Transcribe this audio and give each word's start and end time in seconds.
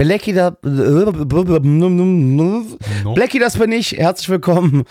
Blackie, 0.00 0.32
da, 0.32 0.56
Blackie, 3.14 3.38
das 3.38 3.58
bin 3.58 3.70
ich. 3.72 3.92
Herzlich 3.92 4.30
willkommen. 4.30 4.84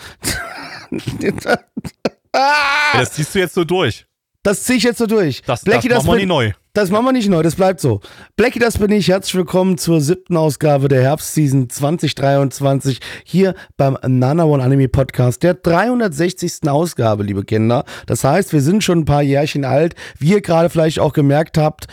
Das 2.92 3.12
ziehst 3.12 3.34
du 3.34 3.40
jetzt 3.40 3.54
so 3.54 3.64
durch. 3.64 4.06
Das 4.44 4.62
ziehe 4.62 4.78
ich 4.78 4.84
jetzt 4.84 4.98
so 4.98 5.06
durch. 5.06 5.42
Das, 5.42 5.62
Blackie, 5.62 5.88
das 5.88 6.04
machen 6.04 6.18
wir 6.18 6.20
nie 6.20 6.26
neu. 6.26 6.52
Das 6.72 6.90
machen 6.90 7.04
wir 7.06 7.12
nicht 7.12 7.28
neu, 7.28 7.42
das 7.42 7.56
bleibt 7.56 7.80
so. 7.80 8.00
Blackie, 8.36 8.60
das 8.60 8.78
bin 8.78 8.92
ich. 8.92 9.08
Herzlich 9.08 9.34
willkommen 9.34 9.76
zur 9.78 10.00
siebten 10.00 10.36
Ausgabe 10.36 10.86
der 10.86 11.02
Herbstseason 11.02 11.68
2023 11.68 13.00
hier 13.24 13.56
beim 13.76 13.98
Nana 14.06 14.44
One 14.44 14.62
Anime 14.62 14.88
Podcast, 14.88 15.42
der 15.42 15.54
360. 15.54 16.68
Ausgabe, 16.68 17.24
liebe 17.24 17.44
Kinder. 17.44 17.84
Das 18.06 18.22
heißt, 18.22 18.52
wir 18.52 18.60
sind 18.60 18.84
schon 18.84 19.00
ein 19.00 19.04
paar 19.04 19.22
Jährchen 19.22 19.64
alt. 19.64 19.96
Wie 20.18 20.30
ihr 20.30 20.40
gerade 20.40 20.70
vielleicht 20.70 21.00
auch 21.00 21.12
gemerkt 21.12 21.58
habt, 21.58 21.88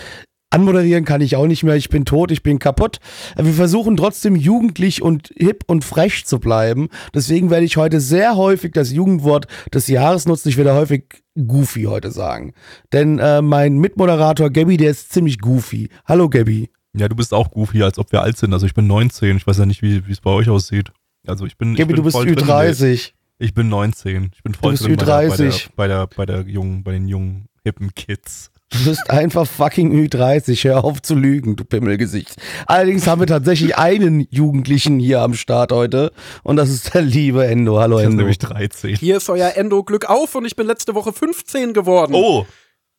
Anmoderieren 0.50 1.04
kann 1.04 1.20
ich 1.20 1.36
auch 1.36 1.46
nicht 1.46 1.64
mehr. 1.64 1.76
Ich 1.76 1.90
bin 1.90 2.06
tot, 2.06 2.32
ich 2.32 2.42
bin 2.42 2.58
kaputt. 2.58 3.00
Wir 3.36 3.54
versuchen 3.54 3.98
trotzdem 3.98 4.36
jugendlich 4.36 5.02
und 5.02 5.34
hip 5.36 5.64
und 5.68 5.84
frech 5.84 6.26
zu 6.26 6.40
bleiben. 6.40 6.88
Deswegen 7.14 7.50
werde 7.50 7.66
ich 7.66 7.76
heute 7.76 8.00
sehr 8.00 8.38
häufig 8.38 8.72
das 8.72 8.92
Jugendwort 8.94 9.48
des 9.74 9.88
Jahres 9.88 10.26
nutzen. 10.26 10.48
Ich 10.48 10.56
werde 10.56 10.74
häufig 10.74 11.04
goofy 11.36 11.84
heute 11.84 12.12
sagen. 12.12 12.54
Denn 12.94 13.20
äh, 13.20 13.42
mein 13.42 13.78
Mitmoderator 13.78 14.50
Gabby, 14.50 14.78
der 14.78 14.92
ist 14.92 15.12
ziemlich 15.12 15.40
goofy. 15.40 15.90
Hallo 16.06 16.30
Gabby. 16.30 16.70
Ja, 16.96 17.10
du 17.10 17.16
bist 17.16 17.34
auch 17.34 17.52
goofy, 17.52 17.84
als 17.84 18.00
ob 18.00 18.14
wir 18.14 18.22
alt 18.22 18.38
sind. 18.38 18.54
Also 18.54 18.66
ich 18.66 18.74
bin 18.74 18.88
19. 18.88 19.36
Ich 19.36 19.46
weiß 19.46 19.58
ja 19.58 19.66
nicht, 19.66 19.82
wie 19.82 20.02
es 20.10 20.22
bei 20.22 20.32
euch 20.32 20.50
aussieht. 20.50 20.92
Also 21.28 21.46
ich 21.46 21.58
bin. 21.58 21.76
Gabby, 21.76 21.82
ich 21.82 21.88
bin 21.88 21.96
du 21.98 22.04
bist 22.04 22.16
voll 22.16 22.26
drin. 22.26 22.48
Ü30. 22.48 23.12
Ich 23.40 23.54
bin 23.54 23.68
19. 23.68 24.32
Ich 24.34 24.44
bin 24.44 24.54
voll 24.54 24.72
bist 24.72 24.84
bei 24.84 24.96
der, 24.96 25.30
Ü30. 25.30 25.70
bei, 25.76 25.88
der, 25.88 26.08
bei, 26.08 26.26
der, 26.26 26.38
bei 26.38 26.44
der 26.44 26.54
jungen, 26.54 26.84
bei 26.84 26.94
den 26.94 27.10
jungen, 27.10 27.50
hippen 27.64 27.94
Kids. 27.94 28.50
Du 28.70 28.84
bist 28.84 29.10
einfach 29.10 29.48
fucking 29.48 29.94
Ü30. 29.94 30.66
Hör 30.66 30.84
auf 30.84 31.02
zu 31.02 31.16
lügen, 31.16 31.56
du 31.56 31.64
Pimmelgesicht. 31.64 32.36
Allerdings 32.66 33.08
haben 33.08 33.22
wir 33.22 33.28
tatsächlich 33.28 33.78
einen 33.78 34.28
Jugendlichen 34.30 35.00
hier 35.00 35.22
am 35.22 35.36
Start 35.36 35.72
heute. 35.72 36.12
Und 36.44 36.58
das 36.58 36.70
ist 36.70 36.94
der 36.94 37.02
liebe 37.02 37.46
Endo. 37.48 37.80
Hallo 37.80 37.98
Ich 37.98 38.04
bin 38.04 38.12
Endo. 38.12 38.24
nämlich 38.24 38.40
13. 38.40 38.96
Hier 38.98 39.18
ist 39.18 39.30
euer 39.30 39.54
Endo 39.56 39.84
Glück 39.84 40.10
auf 40.10 40.36
und 40.36 40.44
ich 40.46 40.56
bin 40.58 40.68
letzte 40.68 40.96
Woche 40.96 41.14
15 41.14 41.74
geworden. 41.74 42.14
Oh, 42.14 42.46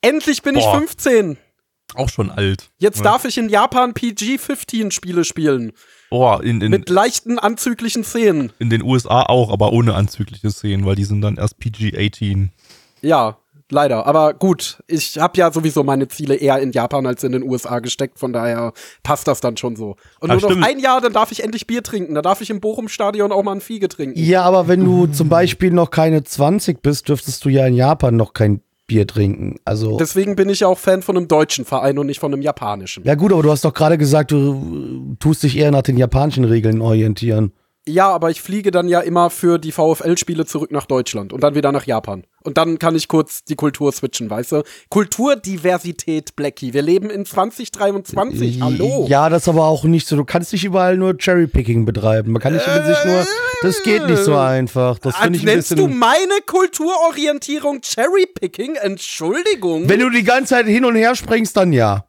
Endlich 0.00 0.42
bin 0.42 0.56
ich 0.56 0.64
Boah. 0.64 0.78
15. 0.78 1.36
auch 1.96 2.08
schon 2.08 2.30
alt. 2.30 2.70
Jetzt 2.78 2.98
Ja. 2.98 3.05
darf 3.05 3.24
ich 3.27 3.36
in 3.36 3.48
Japan 3.48 3.92
PG-15 3.92 4.91
Spiele 4.92 5.24
spielen. 5.24 5.72
Oh, 6.11 6.39
in, 6.42 6.61
in, 6.62 6.70
Mit 6.70 6.89
leichten, 6.89 7.39
anzüglichen 7.39 8.05
Szenen. 8.05 8.52
in 8.58 8.70
den 8.70 8.83
USA 8.83 9.22
auch, 9.24 9.52
aber 9.52 9.72
ohne 9.72 9.94
anzügliche 9.94 10.50
Szenen, 10.50 10.86
weil 10.86 10.94
die 10.94 11.05
sind 11.05 11.20
dann 11.20 11.36
erst 11.36 11.58
PG-18. 11.58 12.48
Ja, 13.02 13.39
leider. 13.70 14.06
Aber 14.06 14.34
gut, 14.34 14.83
ich 14.86 15.19
habe 15.19 15.38
ja 15.38 15.52
sowieso 15.52 15.83
meine 15.84 16.08
Ziele 16.08 16.34
eher 16.36 16.58
in 16.58 16.72
Japan 16.72 17.06
als 17.06 17.24
in 17.24 17.33
den 17.33 17.42
USA 17.42 17.78
gesteckt. 17.80 18.19
Von 18.19 18.33
daher 18.33 18.72
passt 19.02 19.28
das 19.28 19.41
dann 19.41 19.56
schon 19.56 19.77
so. 19.77 19.97
Und 20.20 20.30
Ah, 20.30 20.34
nur 20.34 20.42
noch 20.42 20.50
stimmt. 20.50 20.64
ein 20.66 20.78
Jahr, 20.78 21.00
dann 21.00 21.12
darf 21.12 21.33
ich 21.33 21.42
endlich 21.42 21.66
Bier 21.66 21.83
trinken. 21.83 22.14
Da 22.14 22.22
darf 22.22 22.41
ich 22.41 22.50
im 22.50 22.61
Bochum-Stadion 22.61 23.33
auch 23.33 23.42
mal 23.42 23.52
ein 23.52 23.61
Fiege 23.61 23.89
trinken. 23.89 24.19
Ja, 24.19 24.42
aber 24.42 24.68
wenn 24.68 24.84
du 24.84 25.07
zum 25.07 25.28
Beispiel 25.28 25.70
noch 25.70 25.90
keine 25.90 26.23
20 26.24 26.83
bist, 26.83 27.08
dürftest 27.08 27.45
du 27.45 27.48
ja 27.48 27.67
in 27.67 27.74
Japan 27.74 28.17
noch 28.17 28.33
kein 28.34 28.61
Bier 28.86 29.07
trinken. 29.07 29.57
Also. 29.67 29.98
Deswegen 29.98 30.34
bin 30.34 30.48
ich 30.48 30.61
ja 30.61 30.68
auch 30.68 30.78
Fan 30.78 31.02
von 31.02 31.17
einem 31.17 31.28
deutschen 31.28 31.64
Verein 31.67 31.98
und 31.98 32.07
nicht 32.07 32.20
von 32.20 32.33
einem 32.33 32.40
japanischen. 32.40 33.05
Ja, 33.05 33.17
gut, 33.17 33.33
aber 33.33 33.42
du 33.42 33.51
hast 33.51 33.64
doch 33.64 33.74
gerade 33.74 33.98
gesagt, 33.98 34.30
du 34.30 35.12
äh, 35.12 35.17
tust 35.18 35.42
dich 35.42 35.58
eher 35.58 35.70
nach 35.70 35.83
den 35.83 35.98
japanischen 35.98 36.45
Regeln 36.45 36.80
orientieren. 36.80 37.52
Ja, 37.86 38.08
aber 38.11 38.30
ich 38.30 38.42
fliege 38.42 38.70
dann 38.70 38.86
ja 38.89 39.01
immer 39.01 39.30
für 39.30 39.58
die 39.58 39.73
VfL-Spiele 39.73 40.45
zurück 40.45 40.70
nach 40.73 40.84
Deutschland 40.86 41.33
und 41.33 41.42
dann 41.42 41.55
wieder 41.55 41.73
nach 41.73 41.84
Japan. 41.86 42.24
Und 42.48 42.57
dann 42.57 42.79
kann 42.79 42.97
ich 42.97 43.09
kurz 43.09 43.45
die 43.45 43.57
Kultur 43.57 43.92
switchen, 43.92 44.31
weißt 44.31 44.53
du? 44.53 44.63
Kulturdiversität, 44.89 46.35
Blackie. 46.35 46.73
Wir 46.73 46.81
leben 46.81 47.11
in 47.11 47.27
2023. 47.27 48.63
Hallo. 48.63 49.05
Ja, 49.07 49.29
das 49.29 49.42
ist 49.42 49.48
aber 49.48 49.67
auch 49.67 49.85
nicht 49.85 50.09
so. 50.09 50.17
Du 50.17 50.25
kannst 50.25 50.55
nicht 50.55 50.64
überall 50.64 50.97
nur 50.97 51.19
Cherrypicking 51.19 51.85
betreiben. 51.85 52.33
Man 52.33 52.41
kann 52.41 52.55
nicht 52.55 52.67
mit 52.67 52.87
sich 52.87 53.05
nur. 53.05 53.27
Das 53.61 53.83
geht 53.83 54.07
nicht 54.07 54.25
so 54.25 54.35
einfach. 54.35 54.98
Das 54.98 55.14
finde 55.19 55.37
ich 55.37 55.42
ein 55.42 55.57
Nennst 55.57 55.79
du 55.79 55.89
meine 55.89 56.41
Kulturorientierung 56.47 57.83
Cherrypicking? 57.83 58.77
Entschuldigung. 58.77 59.87
Wenn 59.87 60.01
du 60.01 60.08
die 60.08 60.25
ganze 60.25 60.55
Zeit 60.55 60.64
hin 60.64 60.87
und 60.87 60.97
her 60.97 61.14
springst, 61.14 61.55
dann 61.55 61.75
ja. 61.75 62.07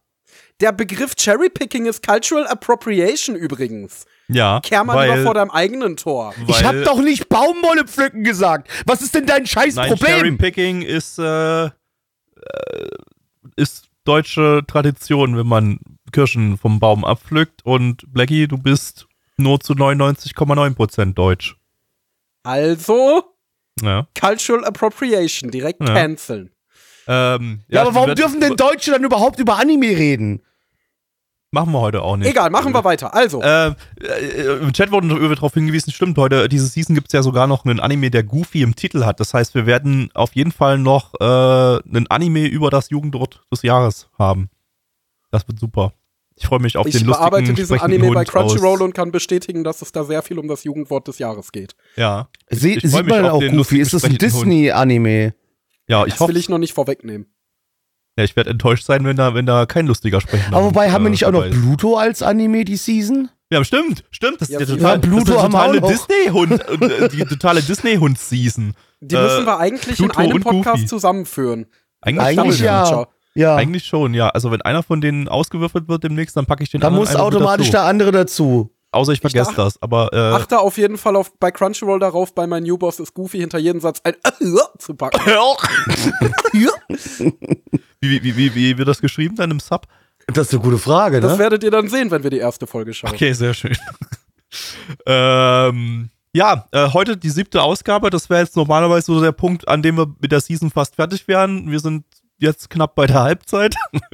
Der 0.62 0.72
Begriff 0.72 1.16
Cherrypicking 1.16 1.86
ist 1.86 2.08
Cultural 2.08 2.48
Appropriation 2.48 3.36
übrigens. 3.36 4.06
Ja, 4.32 4.60
Kehr 4.62 4.84
mal 4.84 4.96
weil, 4.96 5.10
lieber 5.10 5.24
vor 5.24 5.34
deinem 5.34 5.50
eigenen 5.52 5.98
Tor. 5.98 6.34
weil, 6.38 6.50
Ich 6.50 6.64
hab 6.64 6.76
doch 6.84 7.02
nicht 7.02 7.30
Baumwolle 7.30 7.86
pflücken 7.86 8.24
gesagt. 8.24 8.70
Was 8.86 9.02
ist 9.02 9.16
denn 9.16 9.26
dein 9.26 9.46
scheiß 9.48 9.76
Nein, 9.76 9.90
Problem? 9.90 10.16
Cherrypicking 10.18 10.82
ist, 10.84 11.18
äh, 11.20 11.66
äh, 11.66 11.70
ist 13.56 13.90
deutsche 14.06 14.62
Tradition, 14.68 15.36
wenn 15.38 15.48
man 15.48 15.80
Kirschen 16.12 16.58
vom 16.58 16.80
Baum 16.80 17.04
abpflückt. 17.06 17.62
Und 17.66 18.04
Blackie, 18.14 18.48
du 18.48 18.58
bist 18.58 19.08
nur 19.38 19.60
zu 19.60 19.74
99,9% 19.74 21.14
deutsch. 21.14 21.56
Also, 22.44 23.24
Ja. 23.82 24.08
Cultural 24.20 24.66
Appropriation. 24.66 25.52
Direkt 25.52 25.82
Ja. 25.88 25.94
canceln. 25.94 26.52
Ähm, 27.08 27.62
ja, 27.70 27.82
aber 27.82 27.96
warum 27.96 28.14
dürfen 28.16 28.40
denn 28.40 28.56
Deutsche 28.56 28.92
dann 28.92 29.04
überhaupt 29.04 29.40
über 29.40 29.58
Anime 29.58 29.88
reden? 29.98 30.44
Machen 31.52 31.72
wir 31.72 31.80
heute 31.80 32.04
auch 32.04 32.16
nicht. 32.16 32.30
Egal, 32.30 32.52
machen 32.52 32.74
wir 32.74 32.84
weiter. 32.84 33.14
Also. 33.14 33.42
Äh, 33.42 33.70
äh, 34.02 34.60
Im 34.62 34.72
Chat 34.72 34.92
wurde 34.92 35.08
darauf 35.08 35.54
hingewiesen, 35.54 35.92
stimmt, 35.92 36.18
heute, 36.20 36.48
diese 36.48 36.68
Season 36.68 36.94
gibt 36.94 37.08
es 37.08 37.14
ja 37.14 37.24
sogar 37.24 37.48
noch 37.48 37.66
einen 37.66 37.80
Anime, 37.80 38.12
der 38.12 38.24
Goofy 38.24 38.62
im 38.62 38.76
Titel 38.76 39.04
hat. 39.04 39.20
Das 39.20 39.34
heißt, 39.34 39.56
wir 39.56 39.66
werden 39.66 40.12
auf 40.14 40.36
jeden 40.36 40.52
Fall 40.52 40.78
noch 40.78 41.16
äh, 41.20 41.24
einen 41.24 42.06
Anime 42.10 42.46
über 42.46 42.70
das 42.70 42.92
Jugendwort 42.92 43.42
des 43.52 43.64
Jahres 43.64 44.10
haben. 44.20 44.50
Das 45.32 45.48
wird 45.48 45.60
super. 45.60 45.94
Ich 46.36 46.46
freue 46.46 46.60
mich 46.60 46.78
auf 46.78 46.86
Ich 46.86 46.96
den 46.96 47.08
lustigen 47.08 47.30
bearbeite 47.30 47.54
diesen 47.54 47.80
Anime 47.80 48.12
bei 48.12 48.20
Hund 48.20 48.30
Crunchyroll 48.30 48.76
aus, 48.78 48.82
und 48.82 48.94
kann 48.94 49.12
bestätigen, 49.12 49.64
dass 49.64 49.82
es 49.82 49.92
da 49.92 50.04
sehr 50.04 50.22
viel 50.22 50.40
um 50.40 50.48
das 50.48 50.64
Jugendwort 50.64 51.08
des 51.08 51.20
Jahres 51.20 51.52
geht. 51.52 51.76
Ja. 51.96 52.30
Sie, 52.50 52.76
Ich 52.76 52.82
freu 52.82 52.98
sieht 52.98 53.06
mich 53.08 53.16
man 53.16 53.26
auf 53.26 53.32
auch 53.34 53.40
den 53.40 53.58
Goofy? 53.58 53.80
Ist 53.80 53.94
das 53.94 54.06
ein. 54.06 54.18
Disney-Anime? 54.18 55.34
Ja, 55.88 56.06
ich 56.06 56.14
Das 56.14 56.22
hoffe, 56.22 56.34
will 56.34 56.38
ich 56.38 56.48
noch 56.48 56.60
nicht 56.60 56.74
vorwegnehmen. 56.74 57.28
Ja, 58.20 58.26
ich 58.26 58.36
werde 58.36 58.50
enttäuscht 58.52 58.86
sein, 58.86 59.04
wenn 59.06 59.16
da, 59.18 59.34
wenn 59.34 59.46
da 59.46 59.66
kein 59.66 59.88
lustiger 59.88 60.22
sprechender 60.22 60.58
Aber 60.58 60.68
wobei, 60.68 60.92
haben 60.92 61.04
wir 61.04 61.08
äh, 61.08 61.12
nicht 61.12 61.26
auch 61.26 61.32
noch. 61.32 61.50
Pluto 61.50 61.98
als 61.98 62.22
Anime 62.22 62.66
die 62.66 62.76
Season? 62.78 63.30
Ja, 63.52 63.64
stimmt, 63.64 64.04
stimmt. 64.12 64.42
Das 64.42 64.50
Ja, 64.50 64.60
ist 64.60 64.70
der 64.70 64.78
total, 64.78 65.00
Pluto 65.00 65.34
das 65.34 65.44
ist 65.44 65.52
totale. 65.52 65.82
Disney-Hund, 65.82 66.70
äh, 66.92 67.10
die 67.10 67.26
totale 67.26 67.62
Disney-Hund-Season. 67.64 68.76
Die 69.02 69.16
Äh, 69.16 69.22
müssen 69.24 69.46
wir 69.46 69.58
eigentlich 69.58 69.98
Pluto 69.98 70.22
in 70.22 70.32
einem 70.32 70.44
Podcast 70.44 70.76
Goofy. 70.76 70.86
zusammenführen. 70.86 71.66
Eigentlich, 72.02 72.40
Eigentlich 72.40 72.58
schon, 72.58 72.66
ja. 72.66 73.08
Ja. 73.36 73.56
Eigentlich 73.56 73.86
schon, 73.86 74.14
ja. 74.14 74.30
Also 74.30 74.52
wenn 74.52 74.62
einer 74.62 74.84
von 74.84 75.02
denen 75.02 75.28
ausgewürfelt 75.28 75.88
wird 75.88 76.04
demnächst, 76.04 76.36
dann 76.38 76.46
packe 76.46 76.64
ich 76.64 76.70
den 76.72 76.82
Da 76.82 76.88
anderen 76.88 77.06
muss 77.06 77.16
einfach 77.16 77.26
mit 77.28 77.36
automatisch 77.36 77.68
dazu. 77.68 77.72
der 77.78 77.84
andere 77.84 78.12
dazu. 78.12 78.72
Außer 78.92 79.14
ich 79.14 79.22
vergesse 79.22 79.52
ach- 79.52 79.56
das, 79.56 79.82
aber 79.84 80.10
äh, 80.14 80.18
Achte 80.36 80.60
auf 80.60 80.78
jeden 80.80 80.98
Fall 80.98 81.16
auf, 81.16 81.32
bei 81.40 81.52
Crunchyroll 81.52 82.00
darauf, 82.00 82.34
bei 82.34 82.48
mein 82.48 82.64
New 82.64 82.76
Boss 82.78 83.00
ist 83.00 83.14
Goofy 83.14 83.38
hinter 83.38 83.60
jedem 83.60 83.82
Satz 83.82 84.02
ein 84.04 84.16
zu 84.80 84.96
packen. 84.96 85.22
wie, 88.02 88.24
wie, 88.24 88.36
wie, 88.36 88.56
wie 88.56 88.78
wird 88.78 88.88
das 88.88 89.02
geschrieben 89.02 89.36
dann 89.36 89.52
im 89.52 89.60
Sub? 89.60 89.88
Das 90.28 90.48
ist 90.48 90.54
eine 90.54 90.64
gute 90.64 90.78
Frage, 90.78 91.22
Das 91.22 91.34
ne? 91.34 91.40
werdet 91.40 91.64
ihr 91.64 91.72
dann 91.72 91.88
sehen, 91.90 92.12
wenn 92.12 92.24
wir 92.24 92.30
die 92.30 92.38
erste 92.38 92.68
Folge 92.68 92.94
schauen. 92.94 93.12
Okay, 93.12 93.34
sehr 93.34 93.54
schön. 93.54 93.76
ähm, 95.06 96.10
ja, 96.34 96.66
äh, 96.72 96.90
heute 96.94 97.18
die 97.18 97.30
siebte 97.30 97.62
Ausgabe. 97.62 98.10
Das 98.10 98.30
wäre 98.30 98.42
jetzt 98.42 98.56
normalerweise 98.56 99.08
so 99.08 99.22
der 99.22 99.32
Punkt, 99.32 99.68
an 99.68 99.82
dem 99.82 99.98
wir 99.98 100.14
mit 100.20 100.32
der 100.32 100.42
Season 100.42 100.70
fast 100.70 100.96
fertig 100.96 101.28
wären. 101.28 101.72
Wir 101.72 101.80
sind 101.80 102.06
jetzt 102.38 102.70
knapp 102.70 102.96
bei 102.96 103.08
der 103.08 103.22
Halbzeit. 103.22 103.76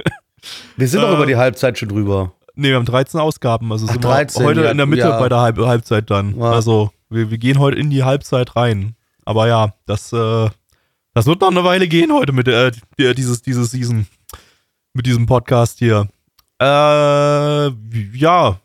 Wir 0.77 0.87
sind 0.87 1.01
doch 1.01 1.09
äh, 1.09 1.15
über 1.15 1.25
die 1.25 1.37
Halbzeit 1.37 1.75
schon 1.79 1.89
drüber. 1.89 2.33
Nee, 2.53 2.69
wir 2.69 2.75
haben 2.75 2.85
13 2.85 3.19
Ausgaben, 3.19 3.71
also 3.71 3.87
Ach, 3.87 3.93
sind 3.93 4.03
13, 4.03 4.41
wir 4.41 4.47
heute 4.47 4.63
ja, 4.63 4.69
in 4.69 4.77
der 4.77 4.85
Mitte 4.85 5.01
ja. 5.01 5.19
bei 5.19 5.27
der 5.27 5.39
Halb 5.39 5.57
Halbzeit 5.57 6.09
dann. 6.11 6.37
Ja. 6.37 6.51
Also 6.51 6.91
wir, 7.09 7.31
wir 7.31 7.39
gehen 7.39 7.57
heute 7.57 7.79
in 7.79 7.89
die 7.89 8.03
Halbzeit 8.03 8.55
rein. 8.55 8.95
Aber 9.25 9.47
ja, 9.47 9.73
das, 9.87 10.13
äh, 10.13 10.49
das 11.15 11.25
wird 11.25 11.39
noch 11.39 11.49
eine 11.49 11.63
Weile 11.63 11.87
gehen 11.87 12.11
heute 12.11 12.33
mit 12.33 12.47
äh, 12.49 12.71
die, 12.99 13.15
dieses, 13.15 13.41
dieses 13.41 13.71
Season. 13.71 14.05
Mit 14.93 15.05
diesem 15.05 15.25
Podcast 15.25 15.79
hier. 15.79 16.07
Äh, 16.61 16.65
ja. 18.17 18.59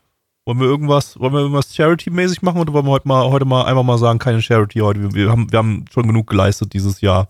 Wollen 0.44 0.58
wir 0.58 0.67
irgendwas, 0.67 1.19
wollen 1.20 1.32
wir 1.32 1.41
irgendwas 1.41 1.75
Charity-mäßig 1.75 2.43
machen 2.43 2.61
oder 2.61 2.73
wollen 2.73 2.87
wir 2.87 2.91
heute 2.91 3.06
mal, 3.06 3.31
heute 3.31 3.44
mal 3.44 3.64
einfach 3.67 3.85
mal 3.85 3.99
sagen, 3.99 4.19
keine 4.19 4.43
Charity 4.43 4.81
heute? 4.81 5.14
Wir, 5.14 5.31
haben, 5.31 5.50
wir 5.52 5.58
haben 5.58 5.85
schon 5.93 6.08
genug 6.08 6.26
geleistet 6.26 6.73
dieses 6.73 7.00
Jahr. 7.00 7.29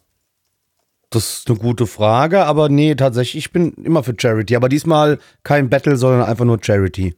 Das 1.11 1.41
ist 1.41 1.51
eine 1.51 1.59
gute 1.59 1.87
Frage, 1.87 2.47
aber 2.47 2.71
nee, 2.71 2.95
tatsächlich, 2.95 3.47
ich 3.47 3.53
bin 3.53 3.75
immer 3.75 4.03
für 4.03 4.15
Charity. 4.17 4.57
Aber 4.57 4.71
diesmal 4.71 5.19
kein 5.43 5.69
Battle, 5.69 5.97
sondern 5.97 6.23
einfach 6.23 6.47
nur 6.47 6.59
Charity. 6.63 7.15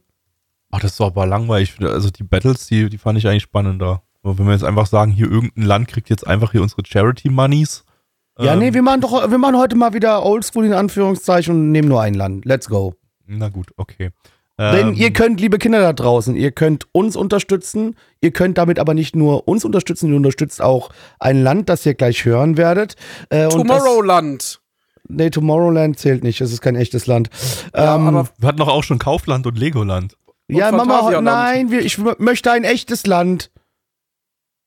Ach, 0.71 0.81
das 0.81 0.99
war 0.99 1.07
aber 1.07 1.25
langweilig. 1.25 1.75
Also 1.79 2.09
die 2.09 2.23
Battles, 2.23 2.67
die, 2.67 2.89
die 2.89 2.97
fand 2.97 3.17
ich 3.17 3.27
eigentlich 3.27 3.43
spannender. 3.43 4.01
Aber 4.23 4.37
wenn 4.37 4.45
wir 4.45 4.53
jetzt 4.53 4.63
einfach 4.63 4.87
sagen, 4.87 5.11
hier 5.11 5.29
irgendein 5.29 5.63
Land 5.63 5.87
kriegt 5.87 6.09
jetzt 6.09 6.27
einfach 6.27 6.51
hier 6.51 6.61
unsere 6.61 6.81
Charity-Moneys. 6.85 7.85
Ja, 8.39 8.53
ähm, 8.53 8.59
nee, 8.59 8.73
wir 8.73 8.81
machen 8.81 9.01
doch, 9.01 9.29
wir 9.29 9.37
machen 9.37 9.57
heute 9.57 9.75
mal 9.75 9.93
wieder 9.93 10.25
Oldschool 10.25 10.65
in 10.65 10.73
Anführungszeichen 10.73 11.53
und 11.53 11.71
nehmen 11.71 11.87
nur 11.87 12.01
ein 12.01 12.13
Land. 12.13 12.45
Let's 12.45 12.67
go. 12.67 12.93
Na 13.25 13.49
gut, 13.49 13.67
okay. 13.77 14.09
Denn 14.59 14.89
Ähm, 14.89 14.93
ihr 14.93 15.11
könnt, 15.11 15.41
liebe 15.41 15.57
Kinder 15.57 15.79
da 15.81 15.93
draußen, 15.93 16.35
ihr 16.35 16.51
könnt 16.51 16.85
uns 16.91 17.15
unterstützen. 17.15 17.95
Ihr 18.21 18.31
könnt 18.31 18.57
damit 18.59 18.77
aber 18.77 18.93
nicht 18.93 19.15
nur 19.15 19.47
uns 19.47 19.65
unterstützen, 19.65 20.09
ihr 20.11 20.15
unterstützt 20.15 20.61
auch 20.61 20.89
ein 21.19 21.41
Land, 21.41 21.69
das 21.69 21.85
ihr 21.85 21.95
gleich 21.95 22.23
hören 22.23 22.55
werdet. 22.55 22.95
Äh, 23.29 23.47
Tomorrowland. 23.49 24.61
Nee, 25.07 25.31
Tomorrowland 25.31 25.97
zählt 25.97 26.23
nicht. 26.23 26.39
Es 26.39 26.51
ist 26.53 26.61
kein 26.61 26.75
echtes 26.75 27.07
Land. 27.07 27.29
Ja, 27.75 27.95
ähm, 27.95 28.07
aber 28.07 28.29
wir 28.37 28.47
hatten 28.47 28.59
doch 28.59 28.67
auch 28.67 28.83
schon 28.83 28.99
Kaufland 28.99 29.47
und 29.47 29.57
Legoland. 29.57 30.15
ja, 30.47 30.69
und 30.69 30.77
Mama, 30.77 30.93
Phantasialand. 30.99 31.25
nein, 31.25 31.71
wir, 31.71 31.81
ich 31.81 31.97
möchte 32.19 32.51
ein 32.51 32.63
echtes 32.63 33.05
Land. 33.07 33.49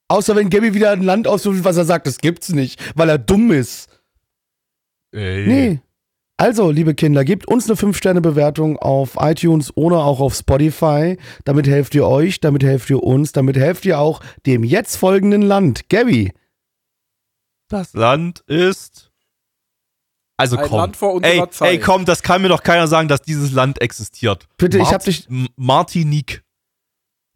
Außer 0.09 0.37
wenn 0.37 0.51
Gabby 0.51 0.75
wieder 0.75 0.91
ein 0.93 1.03
Land 1.03 1.27
aussucht, 1.27 1.65
was 1.65 1.77
er 1.77 1.85
sagt, 1.85 2.07
das 2.07 2.19
gibt's 2.19 2.51
nicht, 2.51 2.81
weil 2.97 3.09
er 3.09 3.19
dumm 3.19 3.51
ist. 3.51 3.89
Ey. 5.13 5.47
Nee. 5.47 5.81
Also, 6.39 6.71
liebe 6.71 6.95
Kinder, 6.95 7.25
gebt 7.25 7.49
uns 7.49 7.65
eine 7.69 7.77
5-Sterne-Bewertung 7.77 8.79
auf 8.79 9.17
iTunes 9.19 9.75
oder 9.75 10.05
auch 10.05 10.21
auf 10.21 10.35
Spotify. 10.35 11.17
Damit 11.45 11.67
helft 11.67 11.95
ihr 11.95 12.07
euch, 12.07 12.41
damit 12.41 12.63
helft 12.63 12.91
ihr 12.91 13.03
uns, 13.03 13.33
damit 13.33 13.57
helft 13.57 13.87
ihr 13.87 13.99
auch 13.99 14.21
dem 14.45 14.63
jetzt 14.63 14.97
folgenden 14.97 15.41
Land. 15.43 15.89
Gabby, 15.89 16.33
Das 17.69 17.95
Land 17.95 18.41
ist. 18.47 19.11
Also 20.37 20.59
Ein 20.59 20.69
komm. 20.69 20.77
Land 20.79 20.97
vor 20.99 21.15
unserer 21.15 21.33
ey, 21.45 21.51
Zeit. 21.51 21.69
ey, 21.71 21.79
komm, 21.81 22.05
das 22.05 22.23
kann 22.23 22.43
mir 22.43 22.49
doch 22.49 22.63
keiner 22.63 22.87
sagen, 22.87 23.09
dass 23.09 23.23
dieses 23.23 23.53
Land 23.53 23.81
existiert. 23.81 24.47
Bitte, 24.59 24.77
ich 24.79 24.93
hab 24.93 25.03
dich- 25.03 25.27
M- 25.31 25.49
Martinique. 25.57 26.43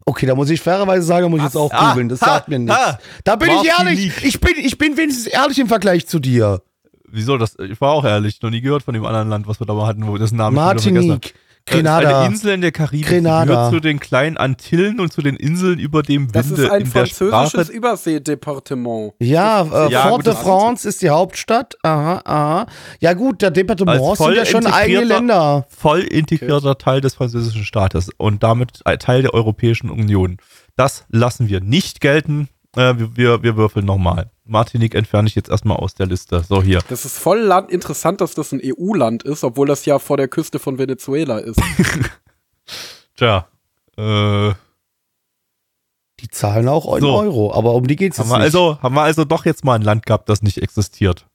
Okay, 0.05 0.25
da 0.25 0.35
muss 0.35 0.49
ich 0.49 0.61
fairerweise 0.61 1.03
sagen, 1.03 1.29
muss 1.29 1.39
ich 1.39 1.45
jetzt 1.45 1.57
auch 1.57 1.71
Ah, 1.73 1.89
googeln. 1.91 2.09
Das 2.09 2.21
ha, 2.21 2.25
sagt 2.25 2.47
mir 2.49 2.59
nichts. 2.59 2.75
ha. 2.75 2.99
Da 3.23 3.35
bin 3.35 3.49
ich 3.49 3.69
ehrlich. 3.77 4.11
Ich 4.23 4.39
bin, 4.39 4.53
ich 4.57 4.77
bin 4.77 4.97
wenigstens 4.97 5.27
ehrlich 5.27 5.59
im 5.59 5.67
Vergleich 5.67 6.07
zu 6.07 6.19
dir. 6.19 6.61
Wieso? 7.07 7.37
Das, 7.37 7.57
ich 7.59 7.79
war 7.81 7.91
auch 7.91 8.05
ehrlich, 8.05 8.41
noch 8.41 8.49
nie 8.49 8.61
gehört 8.61 8.83
von 8.83 8.93
dem 8.93 9.05
anderen 9.05 9.29
Land, 9.29 9.47
was 9.47 9.59
wir 9.59 9.67
da 9.67 9.73
mal 9.73 9.85
hatten, 9.87 10.07
wo 10.07 10.17
das 10.17 10.31
Name 10.31 10.55
Martinique, 10.55 11.33
Grenada. 11.65 12.21
eine 12.23 12.27
Insel 12.33 12.53
in 12.55 12.61
der 12.61 12.71
Karibik, 12.71 13.07
Grenada. 13.07 13.45
gehört 13.45 13.73
zu 13.73 13.79
den 13.79 13.99
kleinen 13.99 14.37
Antillen 14.37 14.99
und 14.99 15.13
zu 15.13 15.21
den 15.21 15.35
Inseln 15.35 15.79
über 15.79 16.03
dem 16.03 16.31
das 16.31 16.49
Winde 16.49 16.63
ist 16.63 16.71
ein 16.71 16.85
französisches 16.85 17.27
Sprache. 17.27 17.57
Ja, 17.71 17.75
Überseedepartement. 17.77 19.13
äh, 19.19 19.25
Ja, 19.25 19.65
Fort 19.65 20.25
de 20.25 20.33
das- 20.33 20.41
France 20.41 20.87
ist 20.87 21.01
die 21.01 21.09
Hauptstadt. 21.09 21.75
Aha, 21.83 22.21
aha. 22.25 22.65
Ja 22.99 23.13
gut, 23.13 23.41
der 23.41 23.51
Departement 23.51 24.17
sind 24.17 24.35
ja 24.35 24.45
schon 24.45 24.65
eigene 24.65 25.03
Länder. 25.03 25.65
Voll 25.69 26.01
integrierter 26.01 26.77
Teil 26.77 27.01
des 27.01 27.15
französischen 27.15 27.63
Staates 27.63 28.09
und 28.17 28.43
damit 28.43 28.79
ein 28.85 28.99
Teil 28.99 29.21
der 29.21 29.33
Europäischen 29.33 29.89
Union. 29.89 30.37
Das 30.75 31.05
lassen 31.09 31.47
wir 31.49 31.61
nicht 31.61 32.01
gelten. 32.01 32.49
Äh, 32.75 32.97
wir, 32.97 33.17
wir, 33.17 33.43
wir 33.43 33.57
würfeln 33.57 33.85
nochmal. 33.85 34.31
Martinique 34.45 34.95
entferne 34.95 35.27
ich 35.27 35.35
jetzt 35.35 35.49
erstmal 35.49 35.77
aus 35.77 35.93
der 35.95 36.05
Liste. 36.07 36.43
So, 36.47 36.61
hier. 36.63 36.79
Das 36.89 37.05
ist 37.05 37.17
voll 37.17 37.39
land 37.39 37.69
interessant, 37.69 38.21
dass 38.21 38.33
das 38.33 38.51
ein 38.51 38.61
EU-Land 38.63 39.23
ist, 39.23 39.43
obwohl 39.43 39.67
das 39.67 39.85
ja 39.85 39.99
vor 39.99 40.17
der 40.17 40.27
Küste 40.27 40.59
von 40.59 40.77
Venezuela 40.77 41.39
ist. 41.39 41.59
Tja. 43.17 43.47
Äh, 43.97 44.53
Die 46.19 46.27
zahlen 46.29 46.67
auch 46.67 46.95
in 46.95 47.01
So. 47.01 47.15
Euro, 47.17 47.53
aber 47.53 47.73
um 47.73 47.87
die 47.87 47.95
geht's 47.95 48.19
haben, 48.19 48.27
jetzt 48.29 48.37
nicht. 48.37 48.43
also, 48.45 48.77
haben 48.81 48.95
wir 48.95 49.01
also 49.01 49.25
doch 49.25 49.45
jetzt 49.45 49.65
mal 49.65 49.75
ein 49.75 49.81
Land 49.81 50.05
gehabt, 50.05 50.29
das 50.29 50.41
nicht 50.41 50.61
existiert. 50.61 51.27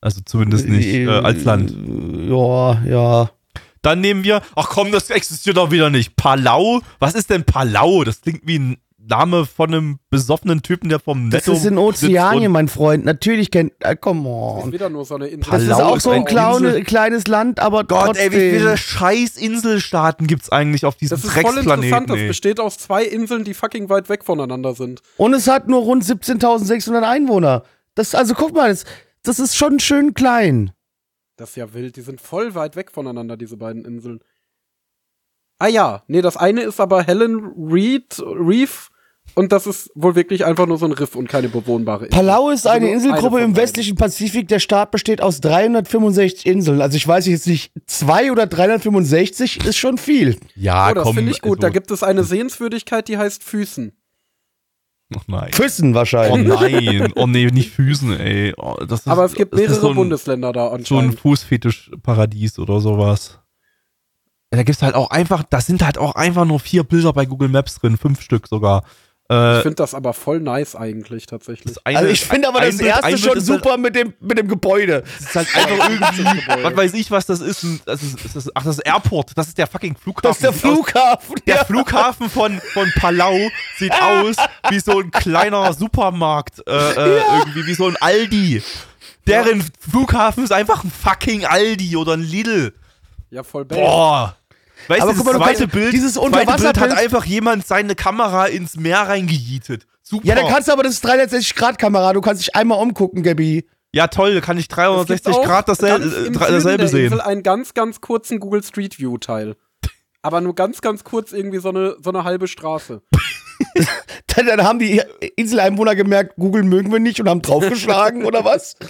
Also 0.00 0.20
zumindest 0.24 0.68
nicht 0.68 0.86
äh, 0.86 1.08
als 1.08 1.44
Land. 1.44 1.74
Ja, 2.28 2.82
ja. 2.84 3.30
Dann 3.80 4.00
nehmen 4.00 4.22
wir, 4.24 4.42
ach 4.54 4.68
komm, 4.70 4.92
das 4.92 5.08
existiert 5.10 5.56
doch 5.56 5.70
wieder 5.70 5.88
nicht. 5.90 6.16
Palau? 6.16 6.80
Was 6.98 7.14
ist 7.14 7.30
denn 7.30 7.44
Palau? 7.44 8.04
Das 8.04 8.20
klingt 8.20 8.42
wie 8.46 8.58
ein 8.58 8.76
Name 9.06 9.46
von 9.46 9.74
einem 9.74 9.98
besoffenen 10.10 10.62
Typen, 10.62 10.88
der 10.88 10.98
vom 10.98 11.30
Das 11.30 11.46
Netto 11.46 11.58
ist 11.58 11.66
in 11.66 11.78
Ozeanien, 11.78 12.50
mein 12.50 12.68
Freund. 12.68 13.04
Natürlich 13.04 13.50
kennt. 13.50 13.72
Äh, 13.80 13.96
come 13.96 14.22
Das 14.22 14.58
ist 14.58 14.64
on. 14.64 14.72
wieder 14.72 14.90
nur 14.90 15.04
so 15.04 15.14
eine 15.16 15.26
Insel. 15.28 15.50
Das 15.50 15.62
ist 15.62 15.72
auch 15.72 15.96
ist 15.96 16.02
so 16.04 16.10
ein 16.10 16.24
klaune, 16.24 16.82
kleines 16.82 17.26
Land, 17.26 17.60
aber 17.60 17.84
Gott, 17.84 18.06
trotzdem. 18.06 18.32
ey, 18.32 18.38
wie 18.54 18.58
viele 18.58 18.76
scheiß 18.76 19.36
Inselstaaten 19.36 20.26
gibt's 20.26 20.50
eigentlich 20.50 20.84
auf 20.86 20.96
diesem 20.96 21.16
Das 21.16 21.24
ist 21.24 21.32
voll 21.32 21.40
interessant. 21.58 21.68
Drecksplaneten? 21.82 22.06
Das 22.08 22.18
ey? 22.18 22.28
besteht 22.28 22.60
aus 22.60 22.78
zwei 22.78 23.04
Inseln, 23.04 23.44
die 23.44 23.54
fucking 23.54 23.88
weit 23.88 24.08
weg 24.08 24.24
voneinander 24.24 24.74
sind. 24.74 25.02
Und 25.16 25.34
es 25.34 25.48
hat 25.48 25.68
nur 25.68 25.82
rund 25.82 26.04
17.600 26.04 27.02
Einwohner. 27.02 27.62
Das, 27.94 28.14
also 28.14 28.34
guck 28.34 28.54
mal, 28.54 28.70
das, 28.70 28.84
das 29.22 29.38
ist 29.38 29.56
schon 29.56 29.80
schön 29.80 30.14
klein. 30.14 30.72
Das 31.36 31.50
ist 31.50 31.56
ja 31.56 31.74
wild. 31.74 31.96
Die 31.96 32.00
sind 32.02 32.20
voll 32.20 32.54
weit 32.54 32.76
weg 32.76 32.90
voneinander, 32.92 33.36
diese 33.36 33.56
beiden 33.56 33.84
Inseln. 33.84 34.20
Ah 35.58 35.68
ja, 35.68 36.02
nee, 36.08 36.20
das 36.22 36.36
eine 36.36 36.62
ist 36.62 36.80
aber 36.80 37.02
Helen 37.04 37.52
Reed 37.56 38.20
Reef 38.20 38.90
und 39.34 39.52
das 39.52 39.66
ist 39.66 39.90
wohl 39.94 40.14
wirklich 40.14 40.44
einfach 40.44 40.66
nur 40.66 40.78
so 40.78 40.86
ein 40.86 40.92
Riff 40.92 41.14
und 41.16 41.28
keine 41.28 41.48
bewohnbare 41.48 42.06
Insel. 42.06 42.18
Palau 42.18 42.50
ist 42.50 42.66
Also 42.66 42.76
eine 42.76 42.86
nur 42.86 42.94
Inselgruppe 42.94 43.36
von 43.36 43.42
im 43.44 43.56
westlichen 43.56 43.96
Pazifik. 43.96 44.48
Der 44.48 44.58
Staat 44.60 44.90
besteht 44.90 45.20
aus 45.20 45.40
365 45.40 46.46
Inseln. 46.46 46.80
Also 46.80 46.96
ich 46.96 47.06
weiß 47.06 47.26
jetzt 47.26 47.46
nicht, 47.46 47.72
zwei 47.86 48.30
oder 48.32 48.46
365 48.46 49.64
ist 49.64 49.76
schon 49.76 49.98
viel. 49.98 50.38
Ja, 50.54 50.90
Oh, 50.90 50.94
das 50.94 51.04
komm. 51.04 51.16
finde 51.16 51.32
ich 51.32 51.40
gut. 51.40 51.62
Da 51.62 51.68
also- 51.68 51.74
gibt 51.74 51.90
es 51.90 52.02
eine 52.02 52.24
Sehenswürdigkeit, 52.24 53.08
die 53.08 53.18
heißt 53.18 53.42
Füßen. 53.42 53.92
Oh 55.14 55.20
nein. 55.26 55.52
Füssen 55.52 55.92
Oh 55.92 55.94
wahrscheinlich. 55.96 56.48
nein. 57.00 57.12
Oh 57.14 57.26
nee, 57.26 57.46
nicht 57.46 57.70
Füßen, 57.70 58.18
ey. 58.18 58.54
Oh, 58.56 58.76
das 58.86 59.00
ist, 59.00 59.08
Aber 59.08 59.24
es 59.24 59.34
gibt 59.34 59.54
mehrere 59.54 59.74
so 59.74 59.88
ein, 59.90 59.94
Bundesländer 59.96 60.52
da 60.52 60.68
So 60.68 60.70
ein 60.70 60.78
anscheinend. 60.80 61.20
Fußfetischparadies 61.20 62.58
oder 62.58 62.80
sowas. 62.80 63.38
Da 64.50 64.62
gibt's 64.62 64.82
halt 64.82 64.94
auch 64.94 65.10
einfach, 65.10 65.42
da 65.42 65.60
sind 65.60 65.84
halt 65.84 65.98
auch 65.98 66.14
einfach 66.14 66.44
nur 66.44 66.60
vier 66.60 66.84
Bilder 66.84 67.12
bei 67.12 67.26
Google 67.26 67.48
Maps 67.48 67.80
drin, 67.80 67.96
fünf 67.96 68.20
Stück 68.20 68.46
sogar. 68.48 68.84
Äh, 69.34 69.56
ich 69.56 69.62
finde 69.62 69.76
das 69.76 69.94
aber 69.94 70.12
voll 70.14 70.40
nice 70.40 70.76
eigentlich 70.76 71.26
tatsächlich. 71.26 71.76
eine- 71.84 71.98
Also 71.98 72.10
ich 72.10 72.24
finde 72.24 72.48
aber 72.48 72.60
das 72.60 72.76
Bild- 72.76 72.88
erste 72.88 73.04
ein 73.04 73.12
Bild 73.14 73.24
schon 73.24 73.36
ist 73.38 73.50
halt- 73.50 73.62
super 73.64 73.76
mit 73.76 73.94
dem, 73.96 74.14
mit 74.20 74.38
dem 74.38 74.48
Gebäude. 74.48 75.02
Das 75.02 75.20
ist 75.28 75.34
halt 75.34 75.48
einfach 75.56 75.88
irgendwie, 75.90 76.62
was 76.62 76.76
weiß 76.76 76.94
ich, 76.94 77.10
was 77.10 77.26
das 77.26 77.40
ist. 77.40 77.64
Das 77.86 78.02
ist, 78.02 78.24
das 78.24 78.36
ist 78.36 78.50
ach, 78.54 78.64
das 78.64 78.78
ist 78.78 78.86
Airport. 78.86 79.32
Das 79.36 79.48
ist 79.48 79.58
der 79.58 79.66
fucking 79.66 79.96
Flughafen. 79.96 80.22
Das 80.28 80.36
ist 80.36 80.42
der 80.42 80.52
Flughafen. 80.52 81.34
Der 81.46 81.56
ja. 81.56 81.64
Flughafen 81.64 82.30
von, 82.30 82.60
von 82.72 82.92
Palau 83.00 83.36
sieht 83.78 83.92
aus 84.02 84.36
wie 84.70 84.80
so 84.80 85.00
ein 85.00 85.10
kleiner 85.10 85.72
Supermarkt, 85.72 86.62
äh, 86.66 86.72
äh, 86.92 87.20
irgendwie 87.38 87.66
wie 87.66 87.74
so 87.74 87.86
ein 87.88 87.96
Aldi. 87.96 88.62
Deren 89.26 89.64
Flughafen 89.90 90.44
ist 90.44 90.52
einfach 90.52 90.84
ein 90.84 90.90
fucking 90.90 91.46
Aldi 91.46 91.96
oder 91.96 92.12
ein 92.12 92.20
Lidl. 92.22 92.74
Ja, 93.30 93.42
voll 93.42 93.64
bad. 93.64 93.78
Boah. 93.78 94.36
Weißt 94.88 95.02
Aber 95.02 95.12
du, 95.12 95.18
guck 95.18 95.26
das 95.26 95.26
mal, 95.26 95.32
du 95.32 95.38
zweite 95.44 95.58
kannst- 95.60 95.72
Bild, 95.74 95.92
dieses 95.92 96.14
zweite 96.14 96.30
Bild 96.30 96.48
hat 96.48 96.60
Unterwasserbild- 96.76 96.92
einfach 96.96 97.24
jemand 97.24 97.66
seine 97.66 97.94
Kamera 97.94 98.46
ins 98.46 98.76
Meer 98.76 99.00
reingejietet. 99.00 99.86
Super. 100.02 100.26
Ja, 100.26 100.34
da 100.34 100.42
kannst 100.48 100.68
du 100.68 100.72
aber, 100.72 100.82
das 100.82 100.94
ist 100.94 101.06
360-Grad-Kamera. 101.06 102.12
Du 102.12 102.20
kannst 102.20 102.42
dich 102.42 102.54
einmal 102.54 102.78
umgucken, 102.80 103.22
Gabi. 103.22 103.66
ja, 103.92 104.06
toll, 104.08 104.34
da 104.34 104.40
kann 104.40 104.58
ich 104.58 104.64
Es 104.64 104.68
gibt 104.68 104.78
360 104.78 105.34
auch 105.34 105.44
Grad 105.44 105.68
dasselbe, 105.68 106.08
ganz 106.10 106.26
im 106.26 106.34
äh, 106.34 106.38
dasselbe 106.38 106.78
der 106.78 106.88
sehen. 106.88 107.04
Insel 107.04 107.20
einen 107.22 107.42
ganz, 107.42 107.72
ganz 107.74 108.00
kurzen 108.00 108.40
Google 108.40 108.62
Street 108.62 108.98
View 108.98 109.16
Teil. 109.18 109.56
Aber 110.20 110.40
nur 110.40 110.54
ganz, 110.54 110.80
ganz 110.80 111.04
kurz 111.04 111.32
irgendwie 111.32 111.58
so 111.58 111.68
eine, 111.70 111.96
so 112.02 112.10
eine 112.10 112.24
halbe 112.24 112.48
Straße. 112.48 113.02
Dann, 114.26 114.46
dann 114.46 114.64
haben 114.64 114.78
die 114.78 115.02
Inseleinwohner 115.36 115.94
gemerkt, 115.94 116.36
Google 116.36 116.62
mögen 116.64 116.90
wir 116.92 116.98
nicht 117.00 117.20
und 117.20 117.28
haben 117.28 117.42
draufgeschlagen 117.42 118.24
oder 118.24 118.44
was? 118.44 118.76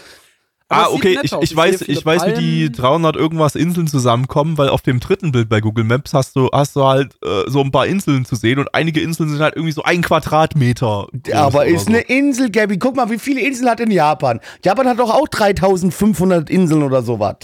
Ah, 0.75 0.89
okay, 0.91 1.19
ich, 1.23 1.33
ich 1.33 1.57
weiß, 1.57 1.83
ich 1.83 2.05
weiß, 2.05 2.27
wie 2.27 2.33
die 2.35 2.71
Palmen. 2.71 3.03
300 3.05 3.17
irgendwas 3.17 3.55
Inseln 3.55 3.87
zusammenkommen, 3.87 4.59
weil 4.59 4.69
auf 4.69 4.83
dem 4.83 5.01
dritten 5.01 5.33
Bild 5.33 5.49
bei 5.49 5.61
Google 5.61 5.85
Maps 5.85 6.15
hast 6.15 6.37
du, 6.37 6.49
hast 6.53 6.77
du 6.77 6.85
halt 6.85 7.15
äh, 7.25 7.49
so 7.49 7.61
ein 7.61 7.71
paar 7.71 7.87
Inseln 7.87 8.25
zu 8.25 8.37
sehen 8.37 8.59
und 8.59 8.75
einige 8.75 9.01
Inseln 9.01 9.29
sind 9.29 9.41
halt 9.41 9.55
irgendwie 9.57 9.73
so 9.73 9.83
ein 9.83 10.03
Quadratmeter. 10.03 11.07
Aber 11.33 11.67
ist 11.67 11.87
so. 11.87 11.91
eine 11.91 12.01
Insel, 12.01 12.51
Gabi. 12.51 12.79
Guck 12.79 12.97
mal, 12.97 13.11
wie 13.11 13.19
viele 13.19 13.41
Inseln 13.41 13.69
hat 13.69 13.81
in 13.81 13.91
Japan? 13.91 14.41
Japan 14.65 14.89
hat 14.89 14.99
doch 14.99 15.11
auch 15.11 15.29
3500 15.29 16.51
Inseln 16.51 16.83
oder 16.83 17.03
sowas. 17.03 17.37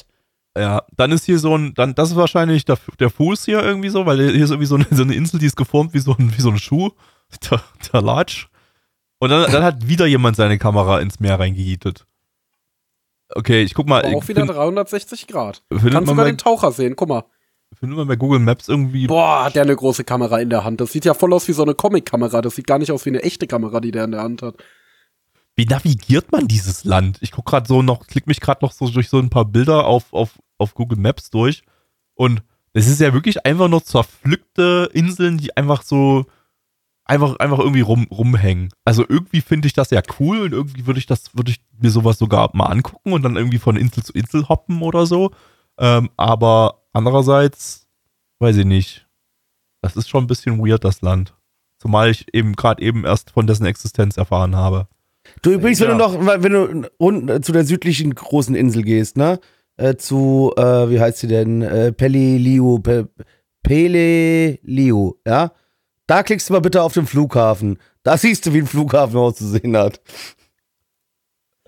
Ja, 0.58 0.82
dann 0.96 1.12
ist 1.12 1.26
hier 1.26 1.38
so 1.38 1.56
ein, 1.56 1.74
dann, 1.74 1.94
das 1.94 2.10
ist 2.10 2.16
wahrscheinlich 2.16 2.64
der, 2.64 2.76
der 2.98 3.10
Fuß 3.10 3.44
hier 3.44 3.62
irgendwie 3.62 3.88
so, 3.88 4.04
weil 4.04 4.18
hier 4.18 4.44
ist 4.44 4.50
irgendwie 4.50 4.66
so 4.66 4.74
eine, 4.74 4.86
so 4.90 5.02
eine 5.02 5.14
Insel, 5.14 5.38
die 5.38 5.46
ist 5.46 5.56
geformt 5.56 5.94
wie 5.94 6.00
so 6.00 6.14
ein, 6.18 6.36
wie 6.36 6.40
so 6.40 6.50
ein 6.50 6.58
Schuh. 6.58 6.90
Der, 7.48 7.62
der 7.92 8.02
Latsch. 8.02 8.48
Und 9.20 9.30
dann, 9.30 9.52
dann 9.52 9.62
hat 9.62 9.86
wieder 9.86 10.04
jemand 10.06 10.34
seine 10.34 10.58
Kamera 10.58 10.98
ins 10.98 11.20
Meer 11.20 11.38
reingejietet. 11.38 12.06
Okay, 13.34 13.62
ich 13.62 13.74
guck 13.74 13.88
mal. 13.88 14.04
Aber 14.04 14.16
auch 14.16 14.28
wieder 14.28 14.46
find, 14.46 14.56
360 14.56 15.26
Grad. 15.26 15.62
Kannst 15.68 15.92
sogar 15.92 16.14
bei, 16.14 16.24
den 16.24 16.38
Taucher 16.38 16.72
sehen, 16.72 16.96
guck 16.96 17.08
mal. 17.08 17.24
findet 17.78 17.98
man 17.98 18.08
bei 18.08 18.16
Google 18.16 18.40
Maps 18.40 18.68
irgendwie. 18.68 19.06
Boah, 19.06 19.44
hat 19.44 19.54
der 19.54 19.62
eine 19.62 19.76
große 19.76 20.04
Kamera 20.04 20.40
in 20.40 20.50
der 20.50 20.64
Hand. 20.64 20.80
Das 20.80 20.92
sieht 20.92 21.04
ja 21.04 21.14
voll 21.14 21.32
aus 21.32 21.46
wie 21.48 21.52
so 21.52 21.62
eine 21.62 21.74
Comic-Kamera. 21.74 22.42
Das 22.42 22.56
sieht 22.56 22.66
gar 22.66 22.78
nicht 22.78 22.92
aus 22.92 23.04
wie 23.06 23.10
eine 23.10 23.22
echte 23.22 23.46
Kamera, 23.46 23.80
die 23.80 23.92
der 23.92 24.04
in 24.04 24.12
der 24.12 24.22
Hand 24.22 24.42
hat. 24.42 24.56
Wie 25.56 25.66
navigiert 25.66 26.32
man 26.32 26.48
dieses 26.48 26.84
Land? 26.84 27.18
Ich 27.20 27.32
guck 27.32 27.46
gerade 27.46 27.66
so 27.68 27.82
noch, 27.82 28.06
klick 28.06 28.26
mich 28.26 28.40
gerade 28.40 28.64
noch 28.64 28.72
so 28.72 28.88
durch 28.88 29.08
so 29.08 29.18
ein 29.18 29.30
paar 29.30 29.44
Bilder 29.44 29.86
auf, 29.86 30.12
auf, 30.12 30.38
auf 30.58 30.74
Google 30.74 30.98
Maps 30.98 31.30
durch. 31.30 31.62
Und 32.14 32.42
es 32.72 32.86
ist 32.86 33.00
ja 33.00 33.12
wirklich 33.12 33.44
einfach 33.44 33.68
nur 33.68 33.84
zerpflückte 33.84 34.90
Inseln, 34.92 35.38
die 35.38 35.56
einfach 35.56 35.82
so 35.82 36.26
einfach, 37.10 37.36
einfach 37.36 37.58
irgendwie 37.58 37.80
rum, 37.80 38.06
rumhängen. 38.10 38.70
Also 38.84 39.04
irgendwie 39.08 39.40
finde 39.40 39.66
ich 39.66 39.72
das 39.72 39.90
ja 39.90 40.00
cool 40.18 40.40
und 40.42 40.52
irgendwie 40.52 40.86
würde 40.86 40.98
ich 40.98 41.06
das, 41.06 41.36
würde 41.36 41.50
ich 41.50 41.60
mir 41.80 41.90
sowas 41.90 42.18
sogar 42.18 42.50
mal 42.54 42.66
angucken 42.66 43.12
und 43.12 43.22
dann 43.22 43.36
irgendwie 43.36 43.58
von 43.58 43.76
Insel 43.76 44.02
zu 44.02 44.12
Insel 44.12 44.48
hoppen 44.48 44.80
oder 44.82 45.06
so. 45.06 45.30
Ähm, 45.78 46.10
aber 46.16 46.82
andererseits, 46.92 47.86
weiß 48.38 48.56
ich 48.58 48.64
nicht. 48.66 49.06
Das 49.82 49.96
ist 49.96 50.08
schon 50.08 50.24
ein 50.24 50.26
bisschen 50.28 50.58
weird, 50.64 50.84
das 50.84 51.02
Land. 51.02 51.34
Zumal 51.78 52.10
ich 52.10 52.32
eben 52.34 52.54
gerade 52.54 52.82
eben 52.82 53.04
erst 53.04 53.30
von 53.30 53.46
dessen 53.46 53.66
Existenz 53.66 54.16
erfahren 54.16 54.54
habe. 54.54 54.86
Du 55.42 55.50
übrigens, 55.52 55.80
wenn 55.80 55.88
Ja. 55.88 55.94
du 55.96 55.98
noch, 55.98 56.42
wenn 56.42 56.52
du 56.52 56.88
unten 56.98 57.42
zu 57.42 57.52
der 57.52 57.64
südlichen 57.64 58.14
großen 58.14 58.54
Insel 58.54 58.82
gehst, 58.82 59.16
ne? 59.16 59.40
Äh, 59.76 59.96
zu, 59.96 60.52
äh, 60.56 60.90
wie 60.90 61.00
heißt 61.00 61.18
sie 61.18 61.28
denn? 61.28 61.62
Äh, 61.62 61.92
Peleliu, 61.92 62.78
Pe 62.80 63.08
Peleliu, 63.62 65.14
ja? 65.26 65.52
Da 66.10 66.24
klickst 66.24 66.48
du 66.48 66.54
mal 66.54 66.60
bitte 66.60 66.82
auf 66.82 66.92
den 66.92 67.06
Flughafen. 67.06 67.78
Da 68.02 68.18
siehst 68.18 68.44
du, 68.44 68.52
wie 68.52 68.58
ein 68.58 68.66
Flughafen 68.66 69.16
auszusehen 69.16 69.76
hat. 69.76 70.00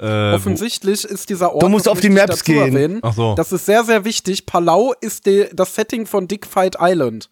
Äh, 0.00 0.32
Offensichtlich 0.32 1.04
ist 1.04 1.30
dieser 1.30 1.52
Ort. 1.52 1.62
Du 1.62 1.68
musst 1.68 1.88
auf 1.88 2.00
die 2.00 2.08
Maps 2.08 2.42
gehen. 2.42 2.74
Erwähnen, 2.74 2.98
Ach 3.02 3.14
so. 3.14 3.36
Das 3.36 3.52
ist 3.52 3.66
sehr, 3.66 3.84
sehr 3.84 4.04
wichtig. 4.04 4.44
Palau 4.44 4.94
ist 5.00 5.26
die, 5.26 5.46
das 5.52 5.76
Setting 5.76 6.06
von 6.06 6.26
Dick 6.26 6.44
Fight 6.44 6.76
Island, 6.80 7.28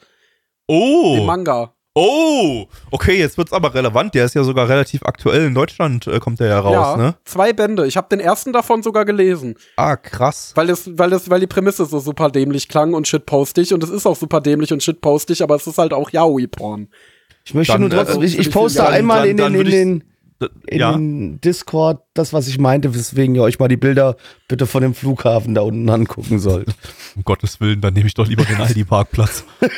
dem 0.68 0.76
oh, 0.76 1.24
Manga. 1.24 1.74
Oh, 2.00 2.66
okay, 2.90 3.18
jetzt 3.18 3.36
wird's 3.36 3.52
aber 3.52 3.74
relevant. 3.74 4.14
Der 4.14 4.24
ist 4.24 4.34
ja 4.34 4.42
sogar 4.42 4.68
relativ 4.68 5.02
aktuell 5.04 5.46
in 5.46 5.54
Deutschland, 5.54 6.06
äh, 6.06 6.18
kommt 6.18 6.40
der 6.40 6.48
ja 6.48 6.60
raus, 6.60 6.72
ja, 6.72 6.96
ne? 6.96 7.14
zwei 7.24 7.52
Bände. 7.52 7.86
Ich 7.86 7.96
habe 7.96 8.08
den 8.08 8.20
ersten 8.20 8.52
davon 8.52 8.82
sogar 8.82 9.04
gelesen, 9.04 9.56
Ah, 9.76 9.96
krass. 9.96 10.52
weil 10.54 10.70
es, 10.70 10.90
weil 10.98 11.12
es, 11.12 11.28
weil 11.28 11.40
die 11.40 11.46
Prämisse 11.46 11.84
so 11.86 11.98
super 12.00 12.30
dämlich 12.30 12.68
klang 12.68 12.94
und 12.94 13.06
shitpostig 13.06 13.74
und 13.74 13.84
es 13.84 13.90
ist 13.90 14.06
auch 14.06 14.16
super 14.16 14.40
dämlich 14.40 14.72
und 14.72 14.82
shitpostig, 14.82 15.42
aber 15.42 15.56
es 15.56 15.66
ist 15.66 15.78
halt 15.78 15.92
auch 15.92 16.10
Yaoi-Porn. 16.10 16.88
Ich 17.44 17.54
möchte 17.54 17.72
Dann, 17.72 17.80
nur 17.82 17.90
trotzdem, 17.90 18.22
äh, 18.22 18.26
ich, 18.26 18.38
ich 18.38 18.50
poste 18.50 18.78
dann- 18.82 18.92
einmal 18.92 19.26
in 19.26 19.36
den, 19.36 19.44
dann 19.44 19.52
in 19.54 19.58
würd 19.58 19.68
ich- 19.68 19.74
den, 19.74 20.04
in 20.66 20.78
ja. 20.78 20.92
den 20.92 21.40
Discord 21.40 22.02
das, 22.14 22.32
was 22.32 22.48
ich 22.48 22.58
meinte, 22.58 22.94
weswegen 22.94 23.34
ihr 23.34 23.42
euch 23.42 23.58
mal 23.58 23.68
die 23.68 23.76
Bilder 23.76 24.16
bitte 24.48 24.66
von 24.66 24.82
dem 24.82 24.94
Flughafen 24.94 25.54
da 25.54 25.60
unten 25.62 25.88
angucken 25.90 26.38
sollt. 26.38 26.68
Um 27.16 27.24
Gottes 27.24 27.60
Willen, 27.60 27.80
dann 27.80 27.94
nehme 27.94 28.06
ich 28.06 28.14
doch 28.14 28.26
lieber 28.26 28.44
den 28.44 28.56
Aldi-Parkplatz. 28.60 29.44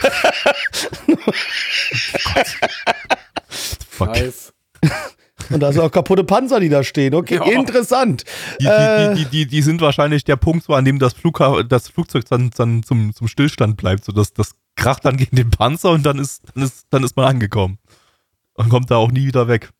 Fuck. 3.48 4.08
Nice. 4.08 4.52
Und 5.50 5.60
da 5.60 5.72
sind 5.72 5.82
auch 5.82 5.90
kaputte 5.90 6.24
Panzer, 6.24 6.60
die 6.60 6.68
da 6.68 6.82
stehen. 6.84 7.14
Okay, 7.14 7.36
Ja. 7.36 7.44
interessant. 7.58 8.24
Die, 8.60 8.66
Äh. 8.66 9.14
die, 9.14 9.24
die, 9.24 9.30
die, 9.30 9.46
die 9.46 9.62
sind 9.62 9.80
wahrscheinlich 9.80 10.24
der 10.24 10.36
Punkt, 10.36 10.64
so 10.64 10.74
an 10.74 10.84
dem 10.84 10.98
das, 10.98 11.12
Flugha 11.12 11.62
das 11.62 11.88
Flugzeug 11.88 12.24
dann, 12.26 12.50
dann 12.56 12.82
zum, 12.82 13.14
zum 13.14 13.28
Stillstand 13.28 13.76
bleibt. 13.76 14.04
So 14.04 14.12
dass 14.12 14.32
das 14.32 14.52
kracht 14.76 15.04
dann 15.04 15.16
gegen 15.16 15.36
den 15.36 15.50
Panzer 15.50 15.90
und 15.90 16.04
dann 16.04 16.18
ist, 16.18 16.42
dann 16.54 16.62
ist, 16.64 16.86
dann 16.90 17.02
ist 17.04 17.16
man 17.16 17.26
angekommen. 17.26 17.78
Und 18.54 18.68
kommt 18.68 18.90
da 18.90 18.96
auch 18.96 19.10
nie 19.10 19.26
wieder 19.26 19.48
weg. 19.48 19.70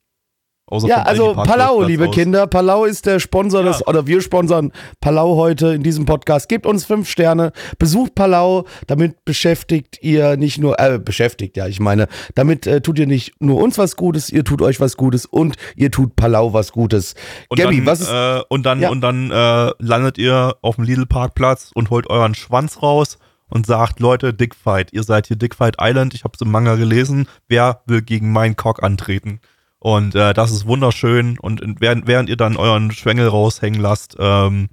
Außer 0.66 0.86
Ja, 0.88 1.02
also 1.02 1.34
Palau, 1.34 1.82
liebe 1.82 2.08
aus. 2.08 2.14
Kinder. 2.14 2.46
Palau 2.46 2.84
ist 2.84 3.04
der 3.04 3.18
Sponsor 3.18 3.62
des, 3.62 3.80
Ja. 3.80 3.86
oder 3.88 4.06
wir 4.06 4.22
sponsern 4.22 4.72
Palau 5.00 5.36
heute 5.36 5.74
in 5.74 5.82
diesem 5.82 6.06
Podcast. 6.06 6.48
Gebt 6.48 6.66
uns 6.66 6.84
fünf 6.84 7.10
Sterne, 7.10 7.52
besucht 7.78 8.14
Palau, 8.14 8.64
damit 8.86 9.24
beschäftigt 9.24 9.98
ihr 10.02 10.36
nicht 10.36 10.58
nur, 10.58 10.78
äh, 10.80 10.98
beschäftigt, 10.98 11.56
ja, 11.56 11.66
ich 11.66 11.80
meine, 11.80 12.06
damit 12.36 12.66
äh, 12.66 12.80
tut 12.80 12.98
ihr 12.98 13.06
nicht 13.06 13.34
nur 13.40 13.60
uns 13.60 13.76
was 13.76 13.96
Gutes, 13.96 14.30
ihr 14.30 14.44
tut 14.44 14.62
euch 14.62 14.80
was 14.80 14.96
Gutes 14.96 15.26
und 15.26 15.56
ihr 15.76 15.90
tut 15.90 16.16
Palau 16.16 16.52
was 16.52 16.72
Gutes. 16.72 17.14
Und 17.48 17.58
Gabi, 17.60 17.78
dann, 17.78 17.86
was 17.86 18.00
ist, 18.00 18.10
äh, 18.10 18.40
und 18.48 18.64
dann, 18.64 18.80
Ja. 18.80 18.90
und 18.90 19.00
dann 19.00 19.30
äh, 19.30 19.72
landet 19.78 20.16
ihr 20.16 20.56
auf 20.62 20.76
dem 20.76 20.84
Lidl-Parkplatz 20.84 21.70
und 21.74 21.90
holt 21.90 22.08
euren 22.08 22.34
Schwanz 22.34 22.80
raus 22.82 23.18
und 23.50 23.66
sagt, 23.66 24.00
Leute, 24.00 24.32
Dickfight, 24.32 24.92
ihr 24.92 25.02
seid 25.02 25.26
hier 25.26 25.36
Dickfight 25.36 25.76
Island, 25.80 26.14
ich 26.14 26.24
habe 26.24 26.32
es 26.34 26.40
im 26.40 26.50
Manga 26.50 26.76
gelesen, 26.76 27.26
wer 27.48 27.82
will 27.84 28.00
gegen 28.00 28.32
meinen 28.32 28.56
Cock 28.56 28.82
antreten? 28.82 29.40
Und 29.82 30.14
äh, 30.14 30.32
das 30.32 30.52
ist 30.52 30.64
wunderschön. 30.64 31.40
Und 31.40 31.60
während, 31.80 32.06
während 32.06 32.28
ihr 32.28 32.36
dann 32.36 32.56
euren 32.56 32.92
Schwengel 32.92 33.26
raushängen 33.26 33.80
lasst, 33.80 34.14
ähm, 34.16 34.68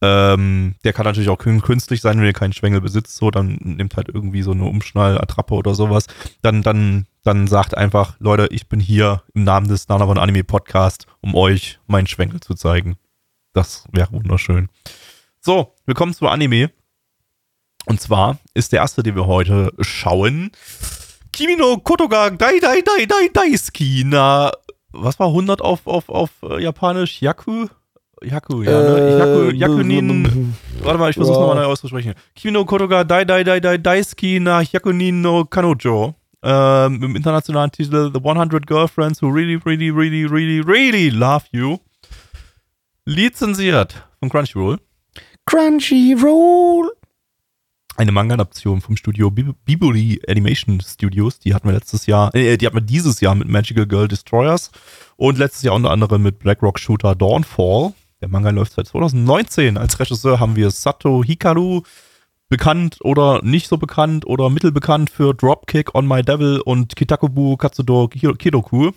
ähm, 0.00 0.76
der 0.84 0.92
kann 0.92 1.06
natürlich 1.06 1.28
auch 1.28 1.40
kün- 1.40 1.60
künstlich 1.60 2.00
sein, 2.00 2.20
wenn 2.20 2.26
ihr 2.26 2.32
keinen 2.32 2.52
Schwengel 2.52 2.80
besitzt, 2.80 3.16
so, 3.16 3.32
dann 3.32 3.58
nehmt 3.60 3.96
halt 3.96 4.08
irgendwie 4.08 4.42
so 4.42 4.52
eine 4.52 4.64
Umschnallattrappe 4.66 5.54
oder 5.54 5.74
sowas. 5.74 6.06
Dann, 6.40 6.62
dann, 6.62 7.06
dann 7.24 7.48
sagt 7.48 7.76
einfach, 7.76 8.14
Leute, 8.20 8.46
ich 8.52 8.68
bin 8.68 8.78
hier 8.78 9.24
im 9.34 9.42
Namen 9.42 9.66
des 9.66 9.88
Nana 9.88 10.06
von 10.06 10.18
Anime 10.18 10.44
Podcast, 10.44 11.08
um 11.20 11.34
euch 11.34 11.80
meinen 11.88 12.06
Schwengel 12.06 12.38
zu 12.38 12.54
zeigen. 12.54 12.96
Das 13.54 13.86
wäre 13.90 14.12
wunderschön. 14.12 14.68
So, 15.40 15.74
willkommen 15.84 16.14
zu 16.14 16.28
Anime. 16.28 16.70
Und 17.86 18.00
zwar 18.00 18.38
ist 18.54 18.70
der 18.70 18.82
erste, 18.82 19.02
den 19.02 19.16
wir 19.16 19.26
heute 19.26 19.72
schauen, 19.80 20.52
Kimi 21.38 21.54
no 21.54 21.76
Kotoga 21.76 22.36
Dai 22.36 22.58
Dai 22.58 22.80
Dai 22.80 23.06
Dai 23.06 23.28
Daisuki 23.28 24.02
na, 24.04 24.50
was 24.90 25.20
war 25.20 25.28
100 25.28 25.62
auf, 25.62 25.86
auf, 25.86 26.08
auf 26.08 26.30
äh, 26.42 26.60
Japanisch? 26.60 27.22
Yaku? 27.22 27.68
Yaku, 28.24 28.62
ja, 28.64 28.72
ne? 28.72 28.98
äh, 28.98 29.18
Yaku, 29.20 29.54
Yakunin, 29.54 30.52
warte 30.82 30.98
mal, 30.98 31.10
ich 31.10 31.14
versuch's 31.14 31.38
nochmal 31.38 31.54
neu 31.54 31.66
auszusprechen. 31.66 32.14
Kimi 32.34 32.50
no 32.50 32.64
Kotoga 32.64 33.04
Dai 33.04 33.24
Dai 33.24 33.44
Dai 33.44 33.60
Dai 33.60 33.78
Daisuki 33.78 34.40
na 34.40 34.62
Yakunin 34.62 35.20
no 35.22 35.44
Kanojo. 35.44 36.16
Ähm, 36.42 37.04
Im 37.04 37.14
internationalen 37.14 37.70
Titel 37.70 38.10
The 38.12 38.18
100 38.18 38.66
Girlfriends 38.66 39.22
Who 39.22 39.28
Really, 39.28 39.60
Really, 39.64 39.90
Really, 39.90 40.24
Really, 40.24 40.58
Really 40.58 41.10
Love 41.10 41.44
You. 41.52 41.78
Lizenziert 43.04 43.94
von 44.18 44.28
Crunchyroll. 44.28 44.80
Crunchyroll. 45.46 46.97
Eine 47.98 48.12
Manga-Adaption 48.12 48.80
vom 48.80 48.96
Studio 48.96 49.28
Bib- 49.30 49.54
Bibuli 49.64 50.20
Animation 50.28 50.80
Studios. 50.80 51.40
Die 51.40 51.52
hatten 51.54 51.66
wir 51.68 51.74
letztes 51.74 52.06
Jahr, 52.06 52.32
äh, 52.34 52.56
die 52.56 52.64
hatten 52.66 52.76
wir 52.76 52.80
dieses 52.80 53.20
Jahr 53.20 53.34
mit 53.34 53.48
Magical 53.48 53.86
Girl 53.86 54.06
Destroyers 54.08 54.70
und 55.16 55.36
letztes 55.36 55.62
Jahr 55.62 55.74
unter 55.74 55.90
anderem 55.90 56.22
mit 56.22 56.38
Blackrock 56.38 56.78
Shooter 56.78 57.14
Dawnfall. 57.16 57.92
Der 58.20 58.28
Manga 58.28 58.50
läuft 58.50 58.72
seit 58.72 58.86
2019. 58.86 59.76
Als 59.76 59.98
Regisseur 59.98 60.38
haben 60.38 60.54
wir 60.56 60.70
Sato 60.70 61.22
Hikaru, 61.24 61.82
bekannt 62.48 62.98
oder 63.02 63.42
nicht 63.42 63.68
so 63.68 63.76
bekannt 63.76 64.24
oder 64.26 64.48
mittelbekannt 64.48 65.10
für 65.10 65.34
Dropkick 65.34 65.94
On 65.94 66.06
My 66.06 66.22
Devil 66.22 66.60
und 66.64 66.94
Kitakubu 66.96 67.56
Katsudo 67.56 68.08
Ki- 68.08 68.32
Kidoku. 68.38 68.92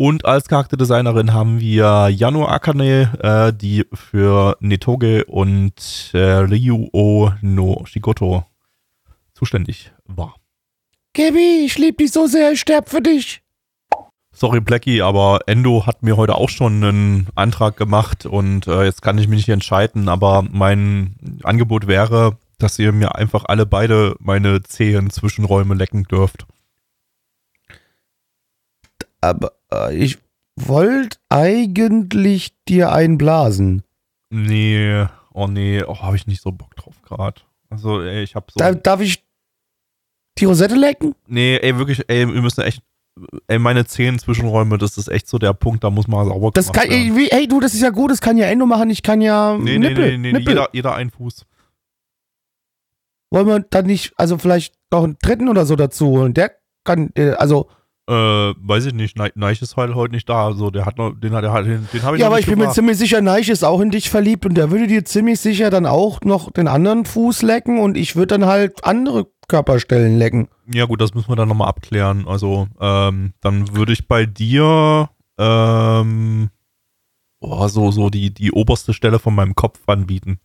Und 0.00 0.24
als 0.26 0.46
Charakterdesignerin 0.46 1.32
haben 1.32 1.58
wir 1.58 2.08
Yano 2.08 2.46
Akane, 2.46 3.10
äh, 3.20 3.52
die 3.52 3.84
für 3.92 4.56
Netoge 4.60 5.24
und 5.24 6.12
äh, 6.14 6.18
Ryuo 6.18 7.32
no 7.40 7.82
Shigoto 7.84 8.44
zuständig 9.34 9.90
war. 10.04 10.36
Gabi, 11.14 11.64
ich 11.64 11.78
lieb 11.78 11.98
dich 11.98 12.12
so 12.12 12.28
sehr, 12.28 12.52
ich 12.52 12.60
sterb 12.60 12.88
für 12.88 13.02
dich. 13.02 13.42
Sorry, 14.30 14.60
Blackie, 14.60 15.02
aber 15.02 15.40
Endo 15.46 15.84
hat 15.84 16.04
mir 16.04 16.16
heute 16.16 16.36
auch 16.36 16.48
schon 16.48 16.84
einen 16.84 17.26
Antrag 17.34 17.76
gemacht 17.76 18.24
und 18.24 18.68
äh, 18.68 18.84
jetzt 18.84 19.02
kann 19.02 19.18
ich 19.18 19.26
mich 19.26 19.38
nicht 19.38 19.48
entscheiden, 19.48 20.08
aber 20.08 20.42
mein 20.48 21.16
Angebot 21.42 21.88
wäre, 21.88 22.38
dass 22.58 22.78
ihr 22.78 22.92
mir 22.92 23.16
einfach 23.16 23.46
alle 23.46 23.66
beide 23.66 24.14
meine 24.20 24.62
zähen 24.62 25.10
Zwischenräume 25.10 25.74
lecken 25.74 26.04
dürft. 26.04 26.46
Aber 29.20 29.57
ich 29.92 30.18
wollte 30.56 31.18
eigentlich 31.28 32.54
dir 32.68 32.92
einblasen. 32.92 33.82
Nee, 34.30 35.06
oh 35.32 35.46
nee, 35.46 35.82
oh, 35.82 35.98
habe 36.02 36.16
ich 36.16 36.26
nicht 36.26 36.42
so 36.42 36.52
Bock 36.52 36.74
drauf 36.76 37.00
gerade. 37.02 37.40
Also, 37.70 38.02
ey, 38.02 38.22
ich 38.22 38.34
hab 38.34 38.50
so. 38.50 38.58
Da, 38.58 38.72
darf 38.74 39.00
ich 39.00 39.22
die 40.38 40.44
Rosette 40.46 40.74
lecken? 40.74 41.14
Nee, 41.26 41.56
ey, 41.58 41.76
wirklich, 41.78 42.02
ey, 42.08 42.26
wir 42.32 42.42
müssen 42.42 42.62
echt. 42.62 42.82
Ey, 43.48 43.58
meine 43.58 43.84
zehn 43.84 44.16
Zwischenräume, 44.18 44.78
das 44.78 44.96
ist 44.96 45.08
echt 45.08 45.26
so 45.26 45.38
der 45.38 45.52
Punkt, 45.52 45.82
da 45.82 45.90
muss 45.90 46.06
man 46.06 46.24
sauber 46.28 46.52
Das 46.52 46.72
kann, 46.72 46.88
werden. 46.88 46.92
ey, 46.92 47.16
wie- 47.16 47.26
hey, 47.30 47.48
du, 47.48 47.58
das 47.58 47.74
ist 47.74 47.80
ja 47.82 47.90
gut, 47.90 48.12
das 48.12 48.20
kann 48.20 48.36
ja 48.36 48.46
Endo 48.46 48.64
machen, 48.64 48.90
ich 48.90 49.02
kann 49.02 49.20
ja 49.20 49.56
Nee, 49.58 49.76
nee, 49.78 49.88
Nippel, 49.88 50.10
nee, 50.12 50.18
nee, 50.18 50.32
Nippel. 50.38 50.48
jeder, 50.54 50.68
jeder 50.72 50.94
ein 50.94 51.10
Fuß. 51.10 51.44
Wollen 53.32 53.46
wir 53.46 53.60
dann 53.60 53.86
nicht, 53.86 54.12
also 54.16 54.38
vielleicht 54.38 54.74
noch 54.92 55.02
einen 55.04 55.16
dritten 55.20 55.48
oder 55.48 55.66
so 55.66 55.74
dazu 55.76 56.06
holen? 56.06 56.32
Der 56.32 56.56
kann, 56.84 57.10
äh, 57.16 57.30
also, 57.32 57.68
Äh, 58.08 58.12
weiß 58.12 58.86
ich 58.86 58.94
nicht, 58.94 59.18
Ne- 59.18 59.32
Neich 59.34 59.60
ist 59.60 59.76
halt 59.76 59.94
heute 59.94 60.14
nicht 60.14 60.26
da, 60.30 60.52
so, 60.54 60.70
der 60.70 60.86
hat 60.86 60.96
noch, 60.96 61.12
den 61.12 61.34
hat 61.34 61.44
er 61.44 61.52
halt, 61.52 61.66
den, 61.66 61.86
den 61.92 62.02
habe 62.02 62.16
ich 62.16 62.22
ja, 62.22 62.28
aber 62.28 62.38
ich 62.40 62.46
bin 62.46 62.58
mir 62.58 62.70
ziemlich 62.70 62.96
sicher, 62.96 63.20
Neich 63.20 63.50
ist 63.50 63.64
auch 63.64 63.80
in 63.80 63.90
dich 63.90 64.08
verliebt 64.08 64.46
und 64.46 64.54
der 64.54 64.70
würde 64.70 64.86
dir 64.86 65.04
ziemlich 65.04 65.40
sicher 65.40 65.68
dann 65.68 65.84
auch 65.84 66.22
noch 66.22 66.50
den 66.50 66.68
anderen 66.68 67.04
Fuß 67.04 67.42
lecken 67.42 67.78
und 67.80 67.98
ich 67.98 68.16
würde 68.16 68.38
dann 68.38 68.46
halt 68.46 68.82
andere 68.82 69.26
Körperstellen 69.46 70.16
lecken. 70.18 70.48
Ja, 70.72 70.86
gut, 70.86 71.02
das 71.02 71.12
müssen 71.14 71.28
wir 71.28 71.36
dann 71.36 71.48
nochmal 71.48 71.68
abklären. 71.68 72.26
Also, 72.26 72.68
ähm, 72.80 73.34
dann 73.42 73.76
würde 73.76 73.92
ich 73.92 74.08
bei 74.08 74.24
dir, 74.24 75.10
ähm, 75.38 76.48
oh, 77.40 77.68
so, 77.68 77.90
so 77.90 78.08
die, 78.08 78.32
die 78.32 78.52
oberste 78.52 78.94
Stelle 78.94 79.18
von 79.18 79.34
meinem 79.34 79.54
Kopf 79.54 79.80
anbieten. 79.86 80.40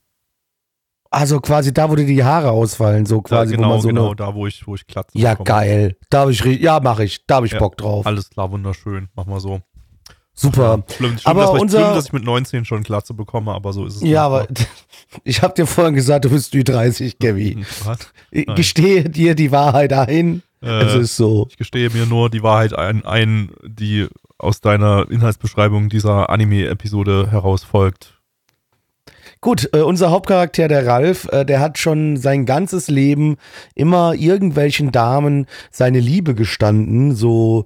Also 1.13 1.39
quasi 1.39 1.71
da, 1.73 1.89
wo 1.89 1.95
dir 1.95 2.05
die 2.07 2.23
Haare 2.23 2.49
ausfallen, 2.51 3.05
so 3.05 3.21
quasi, 3.21 3.53
wo 3.53 3.57
genau, 3.57 3.69
man 3.69 3.81
so 3.81 3.87
genau, 3.89 4.07
eine, 4.07 4.15
da, 4.15 4.33
wo 4.33 4.47
ich, 4.47 4.65
wo 4.65 4.73
ich 4.75 4.87
Klatze 4.87 5.17
Ja, 5.17 5.31
bekomme. 5.31 5.45
geil. 5.47 5.97
Da 6.09 6.21
habe 6.21 6.31
ich, 6.31 6.43
ja, 6.43 6.79
mache 6.79 7.03
ich, 7.03 7.25
da 7.27 7.35
habe 7.35 7.45
ich 7.45 7.51
Ja, 7.53 7.59
Bock 7.59 7.77
drauf. 7.77 8.05
Alles 8.07 8.29
klar, 8.31 8.51
wunderschön. 8.51 9.09
Mach 9.15 9.25
mal 9.27 9.39
so. 9.39 9.61
Super. 10.33 10.83
Ja, 10.89 10.95
schlimm, 10.95 11.17
schlimm, 11.19 11.21
Aber 11.25 11.41
dass, 11.43 11.53
ich- 11.55 11.61
unser- 11.61 11.79
schlimm, 11.79 11.93
dass 11.95 12.05
ich 12.07 12.13
mit 12.13 12.23
19 12.23 12.65
schon 12.65 12.81
Klatze 12.83 13.13
bekomme, 13.13 13.51
aber 13.53 13.71
so 13.73 13.85
ist 13.85 13.97
es. 13.97 14.01
Ja, 14.01 14.25
aber 14.25 14.47
manchmal. 14.49 14.67
ich 15.23 15.41
habe 15.43 15.53
dir 15.53 15.67
vorhin 15.67 15.93
gesagt, 15.93 16.25
du 16.25 16.29
bist 16.31 16.53
Ü30, 16.55 17.17
Gabi. 17.19 17.63
Was? 17.85 17.99
Ich 18.31 18.47
Nein. 18.47 18.55
gestehe 18.55 19.07
dir 19.07 19.35
die 19.35 19.51
Wahrheit 19.51 19.93
ein. 19.93 20.41
Äh, 20.63 20.81
Es 20.85 20.95
ist 20.95 21.17
so. 21.17 21.45
ich 21.51 21.57
gestehe 21.57 21.91
mir 21.91 22.07
nur 22.07 22.31
die 22.31 22.41
Wahrheit 22.41 22.73
ein, 22.73 23.05
ein 23.05 23.51
die 23.63 24.07
aus 24.39 24.61
deiner 24.61 25.05
Inhaltsbeschreibung 25.11 25.89
dieser 25.89 26.31
Anime-Episode 26.31 27.27
herausfolgt. 27.29 28.19
Gut, 29.43 29.69
äh, 29.73 29.81
unser 29.81 30.09
Hauptcharakter, 30.09 30.69
der 30.69 30.87
Ralf, 30.87 31.27
äh, 31.29 31.43
der 31.43 31.59
hat 31.59 31.77
schon 31.77 32.15
sein 32.15 32.45
ganzes 32.45 32.87
Leben 32.87 33.35
immer 33.75 34.13
irgendwelchen 34.13 34.93
Damen 34.93 35.47
seine 35.69 35.99
Liebe 35.99 36.33
gestanden, 36.33 37.13
so, 37.13 37.65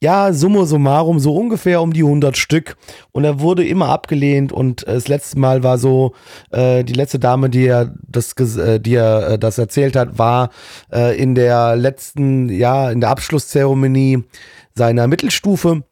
ja, 0.00 0.32
summa 0.32 0.66
summarum, 0.66 1.18
so 1.18 1.34
ungefähr 1.34 1.82
um 1.82 1.92
die 1.92 2.04
100 2.04 2.36
Stück. 2.36 2.76
Und 3.10 3.24
er 3.24 3.40
wurde 3.40 3.66
immer 3.66 3.88
abgelehnt 3.88 4.52
und 4.52 4.86
äh, 4.86 4.94
das 4.94 5.08
letzte 5.08 5.40
Mal 5.40 5.64
war 5.64 5.78
so, 5.78 6.12
äh, 6.52 6.84
die 6.84 6.92
letzte 6.92 7.18
Dame, 7.18 7.50
die 7.50 7.66
er 7.66 7.92
das, 8.06 8.32
äh, 8.56 8.78
die 8.78 8.94
er 8.94 9.30
äh, 9.30 9.38
das 9.40 9.58
erzählt 9.58 9.96
hat, 9.96 10.20
war 10.20 10.50
äh, 10.92 11.20
in 11.20 11.34
der 11.34 11.74
letzten, 11.74 12.50
ja, 12.50 12.88
in 12.88 13.00
der 13.00 13.10
Abschlusszeremonie 13.10 14.22
seiner 14.76 15.08
Mittelstufe. 15.08 15.82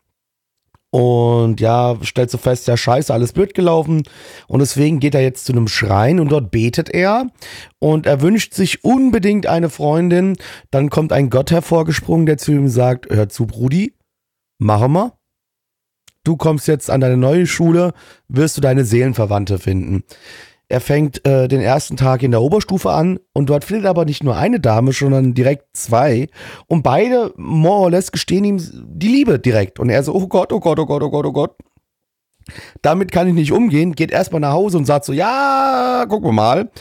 Und 0.95 1.61
ja, 1.61 1.97
stellt 2.03 2.31
so 2.31 2.39
fest, 2.39 2.69
ja, 2.69 2.77
scheiße, 2.77 3.13
alles 3.13 3.33
blöd 3.33 3.53
gelaufen. 3.53 4.05
Und 4.47 4.61
deswegen 4.61 5.01
geht 5.01 5.17
er 5.17 5.23
jetzt 5.23 5.45
zu 5.45 5.51
einem 5.51 5.67
Schrein 5.67 6.21
und 6.21 6.31
dort 6.31 6.53
betet 6.53 6.89
er. 6.89 7.27
Und 7.81 8.07
er 8.07 8.21
wünscht 8.21 8.55
sich 8.55 8.85
unbedingt 8.85 9.49
eine 9.49 9.71
Freundin. 9.71 10.37
Dann 10.71 10.91
kommt 10.91 11.13
ein 11.13 11.31
Gott 11.31 11.51
hervorgesprungen, 11.51 12.27
der 12.27 12.39
zu 12.39 12.53
ihm 12.53 12.69
sagt, 12.69 13.11
hör 13.11 13.29
zu, 13.29 13.47
Brudi, 13.47 13.97
machen 14.59 14.93
wir. 14.93 15.19
Du 16.23 16.37
kommst 16.37 16.69
jetzt 16.69 16.89
an 16.89 17.01
deine 17.01 17.17
neue 17.17 17.49
Schule, 17.49 17.93
wirst 18.29 18.57
du 18.57 18.61
deine 18.61 18.85
Seelenverwandte 18.85 19.59
finden. 19.59 20.05
Er 20.75 20.81
fängt 20.81 21.25
äh, 21.25 21.47
den 21.47 21.61
ersten 21.61 21.97
Tag 21.97 22.25
in 22.25 22.33
der 22.33 22.43
Oberstufe 22.43 22.91
an 22.91 23.21
und 23.33 23.49
dort 23.49 23.63
findet 23.63 23.85
er 23.85 23.91
aber 23.91 24.07
nicht 24.07 24.25
nur 24.25 24.35
eine 24.35 24.59
Dame, 24.59 24.91
sondern 24.91 25.33
direkt 25.33 25.67
zwei. 25.73 26.27
Und 26.67 26.83
beide, 26.83 27.33
more 27.37 27.83
or 27.83 27.91
less, 27.93 28.11
gestehen 28.11 28.43
ihm 28.43 28.61
die 28.73 29.07
Liebe 29.07 29.39
direkt. 29.39 29.79
Und 29.79 29.89
er 29.89 30.03
so, 30.03 30.13
oh 30.13 30.27
Gott, 30.27 30.53
oh 30.53 30.59
Gott, 30.59 30.81
oh 30.81 30.87
Gott, 30.87 31.05
oh 31.05 31.11
Gott, 31.11 31.27
oh 31.27 31.33
Gott. 31.33 31.57
Damit 32.83 33.13
kann 33.13 33.29
ich 33.29 33.35
nicht 33.35 33.53
umgehen, 33.53 33.93
geht 33.93 34.11
erstmal 34.11 34.41
nach 34.41 34.51
Hause 34.51 34.79
und 34.79 34.85
sagt 34.85 35.05
so, 35.05 35.13
ja, 35.13 36.07
gucken 36.09 36.31
wir 36.31 36.33
mal. 36.33 36.73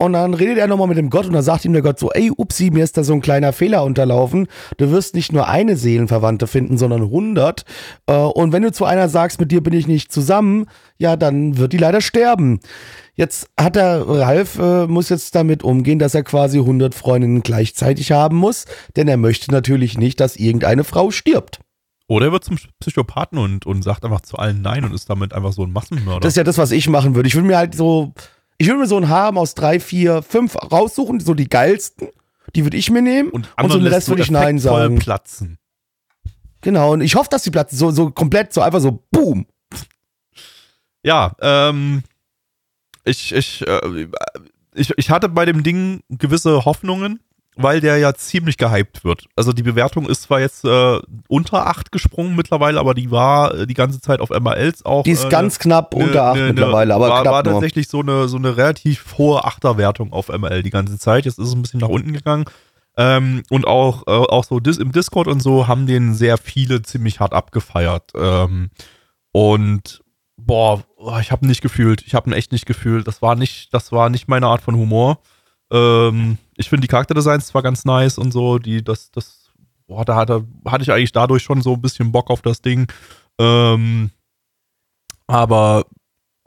Und 0.00 0.14
dann 0.14 0.32
redet 0.32 0.56
er 0.56 0.66
nochmal 0.66 0.86
mit 0.86 0.96
dem 0.96 1.10
Gott 1.10 1.26
und 1.26 1.34
dann 1.34 1.42
sagt 1.42 1.66
ihm 1.66 1.74
der 1.74 1.82
Gott 1.82 1.98
so, 1.98 2.10
ey, 2.10 2.32
upsi, 2.34 2.70
mir 2.70 2.82
ist 2.82 2.96
da 2.96 3.04
so 3.04 3.12
ein 3.12 3.20
kleiner 3.20 3.52
Fehler 3.52 3.84
unterlaufen. 3.84 4.46
Du 4.78 4.90
wirst 4.90 5.14
nicht 5.14 5.30
nur 5.30 5.46
eine 5.46 5.76
Seelenverwandte 5.76 6.46
finden, 6.46 6.78
sondern 6.78 7.02
100. 7.02 7.66
Äh, 8.06 8.14
Und 8.14 8.52
wenn 8.52 8.62
du 8.62 8.72
zu 8.72 8.86
einer 8.86 9.10
sagst, 9.10 9.38
mit 9.40 9.52
dir 9.52 9.62
bin 9.62 9.74
ich 9.74 9.86
nicht 9.86 10.10
zusammen, 10.10 10.64
ja, 10.96 11.16
dann 11.16 11.58
wird 11.58 11.74
die 11.74 11.76
leider 11.76 12.00
sterben. 12.00 12.60
Jetzt 13.14 13.50
hat 13.60 13.76
der 13.76 14.08
Ralf, 14.08 14.58
äh, 14.58 14.86
muss 14.86 15.10
jetzt 15.10 15.34
damit 15.34 15.62
umgehen, 15.62 15.98
dass 15.98 16.14
er 16.14 16.22
quasi 16.22 16.60
100 16.60 16.94
Freundinnen 16.94 17.42
gleichzeitig 17.42 18.10
haben 18.10 18.38
muss, 18.38 18.64
denn 18.96 19.06
er 19.06 19.18
möchte 19.18 19.52
natürlich 19.52 19.98
nicht, 19.98 20.18
dass 20.18 20.36
irgendeine 20.36 20.84
Frau 20.84 21.10
stirbt. 21.10 21.60
Oder 22.08 22.28
er 22.28 22.32
wird 22.32 22.44
zum 22.44 22.56
Psychopathen 22.80 23.36
und, 23.36 23.66
und 23.66 23.82
sagt 23.82 24.06
einfach 24.06 24.22
zu 24.22 24.38
allen 24.38 24.62
Nein 24.62 24.84
und 24.86 24.94
ist 24.94 25.10
damit 25.10 25.34
einfach 25.34 25.52
so 25.52 25.62
ein 25.62 25.72
Massenmörder. 25.72 26.20
Das 26.20 26.32
ist 26.32 26.36
ja 26.38 26.44
das, 26.44 26.56
was 26.56 26.70
ich 26.70 26.88
machen 26.88 27.14
würde. 27.14 27.28
Ich 27.28 27.34
würde 27.34 27.46
mir 27.46 27.58
halt 27.58 27.74
so, 27.74 28.14
ich 28.60 28.66
würde 28.66 28.80
mir 28.80 28.86
so 28.86 28.98
ein 28.98 29.08
Harem 29.08 29.38
aus 29.38 29.54
drei, 29.54 29.80
vier, 29.80 30.20
fünf 30.20 30.54
raussuchen, 30.54 31.18
so 31.18 31.32
die 31.32 31.48
geilsten. 31.48 32.08
Die 32.54 32.62
würde 32.62 32.76
ich 32.76 32.90
mir 32.90 33.00
nehmen 33.00 33.30
und 33.30 33.48
und 33.56 33.72
so 33.72 33.78
den 33.78 33.86
Rest 33.86 34.10
würde 34.10 34.20
ich 34.20 34.30
Nein 34.30 34.58
sagen. 34.58 34.98
platzen. 34.98 35.56
Genau, 36.60 36.92
und 36.92 37.00
ich 37.00 37.14
hoffe, 37.14 37.30
dass 37.30 37.42
die 37.42 37.50
platzen, 37.50 37.78
so, 37.78 37.90
so 37.90 38.10
komplett, 38.10 38.52
so 38.52 38.60
einfach 38.60 38.80
so, 38.80 39.02
boom. 39.10 39.46
Ja, 41.02 41.34
ähm, 41.40 42.02
ich, 43.04 43.32
ich, 43.32 43.66
äh, 43.66 44.08
ich, 44.74 44.92
ich 44.94 45.08
hatte 45.08 45.30
bei 45.30 45.46
dem 45.46 45.62
Ding 45.62 46.02
gewisse 46.10 46.66
Hoffnungen, 46.66 47.20
weil 47.56 47.80
der 47.80 47.98
ja 47.98 48.14
ziemlich 48.14 48.56
gehypt 48.56 49.04
wird. 49.04 49.26
Also 49.36 49.52
die 49.52 49.62
Bewertung 49.62 50.06
ist 50.08 50.22
zwar 50.22 50.40
jetzt 50.40 50.64
äh, 50.64 50.98
unter 51.28 51.66
8 51.66 51.92
gesprungen 51.92 52.36
mittlerweile, 52.36 52.78
aber 52.80 52.94
die 52.94 53.10
war 53.10 53.54
äh, 53.54 53.66
die 53.66 53.74
ganze 53.74 54.00
Zeit 54.00 54.20
auf 54.20 54.30
MRLs 54.30 54.84
auch. 54.84 55.02
Die 55.02 55.10
ist 55.10 55.24
äh, 55.24 55.28
ganz 55.28 55.58
knapp 55.58 55.94
ne- 55.94 56.04
unter 56.04 56.24
acht 56.24 56.36
ne- 56.36 56.42
ne- 56.42 56.48
mittlerweile, 56.52 56.94
aber 56.94 57.08
war, 57.08 57.22
knapp 57.22 57.32
war 57.32 57.44
tatsächlich 57.44 57.88
so 57.88 58.00
eine, 58.00 58.28
so 58.28 58.36
eine 58.36 58.56
relativ 58.56 59.18
hohe 59.18 59.44
Achterwertung 59.44 60.12
auf 60.12 60.28
ML 60.28 60.62
die 60.62 60.70
ganze 60.70 60.98
Zeit. 60.98 61.24
Jetzt 61.26 61.38
ist 61.38 61.48
es 61.48 61.54
ein 61.54 61.62
bisschen 61.62 61.80
nach 61.80 61.88
unten 61.88 62.12
gegangen. 62.12 62.44
Ähm, 62.96 63.42
und 63.50 63.66
auch, 63.66 64.06
äh, 64.06 64.10
auch 64.10 64.44
so 64.44 64.60
dis 64.60 64.78
im 64.78 64.92
Discord 64.92 65.26
und 65.28 65.40
so 65.40 65.68
haben 65.68 65.86
den 65.86 66.14
sehr 66.14 66.38
viele 66.38 66.82
ziemlich 66.82 67.20
hart 67.20 67.32
abgefeiert. 67.32 68.12
Ähm, 68.14 68.70
und 69.32 70.02
boah, 70.36 70.82
ich 71.20 71.30
habe 71.32 71.46
nicht 71.46 71.62
gefühlt. 71.62 72.02
Ich 72.06 72.14
habe 72.14 72.30
ihn 72.30 72.32
echt 72.32 72.52
nicht 72.52 72.66
gefühlt. 72.66 73.06
Das 73.06 73.22
war 73.22 73.36
nicht, 73.36 73.72
das 73.74 73.92
war 73.92 74.10
nicht 74.10 74.28
meine 74.28 74.46
Art 74.46 74.62
von 74.62 74.76
Humor. 74.76 75.18
Ähm, 75.72 76.38
ich 76.60 76.68
finde 76.68 76.82
die 76.82 76.88
Charakterdesigns 76.88 77.46
zwar 77.46 77.62
ganz 77.62 77.86
nice 77.86 78.18
und 78.18 78.32
so, 78.32 78.58
die, 78.58 78.84
das, 78.84 79.10
das, 79.10 79.50
boah, 79.86 80.04
da 80.04 80.14
hatte, 80.14 80.46
hatte 80.66 80.82
ich 80.82 80.92
eigentlich 80.92 81.12
dadurch 81.12 81.42
schon 81.42 81.62
so 81.62 81.72
ein 81.72 81.80
bisschen 81.80 82.12
Bock 82.12 82.28
auf 82.30 82.42
das 82.42 82.60
Ding. 82.60 82.86
Ähm, 83.38 84.10
aber 85.26 85.86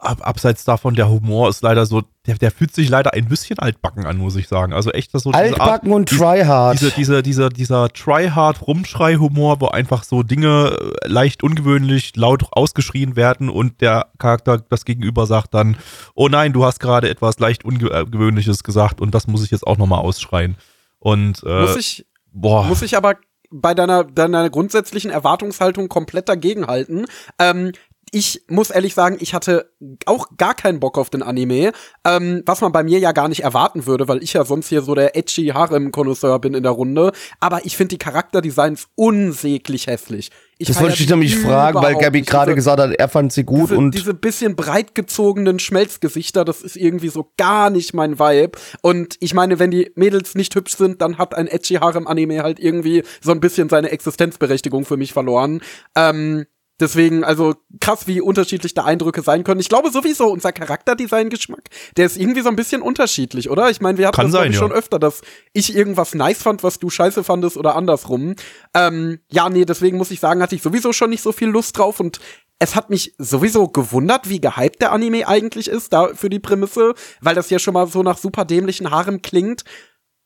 ab, 0.04 0.26
abseits 0.26 0.66
davon, 0.66 0.96
der 0.96 1.10
Humor 1.10 1.50
ist 1.50 1.62
leider 1.62 1.86
so, 1.86 2.04
der, 2.26 2.36
der 2.36 2.52
fühlt 2.52 2.74
sich 2.74 2.90
leider 2.90 3.14
ein 3.14 3.28
bisschen 3.28 3.60
altbacken 3.60 4.06
an, 4.06 4.18
muss 4.18 4.36
ich 4.36 4.48
sagen. 4.48 4.74
Also 4.74 4.92
echt, 4.92 5.14
das 5.14 5.24
so 5.24 5.32
diese 5.32 5.44
Art, 5.44 5.60
Altbacken 5.60 5.92
und 5.92 6.10
Tryhard. 6.10 6.80
diese, 6.80 6.92
diese, 6.92 7.24
dieser, 7.24 7.50
dieser 7.50 7.90
Tryhard-Rumschrei-Humor, 7.90 9.62
wo 9.62 9.68
einfach 9.68 10.04
so 10.04 10.24
Dinge 10.24 10.78
äh, 11.04 11.08
leicht 11.08 11.44
ungewöhnlich 11.44 12.16
laut 12.16 12.46
ausgeschrien 12.52 13.16
werden 13.16 13.50
und 13.50 13.82
der 13.82 14.08
Charakter 14.18 14.58
das 14.58 14.86
Gegenüber 14.86 15.26
sagt 15.26 15.54
dann, 15.54 15.78
oh 16.16 16.28
nein, 16.28 16.54
du 16.54 16.66
hast 16.66 16.80
gerade 16.80 17.10
etwas 17.10 17.40
leicht 17.40 17.66
Ungewöhnliches 17.66 18.64
gesagt 18.64 19.02
und 19.02 19.14
das 19.14 19.28
muss 19.28 19.44
ich 19.44 19.52
jetzt 19.52 19.66
auch 19.66 19.78
nochmal 19.78 20.00
ausschreien. 20.00 20.58
Und 21.00 21.44
äh, 21.46 21.62
Muss 21.62 21.76
ich, 21.76 22.06
boah, 22.32 22.64
muss 22.64 22.82
ich 22.82 22.96
aber 22.96 23.16
bei 23.54 23.74
deiner, 23.74 24.04
deiner 24.04 24.50
grundsätzlichen 24.50 25.12
Erwartungshaltung 25.12 25.88
komplett 25.88 26.28
dagegenhalten. 26.28 27.06
Ähm, 27.40 27.72
ich 28.14 28.44
muss 28.48 28.70
ehrlich 28.70 28.94
sagen, 28.94 29.18
ich 29.20 29.34
hatte 29.34 29.72
auch 30.06 30.28
gar 30.38 30.54
keinen 30.54 30.80
Bock 30.80 31.00
auf 31.00 31.10
den 31.10 31.24
Anime, 31.24 31.72
ähm, 32.06 32.44
was 32.46 32.62
man 32.62 32.72
bei 32.72 32.84
mir 32.84 33.00
ja 33.00 33.12
gar 33.12 33.28
nicht 33.28 33.42
erwarten 33.42 33.88
würde, 33.88 34.08
weil 34.08 34.22
ich 34.22 34.34
ja 34.34 34.46
sonst 34.46 34.70
hier 34.70 34.84
so 34.84 34.94
der 34.94 35.18
edgy 35.18 35.48
Harem-Konnoisseur 35.48 36.38
bin 36.38 36.54
in 36.54 36.62
der 36.62 36.74
Runde. 36.74 37.12
Aber 37.40 37.66
ich 37.66 37.76
finde 37.76 37.96
die 37.96 37.98
Charakterdesigns 37.98 38.88
unsäglich 38.96 39.88
hässlich. 39.88 40.30
Ich 40.60 40.68
das 40.68 40.80
wollte 40.80 41.02
ich 41.02 41.10
nämlich 41.10 41.36
fragen, 41.36 41.82
weil 41.82 41.96
nicht. 42.12 42.30
gerade 42.30 42.54
gesagt 42.54 42.80
hat, 42.80 42.92
er 42.94 43.10
fand 43.10 43.34
sie 43.34 43.44
gut 43.44 43.72
diese, 43.72 43.78
und 43.78 43.92
diese 43.92 44.14
bisschen 44.14 44.56
breit 44.56 44.94
gezogenen 44.94 45.58
Schmelzgesichter, 45.58 46.46
das 46.46 46.62
ist 46.62 46.78
irgendwie 46.78 47.10
so 47.10 47.32
gar 47.38 47.72
nicht 47.72 47.96
mein 47.96 48.20
Vibe. 48.20 48.58
Und 48.82 49.18
ich 49.20 49.34
meine, 49.34 49.58
wenn 49.58 49.72
die 49.72 49.92
Mädels 49.96 50.36
nicht 50.36 50.54
hübsch 50.54 50.78
sind, 50.78 51.02
dann 51.02 51.18
hat 51.18 51.34
ein 51.34 51.48
Edgy 51.48 51.76
Harem 51.76 52.06
Anime 52.06 52.44
halt 52.44 52.60
irgendwie 52.60 53.04
so 53.22 53.32
ein 53.32 53.40
bisschen 53.40 53.70
seine 53.70 53.90
Existenzberechtigung 53.90 54.86
für 54.86 54.98
mich 54.98 55.12
verloren. 55.14 55.62
Ähm, 55.96 56.46
Deswegen, 56.84 57.24
also 57.24 57.56
krass, 57.80 58.08
wie 58.08 58.20
unterschiedlich 58.20 58.74
da 58.74 58.84
Eindrücke 58.84 59.22
sein 59.22 59.46
können. 59.46 59.62
Ich 59.62 59.70
glaube 59.70 59.90
sowieso, 59.90 60.28
unser 60.28 60.52
Charakterdesign-Geschmack, 60.52 61.70
der 61.96 62.06
ist 62.06 62.18
irgendwie 62.18 62.42
so 62.42 62.50
ein 62.50 62.58
bisschen 62.58 62.82
unterschiedlich, 62.82 63.50
oder? 63.50 63.70
Ich 63.70 63.80
meine, 63.80 63.98
wir 63.98 64.08
hatten 64.08 64.18
Kann 64.18 64.26
das 64.26 64.34
sein, 64.34 64.50
ich, 64.50 64.56
ja. 64.56 64.60
schon 64.60 64.74
öfter, 64.74 65.00
dass 65.00 65.22
ich 65.54 65.74
irgendwas 65.74 66.14
nice 66.14 66.44
fand, 66.44 66.62
was 66.62 66.80
du 66.80 66.90
scheiße 66.90 67.24
fandest 67.24 67.56
oder 67.56 67.78
andersrum. 67.78 68.36
Ähm, 68.74 69.20
ja, 69.32 69.50
nee, 69.50 69.64
deswegen 69.64 69.98
muss 69.98 70.12
ich 70.12 70.20
sagen, 70.20 70.42
hatte 70.42 70.56
ich 70.56 70.62
sowieso 70.62 70.92
schon 70.92 71.10
nicht 71.10 71.22
so 71.22 71.32
viel 71.32 71.48
Lust 71.48 71.78
drauf 71.78 72.02
und 72.02 72.20
es 72.60 72.76
hat 72.76 72.90
mich 72.90 73.16
sowieso 73.18 73.70
gewundert, 73.70 74.28
wie 74.28 74.42
gehypt 74.42 74.82
der 74.82 74.92
Anime 74.92 75.26
eigentlich 75.26 75.70
ist, 75.70 75.94
da 75.94 76.10
für 76.14 76.30
die 76.30 76.40
Prämisse, 76.40 76.96
weil 77.22 77.34
das 77.34 77.50
ja 77.50 77.60
schon 77.60 77.76
mal 77.76 77.88
so 77.88 78.04
nach 78.04 78.18
super 78.18 78.44
dämlichen 78.44 78.92
Harem 78.92 79.22
klingt. 79.22 79.64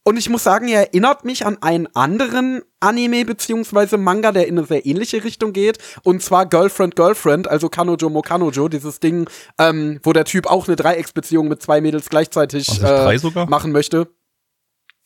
Und 0.08 0.16
ich 0.16 0.30
muss 0.30 0.46
sagen, 0.46 0.70
er 0.70 0.88
erinnert 0.88 1.26
mich 1.26 1.46
an 1.46 1.58
einen 1.62 1.94
anderen 1.94 2.62
Anime 2.80 3.26
beziehungsweise 3.26 3.98
Manga, 3.98 4.32
der 4.32 4.48
in 4.48 4.58
eine 4.58 4.66
sehr 4.66 4.86
ähnliche 4.86 5.26
Richtung 5.26 5.52
geht. 5.52 5.80
Und 6.02 6.24
zwar 6.24 6.46
Girlfriend, 6.46 6.96
Girlfriend, 6.96 7.50
also 7.50 7.68
Kanojo 7.68 8.10
Mo 8.10 8.22
Kanojo, 8.22 8.70
dieses 8.70 9.02
Ding, 9.02 9.30
ähm, 9.60 10.00
wo 10.04 10.14
der 10.14 10.24
Typ 10.24 10.48
auch 10.48 10.66
eine 10.68 10.78
Dreiecksbeziehung 10.78 11.50
mit 11.50 11.62
zwei 11.62 11.82
Mädels 11.82 12.10
gleichzeitig 12.10 12.68
sogar? 13.18 13.50
machen 13.50 13.74
möchte. 13.74 14.08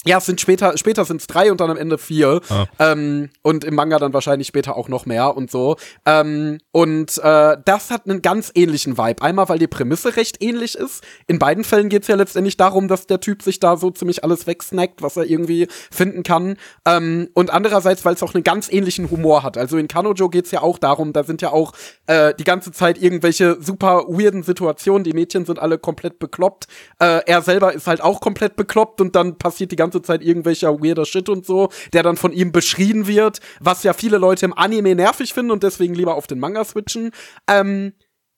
Ja, 0.03 0.17
es 0.17 0.25
sind 0.25 0.41
später, 0.41 0.75
später 0.79 1.05
sind 1.05 1.21
es 1.21 1.27
drei 1.27 1.51
und 1.51 1.61
dann 1.61 1.69
am 1.69 1.77
Ende 1.77 1.99
vier. 1.99 2.41
Ah. 2.49 2.65
Ähm, 2.79 3.29
und 3.43 3.63
im 3.63 3.75
Manga 3.75 3.99
dann 3.99 4.13
wahrscheinlich 4.13 4.47
später 4.47 4.75
auch 4.75 4.87
noch 4.87 5.05
mehr 5.05 5.37
und 5.37 5.51
so. 5.51 5.75
Ähm, 6.07 6.57
und 6.71 7.19
äh, 7.19 7.57
das 7.63 7.91
hat 7.91 8.09
einen 8.09 8.23
ganz 8.23 8.51
ähnlichen 8.55 8.97
Vibe. 8.97 9.21
Einmal, 9.21 9.47
weil 9.47 9.59
die 9.59 9.67
Prämisse 9.67 10.15
recht 10.15 10.41
ähnlich 10.41 10.73
ist. 10.75 11.03
In 11.27 11.37
beiden 11.37 11.63
Fällen 11.63 11.89
geht's 11.89 12.07
ja 12.07 12.15
letztendlich 12.15 12.57
darum, 12.57 12.87
dass 12.87 13.05
der 13.05 13.19
Typ 13.19 13.43
sich 13.43 13.59
da 13.59 13.77
so 13.77 13.91
ziemlich 13.91 14.23
alles 14.23 14.47
wegsnackt, 14.47 15.03
was 15.03 15.17
er 15.17 15.25
irgendwie 15.25 15.67
finden 15.91 16.23
kann. 16.23 16.57
Ähm, 16.85 17.29
und 17.35 17.51
andererseits, 17.51 18.03
weil 18.03 18.15
es 18.15 18.23
auch 18.23 18.33
einen 18.33 18.43
ganz 18.43 18.71
ähnlichen 18.71 19.11
Humor 19.11 19.43
hat. 19.43 19.55
Also 19.55 19.77
in 19.77 19.87
Kanojo 19.87 20.29
geht's 20.29 20.49
ja 20.49 20.63
auch 20.63 20.79
darum, 20.79 21.13
da 21.13 21.23
sind 21.23 21.43
ja 21.43 21.51
auch 21.51 21.73
äh, 22.07 22.33
die 22.33 22.43
ganze 22.43 22.71
Zeit 22.71 22.99
irgendwelche 22.99 23.61
super 23.61 24.05
weirden 24.07 24.41
Situationen. 24.41 25.03
Die 25.03 25.13
Mädchen 25.13 25.45
sind 25.45 25.59
alle 25.59 25.77
komplett 25.77 26.17
bekloppt. 26.17 26.65
Äh, 26.97 27.21
er 27.27 27.43
selber 27.43 27.73
ist 27.73 27.85
halt 27.85 28.01
auch 28.01 28.19
komplett 28.19 28.55
bekloppt 28.55 28.99
und 28.99 29.15
dann 29.15 29.37
passiert 29.37 29.71
die 29.71 29.75
ganze 29.75 29.90
Zeit 29.99 30.21
irgendwelcher 30.23 30.79
weirder 30.81 31.05
Shit 31.05 31.27
und 31.29 31.45
so, 31.45 31.69
der 31.93 32.03
dann 32.03 32.17
von 32.17 32.31
ihm 32.33 32.51
beschrien 32.51 33.07
wird, 33.07 33.39
was 33.59 33.83
ja 33.83 33.93
viele 33.93 34.17
Leute 34.17 34.45
im 34.45 34.53
Anime 34.57 34.95
nervig 34.95 35.33
finden 35.33 35.51
und 35.51 35.63
deswegen 35.63 35.93
lieber 35.95 36.15
auf 36.15 36.27
den 36.27 36.39
Manga 36.39 36.63
switchen. 36.63 37.11
Ähm, 37.49 37.93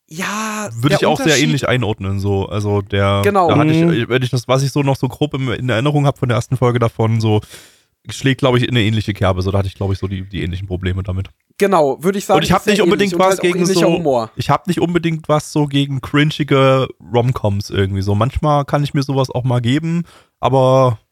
ja, 0.09 0.69
würde 0.73 0.95
ich 0.99 1.05
auch 1.05 1.19
sehr 1.19 1.39
ähnlich 1.39 1.67
einordnen. 1.67 2.19
So, 2.19 2.45
also 2.47 2.81
der, 2.81 3.21
Genau. 3.23 3.47
da 3.47 3.57
hatte 3.57 3.73
Mhm. 3.73 3.93
ich, 3.93 4.09
wenn 4.09 4.21
ich 4.21 4.29
das, 4.29 4.47
was 4.47 4.61
ich 4.63 4.71
so 4.71 4.83
noch 4.83 4.95
so 4.97 5.07
grob 5.07 5.33
in 5.33 5.69
Erinnerung 5.69 6.05
habe 6.05 6.17
von 6.17 6.29
der 6.29 6.35
ersten 6.35 6.57
Folge 6.57 6.79
davon, 6.79 7.21
so 7.21 7.41
schlägt, 8.09 8.39
glaube 8.41 8.57
ich, 8.57 8.65
in 8.65 8.71
eine 8.71 8.81
ähnliche 8.81 9.13
Kerbe. 9.13 9.41
So, 9.41 9.49
da 9.51 9.59
hatte 9.59 9.69
ich, 9.69 9.75
glaube 9.75 9.93
ich, 9.93 9.99
so 9.99 10.07
die, 10.07 10.27
die 10.27 10.43
ähnlichen 10.43 10.67
Probleme 10.67 11.03
damit. 11.03 11.29
Genau, 11.57 12.03
würde 12.03 12.17
ich 12.17 12.25
sagen. 12.25 12.37
Und 12.39 12.43
ich 12.43 12.51
habe 12.51 12.69
nicht 12.69 12.81
unbedingt 12.81 13.17
was 13.17 13.39
halt 13.39 13.41
gegen 13.41 13.65
so. 13.65 13.81
Humor. 13.85 14.29
Ich 14.35 14.49
habe 14.49 14.63
nicht 14.67 14.81
unbedingt 14.81 15.29
was 15.29 15.53
so 15.53 15.67
gegen 15.67 16.01
cringige 16.01 16.89
Romcoms 17.13 17.69
irgendwie 17.69 18.01
so. 18.01 18.13
Manchmal 18.13 18.65
kann 18.65 18.83
ich 18.83 18.93
mir 18.93 19.03
sowas 19.03 19.29
auch 19.29 19.43
mal 19.45 19.61
geben, 19.61 20.03
aber 20.41 20.99
äh, 20.99 21.02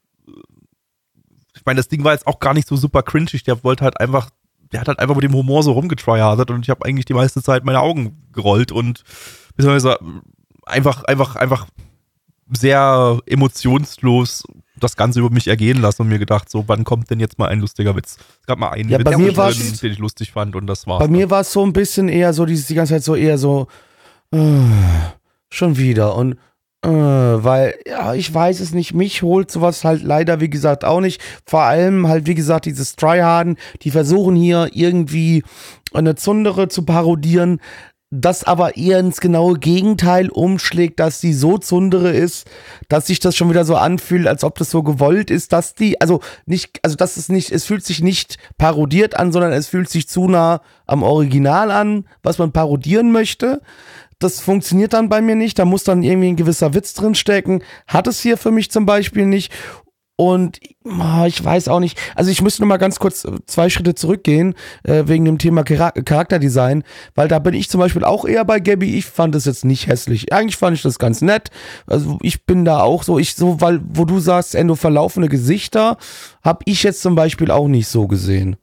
ich 1.62 1.66
meine, 1.68 1.78
das 1.78 1.88
Ding 1.90 2.04
war 2.04 2.14
jetzt 2.14 2.26
auch 2.26 2.40
gar 2.40 2.56
nicht 2.56 2.68
so 2.68 2.76
super 2.76 3.04
cringig. 3.04 3.44
Der 3.44 3.64
wollte 3.64 3.84
halt 3.84 4.00
einfach, 4.00 4.32
der 4.72 4.82
hat 4.82 4.88
halt 4.88 4.98
einfach 4.98 5.14
mit 5.14 5.24
dem 5.24 5.34
Humor 5.34 5.62
so 5.62 5.74
rumgetryhardet 5.74 6.50
und 6.50 6.64
ich 6.64 6.72
habe 6.72 6.84
eigentlich 6.86 7.06
die 7.06 7.14
meiste 7.14 7.44
Zeit 7.44 7.64
meine 7.64 7.82
Augen 7.82 8.24
gerollt 8.34 8.72
und 8.72 9.04
beziehungsweise 9.56 10.00
einfach, 10.66 11.04
einfach, 11.04 11.36
einfach 11.36 11.68
sehr 12.52 13.20
emotionslos 13.28 14.44
das 14.80 14.96
Ganze 14.96 15.20
über 15.20 15.30
mich 15.30 15.48
ergehen 15.48 15.80
lassen 15.80 16.02
und 16.02 16.08
mir 16.08 16.18
gedacht, 16.18 16.50
so, 16.50 16.64
wann 16.68 16.84
kommt 16.84 17.12
denn 17.12 17.20
jetzt 17.20 17.38
mal 17.38 17.50
ein 17.50 17.60
lustiger 17.60 17.96
Witz? 17.96 18.18
Es 18.40 18.48
gab 18.48 18.58
mal 18.58 18.72
einen 18.72 18.90
Ja, 18.90 18.98
Witz, 18.98 19.06
bei 19.06 19.18
mir 19.18 19.32
drin, 19.32 19.80
den 19.84 19.92
ich 19.92 20.00
lustig 20.00 20.32
fand 20.32 20.56
und 20.56 20.66
das 20.66 20.88
war's. 20.88 20.98
Bei 20.98 21.08
mir 21.08 21.30
war 21.30 21.42
es 21.42 21.54
so 21.54 21.64
ein 21.64 21.74
bisschen 21.74 22.10
eher 22.10 22.34
so, 22.34 22.46
dieses 22.48 22.66
die 22.66 22.74
ganze 22.74 22.94
Zeit 22.94 23.04
so 23.04 23.14
eher 23.14 23.38
so, 23.38 23.68
äh, 24.32 24.40
schon 25.52 25.78
wieder 25.78 26.16
und 26.16 26.38
äh, 26.84 26.90
weil, 26.90 27.76
ja, 27.88 28.14
ich 28.16 28.34
weiß 28.34 28.60
es 28.60 28.74
nicht, 28.74 28.94
mich 28.94 29.22
holt 29.22 29.52
sowas 29.52 29.84
halt 29.84 30.02
leider, 30.02 30.40
wie 30.40 30.50
gesagt, 30.50 30.84
auch 30.84 31.00
nicht. 31.00 31.22
Vor 31.46 31.62
allem 31.62 32.08
halt, 32.08 32.26
wie 32.26 32.36
gesagt, 32.36 32.66
dieses 32.66 32.96
Tryharden, 32.96 33.58
die 33.84 33.92
versuchen 33.92 34.36
hier 34.36 34.70
irgendwie 34.74 35.44
eine 35.94 36.16
Zundere 36.16 36.70
zu 36.70 36.84
parodieren, 36.84 37.60
das 38.14 38.44
aber 38.44 38.76
eher 38.76 39.00
ins 39.00 39.22
genaue 39.22 39.58
Gegenteil 39.58 40.30
umschlägt, 40.30 41.00
dass 41.00 41.22
die 41.22 41.34
so 41.34 41.58
Zundere 41.58 42.12
ist, 42.12 42.46
dass 42.90 43.08
sich 43.08 43.22
das 43.22 43.38
schon 43.38 43.50
wieder 43.50 43.64
so 43.64 43.78
anfühlt, 43.78 44.28
als 44.28 44.44
ob 44.44 44.58
das 44.58 44.70
so 44.70 44.84
gewollt 44.84 45.32
ist, 45.32 45.54
dass 45.54 45.76
die, 45.76 46.02
also 46.02 46.20
nicht, 46.46 46.80
also 46.84 46.98
das 46.98 47.16
ist 47.16 47.30
nicht, 47.30 47.52
es 47.52 47.64
fühlt 47.64 47.86
sich 47.86 48.02
nicht 48.02 48.38
parodiert 48.58 49.18
an, 49.18 49.32
sondern 49.32 49.54
es 49.54 49.68
fühlt 49.68 49.90
sich 49.90 50.10
zu 50.10 50.28
nah 50.28 50.62
am 50.88 51.04
Original 51.04 51.72
an, 51.72 52.06
was 52.22 52.38
man 52.38 52.52
parodieren 52.52 53.14
möchte. 53.14 53.62
Das 54.22 54.40
funktioniert 54.40 54.94
dann 54.94 55.10
bei 55.10 55.22
mir 55.22 55.36
nicht, 55.36 55.60
da 55.60 55.66
muss 55.66 55.84
dann 55.84 56.04
irgendwie 56.04 56.30
ein 56.30 56.36
gewisser 56.36 56.74
Witz 56.74 56.94
drin 56.94 57.16
stecken. 57.16 57.64
Hat 57.88 58.08
es 58.08 58.22
hier 58.22 58.38
für 58.38 58.52
mich 58.52 58.72
zum 58.72 58.86
Beispiel 58.86 59.26
nicht. 59.26 59.52
Und 60.22 60.60
ah, 61.00 61.26
ich 61.26 61.44
weiß 61.44 61.68
auch 61.68 61.80
nicht, 61.80 61.98
also 62.14 62.30
ich 62.30 62.44
müsste 62.44 62.62
noch 62.62 62.68
mal 62.68 62.78
ganz 62.78 63.00
kurz 63.00 63.26
äh, 63.26 63.32
zwei 63.48 63.70
Schritte 63.70 63.96
zurückgehen, 63.96 64.54
äh, 64.84 65.06
wegen 65.08 65.26
dem 65.26 65.40
Thema 65.40 65.64
Chara 65.68 65.90
Charakterdesign, 65.90 66.84
weil 67.16 67.28
da 67.28 67.40
bin 67.40 67.56
ich 67.56 67.72
zum 67.72 67.80
Beispiel 67.80 68.04
auch 68.04 68.26
eher 68.26 68.46
bei 68.46 68.60
Gabby. 68.60 68.98
Ich 68.98 69.08
fand 69.08 69.34
es 69.34 69.46
jetzt 69.46 69.66
nicht 69.66 69.88
hässlich. 69.88 70.32
Eigentlich 70.32 70.58
fand 70.58 70.78
ich 70.78 70.84
das 70.84 71.00
ganz 71.00 71.22
nett. 71.22 71.50
Also 71.88 72.20
ich 72.22 72.46
bin 72.46 72.66
da 72.66 72.82
auch 72.82 73.02
so, 73.02 73.18
ich 73.18 73.34
so, 73.34 73.62
weil, 73.62 73.82
wo 73.84 74.06
du 74.06 74.20
sagst, 74.20 74.54
Endo 74.54 74.76
verlaufende 74.76 75.28
Gesichter, 75.28 75.98
habe 76.44 76.60
ich 76.66 76.84
jetzt 76.84 77.02
zum 77.02 77.16
Beispiel 77.16 77.50
auch 77.50 77.68
nicht 77.68 77.88
so 77.88 78.06
gesehen. 78.06 78.58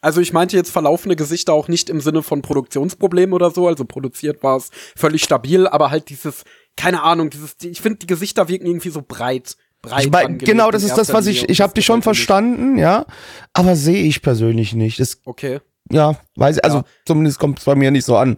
Also 0.00 0.20
ich 0.20 0.32
meinte 0.32 0.56
jetzt 0.56 0.70
verlaufende 0.70 1.16
Gesichter 1.16 1.52
auch 1.52 1.68
nicht 1.68 1.88
im 1.90 2.00
Sinne 2.00 2.22
von 2.22 2.42
Produktionsproblemen 2.42 3.32
oder 3.32 3.50
so, 3.50 3.66
also 3.66 3.84
produziert 3.84 4.42
war 4.42 4.56
es 4.56 4.70
völlig 4.94 5.24
stabil, 5.24 5.66
aber 5.66 5.90
halt 5.90 6.10
dieses, 6.10 6.44
keine 6.76 7.02
Ahnung, 7.02 7.30
dieses, 7.30 7.56
ich 7.62 7.80
finde 7.80 7.98
die 8.00 8.06
Gesichter 8.06 8.48
wirken 8.48 8.66
irgendwie 8.66 8.90
so 8.90 9.02
breit. 9.06 9.56
breit 9.82 10.04
Ich 10.04 10.10
mein, 10.10 10.38
genau, 10.38 10.70
das 10.70 10.82
ist 10.82 10.96
das, 10.98 11.12
was 11.12 11.26
ich, 11.26 11.48
ich 11.48 11.60
habe 11.60 11.72
dich 11.74 11.84
schon 11.86 11.94
mir 11.94 11.98
nicht. 11.98 12.04
verstanden, 12.04 12.78
ja, 12.78 13.06
aber 13.54 13.74
sehe 13.74 14.02
ich 14.04 14.20
persönlich 14.22 14.74
nicht. 14.74 15.00
Das, 15.00 15.18
Okay. 15.24 15.60
ja, 15.90 16.16
weiß 16.36 16.56
ich, 16.58 16.64
also 16.64 16.78
Ja. 16.78 16.84
zumindest 17.06 17.38
kommt 17.38 17.58
es 17.58 17.64
bei 17.64 17.74
mir 17.74 17.90
nicht 17.90 18.04
so 18.04 18.16
an. 18.16 18.36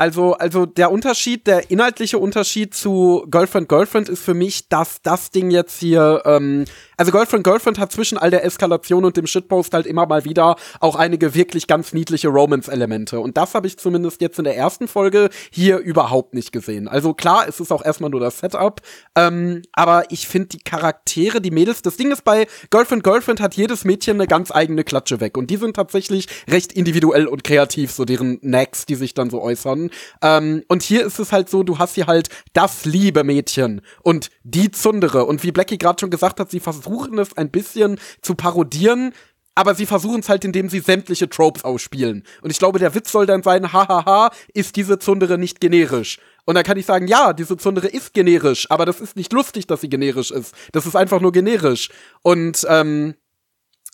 Also, 0.00 0.34
also 0.34 0.64
der 0.64 0.92
Unterschied, 0.92 1.48
der 1.48 1.72
inhaltliche 1.72 2.18
Unterschied 2.20 2.72
zu 2.72 3.26
Girlfriend 3.28 3.68
Girlfriend 3.68 4.08
ist 4.08 4.22
für 4.22 4.34
mich, 4.34 4.68
dass 4.68 5.02
das 5.02 5.30
Ding 5.32 5.50
jetzt 5.50 5.80
hier, 5.80 6.22
ähm, 6.24 6.66
also 6.98 7.12
Girlfriend 7.12 7.44
Girlfriend 7.44 7.78
hat 7.78 7.92
zwischen 7.92 8.18
all 8.18 8.30
der 8.30 8.44
Eskalation 8.44 9.04
und 9.04 9.16
dem 9.16 9.26
Shitpost 9.26 9.72
halt 9.72 9.86
immer 9.86 10.06
mal 10.06 10.24
wieder 10.24 10.56
auch 10.80 10.96
einige 10.96 11.34
wirklich 11.34 11.66
ganz 11.66 11.92
niedliche 11.92 12.28
Romance-Elemente. 12.28 13.20
Und 13.20 13.36
das 13.36 13.54
habe 13.54 13.66
ich 13.66 13.78
zumindest 13.78 14.20
jetzt 14.20 14.38
in 14.38 14.44
der 14.44 14.56
ersten 14.56 14.88
Folge 14.88 15.30
hier 15.50 15.78
überhaupt 15.78 16.34
nicht 16.34 16.52
gesehen. 16.52 16.88
Also 16.88 17.14
klar, 17.14 17.46
es 17.48 17.60
ist 17.60 17.72
auch 17.72 17.84
erstmal 17.84 18.10
nur 18.10 18.20
das 18.20 18.40
Setup, 18.40 18.80
ähm, 19.14 19.62
aber 19.72 20.10
ich 20.10 20.28
finde 20.28 20.48
die 20.48 20.58
Charaktere, 20.58 21.40
die 21.40 21.50
Mädels, 21.50 21.82
das 21.82 21.96
Ding 21.96 22.10
ist 22.10 22.24
bei 22.24 22.46
Girlfriend 22.70 23.04
Girlfriend 23.04 23.40
hat 23.40 23.54
jedes 23.54 23.84
Mädchen 23.84 24.16
eine 24.16 24.26
ganz 24.26 24.50
eigene 24.50 24.82
Klatsche 24.84 25.20
weg. 25.20 25.36
Und 25.36 25.50
die 25.50 25.56
sind 25.56 25.76
tatsächlich 25.76 26.26
recht 26.48 26.72
individuell 26.72 27.26
und 27.26 27.44
kreativ, 27.44 27.92
so 27.92 28.04
deren 28.04 28.40
Knacks, 28.40 28.86
die 28.86 28.96
sich 28.96 29.14
dann 29.14 29.30
so 29.30 29.40
äußern. 29.40 29.90
Ähm, 30.20 30.64
und 30.68 30.82
hier 30.82 31.06
ist 31.06 31.18
es 31.18 31.30
halt 31.30 31.48
so, 31.48 31.62
du 31.62 31.78
hast 31.78 31.94
hier 31.94 32.06
halt 32.06 32.28
das 32.54 32.84
liebe 32.84 33.22
Mädchen 33.22 33.82
und 34.02 34.30
die 34.42 34.70
Zundere. 34.70 35.26
Und 35.26 35.42
wie 35.44 35.52
Blackie 35.52 35.78
gerade 35.78 36.00
schon 36.00 36.10
gesagt 36.10 36.40
hat, 36.40 36.50
sie 36.50 36.60
versuchen 36.88 37.18
es 37.18 37.36
ein 37.36 37.50
bisschen 37.50 38.00
zu 38.22 38.34
parodieren. 38.34 39.12
Aber 39.54 39.74
sie 39.74 39.86
versuchen 39.86 40.20
es 40.20 40.28
halt, 40.28 40.44
indem 40.44 40.68
sie 40.68 40.78
sämtliche 40.78 41.28
Tropes 41.28 41.64
ausspielen. 41.64 42.22
Und 42.42 42.50
ich 42.50 42.60
glaube, 42.60 42.78
der 42.78 42.94
Witz 42.94 43.10
soll 43.10 43.26
dann 43.26 43.42
sein, 43.42 43.72
hahaha, 43.72 44.30
ist 44.54 44.76
diese 44.76 45.00
Zundere 45.00 45.36
nicht 45.36 45.60
generisch? 45.60 46.20
Und 46.44 46.54
dann 46.54 46.62
kann 46.62 46.78
ich 46.78 46.86
sagen, 46.86 47.08
ja, 47.08 47.32
diese 47.32 47.56
Zundere 47.56 47.88
ist 47.88 48.14
generisch, 48.14 48.70
aber 48.70 48.86
das 48.86 49.00
ist 49.00 49.16
nicht 49.16 49.32
lustig, 49.32 49.66
dass 49.66 49.80
sie 49.80 49.88
generisch 49.88 50.30
ist. 50.30 50.54
Das 50.70 50.86
ist 50.86 50.94
einfach 50.94 51.20
nur 51.20 51.32
generisch. 51.32 51.90
Und 52.22 52.64
ähm, 52.68 53.16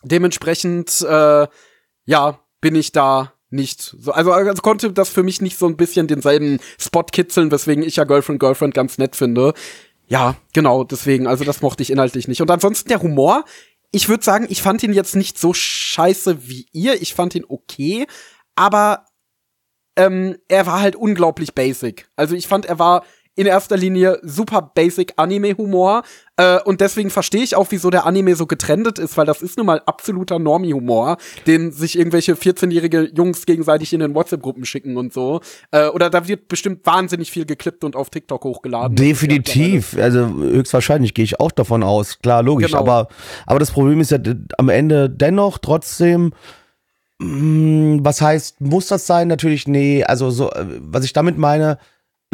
dementsprechend, 0.03 1.01
äh, 1.01 1.47
ja, 2.05 2.39
bin 2.61 2.75
ich 2.75 2.91
da 2.91 3.33
nicht 3.49 3.81
so. 3.81 4.11
Also, 4.11 4.33
also 4.33 4.61
konnte 4.61 4.91
das 4.93 5.09
für 5.09 5.23
mich 5.23 5.41
nicht 5.41 5.57
so 5.57 5.65
ein 5.65 5.77
bisschen 5.77 6.05
denselben 6.05 6.59
Spot 6.79 7.05
kitzeln, 7.11 7.49
weswegen 7.49 7.83
ich 7.83 7.95
ja 7.95 8.03
Girlfriend 8.03 8.39
Girlfriend 8.39 8.75
ganz 8.75 8.99
nett 8.99 9.15
finde. 9.15 9.55
Ja, 10.07 10.35
genau, 10.53 10.83
deswegen, 10.83 11.27
also 11.27 11.43
das 11.43 11.61
mochte 11.61 11.83
ich 11.83 11.91
inhaltlich 11.91 12.27
nicht. 12.27 12.41
Und 12.41 12.51
ansonsten 12.51 12.89
der 12.89 13.01
Humor, 13.01 13.43
ich 13.91 14.09
würde 14.09 14.23
sagen, 14.23 14.45
ich 14.49 14.61
fand 14.61 14.83
ihn 14.83 14.93
jetzt 14.93 15.15
nicht 15.15 15.39
so 15.39 15.53
scheiße 15.53 16.47
wie 16.47 16.67
ihr. 16.71 17.01
Ich 17.01 17.13
fand 17.13 17.33
ihn 17.35 17.45
okay, 17.47 18.05
aber 18.55 19.05
ähm, 19.95 20.37
er 20.47 20.65
war 20.65 20.81
halt 20.81 20.95
unglaublich 20.95 21.53
basic. 21.53 22.09
Also 22.15 22.35
ich 22.35 22.47
fand, 22.47 22.65
er 22.65 22.79
war 22.79 23.05
in 23.35 23.47
erster 23.47 23.77
Linie 23.77 24.19
super 24.23 24.71
basic 24.73 25.13
Anime-Humor. 25.17 26.03
Äh, 26.37 26.59
und 26.61 26.81
deswegen 26.81 27.09
verstehe 27.09 27.43
ich 27.43 27.55
auch, 27.55 27.67
wieso 27.69 27.89
der 27.89 28.05
Anime 28.05 28.35
so 28.35 28.45
getrendet 28.45 28.97
ist, 28.97 29.17
weil 29.17 29.25
das 29.25 29.41
ist 29.41 29.57
nun 29.57 29.65
mal 29.65 29.81
absoluter 29.85 30.39
Normie-Humor, 30.39 31.17
den 31.45 31.71
sich 31.71 31.97
irgendwelche 31.97 32.33
14-jährige 32.33 33.11
Jungs 33.15 33.45
gegenseitig 33.45 33.93
in 33.93 33.99
den 33.99 34.15
WhatsApp-Gruppen 34.15 34.65
schicken 34.65 34.97
und 34.97 35.13
so. 35.13 35.41
Äh, 35.71 35.87
oder 35.87 36.09
da 36.09 36.27
wird 36.27 36.47
bestimmt 36.47 36.85
wahnsinnig 36.85 37.29
viel 37.29 37.45
geklippt 37.45 37.83
und 37.83 37.95
auf 37.95 38.09
TikTok 38.09 38.43
hochgeladen. 38.43 38.95
Definitiv, 38.95 39.97
also 39.97 40.27
höchstwahrscheinlich 40.27 41.13
gehe 41.13 41.25
ich 41.25 41.39
auch 41.39 41.51
davon 41.51 41.83
aus, 41.83 42.19
klar, 42.19 42.41
logisch. 42.41 42.71
Genau. 42.71 42.79
Aber, 42.79 43.07
aber 43.45 43.59
das 43.59 43.71
Problem 43.71 43.99
ist 43.99 44.11
ja 44.11 44.19
am 44.57 44.69
Ende 44.69 45.09
dennoch 45.09 45.57
trotzdem, 45.57 46.31
mh, 47.19 47.99
was 48.01 48.21
heißt, 48.21 48.61
muss 48.61 48.87
das 48.87 49.05
sein? 49.07 49.27
Natürlich, 49.27 49.67
nee, 49.67 50.03
also 50.03 50.31
so, 50.31 50.51
äh, 50.51 50.65
was 50.79 51.03
ich 51.03 51.13
damit 51.13 51.37
meine, 51.37 51.77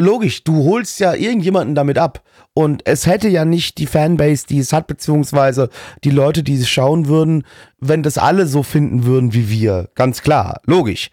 logisch, 0.02 0.44
du 0.44 0.64
holst 0.64 1.00
ja 1.00 1.14
irgendjemanden 1.14 1.74
damit 1.74 1.98
ab. 1.98 2.22
Und 2.54 2.86
es 2.86 3.06
hätte 3.06 3.28
ja 3.28 3.44
nicht 3.44 3.78
die 3.78 3.86
Fanbase, 3.86 4.46
die 4.46 4.58
es 4.58 4.72
hat, 4.72 4.86
beziehungsweise 4.86 5.70
die 6.04 6.10
Leute, 6.10 6.42
die 6.42 6.56
es 6.56 6.68
schauen 6.68 7.06
würden, 7.06 7.44
wenn 7.78 8.02
das 8.02 8.18
alle 8.18 8.46
so 8.46 8.62
finden 8.62 9.04
würden 9.04 9.32
wie 9.32 9.48
wir. 9.48 9.88
Ganz 9.94 10.22
klar, 10.22 10.60
logisch. 10.66 11.10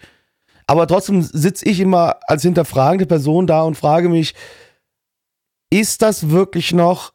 Aber 0.67 0.85
trotzdem 0.85 1.21
sitze 1.21 1.65
ich 1.65 1.79
immer 1.79 2.17
als 2.27 2.41
hinterfragende 2.41 3.05
Person 3.05 3.47
da 3.47 3.63
und 3.63 3.75
frage 3.75 4.09
mich, 4.09 4.35
ist 5.71 6.01
das 6.01 6.29
wirklich 6.29 6.73
noch 6.73 7.13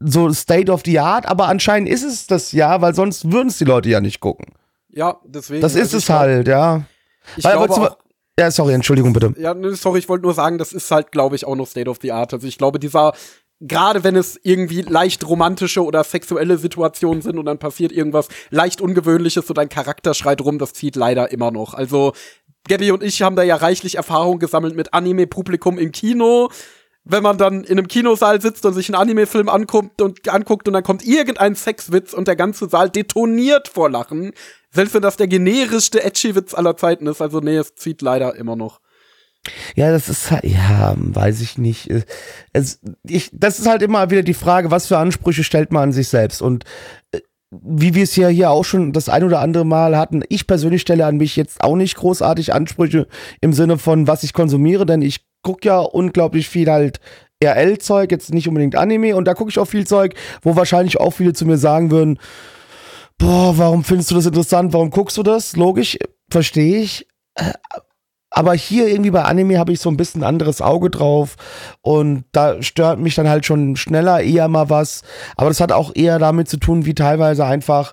so 0.00 0.32
State 0.32 0.72
of 0.72 0.82
the 0.84 0.98
Art? 0.98 1.26
Aber 1.26 1.48
anscheinend 1.48 1.88
ist 1.88 2.02
es 2.02 2.26
das 2.26 2.52
ja, 2.52 2.80
weil 2.80 2.94
sonst 2.94 3.30
würden 3.30 3.48
es 3.48 3.58
die 3.58 3.64
Leute 3.64 3.90
ja 3.90 4.00
nicht 4.00 4.20
gucken. 4.20 4.54
Ja, 4.88 5.20
deswegen. 5.24 5.60
Das 5.60 5.74
ist 5.74 5.94
also 5.94 5.96
es 5.98 6.10
halt, 6.10 6.48
ja. 6.48 6.84
Ich 7.36 7.44
Weil, 7.44 7.56
glaube 7.56 7.72
auch, 7.74 7.96
Ja, 8.38 8.50
sorry, 8.50 8.72
Entschuldigung 8.72 9.12
bitte. 9.12 9.32
Ja, 9.38 9.54
sorry, 9.74 10.00
ich 10.00 10.08
wollte 10.08 10.24
nur 10.24 10.34
sagen, 10.34 10.58
das 10.58 10.72
ist 10.72 10.90
halt, 10.90 11.12
glaube 11.12 11.36
ich, 11.36 11.46
auch 11.46 11.54
noch 11.54 11.68
State 11.68 11.88
of 11.88 11.98
the 12.02 12.10
Art. 12.10 12.32
Also 12.32 12.48
ich 12.48 12.58
glaube, 12.58 12.80
dieser, 12.80 13.12
gerade 13.60 14.02
wenn 14.02 14.16
es 14.16 14.38
irgendwie 14.42 14.82
leicht 14.82 15.26
romantische 15.26 15.84
oder 15.84 16.02
sexuelle 16.02 16.58
Situationen 16.58 17.22
sind 17.22 17.38
und 17.38 17.46
dann 17.46 17.58
passiert 17.58 17.92
irgendwas 17.92 18.28
leicht 18.50 18.80
Ungewöhnliches 18.80 19.48
und 19.48 19.58
ein 19.58 19.68
Charakter 19.68 20.14
schreit 20.14 20.40
rum, 20.40 20.58
das 20.58 20.72
zieht 20.72 20.96
leider 20.96 21.30
immer 21.30 21.52
noch. 21.52 21.74
Also 21.74 22.12
Gabby 22.68 22.90
und 22.90 23.02
ich 23.02 23.22
haben 23.22 23.36
da 23.36 23.42
ja 23.42 23.56
reichlich 23.56 23.96
Erfahrung 23.96 24.40
gesammelt 24.40 24.74
mit 24.74 24.94
Anime-Publikum 24.94 25.78
im 25.78 25.92
Kino. 25.92 26.48
Wenn 27.04 27.22
man 27.22 27.36
dann 27.36 27.64
in 27.64 27.78
einem 27.78 27.86
Kinosaal 27.86 28.40
sitzt 28.40 28.64
und 28.64 28.72
sich 28.72 28.88
einen 28.88 29.00
Anime-Film 29.00 29.50
anguckt 29.50 30.00
und, 30.00 30.26
anguckt 30.28 30.66
und 30.66 30.72
dann 30.72 30.82
kommt 30.82 31.06
irgendein 31.06 31.54
Sexwitz 31.54 32.14
und 32.14 32.26
der 32.26 32.36
ganze 32.36 32.68
Saal 32.68 32.88
detoniert 32.88 33.68
vor 33.68 33.90
Lachen, 33.90 34.32
selbst 34.74 34.94
wenn 34.94 35.02
das 35.02 35.16
der 35.16 35.28
generischste 35.28 36.02
Edgy-Witz 36.02 36.52
aller 36.52 36.76
Zeiten 36.76 37.06
ist. 37.06 37.22
Also 37.22 37.40
nee, 37.40 37.56
es 37.56 37.74
zieht 37.76 38.02
leider 38.02 38.34
immer 38.34 38.56
noch. 38.56 38.80
Ja, 39.74 39.90
das 39.90 40.08
ist 40.08 40.30
halt, 40.30 40.44
ja, 40.44 40.94
weiß 40.96 41.40
ich 41.42 41.58
nicht. 41.58 41.88
Es, 42.52 42.80
ich, 43.06 43.30
das 43.32 43.58
ist 43.58 43.66
halt 43.66 43.82
immer 43.82 44.10
wieder 44.10 44.22
die 44.22 44.34
Frage, 44.34 44.70
was 44.70 44.86
für 44.86 44.98
Ansprüche 44.98 45.44
stellt 45.44 45.70
man 45.70 45.84
an 45.84 45.92
sich 45.92 46.08
selbst. 46.08 46.40
Und 46.40 46.64
äh, 47.12 47.20
wie 47.50 47.94
wir 47.94 48.02
es 48.02 48.16
ja 48.16 48.28
hier 48.28 48.50
auch 48.50 48.64
schon 48.64 48.92
das 48.92 49.08
ein 49.08 49.22
oder 49.22 49.40
andere 49.40 49.64
Mal 49.64 49.96
hatten, 49.96 50.22
ich 50.28 50.46
persönlich 50.46 50.80
stelle 50.80 51.06
an 51.06 51.18
mich 51.18 51.36
jetzt 51.36 51.62
auch 51.62 51.76
nicht 51.76 51.94
großartig 51.96 52.52
Ansprüche 52.52 53.06
im 53.40 53.52
Sinne 53.52 53.78
von, 53.78 54.08
was 54.08 54.22
ich 54.22 54.32
konsumiere, 54.32 54.86
denn 54.86 55.02
ich 55.02 55.24
gucke 55.42 55.68
ja 55.68 55.78
unglaublich 55.78 56.48
viel 56.48 56.70
halt 56.70 57.00
RL-Zeug, 57.42 58.10
jetzt 58.10 58.32
nicht 58.32 58.48
unbedingt 58.48 58.76
Anime, 58.76 59.14
und 59.14 59.26
da 59.26 59.34
gucke 59.34 59.50
ich 59.50 59.58
auch 59.58 59.66
viel 59.66 59.86
Zeug, 59.86 60.14
wo 60.42 60.56
wahrscheinlich 60.56 60.98
auch 60.98 61.12
viele 61.12 61.32
zu 61.32 61.46
mir 61.46 61.58
sagen 61.58 61.90
würden, 61.90 62.18
boah, 63.18 63.56
warum 63.56 63.84
findest 63.84 64.10
du 64.10 64.14
das 64.14 64.26
interessant? 64.26 64.72
Warum 64.72 64.90
guckst 64.90 65.16
du 65.16 65.22
das? 65.22 65.56
Logisch, 65.56 65.98
verstehe 66.30 66.80
ich. 66.82 67.06
Äh, 67.34 67.52
aber 68.30 68.54
hier 68.54 68.88
irgendwie 68.88 69.12
bei 69.12 69.22
Anime 69.22 69.58
habe 69.58 69.72
ich 69.72 69.80
so 69.80 69.88
ein 69.88 69.96
bisschen 69.96 70.24
anderes 70.24 70.60
Auge 70.60 70.90
drauf 70.90 71.36
und 71.82 72.24
da 72.32 72.60
stört 72.62 72.98
mich 72.98 73.14
dann 73.14 73.28
halt 73.28 73.46
schon 73.46 73.76
schneller 73.76 74.22
eher 74.22 74.48
mal 74.48 74.68
was. 74.70 75.02
Aber 75.36 75.50
das 75.50 75.60
hat 75.60 75.70
auch 75.70 75.92
eher 75.94 76.18
damit 76.18 76.48
zu 76.48 76.56
tun, 76.56 76.84
wie 76.84 76.94
teilweise 76.94 77.46
einfach 77.46 77.92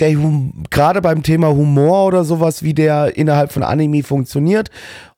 der 0.00 0.14
gerade 0.70 1.02
beim 1.02 1.22
Thema 1.22 1.48
Humor 1.48 2.06
oder 2.06 2.24
sowas, 2.24 2.62
wie 2.62 2.72
der 2.72 3.16
innerhalb 3.16 3.52
von 3.52 3.62
Anime 3.62 4.02
funktioniert. 4.02 4.70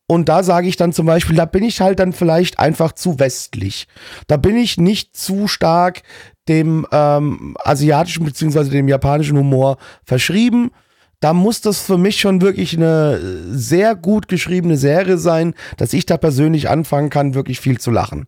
Und 0.08 0.28
da 0.28 0.42
sage 0.42 0.66
ich 0.66 0.76
dann 0.76 0.92
zum 0.92 1.06
Beispiel, 1.06 1.36
da 1.36 1.44
bin 1.44 1.62
ich 1.62 1.80
halt 1.80 2.00
dann 2.00 2.12
vielleicht 2.12 2.58
einfach 2.58 2.92
zu 2.92 3.20
westlich. 3.20 3.86
Da 4.26 4.38
bin 4.38 4.56
ich 4.56 4.76
nicht 4.76 5.16
zu 5.16 5.46
stark 5.46 6.02
dem 6.50 6.86
ähm, 6.90 7.56
asiatischen 7.64 8.24
beziehungsweise 8.24 8.70
dem 8.70 8.88
japanischen 8.88 9.38
Humor 9.38 9.78
verschrieben. 10.04 10.72
Da 11.20 11.32
muss 11.32 11.60
das 11.60 11.80
für 11.80 11.98
mich 11.98 12.18
schon 12.18 12.40
wirklich 12.40 12.76
eine 12.76 13.20
sehr 13.52 13.94
gut 13.94 14.26
geschriebene 14.26 14.76
Serie 14.76 15.16
sein, 15.16 15.54
dass 15.76 15.92
ich 15.92 16.06
da 16.06 16.16
persönlich 16.16 16.68
anfangen 16.68 17.10
kann, 17.10 17.34
wirklich 17.34 17.60
viel 17.60 17.78
zu 17.78 17.90
lachen. 17.90 18.26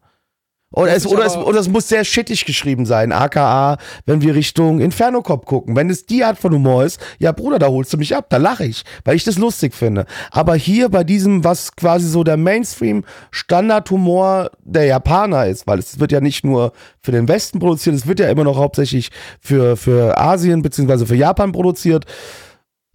Oder 0.72 0.96
es, 0.96 1.06
oder, 1.06 1.26
es, 1.26 1.36
oder 1.36 1.60
es 1.60 1.68
muss 1.68 1.88
sehr 1.88 2.02
shittig 2.04 2.46
geschrieben 2.46 2.86
sein, 2.86 3.12
aka, 3.12 3.76
wenn 4.06 4.22
wir 4.22 4.34
Richtung 4.34 4.80
Inferno 4.80 5.20
Cop 5.20 5.44
gucken. 5.44 5.76
Wenn 5.76 5.90
es 5.90 6.06
die 6.06 6.24
Art 6.24 6.38
von 6.38 6.54
Humor 6.54 6.84
ist, 6.84 6.98
ja 7.18 7.32
Bruder, 7.32 7.58
da 7.58 7.68
holst 7.68 7.92
du 7.92 7.98
mich 7.98 8.16
ab, 8.16 8.28
da 8.30 8.38
lache 8.38 8.64
ich, 8.64 8.82
weil 9.04 9.16
ich 9.16 9.24
das 9.24 9.36
lustig 9.36 9.74
finde. 9.74 10.06
Aber 10.30 10.54
hier 10.54 10.88
bei 10.88 11.04
diesem, 11.04 11.44
was 11.44 11.76
quasi 11.76 12.08
so 12.08 12.24
der 12.24 12.38
Mainstream-Standard-Humor 12.38 14.50
der 14.64 14.86
Japaner 14.86 15.44
ist, 15.46 15.66
weil 15.66 15.78
es 15.78 16.00
wird 16.00 16.10
ja 16.10 16.22
nicht 16.22 16.42
nur 16.42 16.72
für 17.02 17.12
den 17.12 17.28
Westen 17.28 17.58
produziert, 17.58 17.94
es 17.94 18.06
wird 18.06 18.20
ja 18.20 18.30
immer 18.30 18.44
noch 18.44 18.56
hauptsächlich 18.56 19.10
für, 19.40 19.76
für 19.76 20.18
Asien 20.18 20.62
beziehungsweise 20.62 21.04
für 21.06 21.16
Japan 21.16 21.52
produziert. 21.52 22.06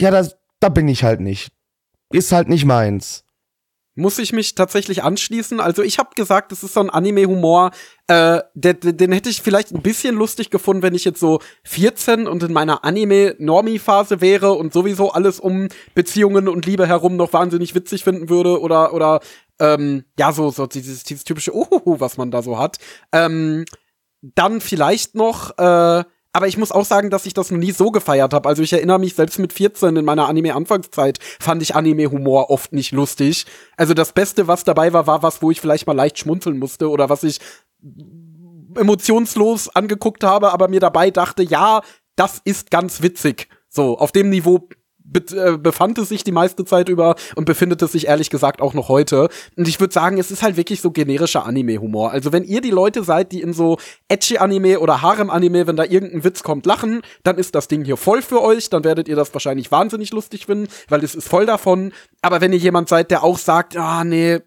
Ja, 0.01 0.09
das, 0.09 0.35
da 0.59 0.69
bin 0.69 0.87
ich 0.87 1.03
halt 1.03 1.19
nicht. 1.19 1.51
Ist 2.11 2.31
halt 2.31 2.49
nicht 2.49 2.65
meins 2.65 3.26
muss 3.97 4.19
ich 4.19 4.31
mich 4.31 4.53
tatsächlich 4.53 5.03
anschließen. 5.03 5.59
Also 5.59 5.81
ich 5.81 5.97
habe 5.97 6.11
gesagt, 6.15 6.51
es 6.51 6.63
ist 6.63 6.75
so 6.75 6.79
ein 6.79 6.89
Anime-Humor, 6.91 7.71
äh, 8.07 8.41
den, 8.53 8.79
den 8.79 9.11
hätte 9.11 9.29
ich 9.29 9.41
vielleicht 9.41 9.73
ein 9.73 9.81
bisschen 9.81 10.15
lustig 10.15 10.51
gefunden, 10.51 10.83
wenn 10.83 10.93
ich 10.93 11.03
jetzt 11.03 11.19
so 11.19 11.39
14 11.63 12.27
und 12.27 12.43
in 12.43 12.53
meiner 12.53 12.85
Anime-Normie-Phase 12.85 14.21
wäre 14.21 14.53
und 14.53 14.71
sowieso 14.71 15.11
alles 15.11 15.39
um 15.39 15.67
Beziehungen 15.95 16.47
und 16.47 16.67
Liebe 16.67 16.87
herum 16.87 17.15
noch 17.15 17.33
wahnsinnig 17.33 17.73
witzig 17.73 18.03
finden 18.03 18.29
würde 18.29 18.61
oder 18.61 18.93
oder 18.93 19.19
ähm, 19.59 20.05
ja 20.17 20.31
so 20.31 20.51
so 20.51 20.67
dieses, 20.67 21.03
dieses 21.03 21.23
typische 21.23 21.55
Uhuhu, 21.55 21.99
was 21.99 22.17
man 22.17 22.29
da 22.29 22.43
so 22.43 22.59
hat. 22.59 22.77
Ähm, 23.11 23.65
dann 24.21 24.61
vielleicht 24.61 25.15
noch 25.15 25.57
äh, 25.57 26.03
aber 26.33 26.47
ich 26.47 26.57
muss 26.57 26.71
auch 26.71 26.85
sagen, 26.85 27.09
dass 27.09 27.25
ich 27.25 27.33
das 27.33 27.51
noch 27.51 27.57
nie 27.57 27.71
so 27.71 27.91
gefeiert 27.91 28.33
habe. 28.33 28.47
Also 28.47 28.61
ich 28.61 28.73
erinnere 28.73 28.99
mich 28.99 29.15
selbst 29.15 29.39
mit 29.39 29.53
14 29.53 29.95
in 29.95 30.05
meiner 30.05 30.27
Anime-Anfangszeit 30.27 31.19
fand 31.39 31.61
ich 31.61 31.75
Anime-Humor 31.75 32.49
oft 32.49 32.73
nicht 32.73 32.91
lustig. 32.91 33.45
Also 33.75 33.93
das 33.93 34.13
Beste, 34.13 34.47
was 34.47 34.63
dabei 34.63 34.93
war, 34.93 35.07
war 35.07 35.23
was, 35.23 35.41
wo 35.41 35.51
ich 35.51 35.61
vielleicht 35.61 35.87
mal 35.87 35.95
leicht 35.95 36.19
schmunzeln 36.19 36.59
musste 36.59 36.89
oder 36.89 37.09
was 37.09 37.23
ich 37.23 37.39
emotionslos 38.75 39.69
angeguckt 39.69 40.23
habe, 40.23 40.51
aber 40.53 40.67
mir 40.67 40.79
dabei 40.79 41.11
dachte, 41.11 41.43
ja, 41.43 41.81
das 42.15 42.41
ist 42.43 42.71
ganz 42.71 43.01
witzig. 43.01 43.47
So, 43.69 43.97
auf 43.97 44.11
dem 44.11 44.29
Niveau 44.29 44.67
be 45.07 45.23
äh, 45.35 45.57
befand 45.57 45.97
es 45.97 46.09
sich 46.09 46.23
die 46.23 46.31
meiste 46.31 46.65
Zeit 46.65 46.89
über 46.89 47.15
und 47.35 47.45
befindet 47.45 47.81
es 47.81 47.93
sich 47.93 48.07
ehrlich 48.07 48.29
gesagt 48.29 48.61
auch 48.61 48.73
noch 48.73 48.89
heute. 48.89 49.29
Und 49.55 49.67
ich 49.67 49.79
würde 49.79 49.93
sagen, 49.93 50.17
es 50.17 50.31
ist 50.31 50.43
halt 50.43 50.57
wirklich 50.57 50.81
so 50.81 50.91
generischer 50.91 51.45
Anime-Humor. 51.45 52.11
Also 52.11 52.31
wenn 52.31 52.43
ihr 52.43 52.61
die 52.61 52.71
Leute 52.71 53.03
seid, 53.03 53.31
die 53.31 53.41
in 53.41 53.53
so 53.53 53.77
edgy 54.09 54.37
Anime 54.37 54.79
oder 54.79 55.01
Harem-Anime, 55.01 55.67
wenn 55.67 55.75
da 55.75 55.83
irgendein 55.83 56.23
Witz 56.23 56.43
kommt, 56.43 56.65
lachen, 56.65 57.01
dann 57.23 57.37
ist 57.37 57.55
das 57.55 57.67
Ding 57.67 57.85
hier 57.85 57.97
voll 57.97 58.21
für 58.21 58.41
euch. 58.41 58.69
Dann 58.69 58.83
werdet 58.83 59.07
ihr 59.07 59.15
das 59.15 59.33
wahrscheinlich 59.33 59.71
wahnsinnig 59.71 60.11
lustig 60.11 60.45
finden, 60.45 60.67
weil 60.89 61.03
es 61.03 61.15
ist 61.15 61.27
voll 61.27 61.45
davon. 61.45 61.93
Aber 62.21 62.41
wenn 62.41 62.53
ihr 62.53 62.59
jemand 62.59 62.89
seid, 62.89 63.11
der 63.11 63.23
auch 63.23 63.37
sagt, 63.37 63.77
ah, 63.77 64.03
nee, 64.03 64.39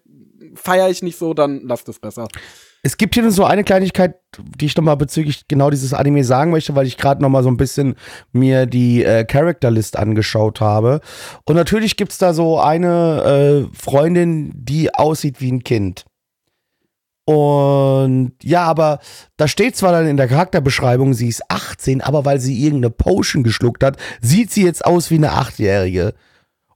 feier 0.55 0.89
ich 0.89 1.01
nicht 1.01 1.17
so, 1.17 1.33
dann 1.33 1.61
lasst 1.61 1.89
es 1.89 1.99
besser. 1.99 2.27
Es 2.83 2.97
gibt 2.97 3.13
hier 3.13 3.21
nur 3.21 3.31
so 3.31 3.45
eine 3.45 3.63
Kleinigkeit, 3.63 4.15
die 4.37 4.65
ich 4.65 4.75
nochmal 4.75 4.97
bezüglich 4.97 5.47
genau 5.47 5.69
dieses 5.69 5.93
Anime 5.93 6.23
sagen 6.23 6.49
möchte, 6.49 6.73
weil 6.73 6.87
ich 6.87 6.97
gerade 6.97 7.21
nochmal 7.21 7.43
so 7.43 7.49
ein 7.49 7.57
bisschen 7.57 7.95
mir 8.31 8.65
die 8.65 9.03
äh, 9.03 9.23
Character 9.23 9.69
List 9.69 9.97
angeschaut 9.97 10.61
habe. 10.61 11.01
Und 11.45 11.55
natürlich 11.55 11.95
gibt's 11.95 12.17
da 12.17 12.33
so 12.33 12.59
eine 12.59 13.67
äh, 13.71 13.77
Freundin, 13.77 14.51
die 14.55 14.93
aussieht 14.95 15.41
wie 15.41 15.51
ein 15.51 15.63
Kind. 15.63 16.05
Und 17.25 18.33
ja, 18.41 18.63
aber 18.63 18.99
da 19.37 19.47
steht 19.47 19.75
zwar 19.75 19.91
dann 19.91 20.07
in 20.07 20.17
der 20.17 20.27
Charakterbeschreibung, 20.27 21.13
sie 21.13 21.27
ist 21.27 21.43
18, 21.49 22.01
aber 22.01 22.25
weil 22.25 22.39
sie 22.39 22.63
irgendeine 22.63 22.89
Potion 22.89 23.43
geschluckt 23.43 23.83
hat, 23.83 23.97
sieht 24.21 24.51
sie 24.51 24.63
jetzt 24.63 24.83
aus 24.83 25.11
wie 25.11 25.15
eine 25.15 25.33
Achtjährige. 25.33 26.15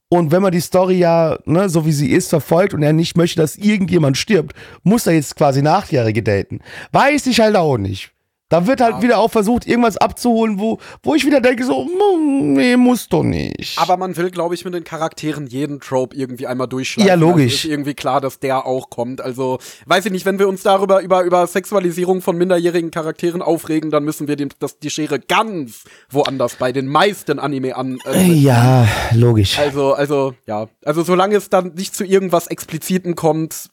Und 0.10 0.32
wenn 0.32 0.42
man 0.42 0.52
die 0.52 0.62
Story 0.62 0.98
ja, 0.98 1.38
ne, 1.46 1.68
so 1.68 1.86
wie 1.86 1.92
sie 1.92 2.12
ist, 2.12 2.30
verfolgt 2.30 2.74
und 2.74 2.84
er 2.84 2.94
nicht 2.94 3.18
möchte, 3.18 3.42
dass 3.42 3.56
irgendjemand 3.56 4.18
stirbt, 4.18 4.56
muss 4.84 5.08
er 5.08 5.14
jetzt 5.14 5.36
quasi 5.36 5.62
Nachjährige 5.62 6.22
daten. 6.22 6.60
Weiß 6.92 7.26
ich 7.26 7.40
halt 7.40 7.56
auch 7.56 7.78
nicht. 7.78 8.15
Da 8.50 8.68
wird 8.68 8.80
halt 8.80 8.98
ja. 8.98 9.02
wieder 9.02 9.18
auch 9.18 9.32
versucht, 9.32 9.66
irgendwas 9.66 9.98
abzuholen, 9.98 10.60
wo, 10.60 10.78
wo 11.02 11.16
ich 11.16 11.26
wieder 11.26 11.42
denke, 11.42 11.66
so, 11.66 11.88
hm, 11.88 12.54
nee, 12.54 12.78
muss 12.78 13.10
doch 13.10 13.24
nicht. 13.24 13.80
Aber 13.80 13.98
man 13.98 14.16
will, 14.18 14.30
glaube 14.30 14.54
ich, 14.54 14.64
mit 14.64 14.76
den 14.76 14.84
Charakteren 14.84 15.48
jeden 15.48 15.80
Trope 15.80 16.16
irgendwie 16.16 16.46
einmal 16.46 16.68
durchschlagen. 16.68 17.08
Ja, 17.08 17.16
logisch. 17.16 17.54
Also 17.54 17.56
ist 17.56 17.66
irgendwie 17.66 17.96
klar, 17.96 18.22
dass 18.22 18.40
der 18.40 18.68
auch 18.68 18.92
kommt. 18.92 19.20
Also, 19.20 19.58
weiß 19.88 20.06
ich 20.06 20.12
nicht, 20.12 20.28
wenn 20.28 20.38
wir 20.38 20.48
uns 20.48 20.62
darüber, 20.62 21.02
über, 21.02 21.24
über 21.24 21.48
Sexualisierung 21.48 22.22
von 22.22 22.38
minderjährigen 22.38 22.92
Charakteren 22.92 23.42
aufregen, 23.42 23.90
dann 23.90 24.04
müssen 24.04 24.28
wir 24.28 24.36
den, 24.36 24.50
das, 24.60 24.78
die 24.78 24.92
Schere 24.92 25.20
ganz 25.20 25.86
woanders 26.12 26.58
bei 26.58 26.72
den 26.72 26.86
meisten 26.86 27.40
Anime 27.40 27.76
an. 27.76 27.98
Äh, 28.06 28.32
ja, 28.32 28.88
logisch. 29.16 29.58
Also, 29.58 29.96
also, 29.96 30.36
ja. 30.46 30.68
Also, 30.84 31.02
solange 31.02 31.36
es 31.36 31.50
dann 31.50 31.74
nicht 31.74 31.96
zu 31.96 32.06
irgendwas 32.06 32.46
Explizitem 32.46 33.16
kommt, 33.16 33.72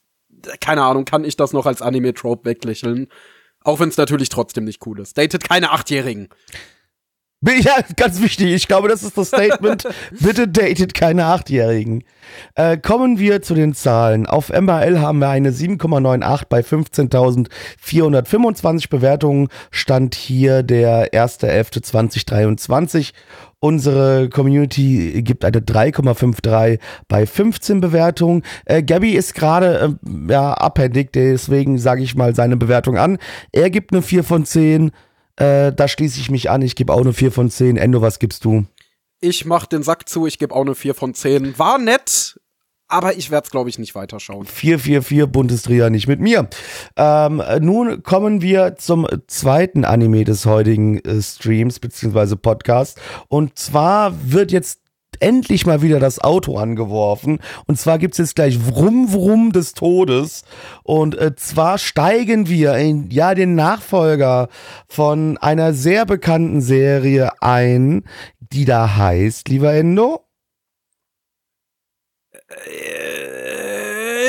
keine 0.63 0.83
Ahnung, 0.83 1.05
kann 1.05 1.25
ich 1.25 1.37
das 1.37 1.53
noch 1.53 1.67
als 1.67 1.83
Anime-Trope 1.83 2.47
weglächeln. 2.47 3.09
Auch 3.65 3.81
wenn 3.81 3.89
es 3.89 3.97
natürlich 3.97 4.29
trotzdem 4.29 4.65
nicht 4.65 4.87
cool 4.87 5.01
ist. 5.01 5.19
Datet 5.19 5.49
keine 5.49 5.71
Achtjährigen. 5.71 6.29
Ja, 7.45 7.79
ganz 7.97 8.23
wichtig. 8.23 8.53
Ich 8.53 8.69
glaube, 8.69 8.87
das 8.89 9.03
ist 9.03 9.19
das 9.19 9.27
Statement. 9.29 9.89
Bitte 10.21 10.47
datet 10.47 10.95
keine 10.95 11.25
Achtjährigen. 11.27 12.05
Äh, 12.55 12.79
kommen 12.79 13.19
wir 13.19 13.43
zu 13.43 13.55
den 13.55 13.75
Zahlen. 13.75 14.27
Auf 14.27 14.51
MRL 14.51 15.01
haben 15.01 15.19
wir 15.19 15.29
eine 15.29 15.51
7,98 15.51 16.45
bei 16.49 16.61
15.425 16.61 18.89
Bewertungen. 18.89 19.49
Stand 19.73 20.15
hier 20.15 20.63
der 20.63 21.13
1.11.2023. 21.13 23.11
Unsere 23.65 24.29
Community 24.29 25.23
gibt 25.23 25.45
eine 25.45 25.61
3,53 25.61 26.81
bei 27.07 27.27
15 27.27 27.81
Bewertungen. 27.81 28.43
Äh, 28.65 28.83
Gabby 28.83 29.13
ist 29.13 29.37
gerade 29.37 29.97
äh, 30.05 30.33
ja, 30.33 30.53
abhändig, 30.55 31.13
deswegen 31.13 31.79
sage 31.79 32.03
ich 32.03 32.17
mal 32.17 32.35
seine 32.35 32.57
Bewertung 32.57 32.99
an. 32.99 33.19
Er 33.53 33.71
gibt 33.71 33.93
eine 33.93 34.03
4 34.03 34.25
von 34.25 34.45
10. 34.45 34.91
Äh, 35.37 35.73
da 35.73 35.87
schließe 35.87 36.19
ich 36.19 36.29
mich 36.29 36.51
an. 36.51 36.61
Ich 36.63 36.75
gebe 36.75 36.93
auch 36.93 37.03
eine 37.03 37.13
4 37.13 37.31
von 37.31 37.51
10. 37.51 37.77
Endo, 37.77 38.03
was 38.03 38.19
gibst 38.19 38.45
du? 38.45 38.65
Ich 39.21 39.45
mach 39.45 39.67
den 39.67 39.85
Sack 39.85 40.09
zu, 40.09 40.27
ich 40.27 40.41
gebe 40.41 40.53
auch 40.53 40.63
eine 40.63 40.75
4 40.75 40.97
von 40.97 41.15
10. 41.15 41.57
War 41.57 41.79
nett, 41.79 42.41
aber 42.93 43.17
ich 43.17 43.31
werde 43.31 43.47
es, 43.47 43.51
glaube 43.51 43.71
ich, 43.71 43.79
nicht 43.79 43.95
weiterschauen. 43.95 44.45
444 44.45 45.33
Bundesliga 45.33 45.89
nicht 45.89 46.09
mit 46.09 46.21
mir. 46.21 46.49
Ähm, 46.97 47.43
nun 47.61 48.03
kommen 48.03 48.43
wir 48.43 48.77
zum 48.77 49.07
zweiten 49.27 49.85
Anime 49.87 50.25
des 50.25 50.45
heutigen 50.45 50.99
äh, 50.99 51.23
Streams 51.23 51.81
bzw. 51.81 52.37
Podcasts. 52.37 53.01
Und 53.29 53.59
zwar 53.59 54.13
wird 54.31 54.53
jetzt 54.53 54.81
endlich 55.21 55.65
mal 55.65 55.81
wieder 55.81 56.01
das 56.01 56.19
Auto 56.19 56.59
angeworfen. 56.59 57.39
Und 57.67 57.79
zwar 57.79 57.99
gibt 57.99 58.15
es 58.15 58.19
jetzt 58.19 58.35
gleich 58.35 58.59
Wrum 58.67 59.11
Wrum 59.13 59.53
des 59.53 59.73
Todes. 59.73 60.45
Und 60.83 61.17
äh, 61.17 61.35
zwar 61.35 61.79
steigen 61.79 62.49
wir 62.49 62.75
in 62.75 63.11
ja 63.11 63.35
den 63.35 63.55
Nachfolger 63.55 64.49
von 64.87 65.39
einer 65.39 65.73
sehr 65.73 66.05
bekannten 66.05 66.61
Serie 66.61 67.31
ein, 67.41 68.05
die 68.41 68.67
da 68.67 68.97
heißt, 68.97 69.49
lieber 69.49 69.73
Endo. 69.73 70.27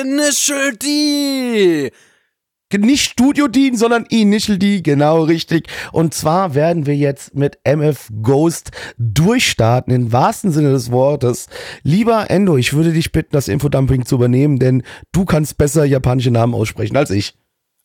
Initial 0.01 0.73
D. 0.73 1.91
Nicht 2.75 3.11
Studio 3.11 3.47
D, 3.47 3.71
sondern 3.75 4.05
Initial 4.09 4.57
D, 4.57 4.81
genau 4.81 5.23
richtig. 5.23 5.67
Und 5.91 6.15
zwar 6.15 6.55
werden 6.55 6.87
wir 6.87 6.95
jetzt 6.95 7.35
mit 7.35 7.59
MF 7.63 8.09
Ghost 8.23 8.71
durchstarten, 8.97 9.93
im 9.93 10.11
wahrsten 10.11 10.51
Sinne 10.51 10.71
des 10.71 10.91
Wortes. 10.91 11.47
Lieber 11.83 12.31
Endo, 12.31 12.57
ich 12.57 12.73
würde 12.73 12.91
dich 12.91 13.11
bitten, 13.11 13.33
das 13.33 13.47
Infodumping 13.47 14.05
zu 14.05 14.15
übernehmen, 14.15 14.57
denn 14.57 14.81
du 15.11 15.23
kannst 15.25 15.59
besser 15.59 15.85
japanische 15.85 16.31
Namen 16.31 16.55
aussprechen 16.55 16.97
als 16.97 17.11
ich. 17.11 17.35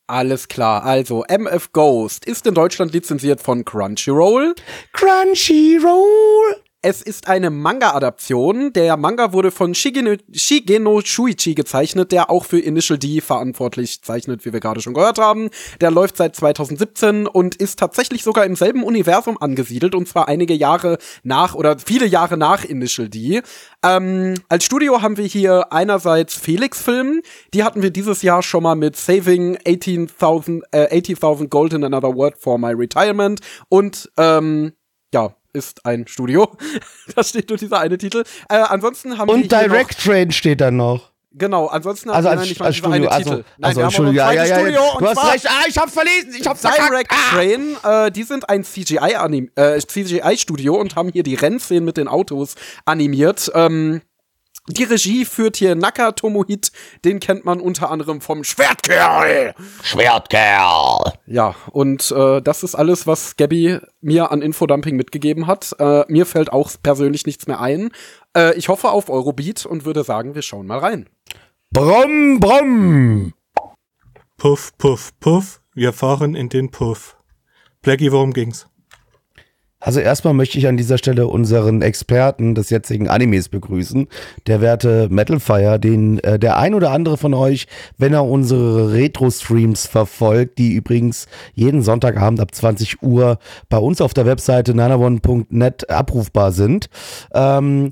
Alles 0.07 0.47
klar, 0.47 0.83
also 0.83 1.23
MF 1.27 1.71
Ghost 1.71 2.25
ist 2.25 2.47
in 2.47 2.55
Deutschland 2.55 2.91
lizenziert 2.91 3.41
von 3.41 3.63
Crunchyroll. 3.63 4.55
Crunchyroll! 4.93 6.55
Es 6.81 7.01
ist 7.01 7.27
eine 7.27 7.49
Manga-Adaption. 7.49 8.71
Der 8.71 8.95
Manga 8.95 9.33
wurde 9.33 9.51
von 9.51 9.75
Shigeno, 9.75 10.15
Shigeno 10.31 11.01
Shuichi 11.03 11.53
gezeichnet, 11.53 12.13
der 12.13 12.29
auch 12.29 12.45
für 12.45 12.57
Initial 12.57 12.97
D 12.97 13.19
verantwortlich 13.19 14.01
zeichnet, 14.01 14.45
wie 14.45 14.53
wir 14.53 14.61
gerade 14.61 14.79
schon 14.79 14.93
gehört 14.93 15.17
haben. 15.17 15.49
Der 15.81 15.91
läuft 15.91 16.15
seit 16.15 16.37
2017 16.37 17.27
und 17.27 17.55
ist 17.55 17.79
tatsächlich 17.79 18.23
sogar 18.23 18.45
im 18.45 18.55
selben 18.55 18.83
Universum 18.83 19.37
angesiedelt, 19.41 19.93
und 19.93 20.07
zwar 20.07 20.29
einige 20.29 20.53
Jahre 20.53 20.99
nach 21.21 21.53
oder 21.53 21.77
viele 21.79 22.05
Jahre 22.05 22.37
nach 22.37 22.63
Initial 22.63 23.09
D. 23.09 23.41
Ähm, 23.83 24.35
als 24.47 24.63
Studio 24.63 25.01
haben 25.01 25.17
wir 25.17 25.25
hier 25.25 25.73
einerseits 25.73 26.35
Felix 26.35 26.81
Film, 26.81 27.21
die 27.53 27.65
hatten 27.65 27.81
wir 27.81 27.91
dieses 27.91 28.21
Jahr 28.21 28.41
schon 28.41 28.63
mal 28.63 28.75
mit 28.75 28.95
Saving 28.95 29.57
18.000 29.57 30.61
äh, 30.71 30.97
80.000 30.97 31.49
Gold 31.49 31.73
in 31.73 31.83
Another 31.83 32.15
Word 32.15 32.37
for 32.37 32.57
My 32.57 32.71
Retirement 32.71 33.41
und 33.67 34.09
ähm, 34.15 34.71
ist 35.53 35.85
ein 35.85 36.07
Studio. 36.07 36.55
da 37.15 37.23
steht 37.23 37.49
nur 37.49 37.57
dieser 37.57 37.79
eine 37.79 37.97
Titel. 37.97 38.23
Äh, 38.49 38.55
ansonsten 38.55 39.17
haben 39.17 39.29
Und 39.29 39.51
wir 39.51 39.59
Direct 39.59 40.03
Train 40.03 40.31
steht 40.31 40.61
da 40.61 40.71
noch. 40.71 41.11
Genau, 41.31 41.67
ansonsten 41.67 42.09
Also 42.09 42.27
haben 42.29 42.37
wir 42.37 42.39
als, 42.39 42.49
nicht 42.49 42.59
mal 42.59 42.65
als 42.65 42.75
Studio, 42.77 43.07
also, 43.07 43.29
Titel. 43.29 43.43
Nein, 43.57 43.67
also 43.67 43.77
wir 43.77 43.83
haben 43.83 43.89
Entschuldigung, 43.89 44.15
ja, 44.15 44.31
ja, 44.31 44.45
ja, 44.45 44.59
Studio, 44.59 44.81
Du 44.97 45.07
hast 45.07 45.33
recht, 45.33 45.47
ah, 45.47 45.63
ich 45.67 45.77
hab's 45.77 45.93
verlesen, 45.93 46.33
ich 46.39 46.47
hab's. 46.47 46.61
Direct 46.61 47.11
Ah. 47.11 47.35
Train, 47.35 47.77
äh, 47.83 48.11
die 48.11 48.23
sind 48.23 48.49
ein 48.49 48.63
CGI-Anim 48.63 49.51
äh, 49.55 49.79
CGI-Studio 49.79 50.73
und 50.73 50.95
haben 50.95 51.09
hier 51.09 51.21
die 51.21 51.35
Rennszenen 51.35 51.85
mit 51.85 51.97
den 51.97 52.07
Autos 52.07 52.55
animiert. 52.85 53.51
Ähm, 53.53 54.01
die 54.67 54.83
Regie 54.83 55.25
führt 55.25 55.57
hier 55.57 55.75
Naka 55.75 56.11
Tomohit, 56.11 56.71
den 57.03 57.19
kennt 57.19 57.43
man 57.45 57.59
unter 57.59 57.89
anderem 57.89 58.21
vom 58.21 58.43
Schwertkerl. 58.43 59.55
Schwertkerl. 59.81 61.13
Ja, 61.25 61.55
und 61.71 62.11
äh, 62.11 62.41
das 62.41 62.63
ist 62.63 62.75
alles, 62.75 63.07
was 63.07 63.35
Gabby 63.35 63.79
mir 64.01 64.31
an 64.31 64.41
Infodumping 64.41 64.95
mitgegeben 64.95 65.47
hat. 65.47 65.75
Äh, 65.79 66.03
mir 66.07 66.25
fällt 66.25 66.51
auch 66.51 66.71
persönlich 66.83 67.25
nichts 67.25 67.47
mehr 67.47 67.59
ein. 67.59 67.89
Äh, 68.35 68.55
ich 68.57 68.69
hoffe 68.69 68.91
auf 68.91 69.09
Eurobeat 69.09 69.65
und 69.65 69.85
würde 69.85 70.03
sagen, 70.03 70.35
wir 70.35 70.43
schauen 70.43 70.67
mal 70.67 70.79
rein. 70.79 71.09
Brumm, 71.71 72.39
brumm. 72.39 73.33
Puff, 74.37 74.71
puff, 74.77 75.11
puff. 75.19 75.61
Wir 75.73 75.93
fahren 75.93 76.35
in 76.35 76.49
den 76.49 76.71
Puff. 76.71 77.17
Blackie, 77.81 78.11
worum 78.11 78.33
ging's? 78.33 78.68
Also 79.81 80.01
erstmal 80.01 80.33
möchte 80.33 80.57
ich 80.57 80.67
an 80.67 80.75
dieser 80.75 80.97
Stelle 80.97 81.27
unseren 81.27 81.81
Experten 81.81 82.53
des 82.53 82.69
jetzigen 82.69 83.07
Animes 83.07 83.47
begrüßen, 83.47 84.07
der 84.45 84.59
werte 84.59 85.07
Metalfire, 85.09 85.79
den 85.79 86.19
äh, 86.19 86.37
der 86.37 86.57
ein 86.57 86.73
oder 86.73 86.91
andere 86.91 87.15
von 87.17 87.33
euch, 87.33 87.65
wenn 87.97 88.11
er 88.11 88.25
unsere 88.25 88.91
Retro-Streams 88.91 89.87
verfolgt, 89.87 90.57
die 90.57 90.73
übrigens 90.73 91.27
jeden 91.53 91.81
Sonntagabend 91.81 92.41
ab 92.41 92.53
20 92.53 93.01
Uhr 93.01 93.39
bei 93.69 93.77
uns 93.77 94.01
auf 94.01 94.13
der 94.13 94.25
Webseite 94.25 94.73
nanavon.net 94.73 95.89
abrufbar 95.89 96.51
sind, 96.51 96.89
ähm, 97.33 97.89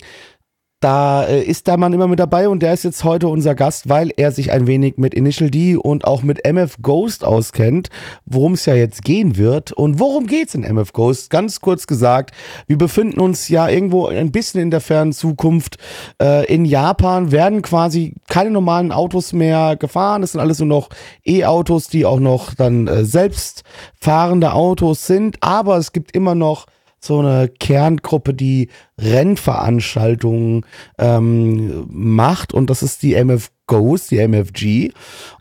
da 0.80 1.24
äh, 1.24 1.42
ist 1.42 1.66
der 1.66 1.78
Mann 1.78 1.94
immer 1.94 2.08
mit 2.08 2.20
dabei 2.20 2.48
und 2.50 2.62
der 2.62 2.74
ist 2.74 2.84
jetzt 2.84 3.04
heute 3.04 3.30
unser 3.30 3.56
Gast, 3.56 3.90
weil 3.90 4.12
er 4.16 4.32
sich 4.32 4.52
ein 4.52 4.68
wenig 4.68 4.98
mit 4.98 5.16
Initial 5.16 5.50
D 5.50 5.76
und 5.76 6.06
auch 6.06 6.22
mit 6.22 6.46
MF 6.46 6.78
Ghost 6.84 7.26
auskennt, 7.26 7.90
worum 8.26 8.54
es 8.54 8.68
ja 8.68 8.76
jetzt 8.76 9.04
gehen 9.04 9.38
wird. 9.38 9.72
Und 9.72 10.00
worum 10.00 10.28
geht's 10.28 10.54
in 10.54 10.64
MF 10.64 10.94
Ghost? 10.94 11.32
Ganz 11.32 11.62
kurz 11.62 11.88
gesagt, 11.88 12.32
wir 12.68 12.78
befinden 12.78 13.20
uns 13.20 13.50
ja 13.50 13.68
irgendwo 13.68 14.06
ein 14.06 14.32
bisschen 14.32 14.62
in 14.62 14.70
der 14.70 14.82
fernen 14.82 15.14
Zukunft. 15.14 15.78
Äh, 16.22 16.46
in 16.54 16.64
Japan 16.64 17.32
werden 17.32 17.64
quasi 17.64 18.14
keine 18.28 18.52
normalen 18.52 18.92
Autos 18.92 19.34
mehr 19.34 19.78
gefahren. 19.78 20.22
Es 20.22 20.34
sind 20.34 20.42
alles 20.42 20.60
nur 20.60 20.68
noch 20.68 20.90
E-Autos, 21.26 21.88
die 21.88 22.06
auch 22.06 22.20
noch 22.20 22.54
dann 22.54 22.88
äh, 22.88 23.04
selbstfahrende 23.04 24.54
Autos 24.54 25.08
sind. 25.08 25.38
Aber 25.42 25.78
es 25.78 25.92
gibt 25.92 26.12
immer 26.16 26.36
noch 26.36 26.68
so 27.08 27.20
eine 27.20 27.50
Kerngruppe, 27.50 28.34
die 28.34 28.70
Rennveranstaltungen 29.00 30.66
ähm, 30.98 31.88
macht. 31.90 32.54
Und 32.54 32.70
das 32.70 32.84
ist 32.84 33.02
die 33.04 33.16
MF 33.16 33.50
Ghost, 33.68 34.12
die 34.12 34.18
MFG 34.18 34.92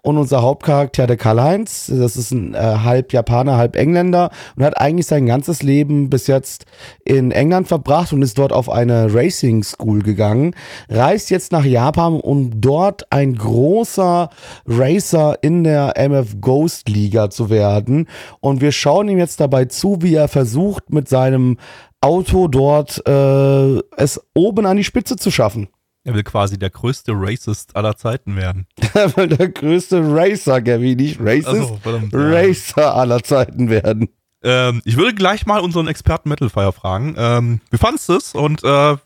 und 0.03 0.19
unser 0.19 0.43
Hauptcharakter 0.43 1.07
der 1.07 1.17
Karl-Heinz, 1.17 1.87
das 1.87 2.17
ist 2.17 2.33
ein 2.33 2.55
äh, 2.55 2.59
halb 2.59 3.13
Japaner, 3.13 3.57
halb 3.57 3.77
Engländer 3.77 4.31
und 4.57 4.65
hat 4.65 4.79
eigentlich 4.79 5.07
sein 5.07 5.27
ganzes 5.27 5.63
Leben 5.63 6.11
bis 6.11 6.27
jetzt 6.27 6.67
in 7.05 7.31
England 7.31 7.69
verbracht 7.69 8.13
und 8.13 8.23
ist 8.23 8.39
dort 8.39 8.53
auf 8.53 8.69
eine 8.69 9.15
Racing 9.15 9.63
School 9.63 10.03
gegangen, 10.03 10.55
reist 10.89 11.31
jetzt 11.31 11.53
nach 11.53 11.65
Japan, 11.65 12.21
um 12.21 12.61
dort 12.61 13.11
ein 13.11 13.35
großer 13.37 14.29
Racer 14.67 15.39
in 15.43 15.65
der 15.65 15.95
MF 15.97 16.41
Ghost 16.41 16.89
Liga 16.89 17.31
zu 17.31 17.49
werden 17.49 18.09
und 18.41 18.61
wir 18.61 18.73
schauen 18.73 19.09
ihm 19.09 19.19
jetzt 19.19 19.41
dabei 19.41 19.67
zu, 19.67 20.03
wie 20.03 20.15
er 20.15 20.29
versucht 20.29 20.91
mit 20.91 21.09
seinem 21.09 21.59
Auto 22.01 22.49
dort 22.49 23.03
äh, 23.07 23.79
es 23.97 24.21
oben 24.35 24.67
an 24.67 24.77
die 24.77 24.85
Spitze 24.85 25.17
zu 25.17 25.31
schaffen. 25.31 25.69
Er 26.07 26.15
will 26.15 26.23
quasi 26.23 26.59
der 26.59 26.71
größte 26.71 27.13
Racist 27.15 27.75
aller 27.77 27.97
Zeiten 27.97 28.37
werden. 28.37 28.67
Er 28.95 29.15
will 29.17 29.27
der 29.27 29.49
größte 29.49 30.01
Racer, 30.03 30.61
Gabby, 30.63 30.95
nicht 30.97 31.19
Racist, 31.21 31.49
Also, 31.49 31.79
verdammt, 31.83 32.13
ja. 32.13 32.19
Racer 32.21 32.95
aller 32.95 33.23
Zeiten 33.23 33.69
werden. 33.69 34.09
Ähm, 34.43 34.81
ich 34.85 34.97
würde 34.97 35.15
gleich 35.15 35.47
mal 35.47 35.61
unseren 35.61 35.89
Experten 35.89 36.29
Metalfire 36.29 36.73
fragen. 36.73 37.15
Ähm, 37.19 37.61
wie 37.71 37.79
fandest 37.79 38.09
du 38.09 38.15
es 38.15 38.35
und 38.35 38.63
äh, 38.63 38.97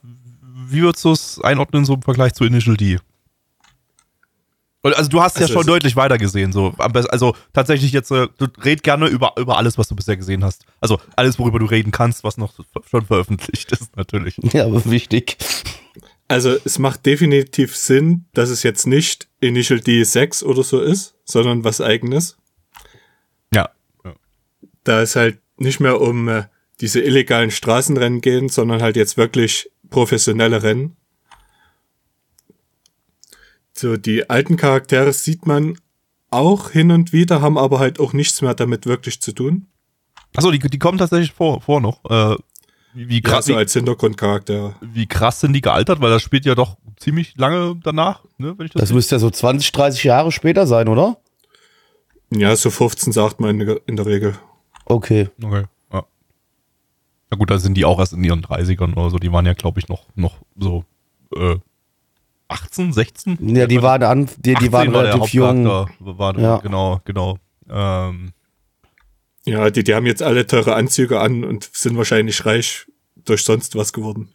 wie 0.69 0.83
würdest 0.83 1.05
du 1.05 1.13
es 1.13 1.41
einordnen 1.43 1.85
so 1.85 1.95
im 1.95 2.03
Vergleich 2.03 2.35
zu 2.35 2.45
Initial 2.45 2.77
D? 2.77 2.99
Also 4.83 5.11
du 5.11 5.21
hast 5.21 5.37
ja 5.37 5.43
Also 5.43 5.53
schon 5.55 5.61
es- 5.63 5.67
deutlich 5.67 5.97
weiter 5.97 6.17
gesehen, 6.17 6.53
so. 6.53 6.75
Also 6.79 7.35
tatsächlich 7.53 7.93
jetzt, 7.93 8.11
äh, 8.13 8.29
du 8.39 8.47
red 8.65 8.83
gerne 8.83 9.09
über, 9.09 9.35
über 9.39 9.59
alles, 9.59 9.77
was 9.77 9.89
du 9.89 9.95
bisher 9.97 10.17
gesehen 10.17 10.43
hast. 10.43 10.65
Also 10.81 10.99
alles, 11.17 11.39
worüber 11.39 11.59
du 11.59 11.67
reden 11.67 11.93
kannst, 11.93 12.25
was 12.25 12.39
noch 12.39 12.55
schon 12.89 13.05
veröffentlicht 13.05 13.73
ist, 13.73 13.95
natürlich. 13.97 14.39
Ja, 14.53 14.65
aber 14.67 14.83
wichtig. 14.87 15.37
Also 16.31 16.57
es 16.65 16.79
macht 16.79 17.07
definitiv 17.07 17.77
Sinn, 17.77 18.27
dass 18.35 18.51
es 18.51 18.63
jetzt 18.63 18.87
nicht 18.87 19.27
Initial 19.41 19.81
D6 19.81 20.45
oder 20.45 20.63
so 20.63 20.81
ist, 20.81 21.17
sondern 21.25 21.65
was 21.65 21.81
eigenes. 21.81 22.37
Ja. 23.53 23.71
ja. 24.05 24.15
Da 24.85 25.03
es 25.03 25.17
halt 25.17 25.41
nicht 25.57 25.81
mehr 25.81 26.01
um 26.01 26.29
äh, 26.29 26.45
diese 26.81 27.01
illegalen 27.01 27.51
Straßenrennen 27.51 28.21
gehen, 28.21 28.49
sondern 28.49 28.81
halt 28.81 28.95
jetzt 28.95 29.17
wirklich 29.17 29.73
professionelle 29.89 30.63
Rennen. 30.63 30.97
So, 33.73 33.97
die 33.97 34.31
alten 34.31 34.57
Charaktere 34.57 35.13
sieht 35.13 35.47
man 35.47 35.81
auch 36.31 36.71
hin 36.71 36.93
und 36.93 37.13
wieder, 37.13 37.41
haben 37.41 37.59
aber 37.59 37.81
halt 37.81 37.99
auch 37.99 38.13
nichts 38.13 38.41
mehr 38.41 38.55
damit 38.55 38.87
wirklich 38.87 39.21
zu 39.21 39.33
tun. 39.33 39.67
Achso, 40.37 40.53
die, 40.53 40.61
die 40.61 40.79
kommen 40.79 40.99
tatsächlich 40.99 41.33
vor, 41.33 41.61
vor 41.61 41.81
noch. 41.81 42.05
Äh, 42.09 42.37
wie, 42.95 43.09
wie, 43.09 43.15
Ja, 43.17 43.21
krass, 43.21 43.47
so 43.47 43.55
als 43.57 43.73
Hintergrundcharaktere. 43.73 44.75
wie, 44.81 45.07
krass 45.07 45.41
sind 45.41 45.53
die 45.53 45.61
gealtert, 45.61 46.01
weil 46.01 46.11
das 46.11 46.23
spielt 46.23 46.45
ja 46.45 46.55
doch 46.55 46.77
ziemlich 46.97 47.37
lange 47.37 47.77
danach, 47.83 48.25
ne, 48.39 48.55
wenn 48.59 48.67
ich 48.67 48.73
das, 48.73 48.81
Das 48.81 48.93
müsste 48.93 49.15
ja 49.17 49.19
so 49.19 49.31
20, 49.31 49.73
30 49.73 50.05
Jahre 50.05 50.33
später 50.33 50.67
sein, 50.67 50.89
oder? 50.89 51.19
Ja, 52.33 52.55
so 52.57 52.71
15 52.71 53.13
sagt 53.13 53.41
man 53.41 53.61
in 53.61 53.67
der, 53.67 53.81
in 53.87 53.97
der 53.97 54.07
Regel. 54.07 54.39
Okay. 54.85 55.29
Okay, 55.43 55.65
ja. 55.93 56.05
Na 57.31 57.37
gut, 57.37 57.51
da 57.51 57.59
sind 57.59 57.75
die 57.75 57.85
auch 57.85 57.99
erst 57.99 58.13
in 58.13 58.23
ihren 58.25 58.43
30ern 58.43 58.93
oder 58.93 59.11
so. 59.11 59.19
Die 59.19 59.33
waren 59.33 59.47
ja, 59.47 59.55
glaube 59.55 59.79
ich, 59.81 59.89
noch, 59.89 60.07
noch 60.15 60.39
so 60.57 60.85
äh, 61.37 61.57
18, 62.49 62.93
16? 62.93 63.57
Ja, 63.57 63.67
die 63.67 63.83
waren, 63.83 64.03
an, 64.03 64.27
die, 64.39 64.55
die 64.55 64.57
18 64.57 64.73
waren 64.73 64.93
war 64.93 65.03
relativ 65.05 65.33
jung. 65.33 65.67
Hauptcharakter. 65.67 66.19
War, 66.19 66.39
Ja. 66.39 66.57
Genau, 66.59 67.01
genau. 67.05 67.39
Ähm, 67.69 68.33
Ja, 69.51 69.69
die, 69.71 69.83
die 69.83 69.95
haben 69.95 70.07
jetzt 70.07 70.23
alle 70.23 70.47
teure 70.47 70.75
Anzüge 70.77 71.19
an 71.21 71.43
und 71.45 71.69
sind 71.73 71.97
wahrscheinlich 71.97 72.47
reich 72.47 72.87
durch 73.25 73.43
sonst 73.43 73.75
was 73.75 73.93
geworden. 73.93 74.31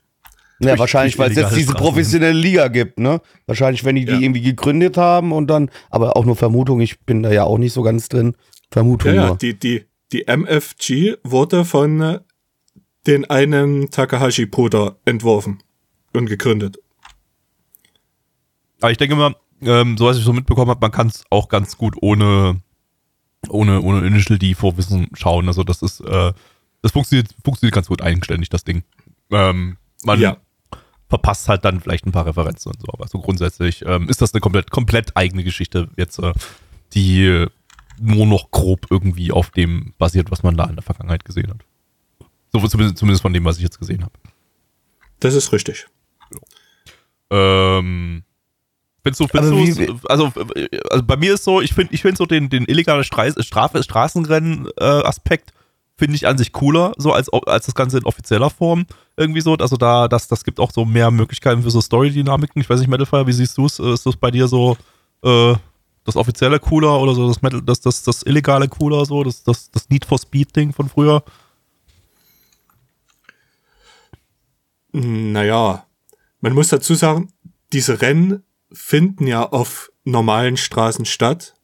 Ja, 0.60 0.69
Durch- 0.69 0.80
wahrscheinlich, 0.80 1.17
weil 1.17 1.32
es 1.32 1.38
jetzt 1.38 1.56
diese 1.56 1.73
professionelle 1.73 2.38
Liga 2.38 2.67
gibt, 2.67 2.99
ne? 2.99 3.21
Wahrscheinlich, 3.45 3.86
wenn 3.86 3.95
die 3.95 4.06
die 4.06 4.12
Ja. 4.12 4.19
irgendwie 4.19 4.41
gegründet 4.41 4.97
haben 4.97 5.32
und 5.32 5.47
dann, 5.47 5.69
aber 5.89 6.17
auch 6.17 6.25
nur 6.25 6.36
Vermutung, 6.36 6.82
ich 6.82 6.99
bin 7.01 7.23
da 7.23 7.32
ja 7.32 7.43
auch 7.45 7.58
nicht 7.58 7.73
so 7.73 7.82
ganz 7.82 8.10
drin. 8.10 8.36
Vermutung 8.71 9.12
Ja, 9.12 9.15
ja, 9.15 9.28
nur. 9.28 9.38
die, 9.38 9.54
die, 9.58 9.86
die 10.12 10.28
MFG 10.28 11.15
wurde 11.23 11.63
von 11.65 12.01
äh, 12.01 12.19
den 13.08 13.23
einen 13.30 13.89
Takahashi-Bruder 13.91 14.97
entworfen 15.06 15.60
und 16.13 16.25
gegründet. 16.28 16.78
aber 18.82 18.91
ich 18.91 18.97
denke 18.97 19.15
mal, 19.15 19.36
ähm, 19.62 19.97
so 19.97 20.06
was 20.06 20.17
ich 20.17 20.23
so 20.23 20.34
mitbekommen 20.34 20.69
habe, 20.71 20.82
man 20.82 20.91
kann 20.91 21.08
es 21.08 21.23
auch 21.30 21.49
ganz 21.49 21.78
gut 21.78 21.95
ohne, 22.01 22.62
ohne, 23.49 23.81
ohne 23.81 24.05
Initial 24.05 24.38
D 24.39 24.53
Vorwissen 24.53 25.08
schauen. 25.13 25.47
Also 25.47 25.63
das 25.63 25.81
ist, 25.81 26.01
äh, 26.01 26.34
das 26.81 26.91
funktioniert, 26.91 27.29
funktioniert 27.43 27.73
ganz 27.75 27.88
gut 27.88 28.01
eigenständig, 28.01 28.49
das 28.49 28.63
Ding. 28.63 28.84
Ähm, 29.31 29.77
man 30.03 30.19
Ja. 30.19 30.38
verpasst 31.10 31.47
halt 31.49 31.65
dann 31.65 31.79
vielleicht 31.81 32.05
ein 32.05 32.12
paar 32.12 32.25
Referenzen 32.25 32.71
und 32.71 32.79
so, 32.81 32.88
aber 32.93 33.08
so 33.08 33.19
grundsätzlich 33.19 33.84
ähm, 33.86 34.10
ist 34.10 34.21
das 34.21 34.34
eine 34.34 34.41
komplett, 34.41 34.72
komplett 34.72 35.15
eigene 35.15 35.43
Geschichte 35.43 35.89
jetzt, 35.97 36.20
äh, 36.20 36.34
die 36.93 37.45
nur 37.99 38.26
noch 38.26 38.51
grob 38.51 38.88
irgendwie 38.89 39.32
auf 39.32 39.49
dem 39.51 39.93
basiert, 39.97 40.30
was 40.32 40.43
man 40.43 40.57
da 40.57 40.65
in 40.65 40.76
der 40.76 40.84
Vergangenheit 40.84 41.24
gesehen 41.26 41.49
hat. 41.49 41.63
So 42.51 42.65
zumindest, 42.67 42.97
zumindest 42.97 43.22
von 43.22 43.34
dem, 43.34 43.45
was 43.45 43.57
ich 43.57 43.63
jetzt 43.63 43.80
gesehen 43.80 44.03
habe. 44.03 44.13
Das 45.20 45.34
ist 45.34 45.51
richtig. 45.53 45.88
Ähm, 47.32 48.24
findest 49.06 49.20
du, 49.22 49.28
findest 49.28 49.53
Also 49.53 49.58
wie- 49.78 49.99
also, 50.10 50.32
äh, 50.56 50.68
also 50.89 51.03
bei 51.06 51.16
mir 51.18 51.36
ist 51.36 51.43
so, 51.43 51.62
ich 51.62 51.74
finde 51.74 51.93
ich 51.93 52.01
find 52.01 52.18
so 52.18 52.26
den, 52.26 52.49
den 52.49 52.66
illegalen 52.66 53.03
Streis, 53.03 53.36
Strafe, 53.45 53.84
Straßenrennen-Aspekt 53.84 55.51
finde 55.97 56.16
ich 56.16 56.28
an 56.28 56.38
sich 56.38 56.51
cooler, 56.51 56.91
so 56.97 57.14
als, 57.14 57.30
als 57.30 57.68
das 57.68 57.76
Ganze 57.76 57.97
in 57.99 58.03
offizieller 58.06 58.49
Form 58.49 58.86
irgendwie 59.16 59.39
so. 59.41 59.53
Also 59.56 59.78
da, 59.78 60.08
das, 60.10 60.28
das 60.28 60.43
gibt 60.43 60.60
auch 60.60 60.72
so 60.72 60.84
mehr 60.84 61.10
Möglichkeiten 61.12 61.64
für 61.64 61.72
so 61.72 61.80
Story-Dynamiken. 61.80 62.62
Ich 62.62 62.70
weiß 62.70 62.80
nicht, 62.82 62.89
Metalfire, 62.89 63.26
wie 63.28 63.32
siehst 63.32 63.58
du 63.58 63.66
es? 63.66 63.80
Ist 63.80 64.06
das 64.06 64.18
bei 64.18 64.30
dir 64.32 64.47
so 64.49 64.76
äh, 65.24 65.53
das 66.03 66.16
offizielle 66.18 66.60
cooler 66.60 66.99
oder 66.99 67.14
so 67.16 67.28
das 67.28 67.41
Metal, 67.41 67.62
das, 67.62 67.80
das, 67.80 68.03
das 68.03 68.24
illegale 68.24 68.68
cooler, 68.68 69.06
so, 69.06 69.24
das, 69.24 69.41
das, 69.43 69.72
das 69.72 69.89
Need 69.89 70.03
for 70.06 70.18
Speed-Ding 70.20 70.74
von 70.74 70.89
früher? 70.89 71.24
Naja, 74.91 75.86
man 76.41 76.53
muss 76.53 76.70
dazu 76.70 76.93
sagen, 76.95 77.30
diese 77.74 78.01
Rennen 78.01 78.43
finden 78.76 79.28
ja 79.28 79.43
auf 79.43 79.91
normalen 80.03 80.57
Straßen 80.57 81.05
statt, 81.05 81.55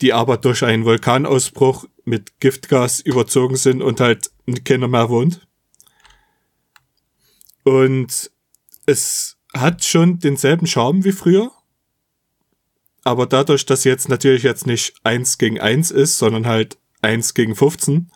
die 0.00 0.12
aber 0.12 0.36
durch 0.36 0.64
einen 0.64 0.84
Vulkanausbruch 0.84 1.86
mit 2.04 2.40
Giftgas 2.40 3.00
überzogen 3.00 3.56
sind 3.56 3.82
und 3.82 4.00
halt 4.00 4.30
keiner 4.64 4.88
mehr 4.88 5.08
wohnt. 5.08 5.46
Und 7.64 8.30
es 8.86 9.36
hat 9.54 9.84
schon 9.84 10.18
denselben 10.18 10.66
Charme 10.66 11.04
wie 11.04 11.12
früher. 11.12 11.50
Aber 13.04 13.26
dadurch, 13.26 13.66
dass 13.66 13.84
jetzt 13.84 14.08
natürlich 14.08 14.42
jetzt 14.42 14.66
nicht 14.66 14.94
eins 15.04 15.38
gegen 15.38 15.60
eins 15.60 15.90
ist, 15.90 16.18
sondern 16.18 16.46
halt 16.46 16.78
eins 17.02 17.34
gegen 17.34 17.54
15, 17.54 18.10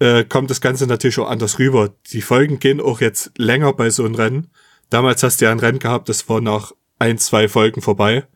äh, 0.00 0.24
kommt 0.24 0.50
das 0.50 0.60
Ganze 0.60 0.86
natürlich 0.86 1.18
auch 1.18 1.28
anders 1.28 1.58
rüber. 1.58 1.94
Die 2.12 2.22
Folgen 2.22 2.58
gehen 2.58 2.80
auch 2.80 3.00
jetzt 3.00 3.32
länger 3.38 3.72
bei 3.72 3.90
so 3.90 4.04
einem 4.04 4.14
Rennen. 4.14 4.50
Damals 4.90 5.22
hast 5.22 5.40
du 5.40 5.46
ja 5.46 5.52
ein 5.52 5.60
Rennen 5.60 5.78
gehabt, 5.78 6.08
das 6.08 6.28
war 6.28 6.40
nach 6.40 6.72
ein, 7.04 7.18
zwei 7.18 7.48
Folgen 7.48 7.80
vorbei. 7.82 8.26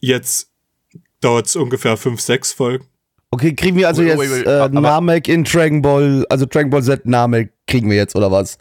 Jetzt 0.00 0.50
dauert 1.20 1.46
es 1.46 1.56
ungefähr 1.56 1.96
fünf, 1.96 2.20
sechs 2.20 2.52
Folgen. 2.52 2.86
Okay, 3.30 3.54
kriegen 3.54 3.76
wir 3.76 3.88
also 3.88 4.02
Wait, 4.02 4.08
jetzt 4.08 4.18
wait, 4.18 4.46
wait, 4.46 4.46
äh, 4.46 4.68
Namek 4.80 5.28
in 5.28 5.44
Dragon 5.44 5.82
Ball, 5.82 6.24
also 6.30 6.46
Dragon 6.46 6.70
Ball 6.70 6.82
Z 6.82 7.06
Namek 7.06 7.52
kriegen 7.66 7.90
wir 7.90 7.96
jetzt, 7.96 8.14
oder 8.14 8.30
was? 8.30 8.58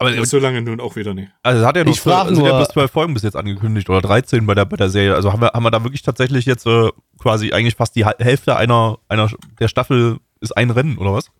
Aber 0.00 0.24
So 0.26 0.38
lange 0.38 0.62
nun 0.62 0.80
auch 0.80 0.94
wieder 0.94 1.12
nicht. 1.14 1.30
Also 1.42 1.66
hat 1.66 1.76
ja 1.76 1.84
nur 1.84 1.92
Ich 1.94 2.00
zwölf- 2.00 2.14
ja 2.26 2.30
nur- 2.30 2.48
bloß 2.48 2.68
zwölf 2.68 2.90
Folgen 2.90 3.14
bis 3.14 3.24
jetzt 3.24 3.34
angekündigt 3.36 3.90
oder 3.90 4.00
13 4.00 4.46
bei 4.46 4.54
der, 4.54 4.64
bei 4.64 4.76
der 4.76 4.90
Serie. 4.90 5.14
Also 5.14 5.32
haben 5.32 5.42
wir, 5.42 5.50
haben 5.52 5.62
wir 5.64 5.70
da 5.72 5.82
wirklich 5.82 6.02
tatsächlich 6.02 6.46
jetzt 6.46 6.66
äh, 6.66 6.90
quasi 7.20 7.52
eigentlich 7.52 7.74
fast 7.74 7.96
die 7.96 8.06
Hälfte 8.06 8.56
einer, 8.56 8.98
einer 9.08 9.28
der 9.58 9.66
Staffel 9.68 10.18
ist 10.40 10.56
ein 10.56 10.70
Rennen, 10.70 10.98
oder 10.98 11.12
was? 11.14 11.30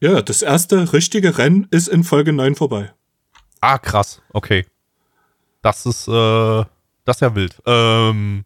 Ja, 0.00 0.22
das 0.22 0.40
erste 0.42 0.92
richtige 0.92 1.36
Rennen 1.36 1.66
ist 1.70 1.88
in 1.88 2.02
Folge 2.04 2.32
9 2.32 2.54
vorbei. 2.54 2.92
Ah, 3.60 3.78
krass, 3.78 4.22
okay. 4.32 4.64
Das 5.62 5.86
ist, 5.86 6.08
äh, 6.08 6.64
das 7.04 7.16
ist 7.16 7.20
ja 7.20 7.34
wild. 7.34 7.60
Ähm, 7.66 8.44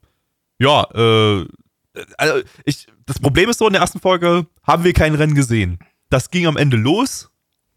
ja, 0.58 0.84
äh, 0.94 1.46
also 2.16 2.34
ich, 2.64 2.86
das 3.06 3.18
Problem 3.18 3.50
ist 3.50 3.58
so, 3.58 3.66
in 3.66 3.72
der 3.74 3.82
ersten 3.82 4.00
Folge 4.00 4.46
haben 4.62 4.84
wir 4.84 4.92
kein 4.92 5.14
Rennen 5.14 5.34
gesehen. 5.34 5.78
Das 6.10 6.30
ging 6.30 6.46
am 6.46 6.56
Ende 6.56 6.76
los, 6.76 7.30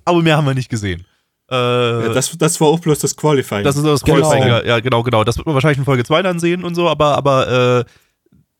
aber 0.06 0.22
mehr 0.22 0.38
haben 0.38 0.46
wir 0.46 0.54
nicht 0.54 0.70
gesehen. 0.70 1.06
Äh, 1.50 1.56
Ja, 1.56 2.14
das, 2.14 2.36
das 2.38 2.60
war 2.62 2.68
auch 2.70 2.80
bloß 2.80 3.00
das 3.00 3.16
Qualifying. 3.16 3.64
Das 3.64 3.76
ist 3.76 3.86
das 3.86 4.04
Genau. 4.04 4.20
Qualifying, 4.22 4.48
ja, 4.48 4.64
ja, 4.64 4.80
genau, 4.80 5.04
genau. 5.04 5.24
Das 5.24 5.38
wird 5.38 5.46
man 5.46 5.54
wahrscheinlich 5.56 5.80
in 5.80 5.86
Folge 5.86 6.04
2 6.04 6.22
dann 6.22 6.40
sehen 6.40 6.64
und 6.64 6.76
so, 6.76 6.90
aber, 6.90 7.16
aber 7.18 7.82
äh, 7.82 7.86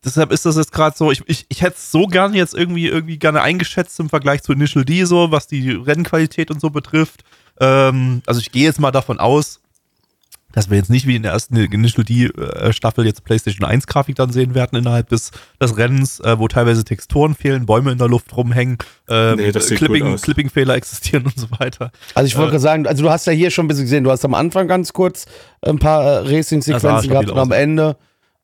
deshalb 0.04 0.30
ist 0.32 0.46
das 0.46 0.56
jetzt 0.56 0.72
gerade 0.72 0.96
so, 0.96 1.10
ich, 1.10 1.22
ich, 1.26 1.46
ich 1.48 1.62
hätte 1.62 1.76
es 1.76 1.90
so 1.90 2.06
gerne 2.06 2.36
jetzt 2.36 2.54
irgendwie, 2.54 2.86
irgendwie 2.86 3.18
gerne 3.18 3.42
eingeschätzt 3.42 3.98
im 4.00 4.08
Vergleich 4.08 4.42
zu 4.42 4.52
Initial 4.52 4.84
D, 4.84 5.04
so, 5.04 5.30
was 5.32 5.46
die 5.46 5.70
Rennqualität 5.70 6.50
und 6.50 6.60
so 6.60 6.70
betrifft. 6.70 7.24
Ähm, 7.60 8.22
also 8.26 8.40
ich 8.40 8.52
gehe 8.52 8.64
jetzt 8.64 8.78
mal 8.80 8.92
davon 8.92 9.18
aus, 9.18 9.60
dass 10.56 10.70
wir 10.70 10.78
jetzt 10.78 10.88
nicht 10.88 11.06
wie 11.06 11.16
in 11.16 11.22
der 11.22 11.32
ersten 11.32 11.54
Initial 11.54 12.02
D-Staffel 12.02 13.04
jetzt 13.04 13.24
PlayStation 13.24 13.68
1 13.68 13.86
Grafik 13.86 14.16
dann 14.16 14.32
sehen 14.32 14.54
werden 14.54 14.78
innerhalb 14.78 15.10
des, 15.10 15.30
des 15.60 15.76
Rennens, 15.76 16.18
äh, 16.20 16.38
wo 16.38 16.48
teilweise 16.48 16.82
Texturen 16.82 17.34
fehlen, 17.34 17.66
Bäume 17.66 17.92
in 17.92 17.98
der 17.98 18.08
Luft 18.08 18.34
rumhängen, 18.34 18.78
ähm, 19.06 19.36
Nee, 19.36 19.52
Clipping. 19.52 20.16
Clipping-Fehler 20.16 20.74
existieren 20.74 21.26
und 21.26 21.38
so 21.38 21.48
weiter. 21.58 21.92
Also 22.14 22.26
ich 22.26 22.36
wollte 22.36 22.48
Äh, 22.48 22.50
gerade 22.52 22.62
sagen, 22.62 22.86
also 22.86 23.02
du 23.02 23.10
hast 23.10 23.26
ja 23.26 23.34
hier 23.34 23.50
schon 23.50 23.66
ein 23.66 23.68
bisschen 23.68 23.84
gesehen, 23.84 24.02
du 24.02 24.10
hast 24.10 24.24
am 24.24 24.32
Anfang 24.32 24.66
ganz 24.66 24.94
kurz 24.94 25.26
ein 25.60 25.78
paar 25.78 26.02
äh, 26.02 26.18
Racing-Sequenzen 26.36 27.10
gehabt 27.10 27.30
und 27.30 27.38
am. 27.38 27.52
Ende 27.52 27.98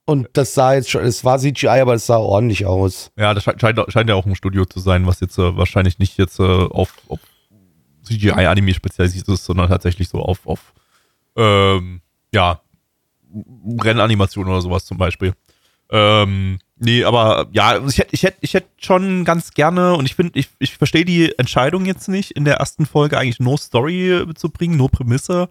und 0.05 0.29
das 0.35 0.53
sah 0.53 0.75
jetzt 0.75 0.91
schon, 0.91 1.03
es 1.05 1.25
war 1.25 1.39
CGI, 1.39 1.81
aber 1.81 1.95
es 1.95 2.05
sah 2.07 2.19
ordentlich 2.19 2.67
aus. 2.67 3.11
Ja, 3.17 3.33
das 3.33 3.45
scheint, 3.45 3.59
scheint, 3.59 3.81
scheint 3.89 4.11
ja 4.11 4.17
auch 4.17 4.27
ein 4.27 4.35
Studio 4.35 4.67
zu 4.67 4.81
sein, 4.81 5.07
was 5.07 5.21
jetzt 5.21 5.39
äh, 5.39 5.57
wahrscheinlich 5.57 5.99
nicht 5.99 6.19
jetzt 6.19 6.39
äh, 6.41 6.43
auf, 6.43 6.93
auf 7.09 7.21
CGI-Anime 8.05 8.75
spezialisiert 8.75 9.29
ist, 9.29 9.47
sondern 9.47 9.71
tatsächlich 9.71 10.11
so 10.11 10.19
auf, 10.19 10.47
auf 10.47 10.75
ähm, 11.37 12.02
ja, 12.33 12.61
Rennanimation 13.83 14.49
oder 14.49 14.61
sowas 14.61 14.85
zum 14.85 14.99
Beispiel. 14.99 15.33
Ähm, 15.91 16.59
nee, 16.77 17.05
aber 17.05 17.49
ja, 17.53 17.85
ich 17.87 17.99
hätte 17.99 18.15
ich 18.15 18.23
hätt, 18.23 18.37
ich 18.41 18.55
hätt 18.55 18.67
schon 18.79 19.25
ganz 19.25 19.53
gerne 19.53 19.95
und 19.95 20.07
ich 20.07 20.15
finde, 20.15 20.39
ich, 20.39 20.49
ich 20.59 20.77
verstehe 20.77 21.05
die 21.05 21.39
Entscheidung 21.39 21.85
jetzt 21.85 22.09
nicht, 22.09 22.31
in 22.33 22.45
der 22.45 22.57
ersten 22.57 22.87
Folge 22.87 23.19
eigentlich 23.19 23.41
nur 23.41 23.59
Story 23.59 24.25
zu 24.35 24.49
bringen, 24.49 24.77
nur 24.77 24.91
Prämisse 24.91 25.49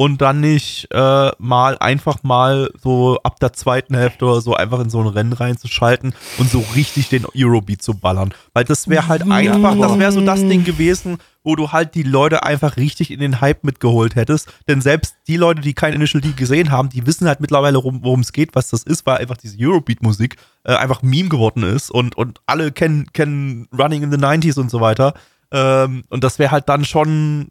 und 0.00 0.22
dann 0.22 0.40
nicht 0.40 0.88
äh, 0.92 1.30
mal 1.36 1.76
einfach 1.76 2.22
mal 2.22 2.70
so 2.82 3.18
ab 3.22 3.38
der 3.38 3.52
zweiten 3.52 3.94
Hälfte 3.94 4.24
oder 4.24 4.40
so 4.40 4.54
einfach 4.54 4.80
in 4.80 4.88
so 4.88 4.98
ein 4.98 5.06
Rennen 5.06 5.34
reinzuschalten 5.34 6.14
und 6.38 6.50
so 6.50 6.64
richtig 6.74 7.10
den 7.10 7.26
Eurobeat 7.36 7.82
zu 7.82 7.92
ballern. 7.92 8.32
Weil 8.54 8.64
das 8.64 8.88
wäre 8.88 9.08
halt 9.08 9.30
einfach, 9.30 9.78
das 9.78 9.98
wäre 9.98 10.10
so 10.10 10.22
das 10.22 10.40
Ding 10.40 10.64
gewesen, 10.64 11.18
wo 11.44 11.54
du 11.54 11.72
halt 11.72 11.94
die 11.94 12.02
Leute 12.02 12.44
einfach 12.44 12.78
richtig 12.78 13.10
in 13.10 13.20
den 13.20 13.42
Hype 13.42 13.62
mitgeholt 13.62 14.16
hättest. 14.16 14.50
Denn 14.68 14.80
selbst 14.80 15.16
die 15.28 15.36
Leute, 15.36 15.60
die 15.60 15.74
kein 15.74 15.92
Initial 15.92 16.22
D 16.22 16.32
gesehen 16.32 16.70
haben, 16.70 16.88
die 16.88 17.06
wissen 17.06 17.28
halt 17.28 17.40
mittlerweile, 17.40 17.76
worum 17.76 18.02
worum 18.02 18.20
es 18.20 18.32
geht, 18.32 18.54
was 18.54 18.70
das 18.70 18.84
ist, 18.84 19.04
weil 19.04 19.18
einfach 19.18 19.36
diese 19.36 19.58
Eurobeat-Musik 19.60 20.36
äh, 20.64 20.76
einfach 20.76 21.02
Meme 21.02 21.28
geworden 21.28 21.62
ist 21.62 21.90
und, 21.90 22.16
und 22.16 22.40
alle 22.46 22.72
kennen, 22.72 23.12
kennen 23.12 23.68
Running 23.78 24.04
in 24.04 24.10
the 24.10 24.16
90s 24.16 24.58
und 24.58 24.70
so 24.70 24.80
weiter. 24.80 25.12
Ähm, 25.52 26.04
und 26.08 26.24
das 26.24 26.38
wäre 26.38 26.52
halt 26.52 26.70
dann 26.70 26.86
schon 26.86 27.50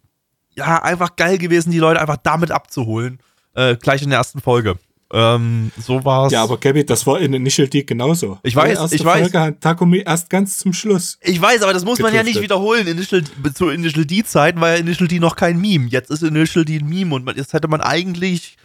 ja, 0.60 0.82
einfach 0.84 1.16
geil 1.16 1.38
gewesen, 1.38 1.72
die 1.72 1.80
Leute 1.80 2.00
einfach 2.02 2.18
damit 2.24 2.52
abzuholen. 2.52 3.20
Äh, 3.56 3.76
gleich 3.76 4.02
in 4.04 4.10
der 4.10 4.20
ersten 4.20 4.42
Folge. 4.42 4.76
Ähm, 5.12 5.72
so 5.80 6.06
war's. 6.06 6.32
ja, 6.32 6.44
aber 6.44 6.58
Gabby, 6.60 6.86
das 6.86 7.08
war 7.08 7.20
in 7.20 7.34
Initial 7.34 7.68
D 7.68 7.82
genauso. 7.82 8.38
Ich 8.44 8.56
weiß, 8.56 8.92
ich 8.92 9.04
weiß. 9.04 9.22
Folge 9.22 9.40
hat 9.40 9.60
Takumi 9.62 10.04
erst 10.06 10.30
ganz 10.30 10.60
zum 10.60 10.72
Schluss. 10.72 11.18
Ich 11.22 11.42
weiß, 11.42 11.64
aber 11.64 11.74
das 11.74 11.84
muss 11.84 11.98
man 11.98 12.14
ja 12.14 12.22
nicht 12.22 12.40
wiederholen. 12.42 12.86
Initial, 12.86 13.24
zu 13.56 13.70
Initial 13.70 14.06
D-Zeiten 14.06 14.62
war 14.62 14.70
ja 14.70 14.76
Initial 14.76 15.08
D 15.08 15.20
noch 15.20 15.36
kein 15.36 15.60
Meme. 15.60 15.88
Jetzt 15.88 16.12
ist 16.12 16.22
Initial 16.22 16.64
D 16.64 16.78
ein 16.78 16.88
Meme 16.88 17.16
und 17.16 17.26
man, 17.26 17.36
jetzt 17.36 17.54
hätte 17.54 17.68
man 17.68 17.82
eigentlich 17.82 18.56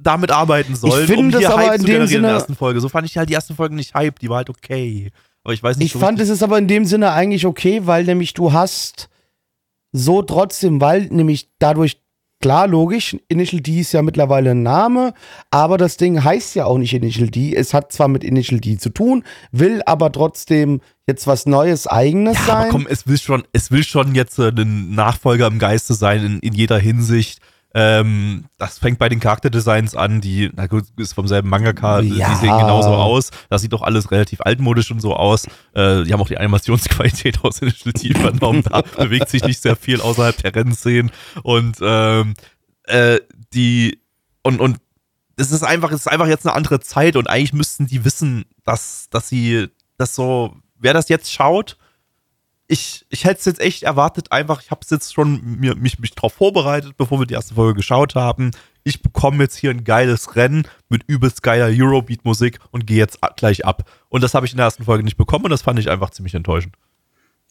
damit 0.00 0.30
arbeiten 0.30 0.76
sollen, 0.76 1.06
finde 1.06 1.20
um 1.22 1.30
das 1.30 1.40
hier 1.40 1.56
Hype 1.56 1.74
in 1.76 1.80
zu 1.80 1.86
dem 1.86 1.92
generieren 1.92 2.02
in 2.02 2.08
Sinne- 2.08 2.26
der 2.28 2.36
ersten 2.36 2.54
Folge. 2.54 2.80
So 2.80 2.90
fand 2.90 3.06
ich 3.08 3.16
halt 3.16 3.30
die 3.30 3.34
erste 3.34 3.54
Folge 3.54 3.74
nicht 3.74 3.94
Hype, 3.94 4.18
die 4.18 4.28
war 4.28 4.36
halt 4.38 4.50
okay. 4.50 5.10
Aber 5.42 5.54
ich 5.54 5.62
weiß 5.62 5.78
nicht 5.78 5.86
Ich 5.86 5.92
so 5.94 5.98
fand, 6.00 6.20
es 6.20 6.28
ist 6.28 6.42
aber 6.42 6.58
in 6.58 6.68
dem 6.68 6.84
Sinne 6.84 7.12
eigentlich 7.12 7.46
okay, 7.46 7.86
weil 7.86 8.04
nämlich 8.04 8.34
du 8.34 8.52
hast 8.52 9.08
so 9.92 10.22
trotzdem, 10.22 10.80
weil 10.80 11.06
nämlich 11.10 11.50
dadurch, 11.58 12.00
klar, 12.40 12.68
logisch, 12.68 13.16
Initial 13.28 13.60
D 13.60 13.80
ist 13.80 13.92
ja 13.92 14.02
mittlerweile 14.02 14.52
ein 14.52 14.62
Name, 14.62 15.12
aber 15.50 15.76
das 15.78 15.96
Ding 15.96 16.22
heißt 16.22 16.54
ja 16.54 16.66
auch 16.66 16.78
nicht 16.78 16.94
Initial 16.94 17.28
D. 17.28 17.54
Es 17.54 17.74
hat 17.74 17.92
zwar 17.92 18.08
mit 18.08 18.22
Initial 18.22 18.60
D 18.60 18.76
zu 18.78 18.90
tun, 18.90 19.24
will 19.50 19.82
aber 19.86 20.12
trotzdem 20.12 20.80
jetzt 21.06 21.26
was 21.26 21.46
Neues, 21.46 21.86
Eigenes 21.86 22.36
Ja, 22.38 22.44
sein. 22.44 22.56
aber 22.56 22.68
komm, 22.70 22.86
es 22.88 23.06
will 23.06 23.18
schon, 23.18 23.44
es 23.52 23.70
will 23.70 23.82
schon 23.82 24.14
jetzt 24.14 24.38
äh, 24.38 24.48
ein 24.50 24.94
Nachfolger 24.94 25.46
im 25.46 25.58
Geiste 25.58 25.94
sein 25.94 26.24
in, 26.24 26.38
in 26.40 26.52
jeder 26.54 26.78
Hinsicht. 26.78 27.40
Ähm, 27.80 28.46
das 28.56 28.78
fängt 28.78 28.98
bei 28.98 29.08
den 29.08 29.20
Charakterdesigns 29.20 29.94
an, 29.94 30.20
die, 30.20 30.50
na 30.56 30.66
gut, 30.66 30.84
ist 30.96 31.12
vom 31.12 31.28
selben 31.28 31.48
Mangaka, 31.48 32.00
Ja. 32.00 32.30
die 32.30 32.34
sehen 32.36 32.58
genauso 32.58 32.88
aus. 32.90 33.30
Das 33.50 33.62
sieht 33.62 33.72
doch 33.72 33.82
alles 33.82 34.10
relativ 34.10 34.40
altmodisch 34.40 34.90
und 34.90 35.00
so 35.00 35.14
aus. 35.14 35.44
Äh, 35.74 36.02
die 36.02 36.12
haben 36.12 36.20
auch 36.20 36.26
die 36.28 36.38
Animationsqualität 36.38 37.38
aus 37.44 37.60
Initial 37.62 37.92
D 37.92 38.14
vernommen. 38.14 38.62
Da 38.68 38.82
bewegt 38.82 39.28
sich 39.28 39.44
nicht 39.44 39.62
sehr 39.62 39.76
viel 39.76 40.00
außerhalb 40.00 40.36
der 40.42 40.54
Rennszenen. 40.56 41.12
Und 41.44 41.76
ähm, 41.80 42.34
äh, 42.84 43.20
die 43.54 44.00
und, 44.42 44.60
und 44.60 44.78
es 45.36 45.52
ist 45.52 45.62
einfach, 45.62 45.92
es 45.92 46.00
ist 46.00 46.08
einfach 46.08 46.26
jetzt 46.26 46.46
eine 46.46 46.56
andere 46.56 46.80
Zeit 46.80 47.14
und 47.14 47.30
eigentlich 47.30 47.52
müssten 47.52 47.86
die 47.86 48.04
wissen, 48.04 48.44
dass, 48.64 49.06
dass 49.10 49.28
sie 49.28 49.68
das 49.98 50.16
so, 50.16 50.56
wer 50.78 50.94
das 50.94 51.08
jetzt 51.08 51.32
schaut, 51.32 51.76
ich, 52.68 53.06
ich 53.08 53.24
hätte 53.24 53.38
es 53.40 53.44
jetzt 53.46 53.60
echt 53.60 53.82
erwartet, 53.82 54.30
einfach, 54.30 54.62
ich 54.62 54.70
habe 54.70 54.82
es 54.84 54.90
jetzt 54.90 55.14
schon 55.14 55.40
mir, 55.58 55.74
mich, 55.74 55.98
mich 55.98 56.14
darauf 56.14 56.34
vorbereitet, 56.34 56.96
bevor 56.98 57.18
wir 57.18 57.26
die 57.26 57.34
erste 57.34 57.54
Folge 57.54 57.74
geschaut 57.74 58.14
haben. 58.14 58.50
Ich 58.84 59.02
bekomme 59.02 59.42
jetzt 59.42 59.56
hier 59.56 59.70
ein 59.70 59.84
geiles 59.84 60.36
Rennen 60.36 60.68
mit 60.90 61.02
übelst 61.06 61.42
geiler 61.42 61.68
Eurobeat-Musik 61.70 62.58
und 62.70 62.86
gehe 62.86 62.98
jetzt 62.98 63.18
gleich 63.36 63.64
ab. 63.64 63.90
Und 64.10 64.22
das 64.22 64.34
habe 64.34 64.44
ich 64.44 64.52
in 64.52 64.58
der 64.58 64.66
ersten 64.66 64.84
Folge 64.84 65.02
nicht 65.02 65.16
bekommen 65.16 65.46
und 65.46 65.50
das 65.50 65.62
fand 65.62 65.78
ich 65.78 65.88
einfach 65.88 66.10
ziemlich 66.10 66.34
enttäuschend. 66.34 66.74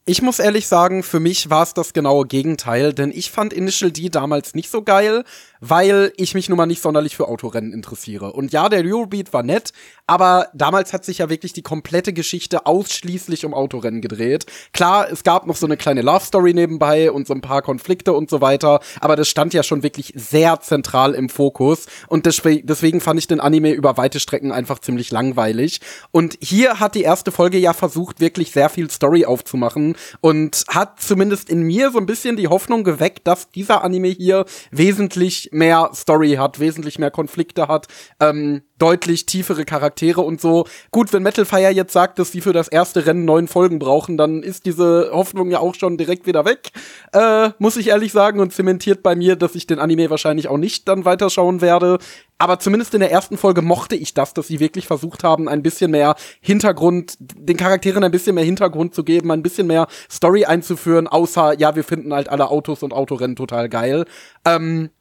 Ich 0.10 0.22
muss 0.22 0.40
ehrlich 0.40 0.68
sagen, 0.68 1.04
für 1.04 1.20
mich 1.20 1.50
war 1.50 1.64
es 1.64 1.74
das 1.74 1.92
genaue 1.92 2.26
Gegenteil, 2.28 2.94
denn 2.94 3.12
ich 3.12 3.30
fand 3.30 3.52
Initial 3.52 3.92
D 3.92 4.08
damals 4.08 4.56
nicht 4.56 4.72
so 4.72 4.82
geil. 4.82 5.26
Weil 5.60 6.14
ich 6.18 6.34
mich 6.34 6.50
nun 6.50 6.58
mal 6.58 6.66
nicht 6.66 6.82
sonderlich 6.82 7.16
für 7.16 7.28
Autorennen 7.28 7.74
interessiere. 7.74 8.34
Und 8.34 8.52
ja, 8.52 8.70
der 8.70 8.84
Eurobeat 8.84 9.34
war 9.34 9.44
nett, 9.44 9.72
aber 10.06 10.48
damals 10.54 10.94
hat 10.94 11.06
sich 11.06 11.20
ja 11.20 11.30
wirklich 11.30 11.54
die 11.54 11.62
komplette 11.62 12.14
Geschichte 12.14 12.66
ausschließlich 12.66 13.46
um 13.46 13.54
Autorennen 13.54 14.02
gedreht. 14.02 14.46
Klar, 14.74 15.12
es 15.12 15.24
gab 15.24 15.48
noch 15.48 15.56
so 15.56 15.66
eine 15.66 15.78
kleine 15.78 16.02
Love 16.02 16.26
Story 16.26 16.54
nebenbei 16.54 17.12
und 17.12 17.28
so 17.28 17.34
ein 17.34 17.42
paar 17.42 17.62
Konflikte 17.62 18.14
und 18.14 18.30
so 18.30 18.42
weiter, 18.42 18.80
aber 19.02 19.16
das 19.16 19.28
stand 19.28 19.54
ja 19.54 19.64
schon 19.64 19.84
wirklich 19.84 20.14
sehr 20.16 20.60
zentral 20.62 21.14
im 21.14 21.30
Fokus 21.30 21.88
und 22.08 22.26
deswegen 22.26 23.02
fand 23.02 23.20
ich 23.20 23.28
den 23.28 23.40
Anime 23.40 23.72
über 23.72 23.98
weite 23.98 24.20
Strecken 24.20 24.52
einfach 24.52 24.80
ziemlich 24.80 25.12
langweilig. 25.12 25.82
Und 26.12 26.38
hier 26.42 26.80
hat 26.80 26.96
die 26.96 27.02
erste 27.02 27.32
Folge 27.32 27.58
ja 27.58 27.74
versucht, 27.74 28.20
wirklich 28.20 28.52
sehr 28.52 28.70
viel 28.70 28.90
Story 28.90 29.26
aufzumachen 29.26 29.96
und 30.22 30.64
hat 30.68 31.02
zumindest 31.02 31.50
in 31.50 31.62
mir 31.62 31.92
so 31.92 32.00
ein 32.00 32.06
bisschen 32.06 32.38
die 32.38 32.48
Hoffnung 32.48 32.84
geweckt, 32.84 33.28
dass 33.28 33.50
dieser 33.52 33.84
Anime 33.84 34.10
hier 34.10 34.46
wesentlich 34.72 35.47
mehr 35.52 35.90
Story 35.94 36.34
hat, 36.34 36.60
wesentlich 36.60 37.00
mehr 37.00 37.12
Konflikte 37.12 37.68
hat, 37.68 37.88
ähm, 38.20 38.62
deutlich 38.78 39.26
tiefere 39.26 39.66
Charaktere 39.66 40.22
und 40.22 40.40
so. 40.40 40.66
Gut, 40.92 41.14
wenn 41.14 41.24
Metal 41.24 41.46
Fire 41.46 41.72
jetzt 41.72 41.94
sagt, 41.94 42.20
dass 42.20 42.32
sie 42.32 42.42
für 42.42 42.54
das 42.54 42.68
erste 42.68 43.06
Rennen 43.06 43.26
neun 43.26 43.48
Folgen 43.48 43.80
brauchen, 43.80 44.18
dann 44.18 44.44
ist 44.44 44.66
diese 44.66 45.10
Hoffnung 45.12 45.50
ja 45.50 45.60
auch 45.60 45.76
schon 45.76 45.98
direkt 45.98 46.28
wieder 46.28 46.46
weg, 46.46 46.72
äh, 47.14 47.50
muss 47.60 47.78
ich 47.78 47.88
ehrlich 47.88 48.12
sagen, 48.12 48.40
und 48.40 48.54
zementiert 48.54 49.04
bei 49.04 49.16
mir, 49.16 49.36
dass 49.36 49.56
ich 49.56 49.68
den 49.68 49.80
Anime 49.80 50.10
wahrscheinlich 50.10 50.48
auch 50.48 50.58
nicht 50.58 50.88
dann 50.88 51.06
weiterschauen 51.06 51.62
werde. 51.62 51.98
Aber 52.40 52.60
zumindest 52.60 52.94
in 52.94 53.00
der 53.00 53.12
ersten 53.12 53.36
Folge 53.38 53.64
mochte 53.64 53.96
ich 53.96 54.14
das, 54.14 54.34
dass 54.34 54.48
sie 54.48 54.60
wirklich 54.60 54.86
versucht 54.86 55.24
haben, 55.24 55.50
ein 55.50 55.64
bisschen 55.64 55.90
mehr 55.90 56.16
Hintergrund, 56.40 57.16
den 57.20 57.58
Charakteren 57.58 58.04
ein 58.04 58.12
bisschen 58.12 58.36
mehr 58.36 58.44
Hintergrund 58.44 58.94
zu 58.94 59.04
geben, 59.04 59.32
ein 59.32 59.42
bisschen 59.42 59.66
mehr 59.66 59.88
Story 60.10 60.46
einzuführen, 60.46 61.08
außer, 61.08 61.58
ja, 61.58 61.76
wir 61.76 61.84
finden 61.84 62.14
halt 62.14 62.30
alle 62.30 62.50
Autos 62.50 62.84
und 62.84 62.94
Autorennen 62.94 63.36
total 63.36 63.70
geil. 63.70 64.06
Ähm, 64.46 64.92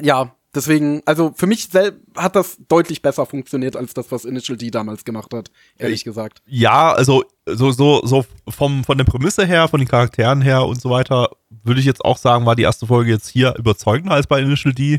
ja, 0.00 0.34
Deswegen, 0.54 1.00
also 1.06 1.32
für 1.34 1.46
mich 1.46 1.70
hat 2.14 2.36
das 2.36 2.58
deutlich 2.68 3.00
besser 3.00 3.24
funktioniert 3.24 3.74
als 3.74 3.94
das, 3.94 4.12
was 4.12 4.26
Initial 4.26 4.58
D 4.58 4.70
damals 4.70 5.06
gemacht 5.06 5.32
hat, 5.32 5.50
ehrlich 5.78 6.04
gesagt. 6.04 6.42
Ja, 6.46 6.92
also 6.92 7.24
so, 7.46 7.70
so, 7.72 8.04
so 8.04 8.26
vom, 8.48 8.84
von 8.84 8.98
der 8.98 9.06
Prämisse 9.06 9.46
her, 9.46 9.68
von 9.68 9.80
den 9.80 9.88
Charakteren 9.88 10.42
her 10.42 10.66
und 10.66 10.78
so 10.78 10.90
weiter, 10.90 11.30
würde 11.64 11.80
ich 11.80 11.86
jetzt 11.86 12.04
auch 12.04 12.18
sagen, 12.18 12.44
war 12.44 12.54
die 12.54 12.64
erste 12.64 12.86
Folge 12.86 13.10
jetzt 13.10 13.28
hier 13.28 13.54
überzeugender 13.56 14.12
als 14.12 14.26
bei 14.26 14.40
Initial 14.42 14.74
D. 14.74 14.98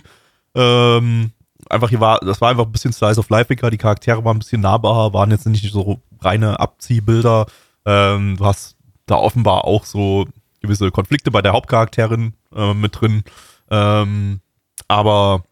Ähm, 0.55 1.31
einfach 1.69 1.89
hier 1.89 1.99
war, 1.99 2.17
das 2.21 2.41
war 2.41 2.49
einfach 2.49 2.65
ein 2.65 2.71
bisschen 2.71 2.93
Slice 2.93 3.19
of 3.19 3.29
Life-iger, 3.29 3.69
die 3.69 3.77
Charaktere 3.77 4.25
waren 4.25 4.37
ein 4.37 4.39
bisschen 4.39 4.61
nahbarer, 4.61 5.13
waren 5.13 5.29
jetzt 5.29 5.45
nicht 5.45 5.71
so 5.71 6.01
reine 6.19 6.59
Abziehbilder. 6.59 7.45
Ähm, 7.85 8.37
du 8.37 8.45
hast 8.45 8.75
da 9.05 9.17
offenbar 9.17 9.65
auch 9.65 9.85
so 9.85 10.25
gewisse 10.61 10.89
Konflikte 10.89 11.29
bei 11.29 11.43
der 11.43 11.53
Hauptcharakterin 11.53 12.33
äh, 12.55 12.73
mit 12.73 12.99
drin. 12.99 13.23
Ähm, 13.69 14.39
aber 14.87 15.43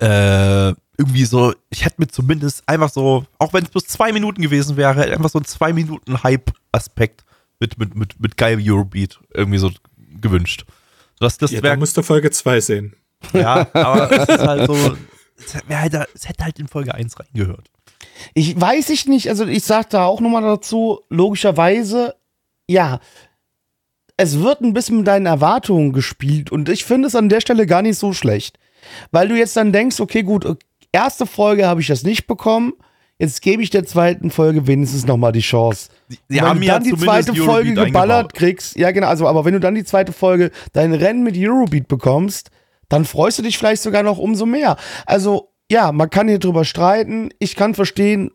äh, 0.00 0.74
irgendwie 0.96 1.24
so, 1.24 1.54
ich 1.70 1.84
hätte 1.84 1.96
mir 1.98 2.08
zumindest 2.08 2.62
einfach 2.68 2.90
so, 2.90 3.24
auch 3.38 3.52
wenn 3.52 3.64
es 3.64 3.70
bloß 3.70 3.86
zwei 3.86 4.12
Minuten 4.12 4.42
gewesen 4.42 4.76
wäre, 4.76 5.02
einfach 5.12 5.30
so 5.30 5.38
ein 5.38 5.44
zwei 5.44 5.72
Minuten 5.72 6.22
Hype-Aspekt 6.22 7.24
mit, 7.60 7.78
mit, 7.78 7.94
mit, 7.94 8.20
mit 8.20 8.36
geil 8.36 8.58
Eurobeat 8.60 9.20
irgendwie 9.32 9.58
so 9.58 9.70
gewünscht. 10.20 10.64
Das, 11.18 11.38
das 11.38 11.50
ja, 11.50 11.62
wär, 11.62 11.76
musst 11.76 11.96
du 11.96 12.02
Folge 12.02 12.30
2 12.30 12.60
sehen. 12.60 12.96
Ja, 13.32 13.66
aber 13.72 14.10
es 14.12 14.28
ist 14.28 14.46
halt 14.46 14.66
so, 14.66 14.96
es, 15.36 15.54
halt, 15.68 16.08
es 16.14 16.28
hätte 16.28 16.44
halt 16.44 16.58
in 16.58 16.68
Folge 16.68 16.94
1 16.94 17.18
reingehört. 17.18 17.70
Ich 18.34 18.58
weiß 18.60 18.90
ich 18.90 19.06
nicht, 19.06 19.28
also 19.28 19.46
ich 19.46 19.64
sag 19.64 19.90
da 19.90 20.04
auch 20.04 20.20
nochmal 20.20 20.42
dazu, 20.42 21.00
logischerweise, 21.08 22.14
ja, 22.68 23.00
es 24.16 24.40
wird 24.40 24.60
ein 24.60 24.72
bisschen 24.72 24.98
mit 24.98 25.06
deinen 25.06 25.26
Erwartungen 25.26 25.92
gespielt 25.92 26.52
und 26.52 26.68
ich 26.68 26.84
finde 26.84 27.08
es 27.08 27.14
an 27.14 27.28
der 27.28 27.40
Stelle 27.40 27.66
gar 27.66 27.82
nicht 27.82 27.98
so 27.98 28.12
schlecht. 28.12 28.58
Weil 29.10 29.28
du 29.28 29.36
jetzt 29.36 29.56
dann 29.56 29.72
denkst, 29.72 30.00
okay, 30.00 30.22
gut, 30.22 30.58
erste 30.92 31.26
Folge 31.26 31.66
habe 31.66 31.80
ich 31.80 31.86
das 31.86 32.02
nicht 32.02 32.26
bekommen, 32.26 32.74
jetzt 33.18 33.42
gebe 33.42 33.62
ich 33.62 33.70
der 33.70 33.84
zweiten 33.84 34.30
Folge 34.30 34.66
wenigstens 34.66 35.06
nochmal 35.06 35.32
die 35.32 35.40
Chance. 35.40 35.88
Sie 36.28 36.40
haben 36.40 36.60
du 36.60 36.66
dann 36.66 36.84
ja 36.84 36.90
die 36.90 36.96
zweite 36.96 37.34
Folge 37.34 37.74
geballert 37.74 38.16
eingebaut. 38.18 38.34
kriegst, 38.34 38.76
ja 38.76 38.90
genau, 38.90 39.08
also 39.08 39.26
aber 39.26 39.44
wenn 39.44 39.54
du 39.54 39.60
dann 39.60 39.74
die 39.74 39.84
zweite 39.84 40.12
Folge 40.12 40.50
dein 40.72 40.92
Rennen 40.92 41.22
mit 41.22 41.36
Eurobeat 41.36 41.88
bekommst, 41.88 42.50
dann 42.88 43.04
freust 43.04 43.38
du 43.38 43.42
dich 43.42 43.58
vielleicht 43.58 43.82
sogar 43.82 44.02
noch 44.02 44.18
umso 44.18 44.46
mehr. 44.46 44.76
Also 45.06 45.50
ja, 45.70 45.92
man 45.92 46.10
kann 46.10 46.28
hier 46.28 46.38
drüber 46.38 46.64
streiten. 46.64 47.30
Ich 47.38 47.56
kann 47.56 47.74
verstehen, 47.74 48.30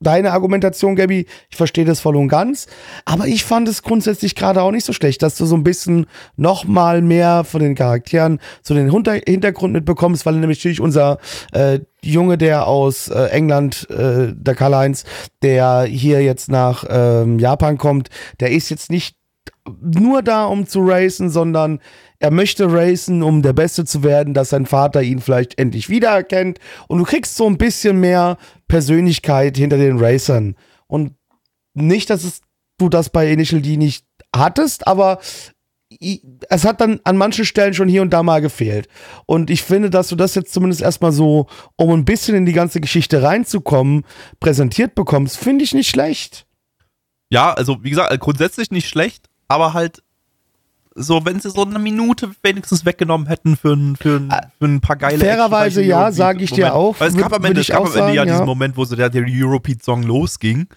deine 0.00 0.32
Argumentation, 0.32 0.96
Gabby, 0.96 1.26
ich 1.50 1.56
verstehe 1.56 1.84
das 1.84 2.00
voll 2.00 2.16
und 2.16 2.28
ganz. 2.28 2.66
Aber 3.04 3.26
ich 3.26 3.44
fand 3.44 3.68
es 3.68 3.82
grundsätzlich 3.82 4.34
gerade 4.34 4.62
auch 4.62 4.70
nicht 4.70 4.86
so 4.86 4.92
schlecht, 4.92 5.22
dass 5.22 5.36
du 5.36 5.44
so 5.44 5.54
ein 5.54 5.64
bisschen 5.64 6.06
noch 6.36 6.64
mal 6.64 7.02
mehr 7.02 7.44
von 7.44 7.60
den 7.60 7.74
Charakteren 7.74 8.40
so 8.62 8.74
den 8.74 8.90
Hintergrund 8.90 9.72
mitbekommst, 9.72 10.24
weil 10.26 10.34
nämlich 10.34 10.58
natürlich 10.58 10.80
unser 10.80 11.18
äh, 11.52 11.80
Junge, 12.02 12.38
der 12.38 12.66
aus 12.66 13.08
äh, 13.08 13.26
England, 13.26 13.88
äh, 13.90 14.32
der 14.34 14.54
Karl-Heinz, 14.54 15.04
der 15.42 15.82
hier 15.82 16.22
jetzt 16.22 16.50
nach 16.50 16.84
ähm, 16.88 17.38
Japan 17.38 17.76
kommt, 17.76 18.08
der 18.40 18.50
ist 18.52 18.70
jetzt 18.70 18.90
nicht 18.90 19.19
nur 19.80 20.22
da, 20.22 20.46
um 20.46 20.66
zu 20.66 20.80
racen, 20.80 21.30
sondern 21.30 21.80
er 22.18 22.30
möchte 22.30 22.72
racen, 22.72 23.22
um 23.22 23.42
der 23.42 23.52
Beste 23.52 23.84
zu 23.84 24.02
werden, 24.02 24.34
dass 24.34 24.50
sein 24.50 24.66
Vater 24.66 25.02
ihn 25.02 25.20
vielleicht 25.20 25.58
endlich 25.58 25.88
wiedererkennt. 25.88 26.58
Und 26.88 26.98
du 26.98 27.04
kriegst 27.04 27.36
so 27.36 27.46
ein 27.46 27.58
bisschen 27.58 28.00
mehr 28.00 28.36
Persönlichkeit 28.68 29.56
hinter 29.56 29.78
den 29.78 29.98
Racern. 29.98 30.56
Und 30.86 31.14
nicht, 31.74 32.10
dass 32.10 32.24
es, 32.24 32.40
du 32.78 32.88
das 32.88 33.10
bei 33.10 33.30
Initial 33.30 33.62
D 33.62 33.76
nicht 33.76 34.04
hattest, 34.34 34.86
aber 34.86 35.20
es 36.48 36.64
hat 36.64 36.80
dann 36.80 37.00
an 37.02 37.16
manchen 37.16 37.44
Stellen 37.44 37.74
schon 37.74 37.88
hier 37.88 38.02
und 38.02 38.10
da 38.10 38.22
mal 38.22 38.40
gefehlt. 38.40 38.88
Und 39.26 39.50
ich 39.50 39.62
finde, 39.62 39.90
dass 39.90 40.08
du 40.08 40.16
das 40.16 40.34
jetzt 40.34 40.52
zumindest 40.52 40.82
erstmal 40.82 41.12
so, 41.12 41.46
um 41.76 41.90
ein 41.90 42.04
bisschen 42.04 42.36
in 42.36 42.46
die 42.46 42.52
ganze 42.52 42.80
Geschichte 42.80 43.22
reinzukommen, 43.22 44.04
präsentiert 44.38 44.94
bekommst, 44.94 45.36
finde 45.36 45.64
ich 45.64 45.74
nicht 45.74 45.90
schlecht. 45.90 46.46
Ja, 47.32 47.52
also 47.52 47.82
wie 47.82 47.90
gesagt, 47.90 48.18
grundsätzlich 48.20 48.70
nicht 48.70 48.88
schlecht, 48.88 49.29
aber 49.50 49.74
halt 49.74 50.02
so, 50.94 51.24
wenn 51.24 51.40
sie 51.40 51.50
so 51.50 51.64
eine 51.64 51.78
Minute 51.78 52.30
wenigstens 52.42 52.84
weggenommen 52.84 53.26
hätten 53.26 53.56
für, 53.56 53.72
ein, 53.72 53.96
für, 53.96 54.16
ein, 54.16 54.30
für 54.58 54.64
ein 54.64 54.80
paar 54.80 54.96
geile 54.96 55.18
Fairerweise 55.18 55.82
ja, 55.82 56.12
sage 56.12 56.44
ich 56.44 56.52
dir 56.52 56.74
auch. 56.74 56.98
Weil 57.00 57.08
es 57.08 57.16
gab 57.16 57.32
am 57.32 57.44
Ende, 57.44 57.60
es 57.60 57.68
gab 57.68 57.84
am 57.84 57.92
Ende 57.92 58.14
ja, 58.14 58.24
ja 58.24 58.24
diesen 58.24 58.46
Moment, 58.46 58.76
wo 58.76 58.84
so 58.84 58.94
der, 58.94 59.10
der 59.10 59.24
Europeat-Song 59.26 60.04
losging, 60.04 60.68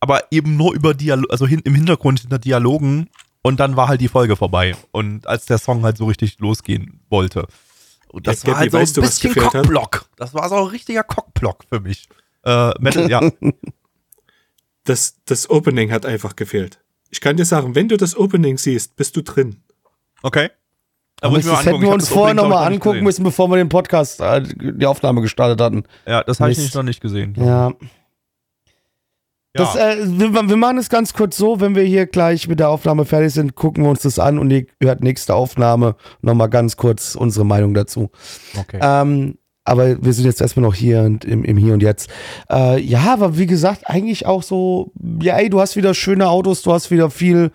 aber 0.00 0.24
eben 0.30 0.56
nur 0.56 0.74
über 0.74 0.92
Dialog, 0.92 1.30
also 1.30 1.46
hin, 1.46 1.60
im 1.64 1.74
Hintergrund 1.74 2.20
hinter 2.20 2.38
Dialogen 2.38 3.08
und 3.42 3.58
dann 3.58 3.76
war 3.76 3.88
halt 3.88 4.02
die 4.02 4.08
Folge 4.08 4.36
vorbei. 4.36 4.74
Und 4.92 5.26
als 5.26 5.46
der 5.46 5.58
Song 5.58 5.82
halt 5.82 5.96
so 5.96 6.06
richtig 6.06 6.38
losgehen 6.40 7.00
wollte. 7.08 7.46
Und 8.08 8.26
das 8.26 8.42
ja, 8.42 8.52
war 8.52 8.58
halt 8.58 8.72
so 8.72 9.00
ein 9.00 9.06
bisschen 9.06 9.34
Cockblock. 9.34 10.06
Das 10.16 10.34
war 10.34 10.48
so 10.50 10.56
ein 10.56 10.66
richtiger 10.66 11.04
Cockblock 11.04 11.64
für 11.70 11.80
mich. 11.80 12.08
Äh, 12.44 12.72
Metal, 12.80 13.10
ja. 13.10 13.22
Das, 14.84 15.16
das 15.26 15.50
Opening 15.50 15.92
hat 15.92 16.06
einfach 16.06 16.36
gefehlt. 16.36 16.80
Ich 17.10 17.20
kann 17.20 17.36
dir 17.36 17.44
sagen, 17.44 17.74
wenn 17.74 17.88
du 17.88 17.96
das 17.96 18.16
Opening 18.16 18.56
siehst, 18.58 18.96
bist 18.96 19.16
du 19.16 19.22
drin. 19.22 19.56
Okay. 20.22 20.50
Aber 21.20 21.36
das, 21.36 21.46
das 21.46 21.66
hätten 21.66 21.82
wir 21.82 21.90
uns 21.90 22.08
vorher 22.08 22.34
nochmal 22.34 22.66
angucken 22.72 23.02
müssen, 23.02 23.24
bevor 23.24 23.48
wir 23.48 23.56
den 23.56 23.68
Podcast, 23.68 24.20
äh, 24.20 24.42
die 24.42 24.86
Aufnahme 24.86 25.20
gestartet 25.20 25.60
hatten. 25.60 25.84
Ja, 26.06 26.22
das 26.22 26.40
habe 26.40 26.50
ich 26.50 26.58
nicht, 26.58 26.74
noch 26.74 26.82
nicht 26.82 27.00
gesehen. 27.00 27.34
Ja. 27.36 27.72
Das, 29.52 29.74
äh, 29.74 29.96
wir, 30.06 30.32
wir, 30.32 30.56
machen 30.56 30.78
es 30.78 30.88
ganz 30.88 31.12
kurz 31.12 31.36
so, 31.36 31.60
wenn 31.60 31.74
wir 31.74 31.82
hier 31.82 32.06
gleich 32.06 32.46
mit 32.46 32.60
der 32.60 32.68
Aufnahme 32.68 33.04
fertig 33.04 33.34
sind, 33.34 33.56
gucken 33.56 33.82
wir 33.82 33.90
uns 33.90 34.02
das 34.02 34.20
an 34.20 34.38
und 34.38 34.50
ihr 34.50 34.66
hört 34.80 35.02
nächste 35.02 35.34
Aufnahme 35.34 35.96
nochmal 36.22 36.48
ganz 36.48 36.76
kurz 36.76 37.16
unsere 37.16 37.44
Meinung 37.44 37.74
dazu. 37.74 38.10
Okay. 38.56 38.78
Ähm, 38.80 39.38
aber 39.70 40.02
wir 40.02 40.12
sind 40.12 40.24
jetzt 40.24 40.40
erstmal 40.40 40.64
noch 40.64 40.74
hier 40.74 41.02
und 41.02 41.24
im, 41.24 41.44
im 41.44 41.56
Hier 41.56 41.74
und 41.74 41.82
Jetzt. 41.82 42.10
Äh, 42.50 42.80
ja, 42.80 43.12
aber 43.12 43.38
wie 43.38 43.46
gesagt, 43.46 43.88
eigentlich 43.88 44.26
auch 44.26 44.42
so, 44.42 44.90
ja, 45.22 45.36
ey, 45.36 45.48
du 45.48 45.60
hast 45.60 45.76
wieder 45.76 45.94
schöne 45.94 46.28
Autos, 46.28 46.62
du 46.62 46.72
hast 46.72 46.90
wieder 46.90 47.08
viel 47.08 47.52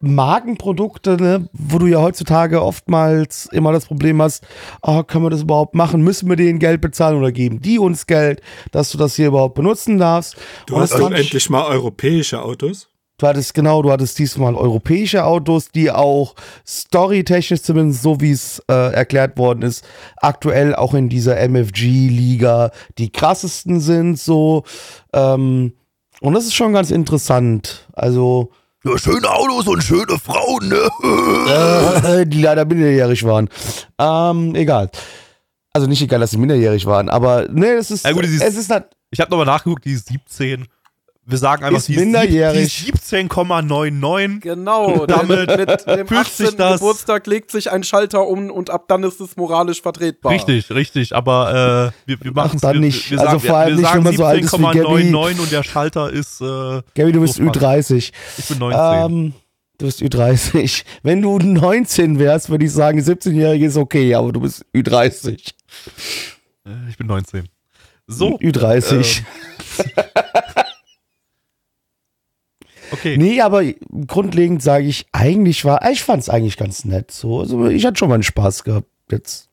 Markenprodukte, 0.00 1.16
ne, 1.16 1.48
wo 1.52 1.78
du 1.78 1.86
ja 1.86 2.00
heutzutage 2.00 2.60
oftmals 2.62 3.48
immer 3.52 3.70
das 3.70 3.86
Problem 3.86 4.20
hast, 4.20 4.44
oh, 4.82 5.04
können 5.04 5.24
wir 5.24 5.30
das 5.30 5.42
überhaupt 5.42 5.76
machen? 5.76 6.02
Müssen 6.02 6.28
wir 6.28 6.34
denen 6.36 6.58
Geld 6.58 6.80
bezahlen 6.80 7.16
oder 7.16 7.30
geben 7.30 7.62
die 7.62 7.78
uns 7.78 8.08
Geld, 8.08 8.42
dass 8.72 8.90
du 8.90 8.98
das 8.98 9.14
hier 9.14 9.28
überhaupt 9.28 9.54
benutzen 9.54 9.98
darfst? 9.98 10.36
Du 10.66 10.76
hast 10.76 10.94
also 10.94 11.08
endlich 11.10 11.48
mal 11.48 11.64
europäische 11.66 12.42
Autos. 12.42 12.88
Du 13.18 13.26
hattest 13.26 13.54
genau, 13.54 13.80
du 13.80 13.90
hattest 13.90 14.18
diesmal 14.18 14.54
europäische 14.54 15.24
Autos, 15.24 15.70
die 15.70 15.90
auch 15.90 16.34
storytechnisch 16.66 17.62
zumindest 17.62 18.02
so 18.02 18.20
wie 18.20 18.32
es 18.32 18.62
äh, 18.68 18.92
erklärt 18.92 19.38
worden 19.38 19.62
ist, 19.62 19.86
aktuell 20.18 20.74
auch 20.74 20.92
in 20.92 21.08
dieser 21.08 21.38
MFG-Liga 21.38 22.72
die 22.98 23.10
krassesten 23.10 23.80
sind 23.80 24.18
so. 24.18 24.64
Ähm, 25.14 25.72
und 26.20 26.34
das 26.34 26.44
ist 26.44 26.54
schon 26.54 26.74
ganz 26.74 26.90
interessant. 26.90 27.88
Also 27.94 28.50
ja, 28.84 28.98
schöne 28.98 29.30
Autos 29.30 29.66
und 29.66 29.82
schöne 29.82 30.18
Frauen, 30.18 30.68
ne? 30.68 32.20
äh, 32.20 32.26
die 32.26 32.42
leider 32.42 32.66
minderjährig 32.66 33.24
waren. 33.24 33.48
Ähm, 33.98 34.54
egal. 34.54 34.90
Also 35.72 35.86
nicht 35.86 36.02
egal, 36.02 36.20
dass 36.20 36.32
sie 36.32 36.38
minderjährig 36.38 36.84
waren, 36.84 37.08
aber 37.08 37.48
ne, 37.48 37.72
es 37.72 37.90
ist. 37.90 38.04
Ja, 38.04 38.12
gut, 38.12 38.24
es 38.24 38.56
ist, 38.56 38.72
ich 39.10 39.20
habe 39.20 39.30
nochmal 39.30 39.46
nachgeguckt, 39.46 39.86
die 39.86 39.92
ist 39.92 40.08
17 40.08 40.66
wir 41.28 41.38
sagen 41.38 41.64
einfach 41.64 41.78
Ist 41.78 41.88
minderjährig. 41.88 42.84
Die 42.86 42.92
17,99. 42.92 44.40
Genau, 44.40 45.06
Damit 45.08 45.56
mit 45.56 45.86
dem 45.86 46.06
fühlt 46.06 46.26
sich 46.28 46.46
18. 46.46 46.56
das- 46.56 46.80
Geburtstag 46.80 47.26
legt 47.26 47.50
sich 47.50 47.70
ein 47.72 47.82
Schalter 47.82 48.26
um 48.28 48.50
und 48.50 48.70
ab 48.70 48.84
dann 48.88 49.02
ist 49.02 49.20
es 49.20 49.36
moralisch 49.36 49.82
vertretbar. 49.82 50.32
Richtig, 50.32 50.70
richtig, 50.70 51.14
aber 51.16 51.92
äh, 52.06 52.08
wir, 52.08 52.16
wir 52.22 52.32
machen 52.32 52.60
dann 52.60 52.74
wir, 52.74 52.80
nicht. 52.80 53.10
Wir, 53.10 53.18
wir 53.18 53.26
Also 53.28 53.38
sagen, 53.38 53.48
vor 53.48 53.56
allem 53.56 53.68
wir 53.70 53.76
nicht, 53.76 53.84
sagen 53.86 53.98
wenn 53.98 54.04
man 54.04 54.16
so 54.16 54.24
alt 54.24 54.44
ist 54.44 54.52
wie 54.58 54.62
Gabby. 54.62 54.78
17,99 54.78 55.40
und 55.40 55.52
der 55.52 55.62
Schalter 55.64 56.10
ist. 56.12 56.40
Äh, 56.40 56.82
Gabby, 56.94 57.12
du 57.12 57.20
bist 57.20 57.34
so 57.34 57.44
fast. 57.44 57.56
Ü30. 57.56 58.12
Ich 58.38 58.46
bin 58.48 58.58
19. 58.58 58.80
Ähm, 59.12 59.32
du 59.78 59.86
bist 59.86 60.00
Ü30. 60.02 60.84
Wenn 61.02 61.22
du 61.22 61.38
19 61.38 62.18
wärst, 62.20 62.50
würde 62.50 62.64
ich 62.64 62.72
sagen, 62.72 63.00
17-Jährige 63.00 63.66
ist 63.66 63.76
okay, 63.76 64.14
aber 64.14 64.30
du 64.32 64.40
bist 64.40 64.64
Ü30. 64.74 65.32
Äh, 66.64 66.70
ich 66.88 66.96
bin 66.96 67.08
19. 67.08 67.48
So, 68.06 68.38
Ü30. 68.38 69.22
okay. 72.92 73.16
Nee, 73.16 73.40
aber 73.40 73.64
grundlegend 74.06 74.62
sage 74.62 74.86
ich, 74.86 75.06
eigentlich 75.12 75.64
war, 75.64 75.88
ich 75.90 76.02
fand 76.02 76.22
es 76.22 76.28
eigentlich 76.28 76.56
ganz 76.56 76.84
nett. 76.84 77.10
So, 77.10 77.40
also 77.40 77.66
ich 77.68 77.84
hatte 77.84 77.98
schon 77.98 78.08
mal 78.08 78.14
einen 78.14 78.22
Spaß 78.22 78.64
gehabt. 78.64 78.88
Jetzt. 79.10 79.48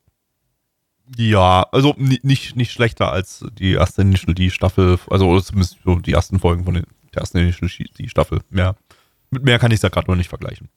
Ja, 1.16 1.66
also 1.70 1.94
ni- 1.98 2.20
nicht, 2.22 2.56
nicht 2.56 2.72
schlechter 2.72 3.12
als 3.12 3.44
die 3.58 3.72
erste 3.74 4.02
Initial 4.02 4.34
D-Staffel, 4.34 4.98
also 5.10 5.38
zumindest 5.40 5.78
so 5.84 5.96
die 5.96 6.12
ersten 6.12 6.38
Folgen 6.40 6.64
von 6.64 6.74
den, 6.74 6.86
der 7.14 7.20
ersten 7.20 7.38
Initial 7.38 7.70
D-Staffel. 7.98 8.40
Mehr, 8.50 8.74
mit 9.30 9.44
mehr 9.44 9.58
kann 9.58 9.70
ich 9.70 9.76
es 9.76 9.82
ja 9.82 9.90
gerade 9.90 10.10
noch 10.10 10.16
nicht 10.16 10.28
vergleichen. 10.28 10.68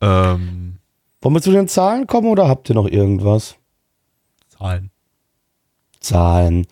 Ähm, 0.00 0.76
Wollen 1.20 1.34
wir 1.34 1.42
zu 1.42 1.50
den 1.52 1.68
Zahlen 1.68 2.06
kommen 2.06 2.28
oder 2.28 2.48
habt 2.48 2.68
ihr 2.68 2.74
noch 2.74 2.86
irgendwas? 2.86 3.56
Zahlen. 4.48 4.90
Zahlen. 6.00 6.66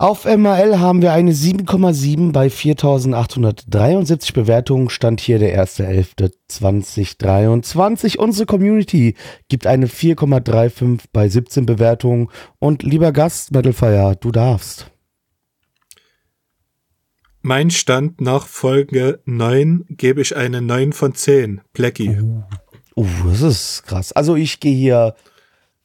Auf 0.00 0.24
MRL 0.24 0.78
haben 0.78 1.02
wir 1.02 1.12
eine 1.12 1.32
7,7 1.32 2.32
bei 2.32 2.46
4.873 2.46 4.32
Bewertungen. 4.32 4.88
Stand 4.88 5.20
hier 5.20 5.38
der 5.38 5.62
1.11.2023. 5.62 8.16
Unsere 8.16 8.46
Community 8.46 9.14
gibt 9.50 9.66
eine 9.66 9.88
4,35 9.88 11.00
bei 11.12 11.28
17 11.28 11.66
Bewertungen. 11.66 12.28
Und 12.58 12.82
lieber 12.82 13.12
Gast, 13.12 13.52
Metalfire, 13.52 14.16
du 14.18 14.30
darfst. 14.30 14.90
Mein 17.42 17.70
Stand 17.70 18.22
nach 18.22 18.46
Folge 18.46 19.20
9 19.26 19.84
gebe 19.90 20.22
ich 20.22 20.34
eine 20.34 20.62
9 20.62 20.94
von 20.94 21.14
10. 21.14 21.60
Blackie. 21.74 22.16
Uh, 22.96 23.06
das 23.26 23.42
ist 23.42 23.82
krass. 23.84 24.12
Also 24.12 24.34
ich 24.34 24.60
gehe 24.60 24.74
hier 24.74 25.14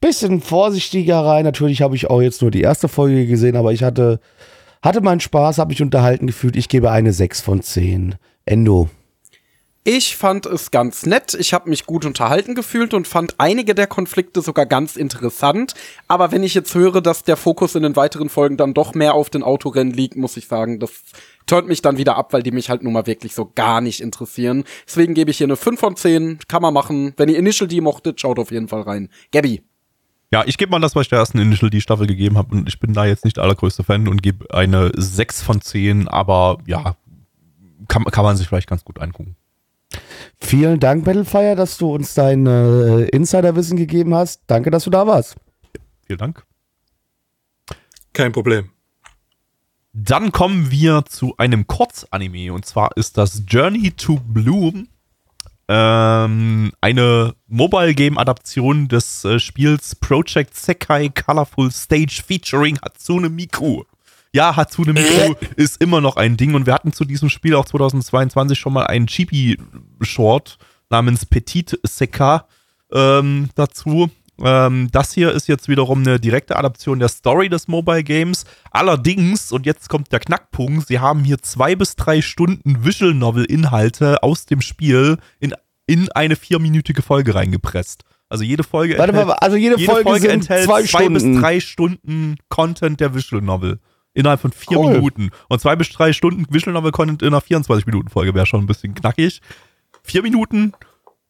bisschen 0.02 0.42
vorsichtiger 0.42 1.20
rein. 1.20 1.46
Natürlich 1.46 1.82
habe 1.82 1.96
ich 1.96 2.10
auch 2.10 2.22
jetzt 2.22 2.42
nur 2.42 2.52
die 2.52 2.62
erste 2.62 2.88
Folge 2.88 3.26
gesehen, 3.26 3.56
aber 3.56 3.74
ich 3.74 3.84
hatte, 3.84 4.20
hatte 4.82 5.02
meinen 5.02 5.20
Spaß, 5.20 5.58
habe 5.58 5.70
mich 5.70 5.82
unterhalten 5.82 6.28
gefühlt. 6.28 6.56
Ich 6.56 6.70
gebe 6.70 6.92
eine 6.92 7.14
6 7.14 7.42
von 7.42 7.62
10. 7.62 8.16
Endo. 8.46 8.90
Ich 9.88 10.18
fand 10.18 10.48
es 10.48 10.72
ganz 10.72 11.06
nett. 11.06 11.36
Ich 11.40 11.54
habe 11.54 11.70
mich 11.70 11.86
gut 11.86 12.06
unterhalten 12.06 12.56
gefühlt 12.56 12.96
und 12.96 13.08
fand 13.08 13.36
einige 13.38 13.76
der 13.76 13.86
Konflikte 13.86 14.42
sogar 14.42 14.66
ganz 14.66 14.96
interessant. 14.96 15.76
Aber 16.08 16.32
wenn 16.32 16.42
ich 16.42 16.56
jetzt 16.56 16.74
höre, 16.74 17.02
dass 17.02 17.24
der 17.24 17.38
Fokus 17.38 17.76
in 17.76 17.84
den 17.84 17.96
weiteren 17.96 18.30
Folgen 18.30 18.58
dann 18.58 18.74
doch 18.74 18.96
mehr 18.96 19.14
auf 19.14 19.30
den 19.30 19.44
Autorennen 19.44 19.94
liegt, 19.94 20.16
muss 20.16 20.38
ich 20.38 20.48
sagen, 20.48 20.80
das 20.80 20.90
turnt 21.46 21.68
mich 21.68 21.84
dann 21.84 22.00
wieder 22.00 22.16
ab, 22.16 22.34
weil 22.34 22.42
die 22.42 22.50
mich 22.50 22.72
halt 22.72 22.82
nun 22.82 22.94
mal 22.94 23.06
wirklich 23.06 23.36
so 23.36 23.52
gar 23.54 23.80
nicht 23.80 24.02
interessieren. 24.02 24.64
Deswegen 24.88 25.14
gebe 25.14 25.30
ich 25.30 25.38
hier 25.38 25.46
eine 25.46 25.56
5 25.56 25.80
von 25.80 25.96
10. 25.96 26.40
Kann 26.48 26.64
man 26.64 26.74
machen. 26.74 27.14
Wenn 27.18 27.30
ihr 27.30 27.38
Initial 27.38 27.68
D 27.68 27.80
mochtet, 27.80 28.20
schaut 28.20 28.40
auf 28.40 28.50
jeden 28.50 28.68
Fall 28.68 28.82
rein. 28.82 29.10
Gabby. 29.32 29.62
Ja, 30.36 30.44
ich 30.46 30.58
gebe 30.58 30.70
mal 30.70 30.82
das, 30.82 30.98
was 30.98 31.04
ich 31.04 31.08
der 31.08 31.20
ersten 31.20 31.40
Initial 31.40 31.70
D-Staffel 31.70 32.08
gegeben 32.08 32.38
habe 32.38 32.54
und 32.54 32.68
ich 32.68 32.78
bin 32.78 32.92
da 32.92 33.06
jetzt 33.06 33.24
nicht 33.24 33.38
der 33.38 33.46
allergrößte 33.46 33.86
Fan 33.86 34.10
und 34.10 34.22
gebe 34.22 34.54
eine 34.54 34.92
6 34.94 35.42
von 35.42 35.62
10, 35.62 36.10
aber 36.10 36.58
ja, 36.66 36.98
kann, 37.88 38.04
kann 38.04 38.26
man 38.26 38.36
sich 38.36 38.46
vielleicht 38.46 38.68
ganz 38.68 38.84
gut 38.84 39.00
angucken. 39.00 39.38
Vielen 40.38 40.82
Dank, 40.82 41.06
Battlefire, 41.06 41.56
dass 41.56 41.78
du 41.78 41.96
uns 41.96 42.16
dein 42.16 42.46
äh, 42.48 43.04
Insiderwissen 43.06 43.78
gegeben 43.78 44.14
hast. 44.14 44.42
Danke, 44.48 44.72
dass 44.72 44.84
du 44.84 44.90
da 44.90 45.08
warst. 45.08 45.38
Vielen 46.06 46.20
Dank. 46.20 46.44
Kein 48.12 48.34
Problem. 48.34 48.72
Dann 49.94 50.34
kommen 50.34 50.70
wir 50.70 51.06
zu 51.06 51.38
einem 51.38 51.66
Kurzanime 51.66 52.52
und 52.52 52.66
zwar 52.66 52.90
ist 52.98 53.18
das 53.18 53.44
Journey 53.48 53.92
to 53.92 54.20
Bloom 54.22 54.90
ähm, 55.68 56.72
eine 56.82 57.34
Mobile 57.48 57.96
Game 57.96 58.18
Adaption 58.18 58.88
des 58.88 59.26
äh, 59.26 59.40
Spiels 59.40 59.96
Project 59.96 60.56
Sekai 60.56 61.10
Colorful 61.10 61.72
Stage 61.72 62.22
featuring 62.26 62.78
Hatsune 62.82 63.30
Miku. 63.30 63.84
Ja, 64.32 64.56
Hatsune 64.56 64.94
Miku 64.94 65.34
ist 65.56 65.82
immer 65.82 66.02
noch 66.02 66.18
ein 66.18 66.38
Ding 66.38 66.54
und 66.54 66.66
wir 66.66 66.74
hatten 66.74 66.94
zu 66.94 67.06
diesem 67.06 67.30
Spiel 67.30 67.56
auch 67.56 67.66
2022 67.66 68.60
schon 68.60 68.74
mal 68.74 68.86
einen 68.86 69.08
Chibi 69.08 69.58
Short 70.02 70.58
namens 70.90 71.26
Petit 71.26 71.80
Seka 71.84 72.48
ähm, 72.92 73.50
dazu. 73.56 74.10
Ähm, 74.44 74.90
das 74.92 75.14
hier 75.14 75.32
ist 75.32 75.48
jetzt 75.48 75.70
wiederum 75.70 76.00
eine 76.00 76.20
direkte 76.20 76.58
Adaption 76.58 77.00
der 77.00 77.08
Story 77.08 77.50
des 77.50 77.68
Mobile 77.68 78.04
Games. 78.04 78.46
Allerdings, 78.72 79.52
und 79.52 79.66
jetzt 79.66 79.90
kommt 79.90 80.12
der 80.12 80.20
Knackpunkt, 80.20 80.88
sie 80.88 81.00
haben 81.00 81.24
hier 81.24 81.42
zwei 81.42 81.76
bis 81.76 81.96
drei 81.96 82.22
Stunden 82.22 82.84
Visual 82.84 83.14
Novel 83.14 83.46
Inhalte 83.46 84.24
aus 84.24 84.46
dem 84.46 84.62
Spiel 84.62 85.18
in, 85.40 85.54
in 85.88 86.12
eine 86.12 86.36
vierminütige 86.36 87.02
Folge 87.02 87.36
reingepresst. 87.36 88.04
Also 88.28 88.44
jede 88.44 88.64
Folge 88.64 88.98
Warte 88.98 89.14
mal, 89.14 89.32
also 89.34 89.56
jede, 89.56 89.78
Folge, 89.78 90.20
sind 90.20 90.32
enthält 90.32 90.66
zwei, 90.66 90.84
zwei, 90.84 91.10
bis 91.10 91.24
drei 91.24 91.60
Stunden 91.60 92.36
Content 92.50 93.00
der 93.00 93.14
Visual 93.14 93.42
Novel. 93.42 93.80
Innerhalb 94.14 94.40
von 94.40 94.52
vier 94.52 94.80
Cool. 94.80 94.94
Minuten. 94.94 95.30
Und 95.50 95.62
zwei 95.62 95.76
bis 95.76 95.90
drei 95.90 96.14
Stunden 96.14 96.46
Visual 96.50 96.74
Novel 96.74 96.92
Content 96.92 97.22
in 97.22 97.30
einer 97.30 97.42
24-Minuten-Folge 97.42 98.34
wäre 98.34 98.46
schon 98.46 98.62
ein 98.62 98.68
bisschen 98.68 98.96
knackig. 98.96 99.42
Vier 100.04 100.24
Minuten, 100.24 100.74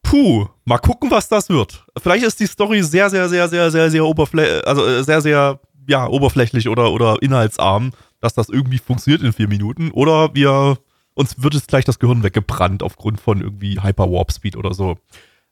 puh, 0.06 0.46
mal 0.64 0.78
gucken, 0.78 1.10
was 1.10 1.28
das 1.28 1.48
wird. 1.48 1.84
Vielleicht 2.00 2.24
ist 2.24 2.38
die 2.38 2.46
Story 2.46 2.82
sehr, 2.82 3.10
sehr, 3.10 3.28
sehr, 3.28 3.48
sehr, 3.48 3.70
sehr, 3.70 3.90
sehr 3.90 4.04
oberflächlich, 4.04 4.66
also 4.66 4.86
äh, 4.86 5.02
sehr, 5.02 5.20
sehr, 5.20 5.60
ja, 5.88 6.06
oberflächlich 6.06 6.68
oder, 6.68 6.92
oder 6.92 7.20
inhaltsarm, 7.22 7.92
dass 8.20 8.34
das 8.34 8.48
irgendwie 8.48 8.78
funktioniert 8.78 9.22
in 9.22 9.32
vier 9.32 9.48
Minuten. 9.48 9.90
Oder 9.90 10.34
wir, 10.34 10.78
uns 11.14 11.42
wird 11.42 11.54
jetzt 11.54 11.68
gleich 11.68 11.84
das 11.84 11.98
Gehirn 11.98 12.22
weggebrannt 12.22 12.82
aufgrund 12.82 13.20
von 13.20 13.40
irgendwie 13.40 13.80
Hyper 13.82 14.10
Warp 14.10 14.32
Speed 14.32 14.56
oder 14.56 14.74
so. 14.74 14.96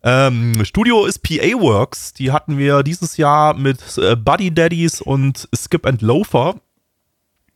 Ähm, 0.02 0.64
Studio 0.64 1.04
ist 1.06 1.22
PA 1.22 1.60
Works. 1.60 2.12
Die 2.12 2.30
hatten 2.30 2.56
wir 2.58 2.82
dieses 2.82 3.16
Jahr 3.16 3.54
mit 3.54 3.98
äh, 3.98 4.14
Buddy 4.14 4.54
Daddies 4.54 5.00
und 5.00 5.48
Skip 5.54 5.86
and 5.86 6.02
Loafer. 6.02 6.56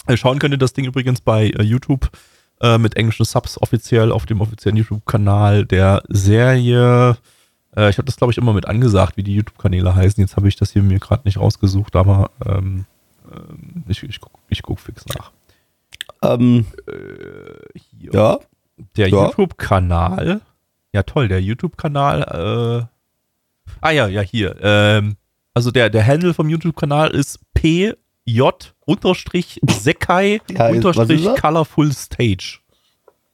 Äh, 0.07 0.17
Schauen 0.17 0.39
könnt 0.39 0.55
ihr 0.55 0.59
das 0.59 0.73
Ding 0.73 0.85
übrigens 0.85 1.21
bei 1.21 1.51
äh, 1.51 1.63
YouTube 1.63 2.11
äh, 2.61 2.79
mit 2.79 2.97
englischen 2.97 3.25
Subs 3.25 3.61
offiziell 3.61 4.13
auf 4.13 4.27
dem 4.27 4.41
offiziellen 4.41 4.77
YouTube-Kanal 4.77 5.65
der 5.67 6.03
Serie. 6.09 7.17
Äh, 7.77 7.91
ich 7.91 7.99
habe 7.99 8.07
das, 8.07 8.17
glaube 8.17 8.33
ich, 8.33 8.39
immer 8.39 8.53
mit 8.53 8.67
angesagt, 8.67 9.17
wie 9.17 9.23
die 9.23 9.35
YouTube-Kanäle 9.35 9.95
heißen. 9.95 10.21
Jetzt 10.21 10.37
habe 10.37 10.49
ich 10.49 10.57
das 10.57 10.73
hier 10.73 10.83
mir 10.83 10.99
gerade 10.99 11.23
nicht 11.25 11.39
rausgesucht, 11.39 11.97
aber 11.97 12.31
ähm, 12.45 12.85
ähm, 13.33 13.85
ich, 13.89 14.03
ich, 14.03 14.21
guck, 14.21 14.33
ich 14.49 14.63
guck 14.63 14.81
fix 14.81 15.05
nach. 15.07 15.31
Ähm, 16.23 16.67
Hier. 17.99 18.13
ja. 18.13 18.39
Der 18.97 19.09
Ja. 19.09 19.27
YouTube-Kanal. 19.27 20.41
Ja, 20.93 21.03
toll, 21.03 21.29
der 21.29 21.43
YouTube-Kanal. 21.43 22.89
Äh, 22.89 23.73
ah 23.81 23.91
ja, 23.91 24.07
ja, 24.09 24.21
hier. 24.23 24.57
Ähm, 24.63 25.17
also 25.55 25.71
der, 25.71 25.91
der 25.91 26.07
Handle 26.07 26.35
vom 26.35 26.49
YouTube-Kanal 26.49 27.11
ist 27.11 27.41
PJ 28.29 28.73
unterstrich 28.85 29.61
Sekai 29.67 30.41
Ja, 30.51 30.59
was 30.59 30.71
ist 30.71 30.85
unterstrich 30.85 31.25
er? 31.25 31.35
Colorful 31.35 31.93
Stage. 31.93 32.59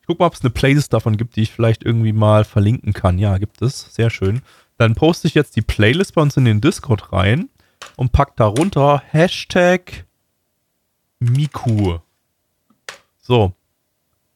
Ich 0.01 0.07
guck 0.07 0.20
mal, 0.20 0.26
ob 0.26 0.34
es 0.34 0.42
eine 0.42 0.51
Playlist 0.51 0.92
davon 0.92 1.16
gibt, 1.16 1.36
die 1.36 1.42
ich 1.42 1.51
vielleicht 1.51 1.82
irgendwie 1.82 2.12
mal 2.12 2.45
verlinken 2.45 2.92
kann. 2.92 3.18
Ja, 3.18 3.38
gibt 3.38 3.62
es. 3.62 3.95
Sehr 3.95 4.11
schön. 4.11 4.42
Dann 4.76 4.95
poste 4.95 5.26
ich 5.26 5.34
jetzt 5.34 5.57
die 5.57 5.62
Playlist 5.62 6.14
bei 6.14 6.22
uns 6.22 6.36
in 6.36 6.45
den 6.45 6.61
Discord 6.61 7.12
rein 7.12 7.49
und 7.97 8.12
pack 8.12 8.36
darunter 8.36 9.03
Hashtag 9.11 10.05
Miku. 11.20 11.99
So, 13.20 13.55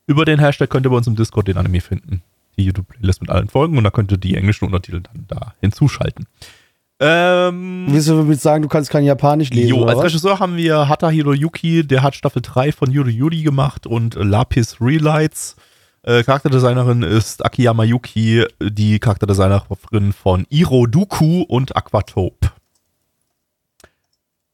über 0.06 0.24
den 0.24 0.38
Hashtag 0.38 0.70
könnt 0.70 0.86
ihr 0.86 0.90
bei 0.90 0.96
uns 0.96 1.06
im 1.06 1.16
Discord 1.16 1.48
den 1.48 1.58
Anime 1.58 1.80
finden. 1.80 2.22
Die 2.56 2.64
YouTube-Playlist 2.64 3.20
mit 3.20 3.30
allen 3.30 3.48
Folgen 3.48 3.76
und 3.76 3.84
da 3.84 3.90
könnt 3.90 4.10
ihr 4.10 4.16
die 4.16 4.34
englischen 4.34 4.64
Untertitel 4.64 5.02
dann 5.02 5.26
da 5.28 5.54
hinzuschalten. 5.60 6.26
Ähm, 7.00 7.86
Willst 7.90 8.08
du 8.08 8.16
damit 8.16 8.40
sagen, 8.40 8.62
du 8.62 8.68
kannst 8.68 8.90
kein 8.90 9.04
Japanisch 9.04 9.50
lesen? 9.50 9.68
jo, 9.68 9.76
oder 9.82 9.90
als 9.90 9.98
was? 9.98 10.04
Regisseur 10.06 10.40
haben 10.40 10.56
wir 10.56 10.88
Hata 10.88 11.08
Hiroyuki, 11.08 11.86
der 11.86 12.02
hat 12.02 12.16
Staffel 12.16 12.42
3 12.42 12.72
von 12.72 12.90
Yuri 12.90 13.12
Yuri 13.12 13.42
gemacht 13.42 13.86
und 13.86 14.14
Lapis 14.16 14.80
Relights. 14.80 15.54
Äh, 16.02 16.22
Charakterdesignerin 16.24 17.02
ist 17.02 17.44
Akiyama 17.44 17.84
Yuki, 17.84 18.44
die 18.60 18.98
Charakterdesignerin 18.98 20.12
von 20.12 20.46
Iro 20.48 20.86
Duku 20.86 21.42
und 21.42 21.76
Aquatope. 21.76 22.50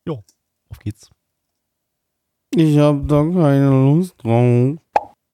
Jo, 0.07 0.22
auf 0.68 0.78
geht's. 0.80 1.11
Ich 2.55 2.78
hab 2.78 3.09
da 3.09 3.22
keine 3.22 3.68
Lust 3.70 4.14
drauf. 4.22 4.76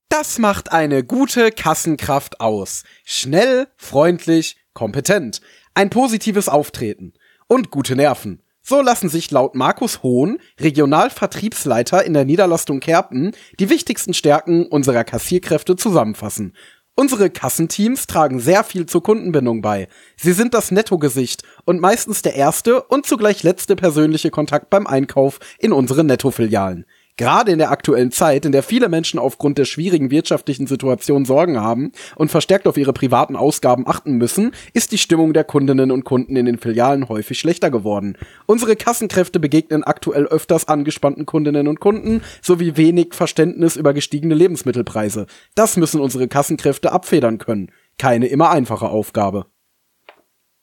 Das 0.09 0.39
macht 0.39 0.73
eine 0.73 1.05
gute 1.05 1.51
Kassenkraft 1.53 2.41
aus. 2.41 2.85
Schnell, 3.05 3.69
freundlich, 3.77 4.57
kompetent. 4.75 5.41
Ein 5.81 5.89
positives 5.89 6.51
Auftreten. 6.51 7.15
Und 7.47 7.71
gute 7.71 7.97
Nerven. 7.97 8.43
So 8.61 8.83
lassen 8.83 9.09
sich 9.09 9.31
laut 9.31 9.55
Markus 9.55 10.03
Hohn, 10.03 10.37
Regionalvertriebsleiter 10.61 12.05
in 12.05 12.13
der 12.13 12.27
Niederlassung 12.27 12.81
Kerpen, 12.81 13.33
die 13.59 13.71
wichtigsten 13.71 14.13
Stärken 14.13 14.67
unserer 14.67 15.05
Kassierkräfte 15.05 15.77
zusammenfassen. 15.77 16.55
Unsere 16.97 17.31
Kassenteams 17.31 18.07
tragen 18.07 18.41
sehr 18.41 18.63
viel 18.63 18.85
zur 18.85 19.03
Kundenbindung 19.03 19.63
bei. 19.63 19.89
Sie 20.19 20.33
sind 20.33 20.53
das 20.53 20.71
Nettogesicht 20.71 21.45
und 21.65 21.81
meistens 21.81 22.21
der 22.21 22.35
erste 22.35 22.83
und 22.83 23.07
zugleich 23.07 23.43
letzte 23.43 23.75
persönliche 23.75 24.31
Kontakt 24.31 24.69
beim 24.69 24.87
Einkauf 24.87 25.39
in 25.59 25.73
unseren 25.73 26.09
Nettofilialen. 26.09 26.85
Gerade 27.21 27.53
in 27.53 27.59
der 27.59 27.71
aktuellen 27.71 28.13
Zeit, 28.13 28.47
in 28.47 28.53
der 28.53 28.63
viele 28.63 28.89
Menschen 28.89 29.19
aufgrund 29.19 29.59
der 29.59 29.67
schwierigen 29.67 30.11
wirtschaftlichen 30.11 30.67
Situation 30.67 31.27
Sorgen 31.27 31.61
haben 31.61 31.93
und 32.17 32.31
verstärkt 32.31 32.67
auf 32.67 32.79
ihre 32.79 32.95
privaten 32.95 33.37
Ausgaben 33.37 33.87
achten 33.87 34.13
müssen, 34.17 34.53
ist 34.73 34.91
die 34.91 34.97
Stimmung 34.97 35.35
der 35.35 35.45
Kundinnen 35.45 35.91
und 35.91 36.05
Kunden 36.05 36.35
in 36.35 36.47
den 36.47 36.57
Filialen 36.57 37.11
häufig 37.11 37.39
schlechter 37.39 37.71
geworden. 37.71 38.17
Unsere 38.47 38.75
Kassenkräfte 38.75 39.39
begegnen 39.39 39.85
aktuell 39.85 40.25
öfters 40.29 40.67
angespannten 40.67 41.27
Kundinnen 41.27 41.69
und 41.69 41.79
Kunden 41.79 42.23
sowie 42.41 42.79
wenig 42.79 43.13
Verständnis 43.13 43.77
über 43.77 43.93
gestiegene 43.93 44.35
Lebensmittelpreise. 44.35 45.27
Das 45.55 45.77
müssen 45.77 46.01
unsere 46.01 46.27
Kassenkräfte 46.27 46.91
abfedern 46.91 47.37
können. 47.37 47.71
Keine 47.99 48.29
immer 48.29 48.49
einfache 48.49 48.89
Aufgabe. 48.89 49.45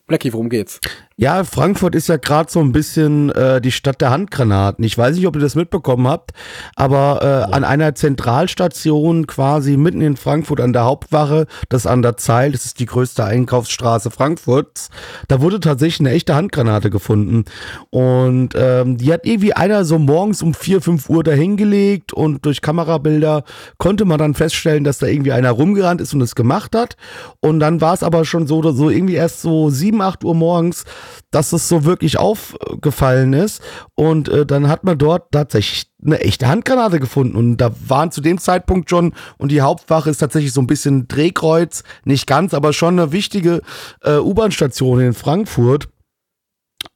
Blackie, 0.08 0.34
worum 0.34 0.50
geht's? 0.50 0.80
Ja, 1.20 1.44
Frankfurt 1.44 1.96
ist 1.96 2.10
ja 2.10 2.18
gerade 2.18 2.52
so 2.52 2.60
ein 2.60 2.72
bisschen 2.72 3.32
äh, 3.32 3.60
die 3.60 3.72
Stadt 3.72 4.02
der 4.02 4.12
Handgranaten. 4.12 4.86
Ich 4.86 4.96
weiß 4.96 5.16
nicht, 5.16 5.26
ob 5.26 5.36
ihr 5.36 5.42
das 5.42 5.56
mitbekommen 5.56 6.08
habt, 6.08 6.30
aber 6.76 7.48
äh, 7.50 7.56
an 7.56 7.64
einer 7.64 7.96
Zentralstation 7.96 9.26
quasi 9.26 9.78
mitten 9.78 10.02
in 10.02 10.16
Frankfurt 10.16 10.62
an 10.62 10.74
der 10.74 10.84
Hauptwache, 10.84 11.48
das 11.70 11.88
an 11.88 12.04
der 12.04 12.18
Zeil, 12.18 12.52
das 12.52 12.66
ist 12.66 12.80
die 12.80 12.86
größte 12.86 13.26
Einkaufsstraße 13.26 14.12
Frankfurts, 14.12 14.92
da 15.28 15.42
wurde 15.42 15.60
tatsächlich 15.60 16.02
eine 16.02 16.12
echte 16.16 16.36
Handgranate 16.36 16.92
gefunden. 16.92 17.46
Und 17.90 18.50
ähm, 18.56 18.98
die 18.98 19.12
hat 19.12 19.26
irgendwie 19.26 19.54
einer 19.54 19.86
so 19.86 19.98
morgens 19.98 20.44
um 20.44 20.54
4, 20.54 20.82
5 20.82 21.10
Uhr 21.10 21.24
dahingelegt 21.24 22.14
und 22.14 22.46
durch 22.46 22.62
Kamerabilder 22.62 23.44
konnte 23.80 24.06
man 24.06 24.20
dann 24.20 24.36
feststellen, 24.36 24.84
dass 24.84 25.00
da 25.00 25.08
irgendwie 25.08 25.32
einer 25.32 25.50
rumgerannt 25.50 26.00
ist 26.00 26.14
und 26.14 26.22
es 26.22 26.36
gemacht 26.36 26.76
hat. 26.76 26.96
Und 27.40 27.60
dann 27.60 27.82
war 27.82 27.96
es 27.96 28.04
aber 28.04 28.24
schon 28.24 28.46
so 28.46 28.58
oder 28.58 28.74
so 28.74 28.92
irgendwie 28.92 29.16
erst 29.16 29.42
so 29.42 29.72
7, 29.72 30.00
8 30.00 30.24
Uhr 30.24 30.36
morgens 30.36 30.86
dass 31.32 31.54
es 31.54 31.68
so 31.68 31.86
wirklich 31.86 32.18
aufgefallen 32.18 33.34
ist. 33.34 33.62
Und 33.96 34.30
äh, 34.30 34.46
dann 34.46 34.68
hat 34.68 34.84
man 34.84 34.98
dort 34.98 35.32
tatsächlich 35.32 35.92
eine 36.04 36.20
echte 36.20 36.48
Handgranate 36.48 37.00
gefunden. 37.00 37.36
Und 37.36 37.58
da 37.58 37.72
waren 37.88 38.12
zu 38.12 38.22
dem 38.22 38.38
Zeitpunkt 38.38 38.90
schon, 38.90 39.14
und 39.38 39.52
die 39.52 39.62
Hauptwache 39.62 40.10
ist 40.10 40.20
tatsächlich 40.20 40.54
so 40.54 40.62
ein 40.62 40.68
bisschen 40.68 41.08
Drehkreuz, 41.08 41.84
nicht 42.06 42.28
ganz, 42.28 42.54
aber 42.54 42.74
schon 42.74 43.00
eine 43.00 43.12
wichtige 43.12 43.62
äh, 44.04 44.18
U-Bahn-Station 44.18 45.00
in 45.02 45.14
Frankfurt. 45.14 45.90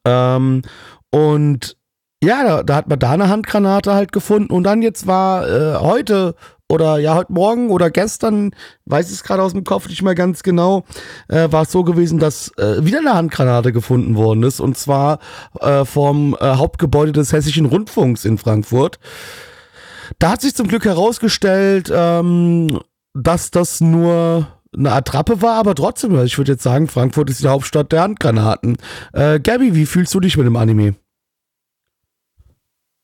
Ähm, 0.05 0.61
und 1.11 1.77
ja, 2.23 2.43
da, 2.43 2.63
da, 2.63 2.75
hat 2.75 2.87
man 2.87 2.99
da 2.99 3.11
eine 3.11 3.29
Handgranate 3.29 3.93
halt 3.93 4.11
gefunden. 4.11 4.53
Und 4.53 4.63
dann 4.63 4.81
jetzt 4.81 5.07
war 5.07 5.47
äh, 5.47 5.75
heute 5.79 6.35
oder 6.71 6.97
ja, 6.99 7.15
heute 7.15 7.33
Morgen 7.33 7.69
oder 7.69 7.91
gestern, 7.91 8.55
weiß 8.85 9.07
ich 9.07 9.15
es 9.15 9.23
gerade 9.23 9.43
aus 9.43 9.51
dem 9.51 9.65
Kopf 9.65 9.89
nicht 9.89 10.01
mehr 10.01 10.15
ganz 10.15 10.41
genau, 10.41 10.85
äh, 11.27 11.51
war 11.51 11.63
es 11.63 11.71
so 11.71 11.83
gewesen, 11.83 12.17
dass 12.17 12.57
äh, 12.57 12.83
wieder 12.85 12.99
eine 12.99 13.13
Handgranate 13.13 13.73
gefunden 13.73 14.15
worden 14.15 14.43
ist 14.43 14.61
und 14.61 14.77
zwar 14.77 15.19
äh, 15.59 15.83
vom 15.83 16.35
äh, 16.39 16.55
Hauptgebäude 16.55 17.11
des 17.11 17.33
Hessischen 17.33 17.65
Rundfunks 17.65 18.23
in 18.23 18.37
Frankfurt. 18.37 18.99
Da 20.17 20.31
hat 20.31 20.41
sich 20.41 20.55
zum 20.55 20.67
Glück 20.67 20.85
herausgestellt, 20.85 21.91
ähm, 21.93 22.79
dass 23.13 23.51
das 23.51 23.81
nur 23.81 24.47
eine 24.73 24.93
Attrappe 24.93 25.41
war, 25.41 25.55
aber 25.55 25.75
trotzdem, 25.75 26.17
ich 26.23 26.37
würde 26.37 26.53
jetzt 26.53 26.63
sagen, 26.63 26.87
Frankfurt 26.87 27.29
ist 27.29 27.43
die 27.43 27.49
Hauptstadt 27.49 27.91
der 27.91 28.03
Handgranaten. 28.03 28.77
Äh, 29.11 29.41
Gabby, 29.41 29.75
wie 29.75 29.85
fühlst 29.85 30.13
du 30.13 30.21
dich 30.21 30.37
mit 30.37 30.45
dem 30.45 30.55
Anime? 30.55 30.95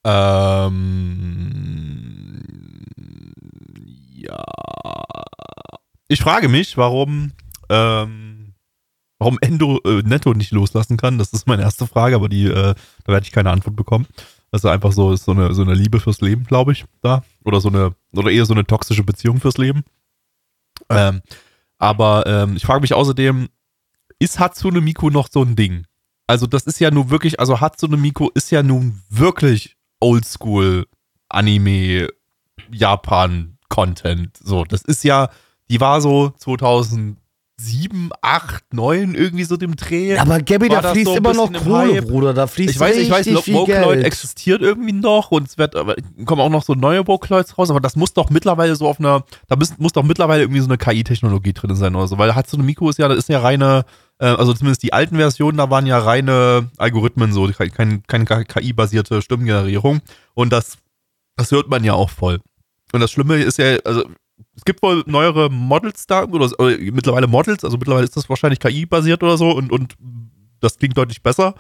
Ähm, 0.06 1.28
ja. 4.28 4.44
Ich 6.08 6.22
frage 6.22 6.48
mich, 6.48 6.78
warum, 6.78 7.34
ähm, 7.70 8.54
warum 9.20 9.38
Endo 9.42 9.80
äh, 9.86 10.02
Netto 10.04 10.34
nicht 10.34 10.52
loslassen 10.52 10.98
kann. 10.98 11.18
Das 11.18 11.34
ist 11.34 11.48
meine 11.48 11.64
erste 11.64 11.88
Frage, 11.88 12.16
aber 12.16 12.30
die, 12.30 12.46
äh, 12.46 12.76
da 13.04 13.12
werde 13.12 13.26
ich 13.26 13.32
keine 13.32 13.52
Antwort 13.52 13.76
bekommen. 13.76 14.08
Das 14.52 14.64
ist 14.64 14.70
einfach 14.70 14.94
so, 14.94 15.12
ist 15.12 15.26
so 15.26 15.34
eine, 15.34 15.54
so 15.54 15.62
eine 15.62 15.74
Liebe 15.74 16.00
fürs 16.00 16.22
Leben, 16.22 16.46
glaube 16.46 16.72
ich, 16.72 16.86
da. 17.02 17.24
Oder 17.44 17.60
so 17.60 17.68
eine, 17.70 17.96
oder 18.14 18.32
eher 18.32 18.46
so 18.46 18.54
eine 18.54 18.66
toxische 18.66 19.04
Beziehung 19.04 19.40
fürs 19.40 19.58
Leben. 19.58 19.84
Ähm, 20.90 21.22
aber 21.78 22.26
ähm, 22.26 22.56
ich 22.56 22.66
frage 22.66 22.82
mich 22.82 22.94
außerdem, 22.94 23.50
ist 24.20 24.40
Hatsune 24.40 24.82
Miku 24.82 25.10
noch 25.10 25.28
so 25.30 25.44
ein 25.44 25.56
Ding? 25.56 25.86
Also, 26.28 26.48
das 26.48 26.66
ist 26.66 26.80
ja 26.80 26.92
nun 26.92 27.10
wirklich, 27.10 27.40
also 27.40 27.62
Hatsune 27.62 27.98
Miku 27.98 28.30
ist 28.34 28.52
ja 28.52 28.64
nun 28.64 29.02
wirklich 29.10 29.78
Oldschool 30.00 30.88
Anime 31.30 32.10
Japan 32.72 33.57
Content. 33.70 34.38
So, 34.38 34.64
das 34.64 34.82
ist 34.82 35.04
ja, 35.04 35.30
die 35.70 35.80
war 35.82 36.02
so 36.02 36.32
2007, 36.38 37.18
8, 38.22 38.74
9 38.74 39.16
irgendwie 39.16 39.44
so 39.44 39.58
dem 39.58 39.76
Dreh. 39.76 40.18
Aber 40.18 40.40
Gabby, 40.40 40.70
da 40.70 40.82
fließt 40.82 41.06
so 41.06 41.16
immer 41.16 41.34
noch 41.34 41.52
Kohle, 41.52 42.02
Bruder. 42.02 42.34
Da 42.34 42.48
fließt 42.48 42.76
Ich 42.76 42.80
weiß, 42.80 42.96
ich 42.98 43.10
weiß, 43.10 43.28
Vocaloid 43.28 44.04
existiert 44.04 44.62
irgendwie 44.62 44.94
noch 44.94 45.32
und 45.32 45.48
es 45.48 45.58
wird, 45.58 45.76
kommen 46.26 46.42
auch 46.42 46.50
noch 46.50 46.64
so 46.64 46.74
neue 46.74 47.06
Vocaloids 47.06 47.58
raus, 47.58 47.70
aber 47.70 47.82
das 47.82 47.96
muss 47.96 48.14
doch 48.14 48.30
mittlerweile 48.30 48.76
so 48.76 48.88
auf 48.88 49.00
einer, 49.00 49.24
da 49.48 49.56
muss, 49.56 49.78
muss 49.78 49.94
doch 49.94 50.04
mittlerweile 50.04 50.44
irgendwie 50.44 50.62
so 50.62 50.68
eine 50.68 50.78
KI-Technologie 50.78 51.54
drin 51.54 51.76
sein 51.76 51.96
oder 51.96 52.08
so, 52.08 52.18
weil 52.18 52.36
Hatsune 52.36 52.64
Miku 52.64 52.90
ist 52.90 53.00
ja, 53.00 53.08
das 53.08 53.18
ist 53.18 53.30
ja 53.30 53.40
reine, 53.40 53.86
äh, 54.20 54.28
also 54.28 54.54
zumindest 54.54 54.84
die 54.84 54.94
alten 54.94 55.18
Versionen, 55.18 55.58
da 55.58 55.70
waren 55.70 55.86
ja 55.86 56.00
reine 56.00 56.70
Algorithmen 56.78 57.34
so, 57.34 57.50
keine, 57.50 58.02
keine 58.08 58.26
KI-basierte 58.46 59.22
Stimmengenerierung 59.22 60.00
und 60.34 60.54
das, 60.54 60.78
das 61.36 61.52
hört 61.52 61.70
man 61.70 61.84
ja 61.84 61.94
auch 61.94 62.10
voll. 62.10 62.40
Und 62.92 63.02
das 63.02 63.12
Schlimme 63.12 63.38
ist 63.38 63.58
ja, 63.58 63.78
also 63.84 64.06
es 64.56 64.66
gibt 64.66 64.82
wohl 64.82 65.04
neuere 65.06 65.50
Models 65.50 66.08
da, 66.08 66.24
oder, 66.24 66.52
oder 66.60 66.78
mittlerweile 66.78 67.28
Models, 67.28 67.64
also 67.64 67.78
mittlerweile 67.78 68.06
ist 68.06 68.16
das 68.16 68.30
wahrscheinlich 68.30 68.60
KI-basiert 68.60 69.24
oder 69.24 69.38
so 69.38 69.52
und, 69.52 69.72
und 69.72 69.96
das 70.60 70.78
klingt 70.78 70.98
deutlich 70.98 71.22
besser. 71.22 71.56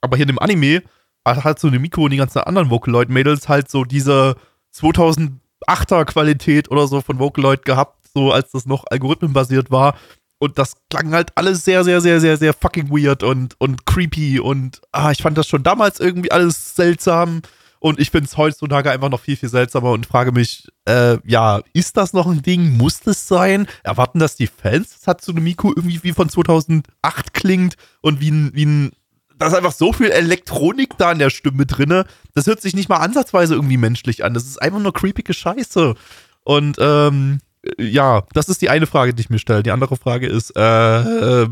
Aber 0.00 0.16
hier 0.16 0.24
in 0.24 0.28
dem 0.28 0.38
Anime 0.38 0.82
hat 1.26 1.44
halt 1.44 1.58
so 1.58 1.68
eine 1.68 1.78
Mikro 1.78 2.04
und 2.04 2.10
die 2.10 2.16
ganzen 2.16 2.40
anderen 2.40 2.70
Vocaloid-Mädels 2.70 3.48
halt 3.48 3.70
so 3.70 3.84
diese 3.84 4.36
2008er 4.74 6.04
Qualität 6.06 6.70
oder 6.70 6.86
so 6.86 7.00
von 7.00 7.18
Vocaloid 7.18 7.64
gehabt, 7.64 8.06
so 8.14 8.32
als 8.32 8.52
das 8.52 8.66
noch 8.66 8.84
algorithmenbasiert 8.90 9.70
war. 9.70 9.96
Und 10.38 10.56
das 10.56 10.76
klang 10.88 11.12
halt 11.12 11.30
alles 11.34 11.64
sehr, 11.64 11.82
sehr, 11.82 12.00
sehr, 12.00 12.20
sehr, 12.20 12.36
sehr 12.36 12.54
fucking 12.54 12.90
weird 12.90 13.24
und, 13.24 13.60
und 13.60 13.86
creepy 13.86 14.38
und 14.38 14.80
ah, 14.92 15.10
ich 15.10 15.20
fand 15.20 15.36
das 15.36 15.48
schon 15.48 15.64
damals 15.64 15.98
irgendwie 15.98 16.30
alles 16.30 16.76
seltsam. 16.76 17.42
Und 17.80 18.00
ich 18.00 18.10
finde 18.10 18.26
es 18.26 18.36
heutzutage 18.36 18.90
einfach 18.90 19.08
noch 19.08 19.20
viel, 19.20 19.36
viel 19.36 19.48
seltsamer 19.48 19.90
und 19.92 20.06
frage 20.06 20.32
mich, 20.32 20.68
äh, 20.86 21.18
ja, 21.24 21.60
ist 21.72 21.96
das 21.96 22.12
noch 22.12 22.26
ein 22.26 22.42
Ding? 22.42 22.76
Muss 22.76 23.00
das 23.00 23.28
sein? 23.28 23.68
Erwarten 23.84 24.18
das 24.18 24.36
die 24.36 24.48
Fans? 24.48 24.98
Das 24.98 25.06
hat 25.06 25.22
so 25.22 25.32
eine 25.32 25.40
Miku 25.40 25.72
irgendwie 25.74 26.02
wie 26.02 26.12
von 26.12 26.28
2008 26.28 27.34
klingt 27.34 27.76
und 28.00 28.20
wie 28.20 28.30
ein, 28.30 28.50
wie 28.54 28.66
ein, 28.66 28.92
da 29.38 29.46
ist 29.46 29.54
einfach 29.54 29.72
so 29.72 29.92
viel 29.92 30.10
Elektronik 30.10 30.98
da 30.98 31.12
in 31.12 31.20
der 31.20 31.30
Stimme 31.30 31.66
drinne. 31.66 32.04
Das 32.34 32.46
hört 32.46 32.60
sich 32.60 32.74
nicht 32.74 32.88
mal 32.88 32.96
ansatzweise 32.96 33.54
irgendwie 33.54 33.76
menschlich 33.76 34.24
an. 34.24 34.34
Das 34.34 34.44
ist 34.44 34.60
einfach 34.60 34.80
nur 34.80 34.92
creepige 34.92 35.34
Scheiße. 35.34 35.94
Und, 36.42 36.76
ähm, 36.80 37.40
ja, 37.78 38.22
das 38.32 38.48
ist 38.48 38.62
die 38.62 38.70
eine 38.70 38.86
Frage, 38.86 39.14
die 39.14 39.20
ich 39.20 39.30
mir 39.30 39.38
stelle. 39.38 39.62
Die 39.62 39.70
andere 39.70 39.96
Frage 39.96 40.26
ist, 40.26 40.56
äh, 40.56 41.42
äh 41.42 41.48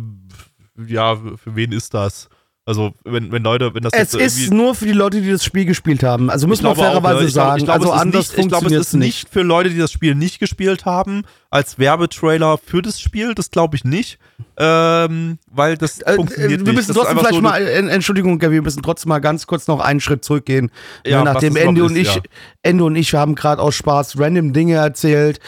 ja, 0.86 1.16
für 1.16 1.56
wen 1.56 1.72
ist 1.72 1.94
das? 1.94 2.28
Also, 2.68 2.94
wenn, 3.04 3.30
wenn 3.30 3.44
Leute, 3.44 3.72
wenn 3.74 3.84
das 3.84 3.92
Es 3.92 4.12
ist 4.14 4.52
nur 4.52 4.74
für 4.74 4.86
die 4.86 4.92
Leute, 4.92 5.22
die 5.22 5.30
das 5.30 5.44
Spiel 5.44 5.66
gespielt 5.66 6.02
haben. 6.02 6.30
Also 6.30 6.48
muss 6.48 6.62
man 6.62 6.74
fairerweise 6.74 7.28
sagen. 7.28 7.58
Ich 7.58 7.64
glaub, 7.64 7.76
also 7.76 7.92
anders 7.92 8.32
nicht, 8.32 8.40
Ich 8.40 8.48
glaube, 8.48 8.66
es 8.66 8.88
ist 8.88 8.94
nicht 8.94 9.28
für 9.28 9.42
Leute, 9.42 9.70
die 9.70 9.78
das 9.78 9.92
Spiel 9.92 10.16
nicht 10.16 10.40
gespielt 10.40 10.84
haben, 10.84 11.22
als 11.48 11.78
Werbetrailer 11.78 12.58
für 12.58 12.82
das 12.82 13.00
Spiel. 13.00 13.36
Das 13.36 13.52
glaube 13.52 13.76
ich 13.76 13.84
nicht. 13.84 14.18
Ähm, 14.58 15.38
weil 15.48 15.76
das 15.76 16.00
äh, 16.00 16.16
funktioniert 16.16 16.66
wir 16.66 16.72
müssen 16.72 16.90
nicht. 16.90 16.98
trotzdem 16.98 17.18
vielleicht 17.18 17.34
so 17.36 17.40
mal, 17.40 17.62
Entschuldigung, 17.68 18.40
wir 18.40 18.62
müssen 18.62 18.82
trotzdem 18.82 19.10
mal 19.10 19.20
ganz 19.20 19.46
kurz 19.46 19.68
noch 19.68 19.78
einen 19.78 20.00
Schritt 20.00 20.24
zurückgehen. 20.24 20.72
Ja, 21.06 21.22
nachdem 21.22 21.54
Ende 21.54 21.84
und 21.84 21.96
ich, 21.96 22.16
ja. 22.16 22.22
Ende 22.62 22.82
und 22.82 22.96
ich 22.96 23.14
haben 23.14 23.36
gerade 23.36 23.62
aus 23.62 23.76
Spaß 23.76 24.18
random 24.18 24.52
Dinge 24.52 24.74
erzählt 24.74 25.38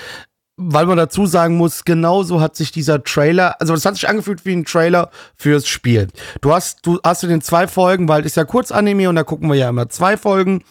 weil 0.60 0.86
man 0.86 0.96
dazu 0.96 1.24
sagen 1.24 1.56
muss, 1.56 1.84
genauso 1.84 2.40
hat 2.40 2.56
sich 2.56 2.72
dieser 2.72 3.02
Trailer, 3.04 3.60
also 3.60 3.74
das 3.74 3.84
hat 3.86 3.94
sich 3.94 4.08
angefühlt 4.08 4.44
wie 4.44 4.52
ein 4.52 4.64
Trailer 4.64 5.10
fürs 5.36 5.68
Spiel. 5.68 6.08
Du 6.40 6.52
hast, 6.52 6.84
du 6.84 6.98
hast 7.04 7.22
in 7.22 7.30
den 7.30 7.40
zwei 7.40 7.68
Folgen, 7.68 8.08
weil 8.08 8.22
es 8.22 8.26
ist 8.26 8.36
ja 8.36 8.44
Kurzanime 8.44 9.08
und 9.08 9.14
da 9.14 9.22
gucken 9.22 9.48
wir 9.48 9.54
ja 9.54 9.68
immer 9.68 9.88
zwei 9.88 10.16
Folgen. 10.16 10.64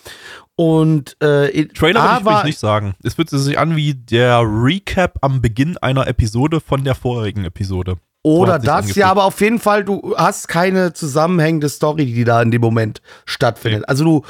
Und 0.58 1.16
äh, 1.22 1.68
Trailer 1.68 2.20
würde 2.22 2.32
ich, 2.32 2.38
ich 2.40 2.44
nicht 2.44 2.60
sagen. 2.60 2.96
Es 3.02 3.14
fühlt 3.14 3.30
sich 3.30 3.58
an 3.58 3.78
wie 3.78 3.94
der 3.94 4.42
Recap 4.42 5.20
am 5.22 5.42
Beginn 5.42 5.78
einer 5.78 6.06
Episode 6.08 6.60
von 6.60 6.84
der 6.84 6.96
vorigen 6.96 7.46
Episode. 7.46 7.98
Oder 8.24 8.60
das, 8.60 8.68
angefühlt. 8.70 8.98
ja, 8.98 9.10
aber 9.10 9.24
auf 9.24 9.40
jeden 9.40 9.60
Fall, 9.60 9.86
du 9.86 10.16
hast 10.18 10.50
keine 10.50 10.92
zusammenhängende 10.92 11.70
Story, 11.70 12.08
die 12.08 12.26
da 12.26 12.42
in 12.42 12.52
dem 12.52 12.62
Moment 12.62 13.02
stattfindet. 13.26 13.84
Okay. 13.84 13.90
Also 13.90 14.04
du, 14.04 14.26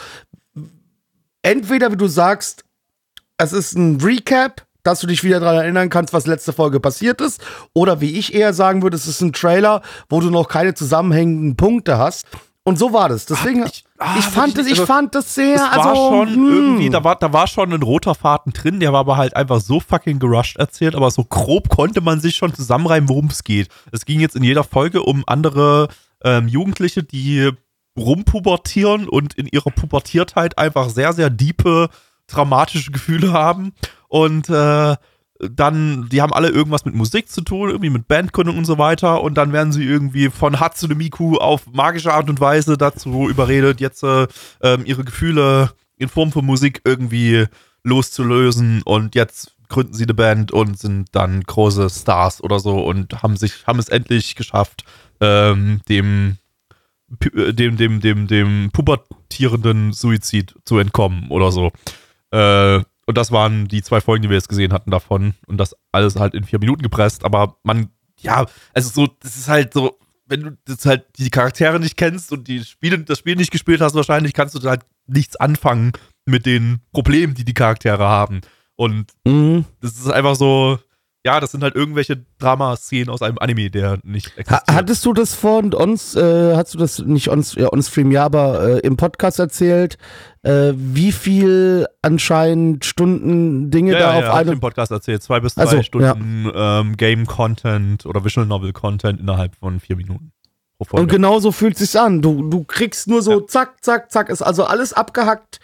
entweder 1.41 1.91
wie 1.91 1.97
du 1.97 2.07
sagst, 2.07 2.63
es 3.37 3.53
ist 3.53 3.75
ein 3.75 3.99
Recap 4.01 4.67
dass 4.83 4.99
du 4.99 5.07
dich 5.07 5.23
wieder 5.23 5.39
daran 5.39 5.57
erinnern 5.57 5.89
kannst, 5.89 6.13
was 6.13 6.27
letzte 6.27 6.53
Folge 6.53 6.79
passiert 6.79 7.21
ist. 7.21 7.41
Oder 7.73 8.01
wie 8.01 8.17
ich 8.17 8.33
eher 8.33 8.53
sagen 8.53 8.81
würde, 8.81 8.95
es 8.95 9.07
ist 9.07 9.21
ein 9.21 9.33
Trailer, 9.33 9.81
wo 10.09 10.19
du 10.21 10.29
noch 10.29 10.47
keine 10.47 10.73
zusammenhängenden 10.73 11.55
Punkte 11.55 11.97
hast. 11.97 12.25
Und 12.63 12.77
so 12.77 12.91
war 12.91 13.07
das. 13.07 13.25
Deswegen, 13.25 13.65
ich- 13.65 13.85
ich, 13.85 13.85
ah, 13.97 14.21
fand 14.21 14.57
das, 14.57 14.65
ich 14.67 14.73
also, 14.73 14.85
fand 14.85 15.15
das 15.15 15.33
sehr, 15.33 15.55
Es 15.55 15.61
war 15.61 15.85
also, 15.87 16.09
schon 16.09 16.27
hm. 16.35 16.53
irgendwie, 16.53 16.89
da 16.89 17.01
war, 17.03 17.15
da 17.15 17.31
war 17.31 17.47
schon 17.47 17.71
ein 17.73 17.81
roter 17.81 18.13
Faden 18.13 18.51
drin, 18.51 18.81
der 18.81 18.91
war 18.91 18.99
aber 18.99 19.15
halt 19.15 19.35
einfach 19.37 19.61
so 19.61 19.79
fucking 19.79 20.19
gerusht 20.19 20.57
erzählt, 20.57 20.93
aber 20.93 21.09
so 21.09 21.23
grob 21.23 21.69
konnte 21.69 22.01
man 22.01 22.19
sich 22.19 22.35
schon 22.35 22.53
zusammenreimen, 22.53 23.07
worum 23.07 23.27
es 23.27 23.43
geht. 23.45 23.69
Es 23.93 24.03
ging 24.03 24.19
jetzt 24.19 24.35
in 24.35 24.43
jeder 24.43 24.65
Folge 24.65 25.01
um 25.01 25.23
andere 25.27 25.87
ähm, 26.23 26.47
Jugendliche, 26.49 27.03
die 27.03 27.51
rumpubertieren 27.97 29.07
und 29.07 29.33
in 29.35 29.47
ihrer 29.47 29.71
Pubertiertheit 29.71 30.57
einfach 30.57 30.89
sehr, 30.89 31.13
sehr 31.13 31.29
diepe, 31.29 31.89
traumatische 32.27 32.91
Gefühle 32.91 33.33
haben 33.33 33.73
und 34.07 34.49
äh, 34.49 34.95
dann, 35.39 36.09
die 36.09 36.21
haben 36.21 36.33
alle 36.33 36.49
irgendwas 36.49 36.85
mit 36.85 36.95
Musik 36.95 37.29
zu 37.29 37.41
tun, 37.41 37.69
irgendwie 37.69 37.89
mit 37.89 38.07
Bandgründung 38.07 38.57
und 38.57 38.65
so 38.65 38.77
weiter. 38.77 39.21
Und 39.21 39.35
dann 39.35 39.53
werden 39.53 39.71
sie 39.71 39.83
irgendwie 39.83 40.29
von 40.29 40.59
Hatsune 40.59 40.95
Miku 40.95 41.37
auf 41.37 41.67
magische 41.71 42.13
Art 42.13 42.29
und 42.29 42.39
Weise 42.39 42.77
dazu 42.77 43.29
überredet, 43.29 43.79
jetzt 43.79 44.03
äh, 44.03 44.27
ähm, 44.61 44.83
ihre 44.85 45.03
Gefühle 45.03 45.71
in 45.97 46.09
Form 46.09 46.31
von 46.31 46.45
Musik 46.45 46.81
irgendwie 46.85 47.45
loszulösen. 47.83 48.81
Und 48.83 49.15
jetzt 49.15 49.55
gründen 49.69 49.93
sie 49.93 50.05
eine 50.05 50.13
Band 50.13 50.51
und 50.51 50.79
sind 50.79 51.09
dann 51.11 51.41
große 51.43 51.89
Stars 51.89 52.41
oder 52.43 52.59
so 52.59 52.83
und 52.83 53.21
haben 53.21 53.37
sich, 53.37 53.67
haben 53.67 53.79
es 53.79 53.89
endlich 53.89 54.35
geschafft, 54.35 54.85
ähm, 55.21 55.81
dem 55.87 56.37
äh, 57.33 57.53
dem, 57.53 57.77
dem, 57.77 57.99
dem, 57.99 58.27
dem 58.27 58.69
pubertierenden 58.71 59.93
Suizid 59.93 60.55
zu 60.65 60.77
entkommen 60.77 61.29
oder 61.29 61.51
so. 61.51 61.71
Äh, 62.31 62.81
und 63.07 63.17
das 63.17 63.31
waren 63.31 63.67
die 63.67 63.81
zwei 63.81 64.01
Folgen, 64.01 64.21
die 64.21 64.29
wir 64.29 64.35
jetzt 64.37 64.49
gesehen 64.49 64.73
hatten 64.73 64.91
davon. 64.91 65.33
Und 65.47 65.57
das 65.57 65.75
alles 65.91 66.17
halt 66.17 66.33
in 66.35 66.43
vier 66.43 66.59
Minuten 66.59 66.81
gepresst. 66.83 67.23
Aber 67.23 67.57
man, 67.63 67.89
ja, 68.19 68.45
also 68.73 68.89
so, 68.89 69.07
das 69.21 69.35
ist 69.37 69.47
halt 69.47 69.73
so, 69.73 69.97
wenn 70.27 70.41
du 70.43 70.57
das 70.65 70.85
halt 70.85 71.05
die 71.17 71.29
Charaktere 71.29 71.79
nicht 71.79 71.95
kennst 71.97 72.31
und 72.33 72.47
die 72.47 72.63
Spiele, 72.63 72.99
das 72.99 73.17
Spiel 73.19 73.35
nicht 73.37 73.51
gespielt 73.51 73.79
hast, 73.81 73.95
wahrscheinlich 73.95 74.33
kannst 74.33 74.55
du 74.55 74.69
halt 74.69 74.81
nichts 75.07 75.37
anfangen 75.37 75.93
mit 76.25 76.45
den 76.45 76.81
Problemen, 76.91 77.33
die 77.33 77.45
die 77.45 77.53
Charaktere 77.53 78.03
haben. 78.03 78.41
Und 78.75 79.13
Mhm. 79.25 79.63
das 79.81 79.93
ist 79.93 80.09
einfach 80.09 80.35
so, 80.35 80.77
ja, 81.27 81.41
das 81.41 81.51
sind 81.51 81.61
halt 81.61 81.75
irgendwelche 81.75 82.23
Dramaszenen 82.39 83.09
aus 83.09 83.21
einem 83.21 83.37
Anime, 83.37 83.69
der 83.69 83.99
nicht 84.03 84.27
existiert. 84.37 84.63
hattest 84.71 85.05
du 85.05 85.11
das 85.11 85.33
von 85.33 85.73
uns, 85.73 86.15
äh, 86.15 86.55
hast 86.55 86.73
du 86.73 86.77
das 86.77 86.99
nicht 86.99 87.29
on, 87.29 87.43
ja, 87.55 87.67
on 87.73 87.83
Stream, 87.83 88.11
ja, 88.11 88.23
aber 88.23 88.61
äh, 88.61 88.79
im 88.79 88.95
Podcast 88.95 89.37
erzählt, 89.37 89.97
äh, 90.43 90.71
wie 90.77 91.11
viel 91.11 91.85
anscheinend 92.01 92.85
Stunden 92.85 93.69
Dinge 93.71 93.91
ja, 93.91 93.99
da 93.99 94.11
ja, 94.13 94.19
auf 94.19 94.23
ja, 94.23 94.33
einem 94.35 94.53
im 94.53 94.59
Podcast 94.61 94.89
erzählt. 94.89 95.21
Zwei 95.21 95.41
bis 95.41 95.55
drei 95.55 95.63
Ach 95.63 95.71
so, 95.71 95.83
Stunden 95.83 96.49
ähm, 96.55 96.95
Game-Content 96.95 98.05
oder 98.05 98.23
Visual 98.23 98.47
Novel-Content 98.47 99.19
innerhalb 99.19 99.53
von 99.57 99.81
vier 99.81 99.97
Minuten. 99.97 100.31
Und 100.91 101.09
genau 101.09 101.39
so 101.39 101.51
fühlt 101.51 101.77
sich's 101.77 101.97
an. 101.97 102.21
Du, 102.21 102.49
du 102.49 102.63
kriegst 102.63 103.09
nur 103.09 103.21
so 103.21 103.41
zack, 103.41 103.83
zack, 103.83 104.11
zack, 104.11 104.29
ist 104.29 104.43
also 104.43 104.63
alles 104.63 104.93
abgehackt. 104.93 105.59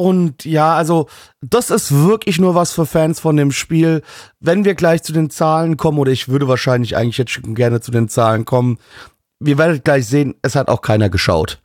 Und 0.00 0.46
ja, 0.46 0.74
also 0.76 1.10
das 1.42 1.68
ist 1.68 1.92
wirklich 1.92 2.38
nur 2.38 2.54
was 2.54 2.72
für 2.72 2.86
Fans 2.86 3.20
von 3.20 3.36
dem 3.36 3.52
Spiel. 3.52 4.00
Wenn 4.38 4.64
wir 4.64 4.74
gleich 4.74 5.02
zu 5.02 5.12
den 5.12 5.28
Zahlen 5.28 5.76
kommen, 5.76 5.98
oder 5.98 6.10
ich 6.10 6.26
würde 6.28 6.48
wahrscheinlich 6.48 6.96
eigentlich 6.96 7.18
jetzt 7.18 7.32
schon 7.32 7.54
gerne 7.54 7.82
zu 7.82 7.90
den 7.90 8.08
Zahlen 8.08 8.46
kommen, 8.46 8.78
wir 9.40 9.58
werden 9.58 9.82
gleich 9.84 10.06
sehen, 10.06 10.36
es 10.40 10.56
hat 10.56 10.68
auch 10.68 10.80
keiner 10.80 11.10
geschaut. 11.10 11.60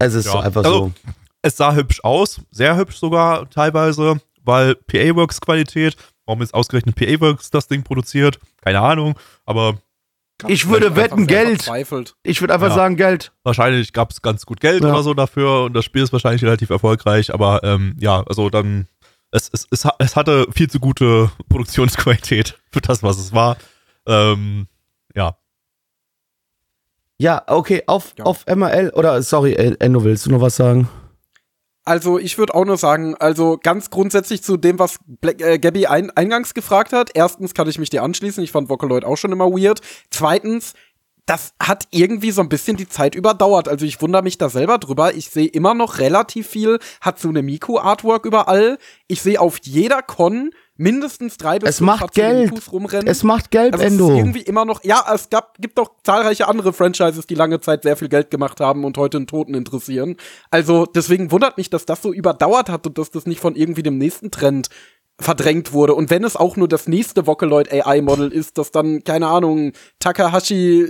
Es 0.00 0.14
ist 0.14 0.26
Ja, 0.26 0.40
einfach 0.40 0.64
also- 0.64 0.86
so. 0.86 0.92
es 1.42 1.56
sah 1.56 1.74
hübsch 1.76 2.00
aus, 2.02 2.40
sehr 2.50 2.76
hübsch 2.76 2.96
sogar 2.96 3.48
teilweise, 3.50 4.20
weil 4.42 4.74
PA-Works-Qualität, 4.74 5.96
warum 6.26 6.42
ist 6.42 6.54
ausgerechnet 6.54 6.96
PA-Works 6.96 7.50
das 7.50 7.68
Ding 7.68 7.84
produziert? 7.84 8.40
Keine 8.64 8.80
Ahnung, 8.80 9.16
aber 9.46 9.78
Ich 10.48 10.68
würde 10.68 10.96
wetten, 10.96 11.26
Geld. 11.26 11.70
Ich 12.22 12.40
würde 12.40 12.54
einfach 12.54 12.68
Ja. 12.68 12.74
sagen, 12.74 12.96
Geld. 12.96 13.32
wahrscheinlich 13.44 13.92
gab 13.92 14.10
es 14.10 14.20
ganz 14.20 14.44
gut 14.46 14.60
Geld 14.60 14.82
Ja. 14.82 14.90
oder 14.90 15.02
so 15.02 15.14
dafür 15.14 15.62
und 15.64 15.74
das 15.74 15.84
Spiel 15.84 16.02
ist 16.02 16.12
wahrscheinlich 16.12 16.42
relativ 16.44 16.70
erfolgreich, 16.70 17.32
aber 17.32 17.62
ähm, 17.62 17.96
ja, 18.00 18.22
also 18.26 18.50
dann, 18.50 18.88
es, 19.30 19.48
es, 19.52 19.66
es, 19.70 19.86
es 19.98 20.16
hatte 20.16 20.46
viel 20.52 20.68
zu 20.68 20.80
gute 20.80 21.30
Produktionsqualität 21.48 22.58
für 22.72 22.80
das, 22.80 23.02
was 23.02 23.18
es 23.18 23.32
war. 23.32 23.56
Ähm, 24.06 24.66
ja, 25.14 25.36
Ja, 27.18 27.42
okay, 27.46 27.84
auf, 27.86 28.12
Ja. 28.18 28.24
auf 28.24 28.44
MRL, 28.46 28.90
oder 28.90 29.22
sorry, 29.22 29.54
Enno, 29.54 30.02
willst 30.04 30.26
du 30.26 30.30
noch 30.30 30.40
was 30.40 30.56
sagen? 30.56 30.88
Also 31.84 32.18
ich 32.18 32.38
würde 32.38 32.54
auch 32.54 32.64
nur 32.64 32.78
sagen, 32.78 33.14
also 33.16 33.58
ganz 33.62 33.90
grundsätzlich 33.90 34.42
zu 34.42 34.56
dem, 34.56 34.78
was 34.78 34.96
Black, 35.06 35.40
äh, 35.42 35.58
Gabby 35.58 35.86
ein, 35.86 36.10
eingangs 36.10 36.54
gefragt 36.54 36.92
hat. 36.94 37.10
Erstens 37.14 37.52
kann 37.52 37.68
ich 37.68 37.78
mich 37.78 37.90
dir 37.90 38.02
anschließen. 38.02 38.42
Ich 38.42 38.52
fand 38.52 38.70
Vocaloid 38.70 39.04
auch 39.04 39.16
schon 39.16 39.32
immer 39.32 39.50
weird. 39.50 39.80
Zweitens, 40.10 40.72
das 41.26 41.52
hat 41.60 41.88
irgendwie 41.90 42.30
so 42.30 42.40
ein 42.40 42.48
bisschen 42.48 42.76
die 42.76 42.88
Zeit 42.88 43.14
überdauert. 43.14 43.68
Also 43.68 43.84
ich 43.84 44.00
wundere 44.00 44.22
mich 44.22 44.38
da 44.38 44.48
selber 44.48 44.78
drüber. 44.78 45.14
Ich 45.14 45.28
sehe 45.28 45.46
immer 45.46 45.74
noch 45.74 45.98
relativ 45.98 46.48
viel 46.48 46.78
Hatsune 47.02 47.42
Miku 47.42 47.78
Artwork 47.78 48.24
überall. 48.24 48.78
Ich 49.06 49.20
sehe 49.20 49.40
auf 49.40 49.58
jeder 49.62 50.02
Con 50.02 50.50
mindestens 50.76 51.36
drei 51.36 51.58
bis 51.58 51.70
Es 51.70 51.78
fünf 51.78 51.86
macht 51.86 52.14
Geld. 52.14 52.50
Mikus 52.50 52.72
rumrennen. 52.72 53.06
Es 53.06 53.22
macht 53.22 53.50
Geld, 53.50 53.74
Also 53.74 53.84
es 53.84 53.92
ist 53.92 54.00
Endo. 54.00 54.16
irgendwie 54.16 54.42
immer 54.42 54.64
noch, 54.64 54.82
ja, 54.84 55.04
es 55.14 55.30
gab, 55.30 55.56
gibt 55.58 55.78
doch 55.78 55.90
zahlreiche 56.02 56.48
andere 56.48 56.72
Franchises, 56.72 57.26
die 57.26 57.34
lange 57.34 57.60
Zeit 57.60 57.82
sehr 57.84 57.96
viel 57.96 58.08
Geld 58.08 58.30
gemacht 58.30 58.60
haben 58.60 58.84
und 58.84 58.96
heute 58.98 59.18
einen 59.18 59.26
Toten 59.26 59.54
interessieren. 59.54 60.16
Also 60.50 60.86
deswegen 60.86 61.30
wundert 61.30 61.56
mich, 61.56 61.70
dass 61.70 61.86
das 61.86 62.02
so 62.02 62.12
überdauert 62.12 62.68
hat 62.68 62.86
und 62.86 62.98
dass 62.98 63.10
das 63.10 63.26
nicht 63.26 63.40
von 63.40 63.54
irgendwie 63.54 63.82
dem 63.82 63.98
nächsten 63.98 64.30
Trend 64.30 64.68
verdrängt 65.20 65.72
wurde. 65.72 65.94
Und 65.94 66.10
wenn 66.10 66.24
es 66.24 66.34
auch 66.34 66.56
nur 66.56 66.66
das 66.66 66.88
nächste 66.88 67.26
Vocaloid 67.26 67.72
AI 67.72 68.00
Model 68.00 68.32
ist, 68.32 68.58
das 68.58 68.72
dann, 68.72 69.04
keine 69.04 69.28
Ahnung, 69.28 69.72
Takahashi 70.00 70.82
äh, 70.82 70.88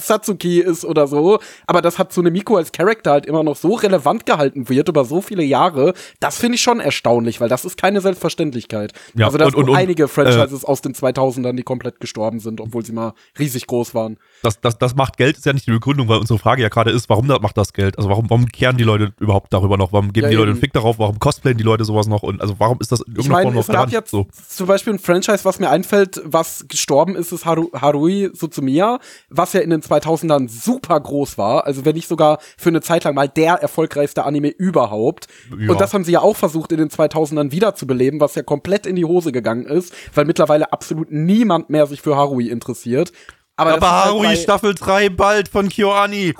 Satsuki 0.00 0.60
ist 0.60 0.84
oder 0.84 1.06
so, 1.06 1.38
aber 1.66 1.82
das 1.82 1.98
hat 1.98 2.12
Tsunemiko 2.12 2.56
als 2.56 2.72
Charakter 2.72 3.10
halt 3.12 3.26
immer 3.26 3.42
noch 3.42 3.56
so 3.56 3.74
relevant 3.74 4.26
gehalten 4.26 4.68
wird 4.68 4.88
über 4.88 5.04
so 5.04 5.20
viele 5.20 5.42
Jahre, 5.42 5.94
das 6.20 6.38
finde 6.38 6.56
ich 6.56 6.62
schon 6.62 6.80
erstaunlich, 6.80 7.40
weil 7.40 7.48
das 7.48 7.64
ist 7.64 7.76
keine 7.76 8.00
Selbstverständlichkeit. 8.00 8.92
Ja, 9.14 9.26
also 9.26 9.38
da 9.38 9.50
sind 9.50 9.70
einige 9.74 10.08
Franchises 10.08 10.64
aus 10.64 10.80
den 10.82 10.94
2000ern, 10.94 11.54
die 11.54 11.62
komplett 11.62 12.00
gestorben 12.00 12.40
sind, 12.40 12.60
obwohl 12.60 12.84
sie 12.84 12.92
mal 12.92 13.12
riesig 13.38 13.66
groß 13.66 13.94
waren. 13.94 14.18
das, 14.42 14.60
das, 14.60 14.78
das 14.78 14.94
macht 14.94 15.16
Geld, 15.16 15.36
ist 15.36 15.46
ja 15.46 15.52
nicht 15.52 15.66
die 15.66 15.72
Begründung, 15.72 16.08
weil 16.08 16.18
unsere 16.18 16.38
Frage 16.38 16.62
ja 16.62 16.68
gerade 16.68 16.90
ist, 16.90 17.08
warum 17.08 17.28
das 17.28 17.40
macht 17.40 17.56
das 17.56 17.72
Geld? 17.72 17.98
Also 17.98 18.08
warum, 18.08 18.28
warum 18.30 18.46
kehren 18.46 18.76
die 18.76 18.84
Leute 18.84 19.12
überhaupt 19.20 19.52
darüber 19.52 19.76
noch? 19.76 19.92
Warum 19.92 20.12
geben 20.12 20.26
Ja, 20.26 20.30
die 20.30 20.36
Leute 20.36 20.50
einen 20.52 20.60
Fick 20.60 20.72
darauf? 20.72 20.98
Warum 20.98 21.18
cosplayen 21.18 21.58
die 21.58 21.64
Leute 21.64 21.84
sowas 21.84 22.06
noch? 22.06 22.22
Und 22.22 22.40
also 22.40 22.54
warum 22.58 22.78
ist 22.80 22.92
das 22.92 23.00
in 23.00 23.12
Ich 23.12 23.18
irgendeiner 23.18 23.42
Form 23.42 23.54
meine, 23.54 23.60
es 23.60 23.68
noch 23.68 23.74
gab 23.74 23.84
dran? 23.86 23.92
jetzt 23.92 24.10
So. 24.10 24.26
zum 24.48 24.66
Beispiel 24.66 24.92
ein 24.94 24.98
Franchise, 24.98 25.44
was 25.44 25.58
mir 25.58 25.70
einfällt, 25.70 26.20
was 26.24 26.66
gestorben 26.68 27.16
ist, 27.16 27.32
ist 27.32 27.44
Haru 27.44 27.70
Harui 27.74 28.30
Suzumiya, 28.32 28.98
was 29.28 29.52
ja 29.52 29.60
in 29.60 29.71
den 29.72 29.82
2000ern 29.82 30.48
super 30.48 31.00
groß 31.00 31.38
war. 31.38 31.66
Also 31.66 31.84
wenn 31.84 31.94
nicht 31.96 32.08
sogar 32.08 32.38
für 32.56 32.68
eine 32.68 32.80
Zeit 32.80 33.04
lang 33.04 33.14
mal 33.14 33.28
der 33.28 33.54
erfolgreichste 33.54 34.24
Anime 34.24 34.48
überhaupt. 34.48 35.26
Ja. 35.58 35.70
Und 35.70 35.80
das 35.80 35.92
haben 35.94 36.04
sie 36.04 36.12
ja 36.12 36.20
auch 36.20 36.36
versucht 36.36 36.70
in 36.72 36.78
den 36.78 36.88
2000ern 36.90 37.50
wiederzubeleben, 37.50 38.20
was 38.20 38.34
ja 38.34 38.42
komplett 38.42 38.86
in 38.86 38.96
die 38.96 39.04
Hose 39.04 39.32
gegangen 39.32 39.66
ist, 39.66 39.92
weil 40.14 40.24
mittlerweile 40.24 40.72
absolut 40.72 41.10
niemand 41.10 41.70
mehr 41.70 41.86
sich 41.86 42.00
für 42.02 42.16
Harui 42.16 42.48
interessiert. 42.48 43.12
Aber, 43.56 43.74
Aber 43.74 43.92
halt 43.92 44.04
Harui 44.06 44.26
bei- 44.28 44.36
Staffel 44.36 44.74
3 44.74 45.08
bald 45.10 45.48
von 45.48 45.68
KyoAni. 45.68 46.34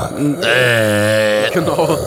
Genau. 1.52 1.98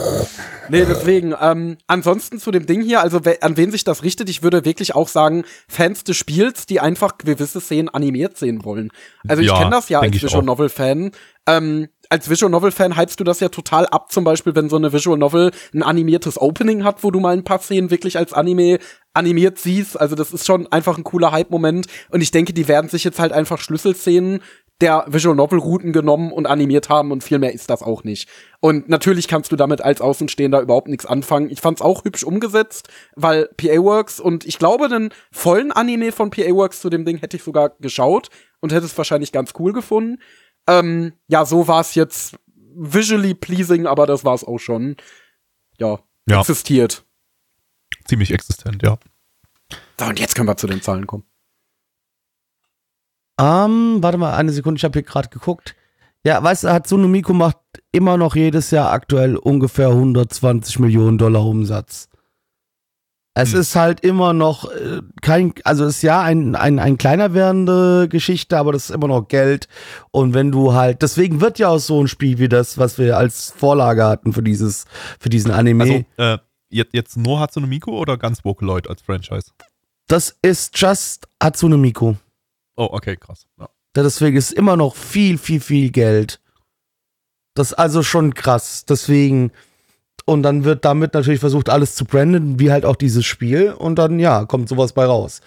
Nee, 0.70 0.86
deswegen, 0.86 1.34
ähm, 1.39 1.78
ansonsten 1.88 2.39
zu 2.39 2.51
dem 2.51 2.66
Ding 2.66 2.82
hier, 2.82 3.01
also 3.01 3.26
we 3.26 3.41
an 3.41 3.57
wen 3.57 3.72
sich 3.72 3.84
das 3.84 4.03
richtet, 4.03 4.30
ich 4.30 4.43
würde 4.43 4.66
wirklich 4.66 4.95
auch 4.95 5.07
sagen, 5.07 5.43
Fans 5.68 6.03
des 6.03 6.18
Spiels, 6.18 6.66
die 6.66 6.80
einfach 6.80 7.18
gewisse 7.18 7.61
Szenen 7.61 7.89
animiert 7.89 8.38
sehen 8.38 8.63
wollen. 8.66 8.91
Also 9.28 9.41
ich 9.41 9.49
Ja, 9.49 9.57
kenne 9.57 9.72
das 9.72 9.89
ja 9.89 9.99
als 9.99 10.13
Visual 10.13 10.41
auch. 10.41 10.45
Novel 10.45 10.70
Fan. 10.70 11.11
Ähm, 11.47 11.89
als 12.09 12.30
Visual 12.30 12.51
Novel 12.51 12.72
Fan 12.72 12.97
hypst 12.97 13.20
du 13.20 13.24
das 13.24 13.39
ja 13.39 13.49
total 13.49 13.86
ab, 13.88 14.11
zum 14.11 14.24
Beispiel, 14.24 14.55
wenn 14.55 14.70
so 14.70 14.76
eine 14.76 14.93
Visual 14.93 15.18
Novel 15.18 15.51
ein 15.74 15.84
animiertes 15.84 16.39
Opening 16.39 16.84
hat, 16.84 17.03
wo 17.03 17.11
du 17.11 17.20
mal 17.20 17.34
ein 17.34 17.43
paar 17.43 17.59
Szenen 17.59 17.91
wirklich 17.91 18.18
als 18.18 18.34
Anime 18.34 18.80
animiert 19.13 19.57
siehst. 19.57 19.99
Also 19.99 20.16
das 20.16 20.32
ist 20.32 20.45
schon 20.45 20.68
einfach 20.72 20.97
ein 20.97 21.03
cooler 21.03 21.32
Hype-Moment. 21.32 21.88
Und 22.09 22.22
ich 22.22 22.32
denke, 22.32 22.53
die 22.53 22.68
werden 22.68 22.89
sich 22.89 23.03
jetzt 23.03 23.20
halt 23.20 23.32
einfach 23.32 23.59
Schlüsselszenen 23.59 24.41
der 24.82 25.05
Visual 25.07 25.36
Novel 25.36 25.59
Routen 25.59 25.93
genommen 25.93 26.34
und 26.34 26.47
animiert 26.47 26.89
haben 26.89 27.11
und 27.11 27.23
viel 27.23 27.39
mehr 27.39 27.53
ist 27.53 27.69
das 27.69 27.82
auch 27.82 28.03
nicht. 28.03 28.28
Und 28.59 28.89
natürlich 28.89 29.28
kannst 29.28 29.51
du 29.51 29.55
damit 29.55 29.82
als 29.82 30.01
Außenstehender 30.01 30.59
überhaupt 30.59 30.89
nichts 30.89 31.05
anfangen. 31.05 31.49
Ich 31.49 31.61
fand's 31.61 31.82
auch 31.82 32.03
hübsch 32.03 32.23
umgesetzt, 32.23 32.89
weil 33.15 33.47
PA 33.55 33.78
Works 33.82 34.19
und 34.19 34.45
ich 34.45 34.59
glaube, 34.59 34.89
den 34.89 35.09
vollen 35.32 35.71
Anime 35.71 36.11
von 36.11 36.30
PA 36.30 36.49
Works 36.51 36.82
zu 36.82 36.89
dem 36.89 37.05
Ding 37.05 37.17
hätte 37.19 37.38
ich 37.38 37.43
sogar 37.43 37.69
geschaut 37.80 38.30
und 38.59 38.73
hätte 38.73 38.86
es 38.86 38.97
wahrscheinlich 38.97 39.32
ganz 39.32 39.53
cool 39.59 39.71
gefunden. 39.71 40.21
Ähm, 40.67 41.13
ja, 41.28 41.45
so 41.45 41.67
war 41.69 41.80
es 41.80 41.95
jetzt 41.95 42.36
visually 42.76 43.34
pleasing, 43.34 43.88
aber 43.88 44.05
das 44.05 44.26
war's 44.26 44.43
auch 44.43 44.57
schon. 44.59 44.97
Ja, 45.78 45.99
Ja. 46.28 46.41
existiert. 46.41 47.05
Ziemlich 48.05 48.32
existent, 48.32 48.84
ja. 48.84 48.97
So, 49.99 50.05
und 50.05 50.19
jetzt 50.19 50.36
können 50.36 50.47
wir 50.49 50.57
zu 50.57 50.67
den 50.67 50.82
Zahlen 50.82 51.07
kommen. 51.07 51.23
Ähm, 53.40 53.98
warte 54.02 54.18
mal, 54.18 54.36
eine 54.36 54.52
Sekunde, 54.52 54.78
ich 54.78 54.84
habe 54.84 54.94
hier 54.94 55.04
gerade 55.04 55.30
geguckt. 55.30 55.76
Ja, 56.24 56.42
weißt 56.42 56.64
du, 56.64 56.70
Hatsune 56.70 57.08
Miku 57.08 57.34
macht 57.34 57.58
immer 57.92 58.18
noch 58.18 58.36
jedes 58.36 58.72
Jahr 58.72 58.92
aktuell 58.92 59.36
ungefähr 59.36 59.90
120 59.90 60.80
Millionen 60.80 61.18
Dollar 61.18 61.46
Umsatz. 61.46 62.10
Es 63.38 63.52
Hm. 63.52 63.60
ist 63.60 63.76
halt 63.76 64.00
immer 64.00 64.32
noch 64.32 64.72
äh, 64.72 65.02
kein, 65.22 65.54
also 65.66 65.84
es 65.84 65.98
ist 65.98 66.02
ja 66.04 66.22
ein, 66.22 66.56
ein, 66.56 66.80
ein 66.80 66.98
kleiner 66.98 67.34
werdende 67.34 68.08
Geschichte, 68.08 68.58
aber 68.58 68.72
das 68.72 68.86
ist 68.90 68.96
immer 68.96 69.10
noch 69.10 69.28
Geld. 69.28 69.68
Und 70.12 70.34
wenn 70.34 70.52
du 70.52 70.74
halt, 70.74 71.02
deswegen 71.02 71.42
wird 71.42 71.60
ja 71.60 71.68
auch 71.68 71.80
so 71.80 72.02
ein 72.02 72.08
Spiel 72.08 72.40
wie 72.40 72.48
das, 72.48 72.78
was 72.78 72.98
wir 72.98 73.18
als 73.18 73.52
Vorlage 73.56 74.06
hatten 74.06 74.32
für 74.32 74.42
dieses, 74.42 74.86
für 75.20 75.28
diesen 75.30 75.52
Anime. 75.52 75.84
Also, 75.84 76.06
äh, 76.16 76.38
jetzt, 76.70 76.94
jetzt 76.94 77.18
nur 77.18 77.42
Hatsune 77.42 77.68
Miku 77.68 77.92
oder 77.92 78.18
ganz 78.18 78.46
Vocaloid 78.46 78.90
als 78.90 79.02
Franchise? 79.02 79.52
das 80.08 80.38
ist 80.42 80.78
just 80.80 81.28
Hatsune 81.44 81.78
Miku. 81.78 82.16
Oh, 82.76 82.89
okay, 82.91 83.15
krass. 83.15 83.45
Ja. 83.59 83.69
Deswegen 83.95 84.36
ist 84.38 84.51
immer 84.51 84.76
noch 84.76 84.95
viel, 84.95 85.38
viel, 85.38 85.59
viel 85.61 85.89
Geld. 85.91 86.41
Das 87.53 87.71
ist 87.71 87.73
also 87.76 88.03
schon 88.03 88.34
krass. 88.34 88.84
Deswegen, 88.84 89.51
und 90.26 90.43
dann 90.43 90.65
wird 90.65 90.84
damit 90.84 91.13
natürlich 91.13 91.39
versucht, 91.39 91.69
alles 91.69 91.95
zu 91.95 92.03
branden, 92.03 92.59
wie 92.59 92.71
halt 92.71 92.84
auch 92.84 92.97
dieses 92.97 93.26
Spiel. 93.26 93.71
Und 93.71 93.97
dann, 93.97 94.19
ja, 94.19 94.43
kommt 94.43 94.67
sowas 94.67 94.91
bei 94.91 95.05
raus. 95.05 95.39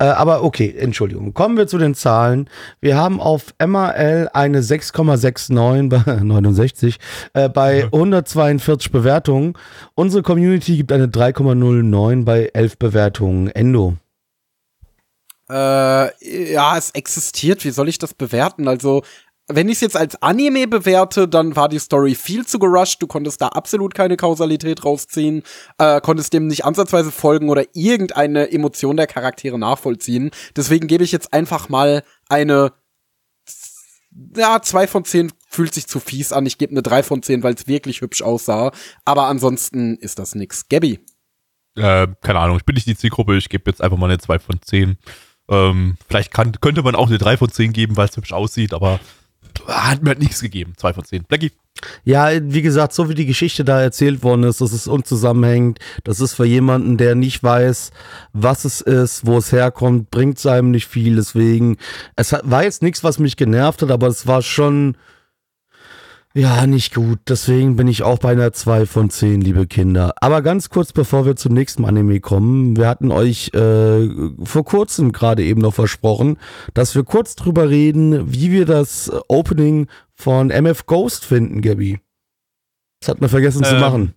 Äh, 0.00 0.06
aber 0.06 0.42
okay, 0.42 0.74
Entschuldigung. 0.76 1.34
Kommen 1.34 1.56
wir 1.56 1.68
zu 1.68 1.78
den 1.78 1.94
Zahlen. 1.94 2.50
Wir 2.80 2.96
haben 2.96 3.20
auf 3.20 3.54
MRL 3.64 4.30
eine 4.32 4.62
6,69 4.62 5.88
bei 5.88 6.14
69, 6.24 6.98
äh, 7.34 7.48
bei 7.48 7.80
Ja. 7.80 7.84
142 7.86 8.90
Bewertungen. 8.90 9.52
Unsere 9.94 10.24
Community 10.24 10.76
gibt 10.78 10.90
eine 10.90 11.06
3,09 11.06 12.24
bei 12.24 12.50
11 12.52 12.78
Bewertungen. 12.78 13.48
Endo. 13.50 13.96
Äh, 15.50 16.52
ja, 16.52 16.76
es 16.76 16.90
existiert. 16.90 17.64
Wie 17.64 17.70
soll 17.70 17.88
ich 17.88 17.98
das 17.98 18.14
bewerten? 18.14 18.68
Also, 18.68 19.02
wenn 19.48 19.68
ich 19.68 19.74
es 19.74 19.80
jetzt 19.80 19.96
als 19.96 20.20
Anime 20.22 20.66
bewerte, 20.68 21.28
dann 21.28 21.56
war 21.56 21.68
die 21.68 21.78
Story 21.78 22.14
viel 22.14 22.46
zu 22.46 22.58
gerusht. 22.58 23.02
Du 23.02 23.06
konntest 23.06 23.40
da 23.40 23.48
absolut 23.48 23.94
keine 23.94 24.16
Kausalität 24.16 24.84
rausziehen, 24.84 25.42
äh, 25.78 26.00
konntest 26.00 26.32
dem 26.32 26.46
nicht 26.46 26.64
ansatzweise 26.64 27.10
folgen 27.10 27.50
oder 27.50 27.64
irgendeine 27.74 28.50
Emotion 28.50 28.96
der 28.96 29.06
Charaktere 29.06 29.58
nachvollziehen. 29.58 30.30
Deswegen 30.56 30.86
gebe 30.86 31.04
ich 31.04 31.12
jetzt 31.12 31.32
einfach 31.32 31.68
mal 31.68 32.02
eine 32.28 32.72
ja, 34.36 34.60
zwei 34.62 34.86
von 34.86 35.04
zehn 35.04 35.32
fühlt 35.48 35.74
sich 35.74 35.86
zu 35.86 36.00
fies 36.00 36.32
an. 36.32 36.46
Ich 36.46 36.58
gebe 36.58 36.72
eine 36.72 36.82
drei 36.82 37.02
von 37.02 37.22
zehn, 37.22 37.42
weil 37.42 37.54
es 37.54 37.66
wirklich 37.66 38.00
hübsch 38.00 38.22
aussah. 38.22 38.72
Aber 39.04 39.26
ansonsten 39.26 39.96
ist 39.96 40.18
das 40.18 40.34
nix. 40.34 40.68
Gabby. 40.68 41.00
Äh, 41.76 42.08
keine 42.20 42.38
Ahnung, 42.38 42.58
ich 42.58 42.64
bin 42.64 42.74
nicht 42.74 42.86
die 42.86 42.96
Zielgruppe, 42.96 43.36
ich 43.36 43.48
gebe 43.48 43.70
jetzt 43.70 43.82
einfach 43.82 43.96
mal 43.96 44.06
eine 44.06 44.18
2 44.18 44.38
von 44.38 44.60
10. 44.60 44.98
Ähm, 45.52 45.96
vielleicht 46.08 46.32
kann, 46.32 46.52
könnte 46.60 46.82
man 46.82 46.94
auch 46.94 47.08
eine 47.08 47.18
3 47.18 47.36
von 47.36 47.50
10 47.50 47.72
geben, 47.72 47.96
weil 47.96 48.08
es 48.08 48.16
hübsch 48.16 48.32
aussieht, 48.32 48.72
aber 48.72 48.98
hat 49.66 50.02
mir 50.02 50.10
halt 50.10 50.18
nichts 50.18 50.40
gegeben. 50.40 50.72
2 50.76 50.94
von 50.94 51.04
10. 51.04 51.24
Blackie. 51.24 51.52
Ja, 52.04 52.30
wie 52.42 52.62
gesagt, 52.62 52.92
so 52.92 53.08
wie 53.08 53.14
die 53.14 53.26
Geschichte 53.26 53.64
da 53.64 53.80
erzählt 53.80 54.22
worden 54.22 54.44
ist, 54.44 54.60
das 54.60 54.72
ist 54.72 54.86
unzusammenhängend. 54.86 55.78
Das 56.04 56.20
ist 56.20 56.34
für 56.34 56.44
jemanden, 56.44 56.96
der 56.96 57.14
nicht 57.14 57.42
weiß, 57.42 57.90
was 58.32 58.64
es 58.64 58.80
ist, 58.80 59.26
wo 59.26 59.38
es 59.38 59.52
herkommt, 59.52 60.10
bringt 60.10 60.38
es 60.38 60.46
einem 60.46 60.70
nicht 60.70 60.86
viel. 60.86 61.16
Deswegen, 61.16 61.76
es 62.16 62.32
war 62.32 62.62
jetzt 62.62 62.82
nichts, 62.82 63.02
was 63.04 63.18
mich 63.18 63.36
genervt 63.36 63.82
hat, 63.82 63.90
aber 63.90 64.06
es 64.06 64.26
war 64.26 64.42
schon, 64.42 64.96
ja, 66.34 66.66
nicht 66.66 66.94
gut. 66.94 67.20
Deswegen 67.28 67.76
bin 67.76 67.88
ich 67.88 68.02
auch 68.02 68.18
bei 68.18 68.32
einer 68.32 68.52
2 68.52 68.86
von 68.86 69.10
10, 69.10 69.40
liebe 69.40 69.66
Kinder. 69.66 70.14
Aber 70.20 70.42
ganz 70.42 70.70
kurz, 70.70 70.92
bevor 70.92 71.26
wir 71.26 71.36
zum 71.36 71.52
nächsten 71.52 71.84
Anime 71.84 72.20
kommen, 72.20 72.76
wir 72.76 72.88
hatten 72.88 73.10
euch 73.10 73.52
äh, 73.54 74.08
vor 74.44 74.64
kurzem 74.64 75.12
gerade 75.12 75.44
eben 75.44 75.60
noch 75.60 75.74
versprochen, 75.74 76.38
dass 76.74 76.94
wir 76.94 77.04
kurz 77.04 77.34
drüber 77.34 77.68
reden, 77.68 78.32
wie 78.32 78.50
wir 78.50 78.64
das 78.64 79.10
Opening 79.28 79.88
von 80.14 80.50
MF 80.50 80.86
Ghost 80.86 81.24
finden, 81.24 81.60
Gabby. 81.60 82.00
Das 83.00 83.08
hat 83.08 83.20
man 83.20 83.28
vergessen 83.30 83.64
zu 83.64 83.74
Ähm, 83.74 83.80
machen. 83.80 84.14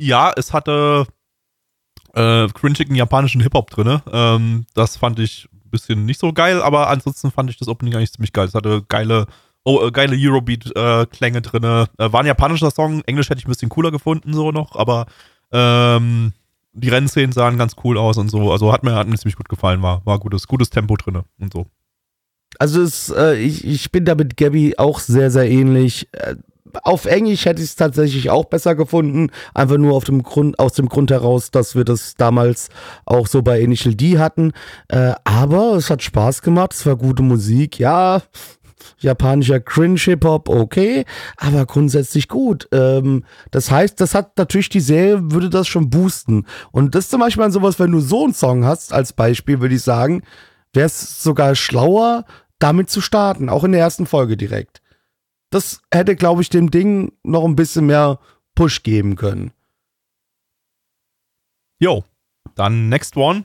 Ja, 0.00 0.32
es 0.36 0.52
hatte 0.52 1.06
äh, 2.14 2.46
cringigen 2.48 2.94
japanischen 2.94 3.40
Hip-Hop 3.40 3.70
drinne. 3.70 4.02
Ähm, 4.12 4.66
das 4.74 4.96
fand 4.96 5.18
ich 5.18 5.48
ein 5.52 5.70
bisschen 5.70 6.04
nicht 6.06 6.20
so 6.20 6.32
geil, 6.32 6.62
aber 6.62 6.88
ansonsten 6.88 7.30
fand 7.30 7.50
ich 7.50 7.56
das 7.56 7.68
Opening 7.68 7.94
eigentlich 7.94 8.12
ziemlich 8.12 8.32
geil. 8.32 8.46
Es 8.46 8.54
hatte 8.54 8.84
geile, 8.88 9.26
oh, 9.64 9.86
äh, 9.86 9.90
geile 9.90 10.16
Eurobeat-Klänge 10.18 11.42
drinne. 11.42 11.88
Äh, 11.98 12.12
war 12.12 12.20
ein 12.20 12.26
japanischer 12.26 12.70
Song, 12.70 13.02
Englisch 13.06 13.30
hätte 13.30 13.40
ich 13.40 13.46
ein 13.46 13.50
bisschen 13.50 13.68
cooler 13.68 13.90
gefunden, 13.90 14.32
so 14.32 14.52
noch, 14.52 14.76
aber 14.76 15.06
ähm, 15.52 16.32
die 16.72 16.88
Rennszenen 16.88 17.32
sahen 17.32 17.58
ganz 17.58 17.74
cool 17.84 17.98
aus 17.98 18.18
und 18.18 18.30
so. 18.30 18.52
Also 18.52 18.72
hat 18.72 18.84
mir, 18.84 18.94
hat 18.94 19.08
mir 19.08 19.16
ziemlich 19.16 19.36
gut 19.36 19.48
gefallen, 19.48 19.82
war, 19.82 20.04
war 20.04 20.18
gutes, 20.18 20.46
gutes 20.46 20.70
Tempo 20.70 20.96
drinne 20.96 21.24
und 21.38 21.52
so. 21.52 21.66
Also 22.58 22.82
es, 22.82 23.10
äh, 23.10 23.34
ich, 23.34 23.66
ich 23.66 23.92
bin 23.92 24.04
da 24.04 24.14
mit 24.14 24.36
Gabby 24.36 24.74
auch 24.78 25.00
sehr, 25.00 25.30
sehr 25.30 25.48
ähnlich. 25.50 26.08
Äh, 26.12 26.36
auf 26.82 27.06
Englisch 27.06 27.46
hätte 27.46 27.62
ich 27.62 27.68
es 27.68 27.76
tatsächlich 27.76 28.30
auch 28.30 28.44
besser 28.44 28.74
gefunden. 28.74 29.30
Einfach 29.54 29.78
nur 29.78 29.94
auf 29.94 30.04
dem 30.04 30.22
Grund, 30.22 30.58
aus 30.58 30.74
dem 30.74 30.88
Grund 30.88 31.10
heraus, 31.10 31.50
dass 31.50 31.74
wir 31.74 31.84
das 31.84 32.14
damals 32.14 32.68
auch 33.04 33.26
so 33.26 33.42
bei 33.42 33.60
Initial 33.60 33.94
D 33.94 34.18
hatten. 34.18 34.52
Äh, 34.88 35.12
aber 35.24 35.74
es 35.74 35.90
hat 35.90 36.02
Spaß 36.02 36.42
gemacht, 36.42 36.74
es 36.74 36.86
war 36.86 36.96
gute 36.96 37.22
Musik, 37.22 37.78
ja. 37.78 38.22
Japanischer 38.98 39.60
Cringe-Hip-Hop, 39.60 40.48
okay, 40.48 41.04
aber 41.36 41.66
grundsätzlich 41.66 42.28
gut. 42.28 42.68
Ähm, 42.72 43.24
das 43.50 43.70
heißt, 43.70 44.00
das 44.00 44.14
hat 44.14 44.36
natürlich 44.38 44.68
die 44.68 44.80
Serie, 44.80 45.30
würde 45.30 45.50
das 45.50 45.68
schon 45.68 45.90
boosten. 45.90 46.46
Und 46.72 46.94
das 46.94 47.04
ist 47.04 47.10
zum 47.10 47.20
Beispiel 47.20 47.50
sowas, 47.50 47.78
wenn 47.78 47.92
du 47.92 48.00
so 48.00 48.24
einen 48.24 48.34
Song 48.34 48.64
hast, 48.64 48.92
als 48.92 49.12
Beispiel, 49.12 49.60
würde 49.60 49.74
ich 49.74 49.82
sagen, 49.82 50.22
wäre 50.72 50.86
es 50.86 51.22
sogar 51.22 51.54
schlauer, 51.54 52.24
damit 52.58 52.90
zu 52.90 53.00
starten, 53.00 53.48
auch 53.48 53.64
in 53.64 53.72
der 53.72 53.80
ersten 53.80 54.06
Folge 54.06 54.36
direkt. 54.36 54.82
Das 55.50 55.80
hätte, 55.92 56.16
glaube 56.16 56.42
ich, 56.42 56.50
dem 56.50 56.70
Ding 56.70 57.12
noch 57.22 57.44
ein 57.44 57.56
bisschen 57.56 57.86
mehr 57.86 58.18
Push 58.54 58.82
geben 58.82 59.16
können. 59.16 59.52
Jo, 61.78 62.04
dann 62.54 62.88
next 62.88 63.16
one. 63.16 63.44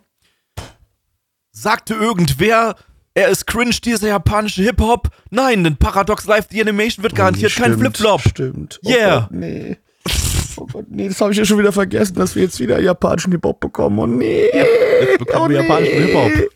Sagte 1.52 1.94
irgendwer, 1.94 2.76
er 3.16 3.30
ist 3.30 3.46
cringe, 3.46 3.76
dieser 3.84 4.08
japanische 4.08 4.64
Hip-Hop? 4.64 5.10
Nein, 5.30 5.64
denn 5.64 5.78
Paradox 5.78 6.26
Live, 6.26 6.48
die 6.48 6.62
Animation 6.62 7.04
wird 7.04 7.16
garantiert 7.16 7.54
kein 7.54 7.74
Stimmt, 7.74 7.80
Flip-Flop. 7.80 8.22
Stimmt. 8.22 8.80
Oh 8.84 8.90
Yeah. 8.90 9.20
Gott, 9.22 9.32
nee. 9.32 9.78
Oh 10.56 10.68
Gott, 10.72 10.86
nee, 10.90 11.08
das 11.08 11.20
habe 11.22 11.32
ich 11.32 11.38
ja 11.38 11.46
schon 11.46 11.58
wieder 11.58 11.72
vergessen, 11.72 12.16
dass 12.16 12.36
wir 12.36 12.44
jetzt 12.44 12.60
wieder 12.60 12.80
japanischen 12.80 13.32
Hip-Hop 13.32 13.60
bekommen. 13.60 14.00
Oh 14.00 14.08
nee. 14.08 14.46
Jetzt 14.54 15.20
bekommen 15.20 15.46
oh, 15.46 15.50
wir 15.50 15.62
japanischen 15.62 15.98
nee. 15.98 16.06
Hip-Hop. 16.06 16.50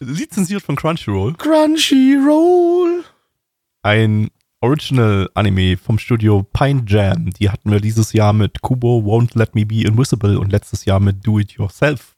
Lizenziert 0.00 0.62
von 0.62 0.76
Crunchyroll. 0.76 1.34
Crunchyroll. 1.34 3.04
Ein 3.82 4.30
Original-Anime 4.60 5.76
vom 5.76 5.98
Studio 5.98 6.44
Pine 6.52 6.84
Jam. 6.86 7.30
Die 7.30 7.50
hatten 7.50 7.70
wir 7.70 7.80
dieses 7.80 8.12
Jahr 8.12 8.32
mit 8.32 8.62
Kubo 8.62 9.02
Won't 9.04 9.36
Let 9.36 9.54
Me 9.54 9.66
Be 9.66 9.82
Invisible 9.82 10.38
und 10.38 10.52
letztes 10.52 10.84
Jahr 10.84 11.00
mit 11.00 11.26
Do 11.26 11.38
It 11.38 11.52
Yourself. 11.52 12.11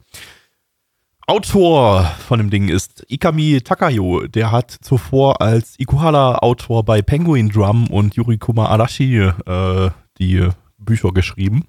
Autor 1.27 2.05
von 2.05 2.39
dem 2.39 2.51
Ding 2.51 2.69
ist 2.69 3.03
Ikami 3.09 3.63
Takayo. 3.63 4.27
Der 4.27 4.53
hat 4.53 4.71
zuvor 4.71 5.41
als 5.41 5.79
Ikuhara-Autor 5.79 6.85
bei 6.85 7.01
Penguin 7.01 7.49
Drum 7.49 7.87
und 7.89 8.15
Yurikuma 8.15 8.67
Arashi 8.67 9.17
äh, 9.17 9.91
die 10.19 10.51
Bücher 10.77 11.13
geschrieben. 11.13 11.65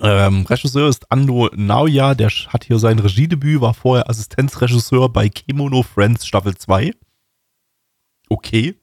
Ähm, 0.00 0.44
Regisseur 0.46 0.88
ist 0.88 1.12
Ando 1.12 1.50
Naoya, 1.54 2.16
der 2.16 2.30
hat 2.48 2.64
hier 2.64 2.80
sein 2.80 2.98
Regiedebüt, 2.98 3.60
war 3.60 3.74
vorher 3.74 4.10
Assistenzregisseur 4.10 5.08
bei 5.08 5.28
Kemono 5.28 5.84
Friends 5.84 6.26
Staffel 6.26 6.56
2. 6.56 6.92
Okay. 8.28 8.74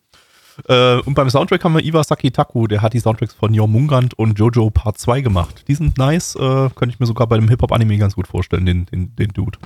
Äh, 0.68 1.00
und 1.02 1.14
beim 1.14 1.30
Soundtrack 1.30 1.64
haben 1.64 1.76
wir 1.76 1.84
Iwasaki 1.84 2.32
Taku, 2.32 2.68
der 2.68 2.82
hat 2.82 2.94
die 2.94 3.00
Soundtracks 3.00 3.34
von 3.34 3.54
Jormungand 3.54 4.18
und 4.18 4.38
Jojo 4.38 4.70
Part 4.70 4.98
2 4.98 5.22
gemacht. 5.22 5.64
Die 5.68 5.76
sind 5.76 5.98
nice, 5.98 6.36
äh, 6.36 6.70
könnte 6.76 6.90
ich 6.90 7.00
mir 7.00 7.06
sogar 7.06 7.28
bei 7.28 7.38
dem 7.38 7.48
Hip-Hop-Anime 7.50 7.98
ganz 7.98 8.16
gut 8.16 8.28
vorstellen, 8.28 8.66
den, 8.66 8.86
den, 8.88 9.16
den 9.16 9.30
Dude. 9.30 9.58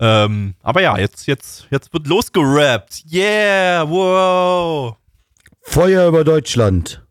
Ähm, 0.00 0.54
aber 0.62 0.80
ja, 0.80 0.96
jetzt, 0.98 1.26
jetzt, 1.26 1.66
jetzt 1.70 1.92
wird 1.92 2.06
losgerappt. 2.06 3.04
Yeah, 3.12 3.88
wow. 3.88 4.96
Feuer 5.62 6.08
über 6.08 6.24
Deutschland. 6.24 7.02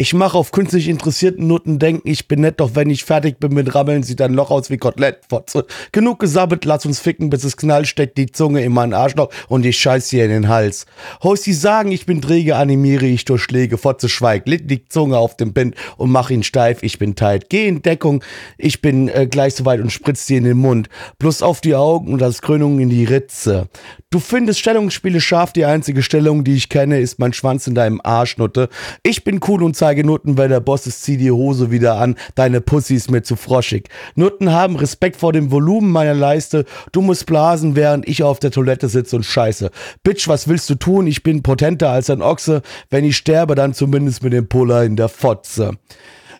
Ich 0.00 0.14
mache 0.14 0.38
auf 0.38 0.50
künstlich 0.50 0.88
interessierten 0.88 1.46
Noten 1.46 1.78
denken, 1.78 2.08
ich 2.08 2.26
bin 2.26 2.40
nett, 2.40 2.58
doch 2.58 2.70
wenn 2.74 2.88
ich 2.88 3.04
fertig 3.04 3.38
bin 3.38 3.52
mit 3.52 3.74
Rammeln, 3.74 4.02
sieht 4.02 4.22
ein 4.22 4.32
Loch 4.32 4.50
aus 4.50 4.70
wie 4.70 4.78
Kotelett. 4.78 5.18
Fotze. 5.28 5.66
Genug 5.92 6.20
gesabbelt, 6.20 6.64
lass 6.64 6.86
uns 6.86 7.00
ficken, 7.00 7.28
bis 7.28 7.44
es 7.44 7.58
knallt, 7.58 7.86
steckt 7.86 8.16
die 8.16 8.32
Zunge 8.32 8.64
in 8.64 8.72
meinen 8.72 8.94
Arschloch 8.94 9.28
und 9.48 9.66
ich 9.66 9.76
scheiß 9.76 10.08
dir 10.08 10.24
in 10.24 10.30
den 10.30 10.48
Hals. 10.48 10.86
Heus 11.22 11.42
sie 11.42 11.52
sagen, 11.52 11.92
ich 11.92 12.06
bin 12.06 12.22
träge, 12.22 12.56
animiere 12.56 13.04
ich 13.04 13.26
durch 13.26 13.42
Schläge, 13.42 13.76
Fotze 13.76 14.08
schweigt, 14.08 14.48
lit 14.48 14.70
die 14.70 14.86
Zunge 14.88 15.18
auf 15.18 15.36
dem 15.36 15.52
Bind 15.52 15.74
und 15.98 16.10
mach 16.10 16.30
ihn 16.30 16.44
steif, 16.44 16.82
ich 16.82 16.98
bin 16.98 17.14
tight. 17.14 17.50
Geh 17.50 17.68
in 17.68 17.82
Deckung, 17.82 18.24
ich 18.56 18.80
bin 18.80 19.08
äh, 19.08 19.26
gleich 19.30 19.54
so 19.54 19.66
weit 19.66 19.80
und 19.80 19.92
spritz 19.92 20.24
dir 20.24 20.38
in 20.38 20.44
den 20.44 20.56
Mund. 20.56 20.88
Plus 21.18 21.42
auf 21.42 21.60
die 21.60 21.74
Augen 21.74 22.14
und 22.14 22.22
als 22.22 22.40
Krönung 22.40 22.80
in 22.80 22.88
die 22.88 23.04
Ritze. 23.04 23.68
Du 24.08 24.18
findest 24.18 24.60
Stellungsspiele 24.60 25.20
scharf, 25.20 25.52
die 25.52 25.66
einzige 25.66 26.02
Stellung, 26.02 26.42
die 26.42 26.54
ich 26.54 26.70
kenne, 26.70 27.00
ist 27.00 27.18
mein 27.18 27.34
Schwanz 27.34 27.66
in 27.66 27.74
deinem 27.74 28.00
Arschnutte. 28.02 28.70
Ich 29.02 29.24
bin 29.24 29.40
cool 29.46 29.62
und 29.62 29.76
zeige 29.90 30.04
Nutten, 30.04 30.38
weil 30.38 30.48
der 30.48 30.60
Boss 30.60 30.86
ist, 30.86 31.02
zieh 31.02 31.16
die 31.16 31.32
Hose 31.32 31.72
wieder 31.72 31.96
an, 31.96 32.14
deine 32.36 32.60
Pussy 32.60 32.94
ist 32.94 33.10
mir 33.10 33.24
zu 33.24 33.34
froschig. 33.34 33.88
Nutten 34.14 34.52
haben 34.52 34.76
Respekt 34.76 35.16
vor 35.16 35.32
dem 35.32 35.50
Volumen 35.50 35.90
meiner 35.90 36.14
Leiste, 36.14 36.64
du 36.92 37.00
musst 37.00 37.26
blasen, 37.26 37.74
während 37.74 38.06
ich 38.06 38.22
auf 38.22 38.38
der 38.38 38.52
Toilette 38.52 38.88
sitze 38.88 39.16
und 39.16 39.24
scheiße. 39.24 39.72
Bitch, 40.04 40.28
was 40.28 40.46
willst 40.46 40.70
du 40.70 40.76
tun? 40.76 41.08
Ich 41.08 41.24
bin 41.24 41.42
potenter 41.42 41.90
als 41.90 42.08
ein 42.08 42.22
Ochse, 42.22 42.62
wenn 42.88 43.04
ich 43.04 43.16
sterbe, 43.16 43.56
dann 43.56 43.74
zumindest 43.74 44.22
mit 44.22 44.32
dem 44.32 44.48
Puller 44.48 44.84
in 44.84 44.94
der 44.94 45.08
Fotze. 45.08 45.72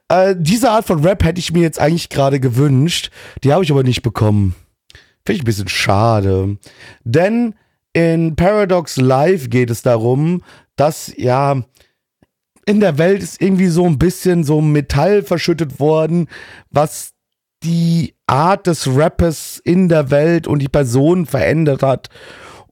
Äh, 0.07 0.36
diese 0.38 0.70
Art 0.70 0.86
von 0.86 1.05
Rap 1.05 1.24
hätte 1.24 1.40
ich 1.40 1.53
mir 1.53 1.62
jetzt 1.62 1.80
eigentlich 1.80 2.09
gerade 2.09 2.38
gewünscht. 2.38 3.11
Die 3.42 3.53
habe 3.53 3.64
ich 3.64 3.72
aber 3.72 3.82
nicht 3.82 4.03
bekommen. 4.03 4.55
Finde 5.26 5.38
ich 5.38 5.42
ein 5.42 5.46
bisschen 5.46 5.68
schade. 5.68 6.57
Denn 7.03 7.57
in 7.94 8.36
Paradox 8.36 8.96
Live 8.96 9.51
geht 9.51 9.70
es 9.70 9.82
darum, 9.82 10.44
dass 10.76 11.12
ja 11.16 11.64
in 12.66 12.80
der 12.80 12.98
Welt 12.98 13.22
ist 13.22 13.40
irgendwie 13.40 13.68
so 13.68 13.86
ein 13.86 13.98
bisschen 13.98 14.44
so 14.44 14.61
Metall 14.61 15.22
verschüttet 15.22 15.80
worden, 15.80 16.28
was 16.70 17.12
die 17.62 18.14
Art 18.26 18.66
des 18.66 18.86
Rappers 18.94 19.61
in 19.62 19.88
der 19.88 20.11
Welt 20.11 20.46
und 20.46 20.61
die 20.61 20.68
Person 20.68 21.26
verändert 21.26 21.82
hat. 21.82 22.08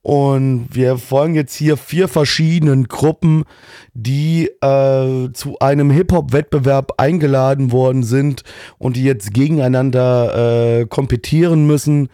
Und 0.03 0.68
wir 0.70 0.97
folgen 0.97 1.34
jetzt 1.34 1.55
hier 1.55 1.76
vier 1.76 2.09
verschiedenen 2.09 2.84
Gruppen, 2.84 3.45
die 3.93 4.47
äh, 4.62 5.32
zu 5.32 5.59
einem 5.61 5.91
Hip-Hop-Wettbewerb 5.91 6.93
eingeladen 6.97 7.72
worden 7.72 8.03
sind 8.03 8.43
und 8.78 8.97
die 8.97 9.05
jetzt 9.05 9.34
gegeneinander 9.34 10.80
äh, 10.80 10.86
kompetieren 10.86 11.66
müssen. 11.66 12.09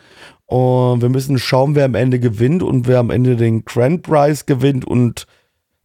Und 0.46 1.02
wir 1.02 1.08
müssen 1.08 1.38
schauen, 1.38 1.74
wer 1.74 1.84
am 1.84 1.94
Ende 1.94 2.18
gewinnt 2.18 2.62
und 2.62 2.88
wer 2.88 2.98
am 2.98 3.10
Ende 3.10 3.36
den 3.36 3.64
Grand 3.64 4.02
Prize 4.02 4.44
gewinnt. 4.46 4.84
Und 4.84 5.26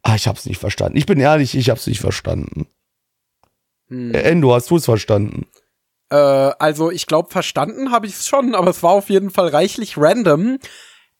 ah, 0.03 0.15
ich 0.15 0.27
hab's 0.27 0.45
nicht 0.45 0.59
verstanden. 0.59 0.97
Ich 0.97 1.05
bin 1.05 1.19
ehrlich, 1.19 1.55
ich 1.55 1.69
hab's 1.69 1.87
nicht 1.87 1.99
verstanden. 1.99 2.67
Hm. 3.87 4.13
Äh, 4.13 4.21
Endo, 4.21 4.53
hast 4.53 4.69
du 4.69 4.77
es 4.77 4.85
verstanden? 4.85 5.47
Äh, 6.09 6.15
also 6.15 6.91
ich 6.91 7.05
glaube, 7.05 7.29
verstanden 7.31 7.91
habe 7.91 8.07
ich 8.07 8.13
es 8.13 8.27
schon, 8.27 8.55
aber 8.55 8.71
es 8.71 8.83
war 8.83 8.91
auf 8.91 9.09
jeden 9.09 9.29
Fall 9.29 9.47
reichlich 9.47 9.97
random. 9.97 10.59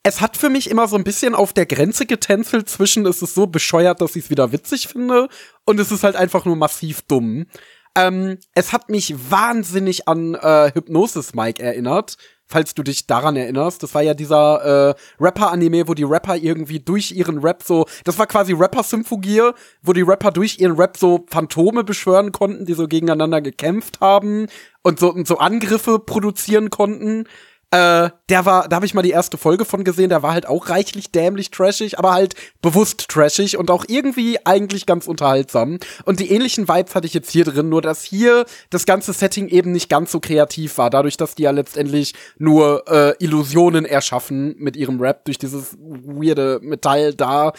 Es 0.03 0.21
hat 0.21 0.37
für 0.37 0.49
mich 0.49 0.69
immer 0.69 0.87
so 0.87 0.95
ein 0.95 1.03
bisschen 1.03 1.35
auf 1.35 1.53
der 1.53 1.65
Grenze 1.65 2.05
getänzelt 2.05 2.69
zwischen, 2.69 3.05
es 3.05 3.21
ist 3.21 3.35
so 3.35 3.47
bescheuert, 3.47 4.01
dass 4.01 4.15
ich 4.15 4.25
es 4.25 4.29
wieder 4.29 4.51
witzig 4.51 4.87
finde, 4.87 5.27
und 5.65 5.79
es 5.79 5.91
ist 5.91 6.03
halt 6.03 6.15
einfach 6.15 6.45
nur 6.45 6.55
massiv 6.55 7.01
dumm. 7.01 7.47
Ähm, 7.95 8.37
es 8.53 8.71
hat 8.71 8.89
mich 8.89 9.13
wahnsinnig 9.29 10.07
an 10.07 10.35
äh, 10.35 10.71
Hypnosis 10.73 11.33
Mike 11.33 11.61
erinnert, 11.61 12.17
falls 12.49 12.73
du 12.73 12.83
dich 12.83 13.07
daran 13.07 13.35
erinnerst. 13.35 13.83
Das 13.83 13.93
war 13.93 14.01
ja 14.01 14.13
dieser 14.13 14.89
äh, 14.89 14.95
Rapper-Anime, 15.19 15.87
wo 15.87 15.93
die 15.93 16.03
Rapper 16.03 16.35
irgendwie 16.35 16.79
durch 16.79 17.11
ihren 17.11 17.37
Rap 17.37 17.63
so, 17.63 17.85
das 18.03 18.17
war 18.17 18.27
quasi 18.27 18.53
Rapper-Symphogie, 18.53 19.51
wo 19.83 19.93
die 19.93 20.01
Rapper 20.01 20.31
durch 20.31 20.59
ihren 20.59 20.75
Rap 20.75 20.97
so 20.97 21.25
Phantome 21.29 21.83
beschwören 21.83 22.31
konnten, 22.31 22.65
die 22.65 22.73
so 22.73 22.87
gegeneinander 22.87 23.41
gekämpft 23.41 24.01
haben 24.01 24.47
und 24.81 24.99
so, 24.99 25.13
und 25.13 25.27
so 25.27 25.37
Angriffe 25.37 25.99
produzieren 25.99 26.69
konnten. 26.69 27.25
Äh, 27.71 28.09
der 28.29 28.45
war, 28.45 28.67
da 28.67 28.77
habe 28.77 28.87
ich 28.87 28.95
mal 28.95 29.03
die 29.03 29.11
erste 29.11 29.37
Folge 29.37 29.63
von 29.63 29.83
gesehen, 29.83 30.09
der 30.09 30.23
war 30.23 30.33
halt 30.33 30.47
auch 30.47 30.69
reichlich 30.69 31.11
dämlich 31.11 31.51
trashig, 31.51 31.99
aber 31.99 32.13
halt 32.13 32.33
bewusst 32.63 33.07
trashig 33.09 33.57
und 33.57 33.69
auch 33.69 33.85
irgendwie 33.87 34.43
eigentlich 34.43 34.87
ganz 34.87 35.07
unterhaltsam. 35.07 35.77
Und 36.03 36.19
die 36.19 36.31
ähnlichen 36.31 36.67
Vibes 36.67 36.95
hatte 36.95 37.05
ich 37.05 37.13
jetzt 37.13 37.29
hier 37.29 37.45
drin, 37.45 37.69
nur 37.69 37.83
dass 37.83 38.03
hier 38.03 38.45
das 38.71 38.87
ganze 38.87 39.13
Setting 39.13 39.49
eben 39.49 39.71
nicht 39.71 39.87
ganz 39.87 40.11
so 40.11 40.19
kreativ 40.19 40.79
war, 40.79 40.89
dadurch, 40.89 41.15
dass 41.15 41.35
die 41.35 41.43
ja 41.43 41.51
letztendlich 41.51 42.15
nur 42.39 42.85
äh, 42.87 43.13
Illusionen 43.23 43.85
erschaffen 43.85 44.55
mit 44.57 44.75
ihrem 44.75 44.99
Rap 44.99 45.25
durch 45.25 45.37
dieses 45.37 45.77
weirde 45.77 46.59
Metall 46.63 47.13
da. 47.13 47.53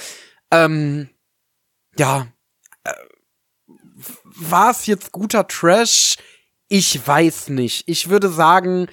Ähm, 0.51 1.09
ja, 1.97 2.27
äh, 2.83 2.93
war 4.35 4.73
es 4.73 4.87
jetzt 4.87 5.13
guter 5.13 5.47
Trash? 5.47 6.17
Ich 6.69 7.07
weiß 7.07 7.51
nicht. 7.51 7.85
Ich 7.87 8.11
würde 8.11 8.29
sagen, 8.29 8.89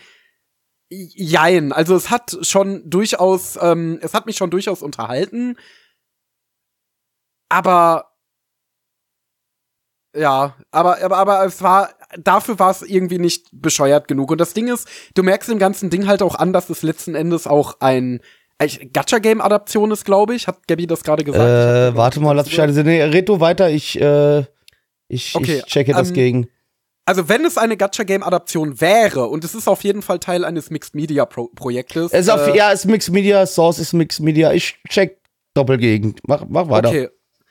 Jein, 0.90 1.74
also 1.74 1.96
es 1.96 2.10
hat 2.10 2.38
schon 2.42 2.90
durchaus, 2.90 3.60
ähm, 3.62 4.00
es 4.02 4.14
hat 4.14 4.26
mich 4.26 4.38
schon 4.38 4.50
durchaus 4.50 4.82
unterhalten, 4.82 5.58
aber 7.50 8.06
ja, 10.16 10.56
aber, 10.72 11.04
aber, 11.04 11.18
aber 11.18 11.46
es 11.46 11.62
war, 11.62 11.90
dafür 12.18 12.58
war 12.58 12.72
es 12.72 12.82
irgendwie 12.82 13.20
nicht 13.20 13.50
bescheuert 13.52 14.08
genug. 14.08 14.32
Und 14.32 14.40
das 14.40 14.54
Ding 14.54 14.68
ist, 14.68 14.88
du 15.14 15.24
merkst 15.24 15.50
im 15.50 15.60
ganzen 15.60 15.90
Ding 15.90 16.08
halt 16.08 16.24
auch 16.24 16.36
an, 16.36 16.54
dass 16.54 16.70
es 16.70 16.82
letzten 16.82 17.14
Endes 17.14 17.46
auch 17.46 17.80
ein 17.82 18.22
Gacha-Game-Adaption 18.60 19.92
ist, 19.92 20.06
glaube 20.06 20.34
ich. 20.34 20.48
Hat 20.48 20.68
Gabby 20.68 20.88
das 20.88 21.04
gerade 21.04 21.24
gesagt? 21.24 21.46
Äh, 21.46 21.96
warte 21.96 22.20
mal, 22.20 22.32
lass 22.34 22.48
mich 22.48 22.56
scheiße. 22.56 22.84
Nee, 22.84 23.04
red 23.04 23.30
du 23.30 23.40
weiter, 23.40 23.70
ich, 23.70 24.02
äh, 24.02 24.46
ich, 25.08 25.36
Okay, 25.36 25.60
ich 25.60 25.66
checke 25.66 25.92
das 25.92 26.10
ähm, 26.10 26.14
gegen. 26.16 26.50
Also, 27.08 27.30
wenn 27.30 27.46
es 27.46 27.58
eine 27.58 27.78
Gacha-Game-Adaption 27.78 28.82
wäre, 28.82 29.28
und 29.28 29.46
es 29.46 29.56
ist 29.56 29.70
auf 29.70 29.86
jeden 29.86 30.02
Fall 30.02 30.20
Teil 30.20 30.44
eines 30.44 30.70
Mixed-Media-Projektes. 30.70 32.12
Es 32.12 32.28
ist 32.28 32.34
äh, 32.34 32.58
ja, 32.58 32.72
ist 32.72 32.86
Mixed 32.86 33.14
Media, 33.14 33.46
Source 33.46 33.80
ist 33.80 33.94
Mixed 33.94 34.20
Media. 34.20 34.52
Ich 34.52 34.78
check 34.90 35.22
doppelt 35.54 35.80
gegen. 35.80 36.16
Mach, 36.28 36.44
mach 36.50 36.68
weiter. 36.70 36.90
Okay. 36.90 37.10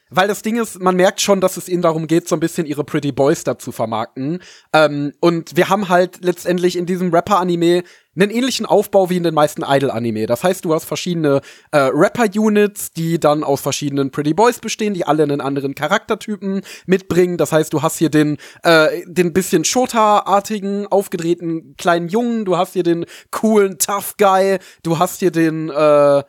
Weil 0.08 0.28
das 0.28 0.42
Ding 0.42 0.56
ist, 0.60 0.80
man 0.80 0.94
merkt 0.94 1.20
schon, 1.20 1.40
dass 1.40 1.56
es 1.56 1.68
ihnen 1.68 1.82
darum 1.82 2.06
geht, 2.06 2.28
so 2.28 2.36
ein 2.36 2.40
bisschen 2.40 2.64
ihre 2.66 2.84
Pretty 2.84 3.10
Boys 3.10 3.42
da 3.42 3.58
zu 3.58 3.72
vermarkten. 3.72 4.40
Ähm, 4.72 5.12
und 5.20 5.56
wir 5.56 5.68
haben 5.68 5.88
halt 5.88 6.24
letztendlich 6.24 6.76
in 6.76 6.86
diesem 6.86 7.12
Rapper-Anime 7.12 7.82
einen 8.14 8.30
ähnlichen 8.30 8.66
Aufbau 8.66 9.10
wie 9.10 9.16
in 9.16 9.24
den 9.24 9.34
meisten 9.34 9.62
Idol-Anime. 9.66 10.26
Das 10.26 10.44
heißt, 10.44 10.64
du 10.64 10.72
hast 10.72 10.84
verschiedene 10.84 11.40
äh, 11.72 11.90
Rapper-Units, 11.92 12.92
die 12.92 13.18
dann 13.18 13.42
aus 13.42 13.60
verschiedenen 13.60 14.12
Pretty 14.12 14.32
Boys 14.32 14.60
bestehen, 14.60 14.94
die 14.94 15.04
alle 15.04 15.24
einen 15.24 15.40
anderen 15.40 15.74
Charaktertypen 15.74 16.62
mitbringen. 16.86 17.36
Das 17.36 17.50
heißt, 17.50 17.72
du 17.72 17.82
hast 17.82 17.98
hier 17.98 18.08
den, 18.08 18.38
äh, 18.62 19.02
den 19.06 19.32
bisschen 19.32 19.64
Shota-artigen, 19.64 20.86
aufgedrehten 20.86 21.74
kleinen 21.76 22.08
Jungen, 22.08 22.44
du 22.44 22.56
hast 22.56 22.74
hier 22.74 22.84
den 22.84 23.06
coolen 23.32 23.78
Tough 23.78 24.14
Guy, 24.18 24.58
du 24.84 25.00
hast 25.00 25.18
hier 25.18 25.32
den, 25.32 25.68
äh, 25.68 26.22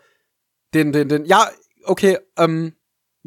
den, 0.73 0.91
den, 0.91 1.07
den, 1.07 1.25
ja, 1.25 1.49
okay, 1.85 2.17
ähm, 2.37 2.73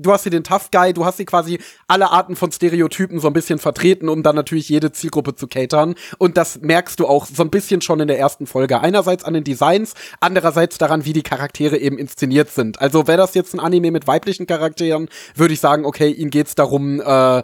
du 0.01 0.13
hast 0.13 0.23
hier 0.23 0.31
den 0.31 0.45
Tough 0.45 0.71
Guy, 0.71 0.93
du 0.93 1.05
hast 1.05 1.17
hier 1.17 1.27
quasi 1.27 1.59
alle 1.87 2.11
Arten 2.11 2.37
von 2.37 2.51
Stereotypen 2.51 3.21
so 3.21 3.27
ein 3.27 3.33
bisschen 3.33 3.59
vertreten, 3.59 4.09
um 4.09 4.23
dann 4.23 4.37
natürlich 4.37 4.69
jede 4.69 4.93
Zielgruppe 4.93 5.35
zu 5.35 5.47
catern. 5.47 5.95
Und 6.19 6.37
das 6.37 6.61
merkst 6.61 6.99
du 7.01 7.07
auch 7.07 7.27
so 7.27 7.43
ein 7.43 7.51
bisschen 7.51 7.81
schon 7.81 8.01
in 8.01 8.09
der 8.09 8.19
ersten 8.19 8.47
Folge. 8.47 8.81
Einerseits 8.81 9.25
an 9.25 9.35
den 9.35 9.45
Designs, 9.45 9.95
andererseits 10.21 10.79
daran, 10.79 11.05
wie 11.05 11.13
die 11.13 11.23
Charaktere 11.23 11.79
eben 11.79 11.99
inszeniert 11.99 12.51
sind. 12.51 12.81
Also 12.81 13.07
wäre 13.07 13.19
das 13.19 13.35
jetzt 13.35 13.55
ein 13.55 13.61
Anime 13.61 13.91
mit 13.91 14.07
weiblichen 14.07 14.47
Charakteren, 14.47 15.09
würde 15.35 15.55
ich 15.55 15.61
sagen, 15.61 15.85
okay, 15.85 16.11
ihnen 16.11 16.31
geht's 16.31 16.55
darum, 16.55 17.01
äh, 17.01 17.43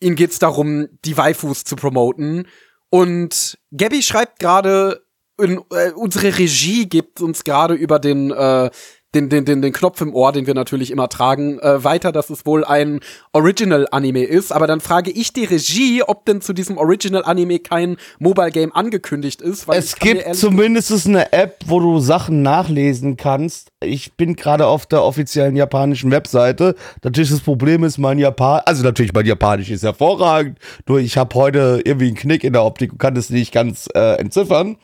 ihnen 0.00 0.16
geht's 0.16 0.38
darum, 0.38 0.88
die 1.04 1.16
Waifus 1.16 1.64
zu 1.64 1.76
promoten. 1.76 2.46
Und 2.90 3.58
Gabby 3.76 4.02
schreibt 4.02 4.38
gerade, 4.38 5.04
äh, 5.38 5.90
unsere 5.96 6.38
Regie 6.38 6.86
gibt 6.86 7.20
uns 7.20 7.44
gerade 7.44 7.74
über 7.74 7.98
den 7.98 8.30
äh, 8.30 8.70
den, 9.14 9.28
den, 9.28 9.44
den, 9.44 9.62
den 9.62 9.72
Knopf 9.72 10.00
im 10.00 10.14
Ohr, 10.14 10.32
den 10.32 10.46
wir 10.46 10.54
natürlich 10.54 10.90
immer 10.90 11.08
tragen, 11.08 11.58
äh, 11.60 11.82
weiter, 11.84 12.12
dass 12.12 12.30
es 12.30 12.44
wohl 12.44 12.64
ein 12.64 13.00
Original-Anime 13.32 14.24
ist. 14.24 14.52
Aber 14.52 14.66
dann 14.66 14.80
frage 14.80 15.10
ich 15.10 15.32
die 15.32 15.44
Regie, 15.44 16.02
ob 16.02 16.24
denn 16.26 16.40
zu 16.40 16.52
diesem 16.52 16.76
Original-Anime 16.76 17.60
kein 17.60 17.96
Mobile-Game 18.18 18.72
angekündigt 18.72 19.40
ist. 19.40 19.68
Weil 19.68 19.78
Es 19.78 19.96
gibt 19.96 20.34
zumindest 20.34 21.06
eine 21.06 21.32
App, 21.32 21.58
wo 21.66 21.80
du 21.80 21.98
Sachen 22.00 22.42
nachlesen 22.42 23.16
kannst. 23.16 23.68
Ich 23.80 24.14
bin 24.14 24.36
gerade 24.36 24.66
auf 24.66 24.86
der 24.86 25.02
offiziellen 25.02 25.56
japanischen 25.56 26.10
Webseite. 26.10 26.74
Natürlich 27.02 27.30
das 27.30 27.40
Problem 27.40 27.84
ist, 27.84 27.98
mein 27.98 28.18
Japan, 28.18 28.62
also 28.66 28.82
natürlich 28.82 29.12
mein 29.12 29.26
Japanisch 29.26 29.70
ist 29.70 29.82
hervorragend. 29.82 30.58
Nur 30.88 30.98
ich 30.98 31.16
habe 31.16 31.34
heute 31.34 31.80
irgendwie 31.84 32.08
einen 32.08 32.16
Knick 32.16 32.44
in 32.44 32.52
der 32.52 32.64
Optik 32.64 32.92
und 32.92 32.98
kann 32.98 33.14
das 33.14 33.30
nicht 33.30 33.52
ganz 33.52 33.88
äh, 33.94 34.18
entziffern. 34.18 34.76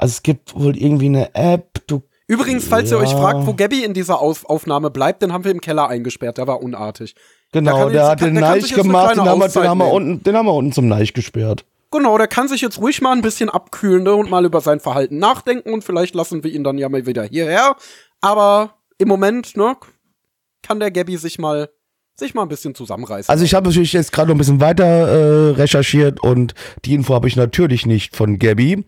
Also 0.00 0.12
es 0.12 0.22
gibt 0.22 0.54
wohl 0.54 0.76
irgendwie 0.76 1.06
eine 1.06 1.34
App. 1.34 1.67
Übrigens, 2.28 2.66
falls 2.68 2.90
ihr 2.92 2.98
Ja. 2.98 3.02
euch 3.02 3.12
fragt, 3.12 3.46
wo 3.46 3.54
Gabby 3.54 3.82
in 3.84 3.94
dieser 3.94 4.20
Auf 4.20 4.44
Aufnahme 4.48 4.90
bleibt, 4.90 5.22
den 5.22 5.32
haben 5.32 5.44
wir 5.44 5.50
im 5.50 5.60
Keller 5.60 5.88
eingesperrt. 5.88 6.38
Der 6.38 6.46
war 6.46 6.62
unartig. 6.62 7.14
Genau, 7.52 7.88
der 7.88 8.02
jetzt- 8.02 8.08
hat 8.10 8.20
den 8.20 8.34
Neich 8.34 8.72
gemacht, 8.74 9.16
den 9.16 9.24
haben, 9.24 9.40
wir, 9.40 9.48
den, 9.48 9.62
haben 9.68 9.78
wir 9.78 9.90
unten, 9.90 10.22
den 10.22 10.36
haben 10.36 10.46
wir 10.46 10.52
unten 10.54 10.72
zum 10.72 10.86
Neich 10.88 11.14
gesperrt. 11.14 11.64
Genau, 11.90 12.18
der 12.18 12.26
kann 12.28 12.46
sich 12.48 12.60
jetzt 12.60 12.78
ruhig 12.78 13.00
mal 13.00 13.12
ein 13.12 13.22
bisschen 13.22 13.48
abkühlen 13.48 14.02
ne, 14.02 14.14
und 14.14 14.28
mal 14.30 14.44
über 14.44 14.60
sein 14.60 14.78
Verhalten 14.78 15.18
nachdenken 15.18 15.72
und 15.72 15.82
vielleicht 15.84 16.14
lassen 16.14 16.44
wir 16.44 16.52
ihn 16.52 16.62
dann 16.62 16.76
ja 16.76 16.90
mal 16.90 17.06
wieder 17.06 17.22
hierher. 17.24 17.76
Aber 18.20 18.74
im 18.98 19.08
Moment, 19.08 19.56
ne, 19.56 19.74
kann 20.62 20.80
der 20.80 20.90
Gabby 20.90 21.16
sich 21.16 21.38
mal 21.38 21.70
sich 22.18 22.34
mal 22.34 22.42
ein 22.42 22.48
bisschen 22.48 22.74
zusammenreißen. 22.74 23.30
Also 23.30 23.44
ich 23.44 23.54
habe 23.54 23.68
natürlich 23.68 23.92
jetzt 23.92 24.12
gerade 24.12 24.28
noch 24.28 24.34
ein 24.34 24.38
bisschen 24.38 24.60
weiter 24.60 24.84
äh, 24.84 25.50
recherchiert 25.52 26.20
und 26.22 26.54
die 26.84 26.94
Info 26.94 27.14
habe 27.14 27.28
ich 27.28 27.36
natürlich 27.36 27.86
nicht 27.86 28.16
von 28.16 28.38
Gabby. 28.38 28.84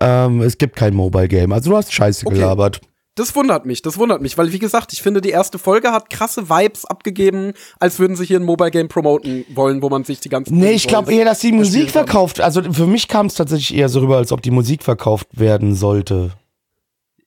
Ähm, 0.00 0.40
es 0.42 0.58
gibt 0.58 0.76
kein 0.76 0.94
Mobile 0.94 1.28
Game. 1.28 1.52
Also 1.52 1.70
du 1.70 1.76
hast 1.76 1.92
Scheiße 1.92 2.26
Okay. 2.26 2.36
gelabert. 2.36 2.80
Das 3.14 3.36
wundert 3.36 3.66
mich, 3.66 3.82
das 3.82 3.98
wundert 3.98 4.22
mich, 4.22 4.38
weil 4.38 4.52
wie 4.54 4.58
gesagt, 4.58 4.94
ich 4.94 5.02
finde, 5.02 5.20
die 5.20 5.28
erste 5.28 5.58
Folge 5.58 5.92
hat 5.92 6.08
krasse 6.08 6.48
Vibes 6.48 6.86
abgegeben, 6.86 7.52
als 7.78 7.98
würden 7.98 8.16
sie 8.16 8.24
hier 8.24 8.40
ein 8.40 8.44
Mobile 8.44 8.70
Game 8.70 8.88
promoten 8.88 9.44
wollen, 9.54 9.82
wo 9.82 9.90
man 9.90 10.02
sich 10.04 10.20
die 10.20 10.30
ganzen 10.30 10.58
Nee, 10.58 10.72
ich 10.72 10.88
glaube 10.88 11.12
eher, 11.12 11.26
dass 11.26 11.40
die 11.40 11.52
Musik 11.52 11.90
verkauft. 11.90 12.40
Also 12.40 12.62
für 12.72 12.86
mich 12.86 13.08
kam 13.08 13.26
es 13.26 13.34
tatsächlich 13.34 13.76
eher 13.76 13.90
so 13.90 14.00
rüber, 14.00 14.16
als 14.16 14.32
ob 14.32 14.40
die 14.40 14.50
Musik 14.50 14.82
verkauft 14.82 15.28
werden 15.32 15.74
sollte. 15.74 16.32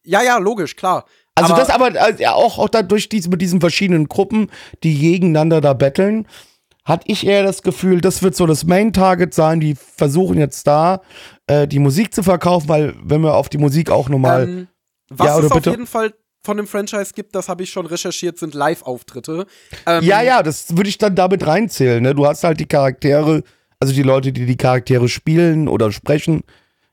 Ja, 0.03 0.23
ja, 0.23 0.39
logisch, 0.39 0.75
klar. 0.75 1.05
Also 1.35 1.53
Aber- 1.53 1.61
das 1.61 1.69
aber 1.69 2.19
ja, 2.19 2.33
auch, 2.33 2.57
auch 2.57 2.69
dadurch 2.69 3.09
diese, 3.09 3.29
mit 3.29 3.41
diesen 3.41 3.59
verschiedenen 3.59 4.07
Gruppen, 4.07 4.49
die 4.83 4.97
gegeneinander 4.97 5.61
da 5.61 5.73
betteln, 5.73 6.27
hatte 6.85 7.05
ich 7.07 7.25
eher 7.25 7.43
das 7.43 7.61
Gefühl, 7.63 7.99
das 7.99 8.21
wird 8.23 8.35
so 8.35 8.45
das 8.45 8.63
Main-Target 8.65 9.33
sein. 9.33 9.59
Die 9.59 9.75
versuchen 9.75 10.37
jetzt 10.37 10.65
da 10.67 11.01
äh, 11.47 11.67
die 11.67 11.79
Musik 11.79 12.13
zu 12.13 12.23
verkaufen, 12.23 12.69
weil 12.69 12.93
wenn 13.03 13.21
wir 13.21 13.33
auf 13.35 13.49
die 13.49 13.57
Musik 13.57 13.89
auch 13.91 14.07
nochmal. 14.07 14.43
Ähm, 14.43 14.67
was 15.09 15.27
Ja, 15.27 15.39
es 15.39 15.45
auf 15.51 15.57
bitte? 15.57 15.71
jeden 15.71 15.87
Fall 15.87 16.13
von 16.43 16.57
dem 16.57 16.67
Franchise 16.67 17.11
gibt, 17.15 17.35
das 17.35 17.49
habe 17.49 17.63
ich 17.63 17.69
schon 17.71 17.85
recherchiert, 17.87 18.37
sind 18.37 18.53
Live-Auftritte. 18.53 19.45
Ähm, 19.87 20.03
ja, 20.03 20.21
ja, 20.21 20.43
das 20.43 20.77
würde 20.77 20.89
ich 20.89 20.97
dann 20.99 21.15
damit 21.15 21.45
reinzählen. 21.45 22.01
Ne? 22.03 22.13
Du 22.15 22.25
hast 22.27 22.43
halt 22.43 22.59
die 22.59 22.67
Charaktere 22.67 23.43
also 23.79 23.93
die 23.93 24.03
Leute, 24.03 24.31
die 24.31 24.45
die 24.45 24.55
Charaktere 24.57 25.09
spielen 25.09 25.67
oder 25.67 25.91
sprechen 25.91 26.43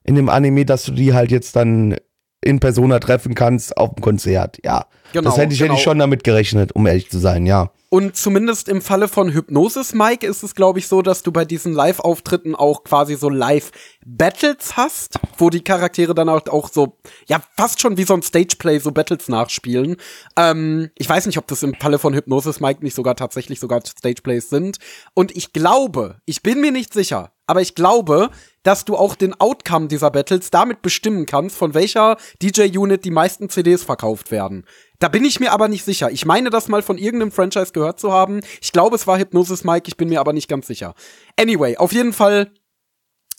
in 0.04 0.14
dem 0.14 0.28
Anime, 0.28 0.64
dass 0.64 0.84
du 0.84 0.92
die 0.92 1.14
halt 1.14 1.30
jetzt 1.30 1.54
dann 1.56 1.96
in 2.42 2.60
Persona 2.60 2.98
treffen 2.98 3.34
kannst 3.34 3.76
auf 3.76 3.94
dem 3.94 4.02
Konzert. 4.02 4.58
Ja, 4.64 4.86
Genau, 5.12 5.28
das 5.28 5.38
hätte 5.38 5.52
ich, 5.52 5.58
genau. 5.58 5.72
hätte 5.72 5.78
ich 5.78 5.84
schon 5.84 5.98
damit 5.98 6.24
gerechnet, 6.24 6.72
um 6.72 6.86
ehrlich 6.86 7.10
zu 7.10 7.18
sein, 7.18 7.46
ja. 7.46 7.70
Und 7.90 8.16
zumindest 8.16 8.70
im 8.70 8.80
Falle 8.80 9.06
von 9.06 9.34
Hypnosis 9.34 9.92
Mike 9.92 10.26
ist 10.26 10.42
es, 10.42 10.54
glaube 10.54 10.78
ich, 10.78 10.88
so, 10.88 11.02
dass 11.02 11.22
du 11.22 11.30
bei 11.30 11.44
diesen 11.44 11.74
Live-Auftritten 11.74 12.54
auch 12.54 12.84
quasi 12.84 13.16
so 13.16 13.28
Live-Battles 13.28 14.78
hast, 14.78 15.18
wo 15.36 15.50
die 15.50 15.62
Charaktere 15.62 16.14
dann 16.14 16.30
auch, 16.30 16.46
auch 16.48 16.70
so, 16.70 16.96
ja, 17.28 17.42
fast 17.58 17.82
schon 17.82 17.98
wie 17.98 18.04
so 18.04 18.14
ein 18.14 18.22
Stageplay 18.22 18.78
so 18.78 18.92
Battles 18.92 19.28
nachspielen. 19.28 19.96
Ähm, 20.38 20.88
ich 20.96 21.06
weiß 21.06 21.26
nicht, 21.26 21.36
ob 21.36 21.46
das 21.48 21.62
im 21.62 21.74
Falle 21.74 21.98
von 21.98 22.14
Hypnosis 22.14 22.60
Mike 22.60 22.82
nicht 22.82 22.94
sogar 22.94 23.14
tatsächlich 23.14 23.60
sogar 23.60 23.82
Stageplays 23.84 24.48
sind. 24.48 24.78
Und 25.12 25.36
ich 25.36 25.52
glaube, 25.52 26.16
ich 26.24 26.42
bin 26.42 26.62
mir 26.62 26.72
nicht 26.72 26.94
sicher, 26.94 27.32
aber 27.46 27.60
ich 27.60 27.74
glaube, 27.74 28.30
dass 28.62 28.84
du 28.84 28.96
auch 28.96 29.14
den 29.14 29.38
Outcome 29.40 29.88
dieser 29.88 30.10
Battles 30.10 30.50
damit 30.50 30.82
bestimmen 30.82 31.26
kannst, 31.26 31.56
von 31.56 31.74
welcher 31.74 32.16
DJ-Unit 32.42 33.04
die 33.04 33.10
meisten 33.10 33.48
CDs 33.48 33.82
verkauft 33.82 34.30
werden. 34.30 34.64
Da 34.98 35.08
bin 35.08 35.24
ich 35.24 35.40
mir 35.40 35.52
aber 35.52 35.68
nicht 35.68 35.84
sicher. 35.84 36.10
Ich 36.10 36.24
meine, 36.24 36.50
das 36.50 36.68
mal 36.68 36.82
von 36.82 36.98
irgendeinem 36.98 37.32
Franchise 37.32 37.72
gehört 37.72 37.98
zu 37.98 38.12
haben. 38.12 38.40
Ich 38.60 38.72
glaube, 38.72 38.96
es 38.96 39.06
war 39.06 39.18
Hypnosis 39.18 39.64
Mike, 39.64 39.88
ich 39.88 39.96
bin 39.96 40.08
mir 40.08 40.20
aber 40.20 40.32
nicht 40.32 40.48
ganz 40.48 40.66
sicher. 40.66 40.94
Anyway, 41.36 41.76
auf 41.76 41.92
jeden 41.92 42.12
Fall 42.12 42.52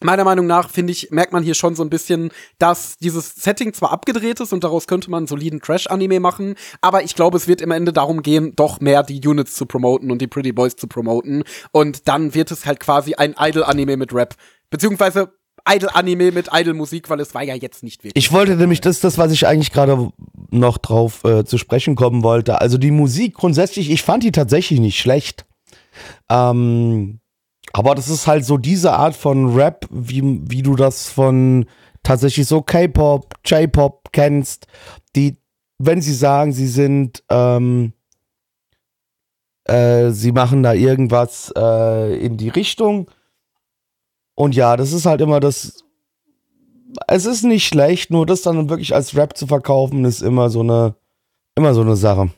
Meiner 0.03 0.25
Meinung 0.25 0.47
nach, 0.47 0.69
finde 0.69 0.91
ich, 0.91 1.11
merkt 1.11 1.31
man 1.31 1.43
hier 1.43 1.53
schon 1.53 1.75
so 1.75 1.83
ein 1.83 1.89
bisschen, 1.89 2.31
dass 2.59 2.97
dieses 2.97 3.35
Setting 3.35 3.73
zwar 3.73 3.91
abgedreht 3.91 4.39
ist 4.41 4.51
und 4.51 4.63
daraus 4.63 4.85
könnte 4.85 5.09
man 5.09 5.19
einen 5.19 5.27
soliden 5.27 5.61
Trash-Anime 5.61 6.19
machen, 6.19 6.55
aber 6.81 7.03
ich 7.03 7.15
glaube, 7.15 7.37
es 7.37 7.47
wird 7.47 7.61
im 7.61 7.71
Ende 7.71 7.93
darum 7.93 8.21
gehen, 8.21 8.53
doch 8.55 8.81
mehr 8.81 9.03
die 9.03 9.25
Units 9.25 9.55
zu 9.55 9.65
promoten 9.65 10.11
und 10.11 10.19
die 10.19 10.27
Pretty 10.27 10.51
Boys 10.51 10.75
zu 10.75 10.87
promoten. 10.87 11.43
Und 11.71 12.07
dann 12.09 12.33
wird 12.33 12.51
es 12.51 12.65
halt 12.65 12.81
quasi 12.81 13.13
ein 13.13 13.35
Idol-Anime 13.39 13.95
mit 13.95 14.13
Rap. 14.13 14.35
Beziehungsweise 14.73 15.31
Idol-Anime 15.69 16.31
mit 16.31 16.49
Idol-Musik, 16.51 17.07
weil 17.11 17.19
es 17.19 17.35
war 17.35 17.43
ja 17.43 17.53
jetzt 17.53 17.83
nicht 17.83 18.03
wirklich. 18.03 18.25
Ich 18.25 18.31
wollte 18.31 18.55
nämlich, 18.55 18.81
das 18.81 18.95
ist 18.95 19.03
das, 19.03 19.19
was 19.19 19.31
ich 19.31 19.45
eigentlich 19.45 19.71
gerade 19.71 20.09
noch 20.49 20.79
drauf 20.79 21.23
äh, 21.25 21.45
zu 21.45 21.59
sprechen 21.59 21.93
kommen 21.93 22.23
wollte. 22.23 22.59
Also 22.59 22.79
die 22.79 22.89
Musik 22.89 23.35
grundsätzlich, 23.35 23.91
ich 23.91 24.01
fand 24.01 24.23
die 24.23 24.31
tatsächlich 24.31 24.79
nicht 24.79 24.97
schlecht. 24.97 25.45
Ähm, 26.27 27.19
aber 27.71 27.93
das 27.93 28.09
ist 28.09 28.25
halt 28.25 28.45
so 28.45 28.57
diese 28.57 28.93
Art 28.93 29.15
von 29.15 29.53
Rap, 29.53 29.87
wie, 29.91 30.41
wie 30.49 30.63
du 30.63 30.75
das 30.75 31.07
von 31.07 31.67
tatsächlich 32.01 32.47
so 32.47 32.63
K-Pop, 32.63 33.35
J-Pop 33.45 34.09
kennst, 34.11 34.65
die, 35.15 35.37
wenn 35.77 36.01
sie 36.01 36.15
sagen, 36.15 36.51
sie 36.51 36.67
sind, 36.67 37.23
ähm, 37.29 37.93
äh, 39.65 40.09
sie 40.09 40.31
machen 40.31 40.63
da 40.63 40.73
irgendwas 40.73 41.53
äh, 41.55 42.25
in 42.25 42.37
die 42.37 42.49
Richtung. 42.49 43.07
Und 44.35 44.55
ja, 44.55 44.77
das 44.77 44.93
ist 44.93 45.05
halt 45.05 45.21
immer 45.21 45.39
das, 45.39 45.83
es 47.07 47.25
ist 47.25 47.43
nicht 47.43 47.67
schlecht, 47.67 48.11
nur 48.11 48.25
das 48.25 48.41
dann 48.41 48.69
wirklich 48.69 48.93
als 48.93 49.15
Rap 49.15 49.37
zu 49.37 49.47
verkaufen, 49.47 50.05
ist 50.05 50.21
immer 50.21 50.49
so 50.49 50.61
eine, 50.61 50.95
immer 51.55 51.73
so 51.73 51.81
eine 51.81 51.95
Sache. 51.95 52.31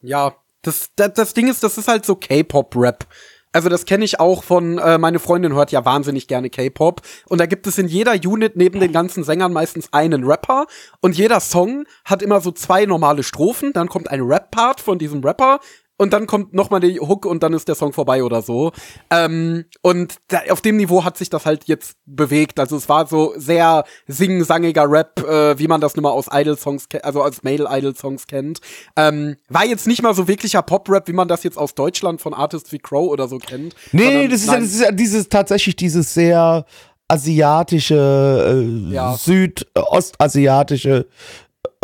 Ja, 0.00 0.34
das, 0.62 0.90
das, 0.96 1.14
das 1.14 1.34
Ding 1.34 1.48
ist, 1.48 1.62
das 1.62 1.78
ist 1.78 1.88
halt 1.88 2.04
so 2.04 2.16
K-Pop-Rap. 2.16 3.06
Also 3.52 3.68
das 3.68 3.84
kenne 3.84 4.04
ich 4.04 4.18
auch 4.18 4.42
von, 4.42 4.78
äh, 4.78 4.98
meine 4.98 5.20
Freundin 5.20 5.54
hört 5.54 5.70
ja 5.70 5.84
wahnsinnig 5.84 6.26
gerne 6.26 6.50
K-Pop. 6.50 7.02
Und 7.28 7.38
da 7.40 7.46
gibt 7.46 7.68
es 7.68 7.78
in 7.78 7.86
jeder 7.86 8.14
Unit 8.14 8.56
neben 8.56 8.80
den 8.80 8.90
ganzen 8.90 9.22
Sängern 9.22 9.52
meistens 9.52 9.92
einen 9.92 10.24
Rapper. 10.24 10.66
Und 11.00 11.16
jeder 11.16 11.38
Song 11.38 11.84
hat 12.04 12.20
immer 12.20 12.40
so 12.40 12.50
zwei 12.50 12.84
normale 12.84 13.22
Strophen. 13.22 13.72
Dann 13.72 13.88
kommt 13.88 14.10
ein 14.10 14.22
Rap-Part 14.22 14.80
von 14.80 14.98
diesem 14.98 15.22
Rapper. 15.22 15.60
Und 15.96 16.12
dann 16.12 16.26
kommt 16.26 16.52
noch 16.54 16.70
mal 16.70 16.80
die 16.80 16.98
Hook 16.98 17.24
und 17.24 17.42
dann 17.44 17.52
ist 17.52 17.68
der 17.68 17.76
Song 17.76 17.92
vorbei 17.92 18.24
oder 18.24 18.42
so. 18.42 18.72
Ähm, 19.10 19.64
und 19.80 20.16
da, 20.26 20.40
auf 20.50 20.60
dem 20.60 20.76
Niveau 20.76 21.04
hat 21.04 21.16
sich 21.16 21.30
das 21.30 21.46
halt 21.46 21.64
jetzt 21.66 21.96
bewegt. 22.04 22.58
Also 22.58 22.76
es 22.76 22.88
war 22.88 23.06
so 23.06 23.32
sehr 23.36 23.84
sing-sangiger 24.08 24.90
Rap, 24.90 25.20
äh, 25.24 25.56
wie 25.58 25.68
man 25.68 25.80
das 25.80 25.94
nun 25.94 26.02
mal 26.02 26.10
aus 26.10 26.26
Idol-Songs, 26.32 26.88
also 27.02 27.22
aus 27.22 27.44
Male-Idol-Songs 27.44 28.26
kennt. 28.26 28.58
Ähm, 28.96 29.36
war 29.48 29.64
jetzt 29.64 29.86
nicht 29.86 30.02
mal 30.02 30.14
so 30.14 30.26
wirklicher 30.26 30.62
Pop-Rap, 30.62 31.06
wie 31.06 31.12
man 31.12 31.28
das 31.28 31.44
jetzt 31.44 31.56
aus 31.58 31.76
Deutschland 31.76 32.20
von 32.20 32.34
Artists 32.34 32.72
wie 32.72 32.78
Crow 32.80 33.08
oder 33.08 33.28
so 33.28 33.38
kennt. 33.38 33.74
Nee, 33.92 34.02
sondern- 34.02 34.20
nee, 34.22 34.28
das 34.28 34.40
ist, 34.40 34.46
ja, 34.48 34.54
das 34.58 34.64
ist 34.72 34.80
ja 34.80 34.90
dieses 34.90 35.28
tatsächlich 35.28 35.76
dieses 35.76 36.12
sehr 36.12 36.64
asiatische, 37.06 38.64
äh, 38.90 38.92
Ja. 38.94 39.14
Süd, 39.16 39.66
ostasiatische, 39.74 40.90
äh, 40.90 41.04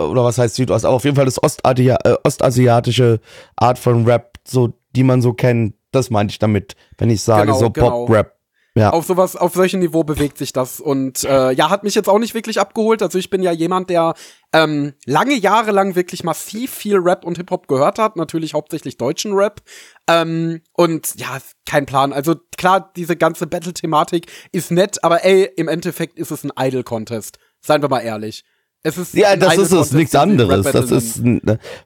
oder 0.00 0.24
was 0.24 0.38
heißt 0.38 0.54
Südost, 0.56 0.84
aber 0.84 0.96
auf 0.96 1.04
jeden 1.04 1.16
Fall 1.16 1.24
das 1.24 1.42
Ostadia, 1.42 1.98
äh, 2.04 2.16
ostasiatische 2.24 3.20
Art 3.56 3.78
von 3.78 4.04
Rap, 4.04 4.38
so, 4.46 4.72
die 4.96 5.04
man 5.04 5.22
so 5.22 5.32
kennt. 5.32 5.74
Das 5.92 6.10
meinte 6.10 6.32
ich 6.32 6.38
damit, 6.38 6.76
wenn 6.98 7.10
ich 7.10 7.22
sage, 7.22 7.46
Genau, 7.46 7.58
so 7.58 7.70
genau. 7.70 8.06
Pop-Rap. 8.06 8.36
Ja. 8.76 8.90
auf 8.90 9.04
sowas, 9.04 9.34
auf 9.34 9.52
solchem 9.54 9.80
Niveau 9.80 10.04
bewegt 10.04 10.38
sich 10.38 10.52
das 10.52 10.78
und 10.78 11.24
äh, 11.24 11.50
ja, 11.50 11.70
hat 11.70 11.82
mich 11.82 11.96
jetzt 11.96 12.08
auch 12.08 12.20
nicht 12.20 12.34
wirklich 12.34 12.60
abgeholt. 12.60 13.02
Also 13.02 13.18
ich 13.18 13.28
bin 13.28 13.42
ja 13.42 13.50
jemand, 13.50 13.90
der 13.90 14.14
ähm, 14.52 14.94
lange 15.06 15.34
Jahre 15.34 15.72
lang 15.72 15.96
wirklich 15.96 16.22
massiv 16.22 16.72
viel 16.72 16.96
Rap 16.96 17.24
und 17.24 17.36
Hip 17.36 17.50
Hop 17.50 17.66
gehört 17.66 17.98
hat, 17.98 18.14
natürlich 18.14 18.54
hauptsächlich 18.54 18.96
deutschen 18.96 19.34
Rap. 19.34 19.60
Ähm, 20.08 20.60
und 20.72 21.16
ja, 21.16 21.38
kein 21.66 21.84
Plan. 21.84 22.12
Also 22.12 22.36
klar, 22.56 22.92
diese 22.94 23.16
ganze 23.16 23.48
Battle-Thematik 23.48 24.26
ist 24.52 24.70
nett, 24.70 25.02
aber 25.02 25.24
ey, 25.24 25.50
im 25.56 25.66
Endeffekt 25.66 26.16
ist 26.16 26.30
es 26.30 26.44
ein 26.44 26.52
Idol-Contest. 26.56 27.38
Seien 27.60 27.82
wir 27.82 27.88
mal 27.88 28.00
ehrlich. 28.00 28.44
Es 28.82 28.96
ist 28.96 29.14
Ja, 29.14 29.36
das 29.36 29.58
ist 29.58 29.72
es, 29.72 29.92
nichts 29.92 30.14
anderes. 30.14 30.66
Das 30.72 30.90
ist 30.90 31.22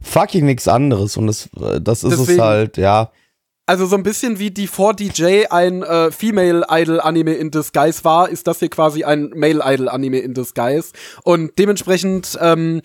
fucking 0.02 0.46
nichts 0.46 0.68
anderes 0.68 1.16
und 1.16 1.26
das, 1.26 1.48
das 1.80 2.04
ist 2.04 2.12
es 2.12 2.18
Deswegen- 2.18 2.40
halt, 2.42 2.76
ja. 2.76 3.10
Also 3.66 3.86
so 3.86 3.96
ein 3.96 4.02
bisschen 4.02 4.38
wie 4.38 4.50
die 4.50 4.68
4DJ 4.68 5.46
ein 5.50 5.82
äh, 5.82 6.10
Female 6.10 6.66
Idol 6.70 7.00
Anime 7.00 7.32
in 7.32 7.50
Disguise 7.50 8.04
war, 8.04 8.28
ist 8.28 8.46
das 8.46 8.58
hier 8.58 8.68
quasi 8.68 9.04
ein 9.04 9.30
Male 9.34 9.62
Idol 9.64 9.88
Anime 9.88 10.18
in 10.18 10.34
Disguise. 10.34 10.90
Und 11.22 11.58
dementsprechend, 11.58 12.38
ähm, 12.42 12.82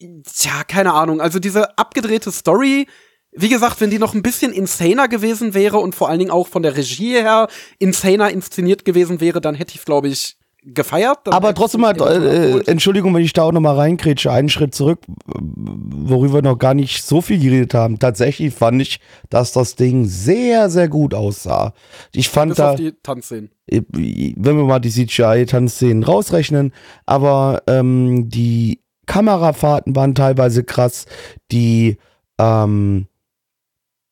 tja, 0.00 0.64
keine 0.66 0.94
Ahnung. 0.94 1.20
Also 1.20 1.38
diese 1.38 1.78
abgedrehte 1.78 2.32
Story, 2.32 2.88
wie 3.30 3.48
gesagt, 3.48 3.80
wenn 3.80 3.90
die 3.90 4.00
noch 4.00 4.14
ein 4.14 4.22
bisschen 4.22 4.52
insaner 4.52 5.06
gewesen 5.06 5.54
wäre 5.54 5.78
und 5.78 5.94
vor 5.94 6.08
allen 6.08 6.18
Dingen 6.18 6.32
auch 6.32 6.48
von 6.48 6.64
der 6.64 6.76
Regie 6.76 7.12
her 7.12 7.46
insaner 7.78 8.30
inszeniert 8.30 8.84
gewesen 8.84 9.20
wäre, 9.20 9.40
dann 9.40 9.54
hätte 9.54 9.74
ich 9.74 9.78
es, 9.80 9.84
glaube 9.84 10.08
ich, 10.08 10.36
gefeiert. 10.66 11.18
Aber 11.26 11.54
trotzdem 11.54 11.82
ich's 11.82 12.00
halt, 12.00 12.00
äh. 12.00 12.70
Entschuldigung, 12.70 13.14
wenn 13.14 13.22
ich 13.22 13.32
da 13.32 13.44
auch 13.44 13.52
nochmal 13.52 13.76
reinkrätsche, 13.76 14.30
einen 14.30 14.48
Schritt 14.48 14.74
zurück, 14.74 15.00
worüber 15.26 16.34
wir 16.34 16.42
noch 16.42 16.58
gar 16.58 16.74
nicht 16.74 17.04
so 17.04 17.20
viel 17.20 17.38
geredet 17.38 17.74
haben. 17.74 17.98
Tatsächlich 17.98 18.52
fand 18.52 18.82
ich, 18.82 19.00
dass 19.30 19.52
das 19.52 19.76
Ding 19.76 20.06
sehr, 20.06 20.68
sehr 20.70 20.88
gut 20.88 21.14
aussah. 21.14 21.72
Ich 22.12 22.28
fand 22.28 22.50
Bis 22.50 22.56
da, 22.58 22.70
auf 22.70 22.76
die 22.76 22.92
Tanzszenen. 23.02 23.50
wenn 23.66 24.56
wir 24.56 24.64
mal 24.64 24.80
die 24.80 24.90
CGI-Tanzszenen 24.90 26.02
rausrechnen, 26.02 26.72
aber 27.06 27.62
ähm, 27.66 28.28
die 28.28 28.80
Kamerafahrten 29.06 29.94
waren 29.94 30.14
teilweise 30.14 30.64
krass, 30.64 31.06
die 31.52 31.98
ähm, 32.38 33.06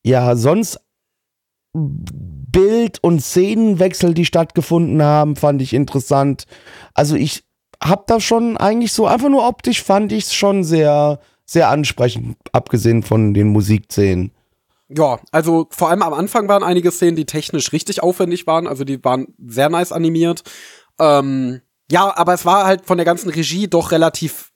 ja 0.03 0.35
sonst 0.35 0.79
Bild- 2.55 3.03
und 3.03 3.21
Szenenwechsel, 3.21 4.13
die 4.13 4.23
stattgefunden 4.23 5.03
haben, 5.03 5.35
fand 5.35 5.61
ich 5.61 5.73
interessant. 5.73 6.45
Also 6.93 7.15
ich 7.15 7.43
hab 7.83 8.07
da 8.07 8.21
schon 8.21 8.55
eigentlich 8.55 8.93
so, 8.93 9.07
einfach 9.07 9.27
nur 9.27 9.45
optisch 9.45 9.83
fand 9.83 10.13
ich 10.13 10.25
es 10.25 10.33
schon 10.33 10.63
sehr, 10.63 11.19
sehr 11.45 11.69
ansprechend, 11.69 12.37
abgesehen 12.53 13.03
von 13.03 13.33
den 13.33 13.47
Musikszenen. 13.47 14.31
Ja, 14.87 15.19
also 15.33 15.67
vor 15.69 15.89
allem 15.89 16.01
am 16.01 16.13
Anfang 16.13 16.47
waren 16.47 16.63
einige 16.63 16.91
Szenen, 16.91 17.17
die 17.17 17.25
technisch 17.25 17.73
richtig 17.73 18.01
aufwendig 18.01 18.47
waren, 18.47 18.67
also 18.67 18.85
die 18.85 19.03
waren 19.03 19.33
sehr 19.45 19.69
nice 19.69 19.91
animiert. 19.91 20.43
Ähm, 20.97 21.59
ja, 21.91 22.15
aber 22.15 22.33
es 22.33 22.45
war 22.45 22.65
halt 22.65 22.85
von 22.85 22.97
der 22.97 23.05
ganzen 23.05 23.31
Regie 23.31 23.67
doch 23.67 23.91
relativ 23.91 24.53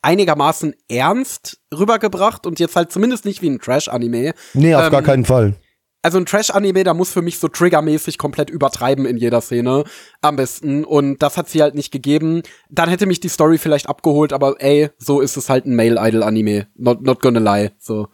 einigermaßen 0.00 0.74
ernst 0.88 1.60
rübergebracht 1.72 2.46
und 2.46 2.60
jetzt 2.60 2.76
halt 2.76 2.90
zumindest 2.90 3.26
nicht 3.26 3.42
wie 3.42 3.50
ein 3.50 3.58
Trash-Anime. 3.58 4.32
Nee, 4.54 4.74
auf 4.74 4.84
Ähm, 4.84 4.90
gar 4.90 5.02
keinen 5.02 5.26
Fall. 5.26 5.54
Also 6.02 6.18
ein 6.18 6.26
Trash-Anime, 6.26 6.82
da 6.82 6.94
muss 6.94 7.12
für 7.12 7.22
mich 7.22 7.38
so 7.38 7.46
triggermäßig 7.46 8.18
komplett 8.18 8.50
übertreiben 8.50 9.06
in 9.06 9.16
jeder 9.16 9.40
Szene 9.40 9.84
am 10.20 10.34
besten. 10.34 10.84
Und 10.84 11.22
das 11.22 11.36
hat 11.36 11.48
sie 11.48 11.62
halt 11.62 11.76
nicht 11.76 11.92
gegeben. 11.92 12.42
Dann 12.68 12.88
hätte 12.88 13.06
mich 13.06 13.20
die 13.20 13.28
Story 13.28 13.56
vielleicht 13.56 13.88
abgeholt, 13.88 14.32
aber 14.32 14.56
ey, 14.60 14.90
so 14.98 15.20
ist 15.20 15.36
es 15.36 15.48
halt 15.48 15.64
ein 15.64 15.76
Male-Idol-Anime. 15.76 16.66
Not, 16.74 17.02
not 17.02 17.22
gonna 17.22 17.38
lie. 17.38 17.70
So. 17.78 18.08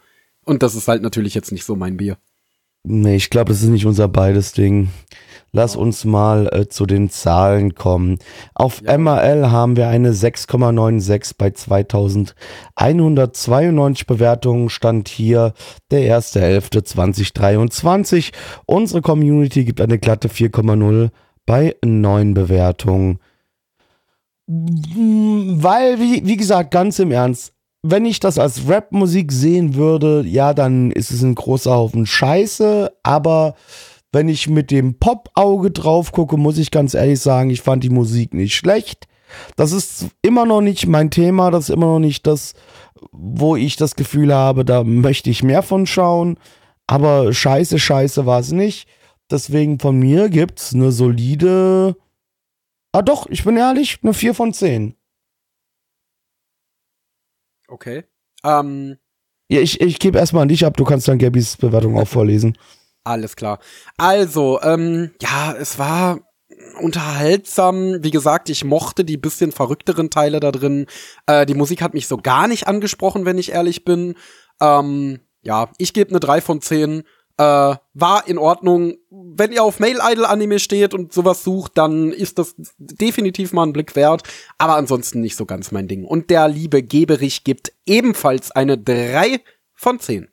Und 0.45 0.63
das 0.63 0.75
ist 0.75 0.87
halt 0.87 1.03
natürlich 1.03 1.35
jetzt 1.35 1.51
nicht 1.51 1.65
so 1.65 1.77
mein 1.77 1.97
Bier. 1.97 2.19
Nee, 2.91 3.17
ich 3.17 3.29
glaube, 3.29 3.53
das 3.53 3.63
ist 3.63 3.69
nicht 3.69 3.85
unser 3.85 4.09
beides 4.09 4.53
Ding. 4.53 4.89
Lass 5.53 5.77
uns 5.77 6.07
mal 6.07 6.49
äh, 6.53 6.69
zu 6.69 6.87
den 6.87 7.11
Zahlen 7.11 7.75
kommen. 7.75 8.19
Auf 8.55 8.81
MRL 8.81 9.51
haben 9.51 9.77
wir 9.77 9.89
eine 9.89 10.13
6,96 10.13 11.35
bei 11.37 11.51
2192 11.51 14.07
Bewertungen. 14.07 14.71
Stand 14.71 15.09
hier 15.09 15.53
der 15.91 16.19
1.11.2023. 16.19 18.33
Unsere 18.65 19.03
Community 19.03 19.67
gibt 19.67 19.83
eine 19.83 19.99
glatte 19.99 20.29
4,0 20.29 21.11
bei 21.45 21.77
9 21.85 22.33
Bewertungen. 22.33 23.19
Weil, 24.47 25.99
wie, 25.99 26.27
wie 26.27 26.39
gesagt, 26.39 26.71
ganz 26.71 26.99
im 27.01 27.11
Ernst, 27.11 27.53
wenn 27.91 28.05
ich 28.07 28.21
das 28.21 28.39
als 28.39 28.69
Rap-Musik 28.69 29.33
sehen 29.33 29.75
würde, 29.75 30.25
ja, 30.27 30.55
dann 30.55 30.91
ist 30.91 31.11
es 31.11 31.23
ein 31.23 31.35
großer 31.35 31.73
Haufen 31.73 32.07
Scheiße, 32.07 32.93
aber 33.03 33.55
Wenn 34.13 34.29
ich 34.29 34.49
mit 34.49 34.71
dem 34.71 34.99
Pop-Auge 34.99 35.71
drauf 35.71 36.13
gucke, 36.13 36.39
muss 36.39 36.57
ich 36.57 36.71
ganz 36.71 36.95
ehrlich 36.95 37.21
sagen, 37.21 37.51
ich 37.51 37.61
fand 37.61 37.85
die 37.85 37.91
Musik 37.91 38.33
nicht 38.33 38.55
schlecht. 38.55 39.07
Das 39.57 39.73
ist 39.73 40.07
immer 40.23 40.47
noch 40.47 40.63
nicht 40.63 40.87
mein 40.87 41.11
Thema, 41.11 41.51
das 41.51 41.69
ist 41.69 41.75
immer 41.75 41.87
noch 41.87 41.99
nicht 41.99 42.27
das, 42.27 42.55
wo 43.13 43.55
ich 43.57 43.77
das 43.77 43.97
Gefühl 43.97 44.33
habe, 44.33 44.65
da 44.65 44.83
möchte 44.83 45.29
ich 45.29 45.43
mehr 45.43 45.63
von 45.63 45.87
schauen. 45.87 46.39
Aber 46.87 47.35
scheiße, 47.35 47.79
scheiße 47.79 48.25
war 48.25 48.41
es 48.41 48.51
nicht. 48.51 48.89
Deswegen 49.31 49.79
von 49.79 49.99
mir 49.99 50.31
gibt's 50.31 50.75
eine 50.75 50.91
solide. 50.91 51.97
Ah 52.93 53.03
doch, 53.03 53.27
ich 53.29 53.45
bin 53.45 53.59
ehrlich, 53.59 53.99
eine 54.03 54.15
4 54.15 54.33
von 54.33 54.55
10. 54.55 54.95
Okay. 57.69 58.05
Ähm, 58.45 58.97
Ja, 59.49 59.61
ich, 59.61 59.81
ich 59.81 59.99
gebe 59.99 60.19
erstmal 60.19 60.43
an 60.43 60.49
dich 60.49 60.65
ab, 60.67 60.77
du 60.77 60.85
kannst 60.85 61.07
dann 61.09 61.19
Gabys 61.19 61.57
Bewertung 61.57 61.97
auch 61.97 62.09
vorlesen. 62.09 62.57
Alles 63.05 63.37
klar. 63.37 63.61
Also, 63.97 64.61
ähm, 64.63 65.13
ja, 65.23 65.55
es 65.55 65.79
war 65.79 66.21
unterhaltsam. 66.81 68.03
Wie 68.03 68.11
gesagt, 68.11 68.49
ich 68.51 68.65
mochte 68.65 69.05
die 69.05 69.17
bisschen 69.17 69.53
verrückteren 69.53 70.11
Teile 70.11 70.41
da 70.41 70.53
drin. 70.53 70.87
Äh, 71.27 71.47
die 71.47 71.55
Musik 71.55 71.83
hat 71.83 71.95
mich 71.95 72.07
so 72.07 72.17
gar 72.17 72.49
nicht 72.49 72.67
angesprochen, 72.67 73.25
wenn 73.25 73.39
ich 73.39 73.53
ehrlich 73.53 73.85
bin. 73.85 74.15
Ähm, 74.61 75.21
ja, 75.43 75.71
ich 75.79 75.93
gebe 75.93 76.11
eine 76.11 76.21
3 76.21 76.41
von 76.41 76.61
10. 76.61 77.05
Äh, 77.39 77.77
war 77.95 78.27
in 78.27 78.37
Ordnung. 78.37 78.95
Wenn 79.11 79.53
ihr 79.53 79.63
auf 79.63 79.79
Mail 79.79 79.99
Idol 80.03 80.25
Anime 80.25 80.59
steht 80.59 80.93
und 80.93 81.13
sowas 81.13 81.45
sucht, 81.45 81.79
dann 81.79 82.13
ist 82.13 82.39
das 82.39 82.57
definitiv 82.79 83.53
mal 83.53 83.65
ein 83.65 83.73
Blick 83.73 83.95
wert. 83.95 84.25
Aber 84.59 84.75
ansonsten 84.75 85.21
nicht 85.21 85.37
so 85.37 85.47
ganz 85.47 85.71
mein 85.71 85.87
Ding. 85.87 86.05
Und 86.05 86.31
der 86.31 86.49
liebe 86.49 86.83
Geberich 86.83 87.45
gibt 87.45 87.73
ebenfalls 87.87 88.51
eine 88.51 88.77
3 88.77 89.41
von 89.75 90.01
10. 90.01 90.29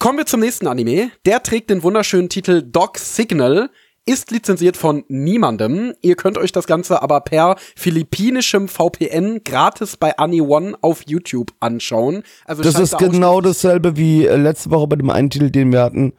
Kommen 0.00 0.18
wir 0.18 0.26
zum 0.26 0.40
nächsten 0.40 0.66
Anime. 0.66 1.12
Der 1.24 1.42
trägt 1.42 1.70
den 1.70 1.82
wunderschönen 1.82 2.28
Titel 2.28 2.62
Dog 2.62 2.98
Signal, 2.98 3.70
ist 4.08 4.30
lizenziert 4.30 4.78
von 4.78 5.04
niemandem. 5.08 5.92
Ihr 6.00 6.16
könnt 6.16 6.38
euch 6.38 6.50
das 6.50 6.66
Ganze 6.66 7.02
aber 7.02 7.20
per 7.20 7.56
philippinischem 7.76 8.66
VPN 8.66 9.42
gratis 9.44 9.98
bei 9.98 10.16
AniOne 10.16 10.76
auf 10.80 11.02
YouTube 11.06 11.52
anschauen. 11.60 12.22
Also 12.46 12.62
Das 12.62 12.78
ist 12.78 12.94
da 12.94 12.96
genau 12.96 13.42
dasselbe 13.42 13.98
wie 13.98 14.24
äh, 14.24 14.36
letzte 14.36 14.70
Woche 14.70 14.86
bei 14.88 14.96
dem 14.96 15.10
einen 15.10 15.28
Titel, 15.28 15.50
den 15.50 15.72
wir 15.72 15.82
hatten. 15.82 16.14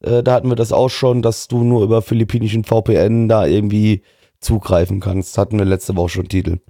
Äh, 0.00 0.22
da 0.22 0.34
hatten 0.34 0.48
wir 0.48 0.54
das 0.54 0.72
auch 0.72 0.90
schon, 0.90 1.22
dass 1.22 1.48
du 1.48 1.64
nur 1.64 1.82
über 1.82 2.02
philippinischen 2.02 2.62
VPN 2.62 3.28
da 3.28 3.46
irgendwie 3.46 4.02
zugreifen 4.38 5.00
kannst. 5.00 5.36
Hatten 5.36 5.58
wir 5.58 5.64
letzte 5.64 5.96
Woche 5.96 6.10
schon 6.10 6.28
Titel. 6.28 6.60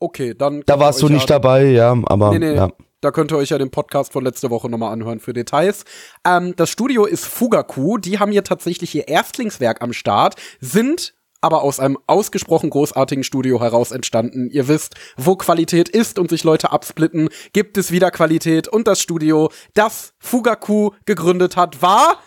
Okay, 0.00 0.34
dann. 0.36 0.62
Da 0.66 0.80
warst 0.80 1.00
du 1.00 1.08
nicht 1.08 1.30
ja, 1.30 1.38
dabei, 1.38 1.66
ja, 1.66 1.96
aber 2.06 2.32
Nee, 2.32 2.40
nee. 2.40 2.54
ja. 2.56 2.70
Da 3.00 3.12
könnt 3.12 3.30
ihr 3.30 3.36
euch 3.36 3.50
ja 3.50 3.58
den 3.58 3.70
Podcast 3.70 4.12
von 4.12 4.24
letzter 4.24 4.50
Woche 4.50 4.68
nochmal 4.68 4.92
anhören 4.92 5.20
für 5.20 5.32
Details. 5.32 5.84
Ähm, 6.24 6.54
das 6.56 6.70
Studio 6.70 7.04
ist 7.04 7.24
Fugaku. 7.26 7.98
Die 7.98 8.18
haben 8.18 8.32
hier 8.32 8.42
tatsächlich 8.42 8.92
ihr 8.94 9.06
Erstlingswerk 9.06 9.82
am 9.82 9.92
Start, 9.92 10.34
sind 10.60 11.14
aber 11.40 11.62
aus 11.62 11.78
einem 11.78 11.96
ausgesprochen 12.08 12.70
großartigen 12.70 13.22
Studio 13.22 13.60
heraus 13.60 13.92
entstanden. 13.92 14.50
Ihr 14.50 14.66
wisst, 14.66 14.96
wo 15.16 15.36
Qualität 15.36 15.88
ist 15.88 16.18
und 16.18 16.30
sich 16.30 16.42
Leute 16.42 16.72
absplitten, 16.72 17.28
gibt 17.52 17.78
es 17.78 17.92
wieder 17.92 18.10
Qualität. 18.10 18.66
Und 18.66 18.88
das 18.88 19.00
Studio, 19.00 19.50
das 19.74 20.14
Fugaku 20.18 20.90
gegründet 21.06 21.56
hat, 21.56 21.80
war 21.80 22.20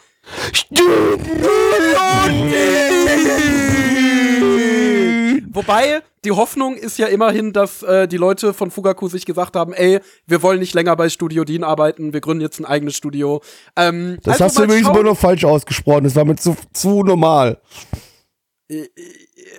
Wobei, 5.53 6.02
die 6.23 6.32
Hoffnung 6.32 6.76
ist 6.76 6.98
ja 6.98 7.07
immerhin, 7.07 7.53
dass 7.53 7.84
äh, 7.84 8.07
die 8.07 8.18
Leute 8.18 8.53
von 8.53 8.72
Fugaku 8.72 9.07
sich 9.07 9.26
gesagt 9.26 9.56
haben, 9.56 9.73
ey, 9.73 9.99
wir 10.26 10.41
wollen 10.41 10.60
nicht 10.60 10.73
länger 10.73 10.95
bei 10.95 11.10
Studio 11.10 11.44
Dean 11.44 11.64
arbeiten, 11.64 12.14
wir 12.14 12.22
gründen 12.22 12.41
jetzt 12.41 12.60
ein 12.60 12.65
eigenes 12.65 12.95
Studio. 12.95 13.41
Ähm, 13.76 14.18
Das 14.23 14.34
also 14.34 14.45
hast 14.45 14.60
du 14.60 14.64
übrigens 14.64 14.88
immer 14.88 15.03
noch 15.03 15.18
falsch 15.18 15.45
ausgesprochen. 15.45 16.06
Das 16.06 16.15
war 16.15 16.26
mir 16.26 16.36
zu, 16.36 16.56
zu 16.73 17.03
normal. 17.03 17.61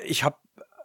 ich 0.04 0.24
hab 0.24 0.41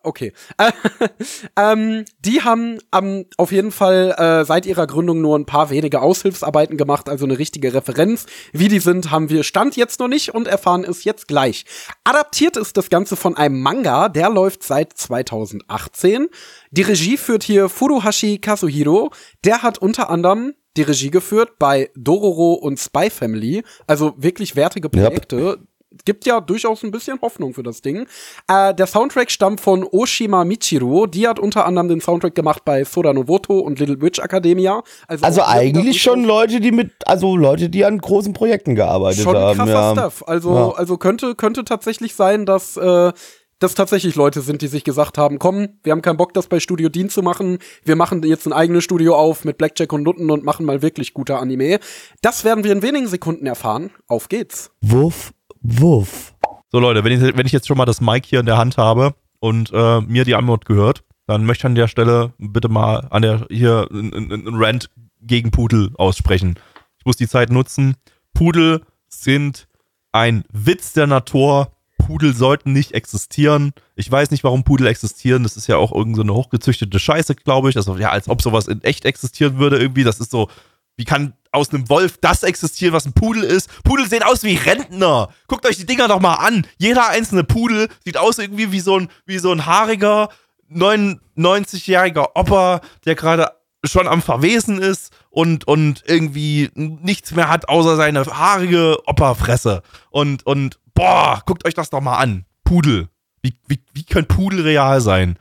okay. 0.07 0.33
ähm, 1.57 2.05
die 2.19 2.41
haben 2.41 2.79
ähm, 2.95 3.25
auf 3.37 3.51
jeden 3.51 3.71
Fall 3.71 4.15
äh, 4.17 4.45
seit 4.45 4.65
ihrer 4.65 4.87
Gründung 4.87 5.21
nur 5.21 5.37
ein 5.37 5.45
paar 5.45 5.69
wenige 5.69 6.01
Aushilfsarbeiten 6.01 6.77
gemacht, 6.77 7.09
also 7.09 7.25
eine 7.25 7.37
richtige 7.37 7.73
Referenz. 7.73 8.25
Wie 8.53 8.69
die 8.69 8.79
sind, 8.79 9.11
haben 9.11 9.29
wir 9.29 9.43
Stand 9.43 9.75
jetzt 9.75 9.99
noch 9.99 10.07
nicht 10.07 10.33
und 10.33 10.47
erfahren 10.47 10.83
es 10.83 11.03
jetzt 11.03 11.27
gleich. 11.27 11.65
Adaptiert 12.03 12.57
ist 12.57 12.77
das 12.77 12.89
Ganze 12.89 13.15
von 13.15 13.37
einem 13.37 13.61
Manga, 13.61 14.09
der 14.09 14.29
läuft 14.29 14.63
seit 14.63 14.93
2018. 14.93 16.27
Die 16.71 16.81
Regie 16.81 17.17
führt 17.17 17.43
hier 17.43 17.69
Furuhashi 17.69 18.39
Kazuhiro. 18.39 19.11
Der 19.43 19.61
hat 19.61 19.77
unter 19.77 20.09
anderem 20.09 20.53
die 20.77 20.83
Regie 20.83 21.09
geführt 21.11 21.59
bei 21.59 21.89
Dororo 21.95 22.53
und 22.53 22.79
Spy 22.79 23.09
Family, 23.09 23.63
also 23.87 24.13
wirklich 24.17 24.55
wertige. 24.55 24.89
Projekte 24.89 25.59
gibt 26.05 26.25
ja 26.25 26.39
durchaus 26.41 26.83
ein 26.83 26.91
bisschen 26.91 27.19
Hoffnung 27.21 27.53
für 27.53 27.63
das 27.63 27.81
Ding. 27.81 28.07
Äh, 28.47 28.73
der 28.73 28.87
Soundtrack 28.87 29.31
stammt 29.31 29.61
von 29.61 29.83
Oshima 29.83 30.45
Michiro. 30.45 31.05
Die 31.07 31.27
hat 31.27 31.39
unter 31.39 31.65
anderem 31.65 31.87
den 31.87 32.01
Soundtrack 32.01 32.35
gemacht 32.35 32.63
bei 32.65 32.83
Soda 32.83 33.13
Novoto 33.13 33.59
und 33.59 33.79
Little 33.79 34.01
Witch 34.01 34.19
Academia. 34.19 34.83
Also 35.07 35.25
wieder 35.25 35.47
eigentlich 35.47 36.01
schon 36.01 36.23
Leute, 36.23 36.59
die 36.59 36.71
mit, 36.71 36.91
also 37.05 37.35
Leute, 37.35 37.69
die 37.69 37.85
an 37.85 37.97
großen 37.97 38.33
Projekten 38.33 38.75
gearbeitet 38.75 39.23
schon 39.23 39.35
haben. 39.35 39.57
krasser 39.57 39.71
Ja. 39.71 39.91
Stuff. 39.93 40.23
Also, 40.27 40.53
Ja. 40.55 40.71
also 40.71 40.97
könnte, 40.97 41.35
könnte 41.35 41.63
tatsächlich 41.65 42.15
sein, 42.15 42.45
dass 42.45 42.77
äh, 42.77 43.11
das 43.59 43.73
tatsächlich 43.73 44.15
Leute 44.15 44.41
sind, 44.41 44.61
die 44.61 44.67
sich 44.67 44.83
gesagt 44.83 45.17
haben, 45.17 45.39
komm, 45.39 45.69
wir 45.83 45.91
haben 45.91 46.03
keinen 46.03 46.17
Bock, 46.17 46.33
das 46.33 46.45
bei 46.47 46.59
Studio 46.59 46.89
Dean 46.89 47.09
zu 47.09 47.23
machen. 47.23 47.57
Wir 47.83 47.95
machen 47.95 48.21
jetzt 48.23 48.45
ein 48.45 48.53
eigenes 48.53 48.83
Studio 48.83 49.15
auf 49.15 49.45
mit 49.45 49.57
Blackjack 49.57 49.91
und 49.93 50.03
Nutten 50.03 50.29
und 50.29 50.43
machen 50.43 50.65
mal 50.65 50.83
wirklich 50.83 51.13
gute 51.15 51.37
Anime. 51.37 51.79
Das 52.21 52.43
werden 52.43 52.63
wir 52.63 52.71
in 52.71 52.83
wenigen 52.83 53.07
Sekunden 53.07 53.47
erfahren. 53.47 53.89
Auf 54.07 54.29
geht's. 54.29 54.69
Wuff, 54.81 55.31
wuff. 55.61 56.33
So 56.71 56.79
Leute, 56.79 57.03
wenn 57.03 57.11
ich, 57.11 57.37
wenn 57.37 57.45
ich 57.45 57.51
jetzt 57.51 57.67
schon 57.67 57.77
mal 57.77 57.85
das 57.85 58.01
Mic 58.01 58.27
hier 58.27 58.39
in 58.39 58.45
der 58.45 58.57
Hand 58.57 58.77
habe 58.77 59.15
und 59.39 59.71
äh, 59.73 60.01
mir 60.01 60.25
die 60.25 60.35
Antwort 60.35 60.65
gehört, 60.65 61.03
dann 61.27 61.45
möchte 61.45 61.61
ich 61.61 61.65
an 61.65 61.75
der 61.75 61.87
Stelle 61.87 62.33
bitte 62.37 62.69
mal 62.69 63.07
an 63.09 63.21
der 63.21 63.45
hier 63.49 63.87
einen 63.91 64.55
Rant 64.55 64.89
gegen 65.21 65.51
Pudel 65.51 65.91
aussprechen. 65.97 66.55
Ich 66.99 67.05
muss 67.05 67.17
die 67.17 67.27
Zeit 67.27 67.51
nutzen. 67.51 67.95
Pudel 68.33 68.81
sind 69.07 69.67
ein 70.11 70.43
Witz 70.51 70.93
der 70.93 71.07
Natur. 71.07 71.71
Pudel 71.97 72.33
sollten 72.33 72.71
nicht 72.71 72.93
existieren. 72.93 73.73
Ich 73.95 74.09
weiß 74.09 74.31
nicht, 74.31 74.43
warum 74.43 74.63
Pudel 74.63 74.87
existieren. 74.87 75.43
Das 75.43 75.57
ist 75.57 75.67
ja 75.67 75.77
auch 75.77 75.91
irgend 75.91 76.15
so 76.15 76.21
eine 76.21 76.33
hochgezüchtete 76.33 76.99
Scheiße, 76.99 77.35
glaube 77.35 77.69
ich. 77.69 77.75
Also, 77.75 77.97
ja, 77.97 78.11
als 78.11 78.29
ob 78.29 78.41
sowas 78.41 78.67
in 78.67 78.81
echt 78.83 79.05
existieren 79.05 79.57
würde 79.57 79.77
irgendwie. 79.77 80.05
Das 80.05 80.19
ist 80.19 80.31
so, 80.31 80.49
wie 80.97 81.05
kann 81.05 81.33
aus 81.51 81.73
einem 81.73 81.89
Wolf 81.89 82.17
das 82.19 82.43
existieren, 82.43 82.93
was 82.93 83.05
ein 83.05 83.13
Pudel 83.13 83.43
ist? 83.43 83.69
Pudel 83.83 84.07
sehen 84.07 84.23
aus 84.23 84.43
wie 84.43 84.55
Rentner. 84.55 85.29
Guckt 85.47 85.65
euch 85.65 85.77
die 85.77 85.85
Dinger 85.85 86.07
doch 86.07 86.19
mal 86.19 86.35
an. 86.35 86.67
Jeder 86.77 87.07
einzelne 87.09 87.43
Pudel 87.43 87.87
sieht 88.03 88.17
aus 88.17 88.39
irgendwie 88.39 88.71
wie 88.71 88.79
so 88.79 88.99
ein, 88.99 89.09
wie 89.25 89.37
so 89.37 89.51
ein 89.51 89.65
haariger, 89.65 90.29
99-jähriger 90.71 92.31
Opa, 92.35 92.81
der 93.05 93.15
gerade 93.15 93.51
schon 93.85 94.07
am 94.07 94.21
Verwesen 94.21 94.79
ist 94.79 95.13
und, 95.29 95.67
und 95.67 96.03
irgendwie 96.05 96.69
nichts 96.75 97.31
mehr 97.31 97.49
hat, 97.49 97.69
außer 97.69 97.95
seine 97.95 98.25
haarige 98.25 98.97
Operfresse. 99.05 99.83
Und, 100.09 100.45
und, 100.45 100.79
boah, 100.93 101.41
guckt 101.45 101.65
euch 101.65 101.73
das 101.73 101.89
doch 101.89 102.01
mal 102.01 102.17
an. 102.17 102.45
Pudel. 102.63 103.07
Wie, 103.41 103.53
wie, 103.67 103.79
wie 103.93 104.03
können 104.03 104.27
Pudel 104.27 104.61
real 104.61 104.99
sein? 104.99 105.37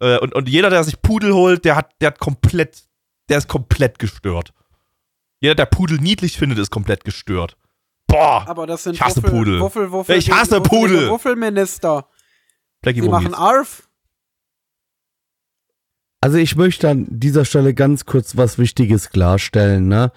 Äh, 0.00 0.18
und, 0.18 0.34
und 0.34 0.48
jeder, 0.48 0.70
der 0.70 0.84
sich 0.84 1.02
Pudel 1.02 1.34
holt, 1.34 1.64
der 1.64 1.76
hat, 1.76 1.90
der 2.00 2.08
hat 2.08 2.20
komplett, 2.20 2.84
der 3.28 3.38
ist 3.38 3.48
komplett 3.48 3.98
gestört. 3.98 4.54
Jeder, 5.40 5.54
der 5.54 5.66
Pudel 5.66 5.98
niedlich 5.98 6.36
findet, 6.36 6.58
ist 6.58 6.70
komplett 6.70 7.04
gestört. 7.04 7.56
Boah, 8.06 8.46
Aber 8.46 8.66
das 8.66 8.84
sind 8.84 8.94
Ich 8.94 9.00
hasse 9.00 9.22
Wuffel, 9.22 9.30
Pudel. 9.30 9.60
Wuffel, 9.60 9.92
Wuffel, 9.92 10.16
Ich 10.16 10.30
hasse 10.30 10.60
Wuffel, 10.60 10.68
Pudel. 10.68 11.08
Wuffelminister. 11.10 12.08
Die 12.84 13.02
machen? 13.02 13.34
Arf. 13.34 13.88
Also 16.20 16.36
ich 16.36 16.56
möchte 16.56 16.88
an 16.90 17.06
dieser 17.08 17.44
Stelle 17.44 17.72
ganz 17.72 18.04
kurz 18.04 18.36
was 18.36 18.58
Wichtiges 18.58 19.10
klarstellen. 19.10 19.88
Ne? 19.88 20.12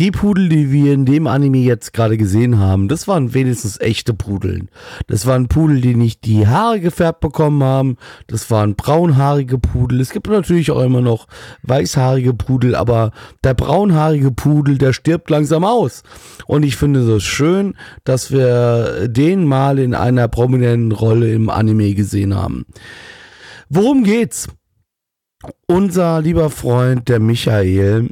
Die 0.00 0.10
Pudel, 0.10 0.48
die 0.48 0.72
wir 0.72 0.94
in 0.94 1.04
dem 1.04 1.26
Anime 1.26 1.58
jetzt 1.58 1.92
gerade 1.92 2.16
gesehen 2.16 2.58
haben, 2.58 2.88
das 2.88 3.06
waren 3.06 3.34
wenigstens 3.34 3.78
echte 3.78 4.14
Pudeln. 4.14 4.70
Das 5.08 5.26
waren 5.26 5.48
Pudel, 5.48 5.82
die 5.82 5.94
nicht 5.94 6.24
die 6.24 6.46
Haare 6.46 6.80
gefärbt 6.80 7.20
bekommen 7.20 7.62
haben. 7.62 7.98
Das 8.26 8.50
waren 8.50 8.76
braunhaarige 8.76 9.58
Pudel. 9.58 10.00
Es 10.00 10.08
gibt 10.08 10.26
natürlich 10.26 10.70
auch 10.70 10.80
immer 10.80 11.02
noch 11.02 11.26
weißhaarige 11.64 12.32
Pudel, 12.32 12.76
aber 12.76 13.10
der 13.44 13.52
braunhaarige 13.52 14.30
Pudel, 14.30 14.78
der 14.78 14.94
stirbt 14.94 15.28
langsam 15.28 15.64
aus. 15.64 16.02
Und 16.46 16.62
ich 16.62 16.76
finde 16.76 17.00
es 17.00 17.22
schön, 17.22 17.74
dass 18.04 18.32
wir 18.32 19.06
den 19.06 19.44
mal 19.44 19.78
in 19.78 19.94
einer 19.94 20.28
prominenten 20.28 20.92
Rolle 20.92 21.30
im 21.30 21.50
Anime 21.50 21.92
gesehen 21.92 22.34
haben. 22.34 22.64
Worum 23.68 24.02
geht's? 24.04 24.48
Unser 25.66 26.22
lieber 26.22 26.48
Freund, 26.48 27.10
der 27.10 27.20
Michael, 27.20 28.08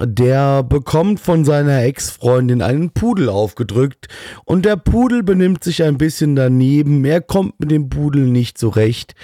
der 0.00 0.62
bekommt 0.62 1.20
von 1.20 1.44
seiner 1.44 1.82
Ex-Freundin 1.82 2.62
einen 2.62 2.90
Pudel 2.90 3.28
aufgedrückt 3.28 4.08
und 4.44 4.64
der 4.64 4.76
Pudel 4.76 5.22
benimmt 5.22 5.64
sich 5.64 5.82
ein 5.82 5.98
bisschen 5.98 6.36
daneben. 6.36 7.04
Er 7.04 7.20
kommt 7.20 7.58
mit 7.58 7.70
dem 7.70 7.88
Pudel 7.88 8.26
nicht 8.26 8.58
zurecht. 8.58 9.14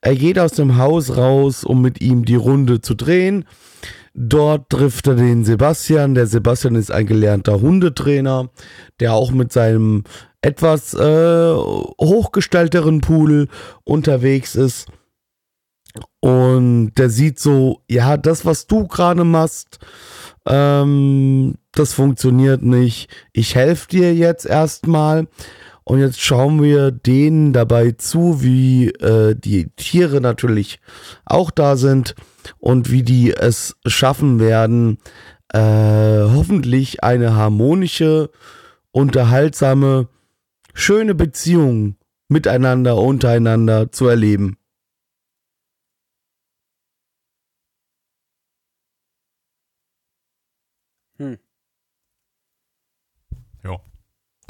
Er 0.00 0.16
geht 0.16 0.38
aus 0.38 0.52
dem 0.52 0.78
Haus 0.78 1.16
raus, 1.16 1.64
um 1.64 1.82
mit 1.82 2.00
ihm 2.00 2.24
die 2.24 2.34
Runde 2.34 2.80
zu 2.80 2.94
drehen. 2.94 3.44
Dort 4.14 4.68
trifft 4.70 5.06
er 5.06 5.14
den 5.14 5.44
Sebastian. 5.44 6.14
Der 6.14 6.26
Sebastian 6.26 6.74
ist 6.74 6.90
ein 6.90 7.06
gelernter 7.06 7.60
Hundetrainer, 7.60 8.50
der 9.00 9.14
auch 9.14 9.30
mit 9.30 9.52
seinem 9.52 10.04
etwas 10.42 10.92
äh, 10.94 11.54
hochgestellteren 11.54 13.00
Pool 13.00 13.48
unterwegs 13.84 14.56
ist. 14.56 14.88
Und 16.20 16.92
der 16.94 17.10
sieht 17.10 17.38
so, 17.38 17.82
ja, 17.88 18.16
das, 18.16 18.44
was 18.44 18.66
du 18.66 18.86
gerade 18.86 19.24
machst, 19.24 19.78
ähm, 20.46 21.54
das 21.72 21.92
funktioniert 21.92 22.62
nicht. 22.62 23.08
Ich 23.32 23.54
helfe 23.54 23.88
dir 23.88 24.14
jetzt 24.14 24.46
erstmal. 24.46 25.26
Und 25.84 25.98
jetzt 25.98 26.20
schauen 26.20 26.62
wir 26.62 26.92
denen 26.92 27.52
dabei 27.52 27.90
zu, 27.92 28.40
wie 28.40 28.88
äh, 28.88 29.34
die 29.34 29.68
Tiere 29.70 30.20
natürlich 30.20 30.80
auch 31.24 31.50
da 31.50 31.76
sind 31.76 32.14
und 32.58 32.90
wie 32.90 33.02
die 33.02 33.32
es 33.32 33.76
schaffen 33.86 34.38
werden, 34.38 34.98
äh, 35.52 35.58
hoffentlich 35.58 37.02
eine 37.02 37.34
harmonische, 37.34 38.30
unterhaltsame, 38.92 40.08
schöne 40.72 41.14
Beziehung 41.14 41.96
miteinander, 42.28 42.96
untereinander 42.96 43.90
zu 43.90 44.06
erleben. 44.06 44.56
Hm. 51.18 51.38
Ja. 53.64 53.80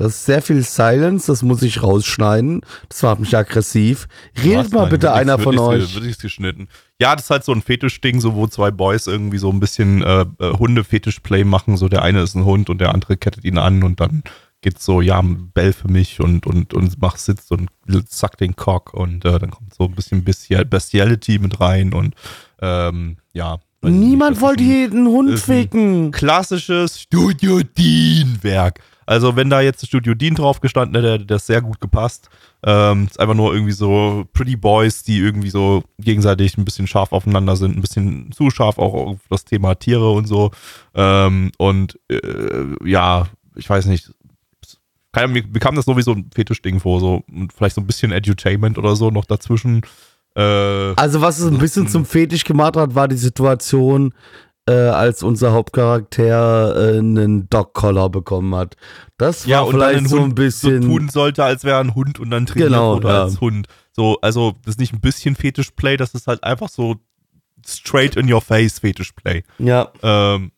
Das 0.03 0.16
ist 0.16 0.24
sehr 0.24 0.43
viel 0.43 0.62
Silence, 0.65 1.29
das 1.29 1.43
muss 1.43 1.62
ich 1.62 1.81
rausschneiden. 1.81 2.62
Das 2.89 3.03
macht 3.03 3.20
mich 3.20 3.37
aggressiv. 3.37 4.09
Redet 4.43 4.73
mal 4.73 4.89
bitte 4.89 5.12
einer 5.12 5.39
von 5.39 5.57
euch. 5.61 5.95
Wird 5.95 6.19
geschnitten. 6.19 6.66
Ja, 7.01 7.15
das 7.15 7.27
ist 7.27 7.31
halt 7.31 7.45
so 7.45 7.53
ein 7.53 7.62
Fetischding, 7.62 8.20
so 8.20 8.35
wo 8.35 8.49
zwei 8.49 8.73
Boys 8.73 9.07
irgendwie 9.07 9.39
so 9.39 9.49
ein 9.51 9.61
bisschen 9.61 10.03
äh, 10.03 10.23
äh, 10.41 10.53
Hunde-Fetisch-Play 10.59 11.45
machen. 11.45 11.77
So 11.77 11.89
der 11.89 12.03
eine 12.03 12.20
ist 12.23 12.35
ein 12.35 12.45
Hund 12.45 12.69
und 12.69 12.81
der 12.81 12.93
andere 12.93 13.16
kettet 13.16 13.45
ihn 13.45 13.59
an 13.59 13.85
und 13.85 14.01
dann 14.01 14.24
geht's 14.61 14.85
so, 14.85 15.01
ja, 15.03 15.23
bell 15.23 15.73
für 15.73 15.89
mich 15.89 16.19
und, 16.19 16.49
und, 16.49 16.74
und 16.74 17.01
mach 17.01 17.16
Sitz 17.16 17.53
und 17.53 17.69
zack 18.09 18.39
den 18.39 18.57
Cock 18.57 18.95
und 18.95 19.24
äh, 19.24 19.39
dann 19.39 19.51
kommt 19.53 19.73
so 19.73 19.85
ein 19.85 19.93
bisschen 19.95 20.24
Bestial 20.24 20.65
Bestiality 20.65 21.39
mit 21.39 21.61
rein 21.61 21.93
und 21.93 22.16
ähm, 22.61 23.19
ja. 23.33 23.59
Niemand 23.83 24.41
wollte 24.41 24.65
ist 24.65 24.69
ein- 24.69 24.73
jeden 24.73 25.07
Hund 25.07 25.39
ficken. 25.39 26.11
klassisches 26.11 27.01
Studio 27.01 27.61
Dean-Werk. 27.62 28.81
Also, 29.07 29.37
wenn 29.37 29.51
da 29.51 29.61
jetzt 29.61 29.87
Studio 29.87 30.15
Dean 30.15 30.35
drauf 30.35 30.61
gestanden 30.61 30.95
hätte, 30.95 31.15
hätte 31.15 31.27
das 31.27 31.47
sehr 31.47 31.61
gut 31.61 31.81
gepasst. 31.81 32.29
Ähm, 32.65 33.07
ist 33.07 33.19
einfach 33.19 33.35
nur 33.35 33.53
irgendwie 33.53 33.73
so 33.73 34.24
Pretty 34.33 34.57
Boys, 34.57 35.03
die 35.03 35.19
irgendwie 35.19 35.51
so 35.51 35.83
gegenseitig 35.99 36.57
ein 36.57 36.65
bisschen 36.65 36.87
scharf 36.87 37.12
aufeinander 37.12 37.57
sind, 37.57 37.77
ein 37.77 37.81
bisschen 37.81 38.31
zu 38.33 38.51
scharf 38.51 38.79
auch 38.79 38.95
auf 38.95 39.19
das 39.31 39.45
Thema 39.45 39.74
Tiere 39.74 40.12
und 40.12 40.27
so. 40.29 40.53
Ähm, 40.95 41.51
und 41.59 41.99
äh, 42.09 42.20
ja, 42.85 43.27
ich 43.57 43.69
weiß 43.69 43.87
nicht. 43.87 44.12
Keine, 45.11 45.29
mir, 45.29 45.45
mir 45.47 45.61
kam 45.61 45.74
das 45.74 45.85
sowieso 45.85 46.12
ein 46.12 46.31
Fetischding 46.35 46.81
vor, 46.81 47.01
so 47.01 47.23
und 47.31 47.53
vielleicht 47.53 47.74
so 47.74 47.81
ein 47.83 47.87
bisschen 47.87 48.12
Edutainment 48.12 48.79
oder 48.79 48.97
so 48.97 49.11
noch 49.11 49.27
dazwischen. 49.27 49.83
Äh, 50.35 50.41
Also 50.41 51.20
was 51.20 51.39
es 51.39 51.51
ein 51.51 51.59
bisschen 51.59 51.89
zum 51.89 52.07
Fetisch 52.07 52.45
gemacht 52.45 52.77
hat, 52.77 52.95
war 52.95 53.09
die 53.09 53.16
Situation, 53.16 54.15
äh, 54.68 54.72
als 54.72 55.22
unser 55.22 55.52
Hauptcharakter 55.52 56.94
äh, 56.94 56.98
einen 56.98 57.48
Dog-Collar 57.51 58.10
bekommen 58.10 58.55
hat. 58.55 58.76
Das 59.18 59.44
war 59.44 59.51
ja, 59.51 59.60
und 59.62 59.72
vielleicht 59.74 59.98
ein 59.98 60.06
so 60.09 60.18
Hund 60.20 60.32
ein 60.32 60.34
bisschen... 60.34 60.82
so 60.82 60.89
tun 60.89 61.09
sollte, 61.09 61.43
als 61.44 61.64
wäre 61.64 61.76
er 61.76 61.80
ein 61.80 61.94
Hund 61.94 62.20
und 62.20 62.30
dann 62.30 62.47
trainiert 62.47 62.70
Genau, 62.70 62.94
wurde 62.97 63.09
ja. 63.09 63.22
als 63.24 63.40
Hund. 63.40 63.66
So, 63.93 64.18
also 64.22 64.55
das 64.64 64.74
ist 64.74 64.80
nicht 64.80 64.93
ein 64.93 65.01
bisschen 65.01 65.34
Fetischplay, 65.36 65.97
das 65.97 66.14
ist 66.14 66.26
halt 66.26 66.44
einfach 66.44 66.68
so 66.68 66.97
straight 67.66 68.16
in 68.16 68.32
your 68.32 68.40
face 68.40 68.78
Fetischplay. 68.78 69.43
ja, 69.59 69.90
Ähm, 70.02 70.52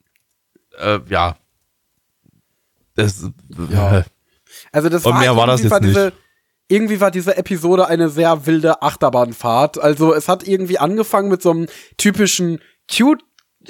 äh, 0.78 1.00
ja. 1.08 1.36
Das, 2.94 3.28
Ja. 3.70 3.98
äh, 3.98 4.04
Also 4.72 4.88
das 4.88 5.04
Und 5.04 5.14
war, 5.14 5.20
mehr 5.20 5.36
war 5.36 5.46
das 5.46 5.60
irgendwie 5.62 5.74
jetzt 5.74 5.84
diese, 5.96 6.12
Irgendwie 6.68 7.00
war 7.00 7.10
diese 7.10 7.36
Episode 7.36 7.88
eine 7.88 8.08
sehr 8.08 8.46
wilde 8.46 8.80
Achterbahnfahrt. 8.82 9.78
Also 9.78 10.14
es 10.14 10.28
hat 10.28 10.46
irgendwie 10.46 10.78
angefangen 10.78 11.28
mit 11.28 11.42
so 11.42 11.50
einem 11.50 11.66
typischen 11.98 12.60
cute 12.90 13.22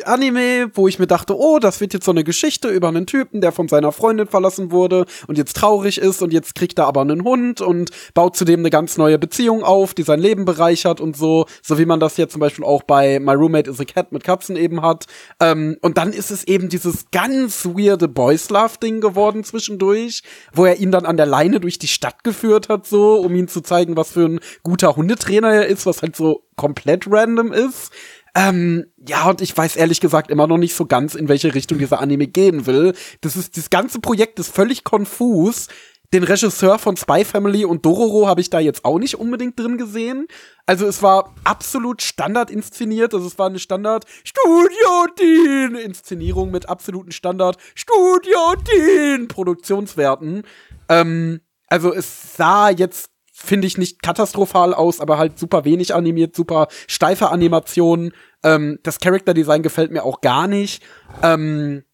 Anime, 0.04 0.70
wo 0.74 0.88
ich 0.88 0.98
mir 0.98 1.06
dachte, 1.06 1.36
oh, 1.38 1.58
das 1.58 1.80
wird 1.80 1.94
jetzt 1.94 2.04
so 2.04 2.10
eine 2.10 2.24
Geschichte 2.24 2.68
über 2.68 2.88
einen 2.88 3.06
Typen, 3.06 3.40
der 3.40 3.52
von 3.52 3.68
seiner 3.68 3.92
Freundin 3.92 4.26
verlassen 4.26 4.70
wurde 4.70 5.04
und 5.26 5.38
jetzt 5.38 5.56
traurig 5.56 5.98
ist 5.98 6.22
und 6.22 6.32
jetzt 6.32 6.54
kriegt 6.54 6.78
er 6.78 6.86
aber 6.86 7.02
einen 7.02 7.24
Hund 7.24 7.60
und 7.60 7.90
baut 8.14 8.36
zudem 8.36 8.60
eine 8.60 8.70
ganz 8.70 8.96
neue 8.96 9.18
Beziehung 9.18 9.62
auf, 9.62 9.94
die 9.94 10.02
sein 10.02 10.20
Leben 10.20 10.44
bereichert 10.44 11.00
und 11.00 11.16
so, 11.16 11.46
so 11.62 11.78
wie 11.78 11.86
man 11.86 12.00
das 12.00 12.16
jetzt 12.16 12.32
zum 12.32 12.40
Beispiel 12.40 12.64
auch 12.64 12.82
bei 12.82 13.20
My 13.20 13.34
Roommate 13.34 13.70
is 13.70 13.80
a 13.80 13.84
Cat 13.84 14.12
mit 14.12 14.24
Katzen 14.24 14.56
eben 14.56 14.82
hat. 14.82 15.06
Ähm, 15.40 15.76
und 15.82 15.98
dann 15.98 16.12
ist 16.12 16.30
es 16.30 16.44
eben 16.44 16.68
dieses 16.68 17.10
ganz 17.10 17.64
weirde 17.66 18.08
Boys 18.08 18.50
Love 18.50 18.78
Ding 18.82 19.00
geworden 19.00 19.44
zwischendurch, 19.44 20.22
wo 20.52 20.64
er 20.64 20.78
ihn 20.78 20.90
dann 20.90 21.06
an 21.06 21.16
der 21.16 21.26
Leine 21.26 21.60
durch 21.60 21.78
die 21.78 21.88
Stadt 21.88 22.24
geführt 22.24 22.68
hat, 22.68 22.86
so, 22.86 23.16
um 23.20 23.34
ihm 23.34 23.48
zu 23.48 23.60
zeigen, 23.60 23.96
was 23.96 24.12
für 24.12 24.26
ein 24.26 24.40
guter 24.62 24.96
Hundetrainer 24.96 25.52
er 25.52 25.66
ist, 25.66 25.86
was 25.86 26.02
halt 26.02 26.16
so 26.16 26.42
komplett 26.56 27.06
random 27.10 27.52
ist. 27.52 27.92
Ähm, 28.36 28.86
ja, 29.06 29.28
und 29.28 29.40
ich 29.40 29.56
weiß 29.56 29.76
ehrlich 29.76 30.00
gesagt 30.00 30.30
immer 30.30 30.46
noch 30.46 30.58
nicht 30.58 30.74
so 30.74 30.86
ganz, 30.86 31.14
in 31.14 31.28
welche 31.28 31.54
Richtung 31.54 31.78
dieser 31.78 32.00
Anime 32.00 32.26
gehen 32.26 32.66
will. 32.66 32.94
Das 33.20 33.36
ist, 33.36 33.56
das 33.56 33.70
ganze 33.70 34.00
Projekt 34.00 34.38
ist 34.38 34.52
völlig 34.52 34.82
konfus. 34.82 35.68
Den 36.12 36.24
Regisseur 36.24 36.78
von 36.78 36.96
Spy 36.96 37.24
Family 37.24 37.64
und 37.64 37.84
Dororo 37.84 38.28
habe 38.28 38.40
ich 38.40 38.50
da 38.50 38.60
jetzt 38.60 38.84
auch 38.84 38.98
nicht 38.98 39.18
unbedingt 39.18 39.58
drin 39.58 39.78
gesehen. 39.78 40.26
Also 40.66 40.86
es 40.86 41.02
war 41.02 41.34
absolut 41.44 42.02
Standard 42.02 42.50
inszeniert. 42.50 43.14
Also 43.14 43.26
es 43.26 43.38
war 43.38 43.46
eine 43.46 43.58
Standard 43.58 44.04
Studio 44.22 45.06
Dean 45.18 45.74
Inszenierung 45.76 46.50
mit 46.50 46.68
absoluten 46.68 47.10
Standard 47.10 47.56
Studio 47.74 48.54
Dean 48.64 49.26
Produktionswerten. 49.26 50.42
Ähm, 50.88 51.40
also 51.68 51.92
es 51.92 52.36
sah 52.36 52.70
jetzt 52.70 53.10
finde 53.44 53.66
ich 53.66 53.78
nicht 53.78 54.02
katastrophal 54.02 54.74
aus, 54.74 55.00
aber 55.00 55.18
halt 55.18 55.38
super 55.38 55.64
wenig 55.64 55.94
animiert, 55.94 56.34
super 56.34 56.68
steife 56.86 57.30
Animationen. 57.30 58.12
Ähm, 58.42 58.78
das 58.82 58.98
Charakterdesign 58.98 59.62
gefällt 59.62 59.92
mir 59.92 60.04
auch 60.04 60.20
gar 60.20 60.48
nicht. 60.48 60.82
Ähm, 61.22 61.84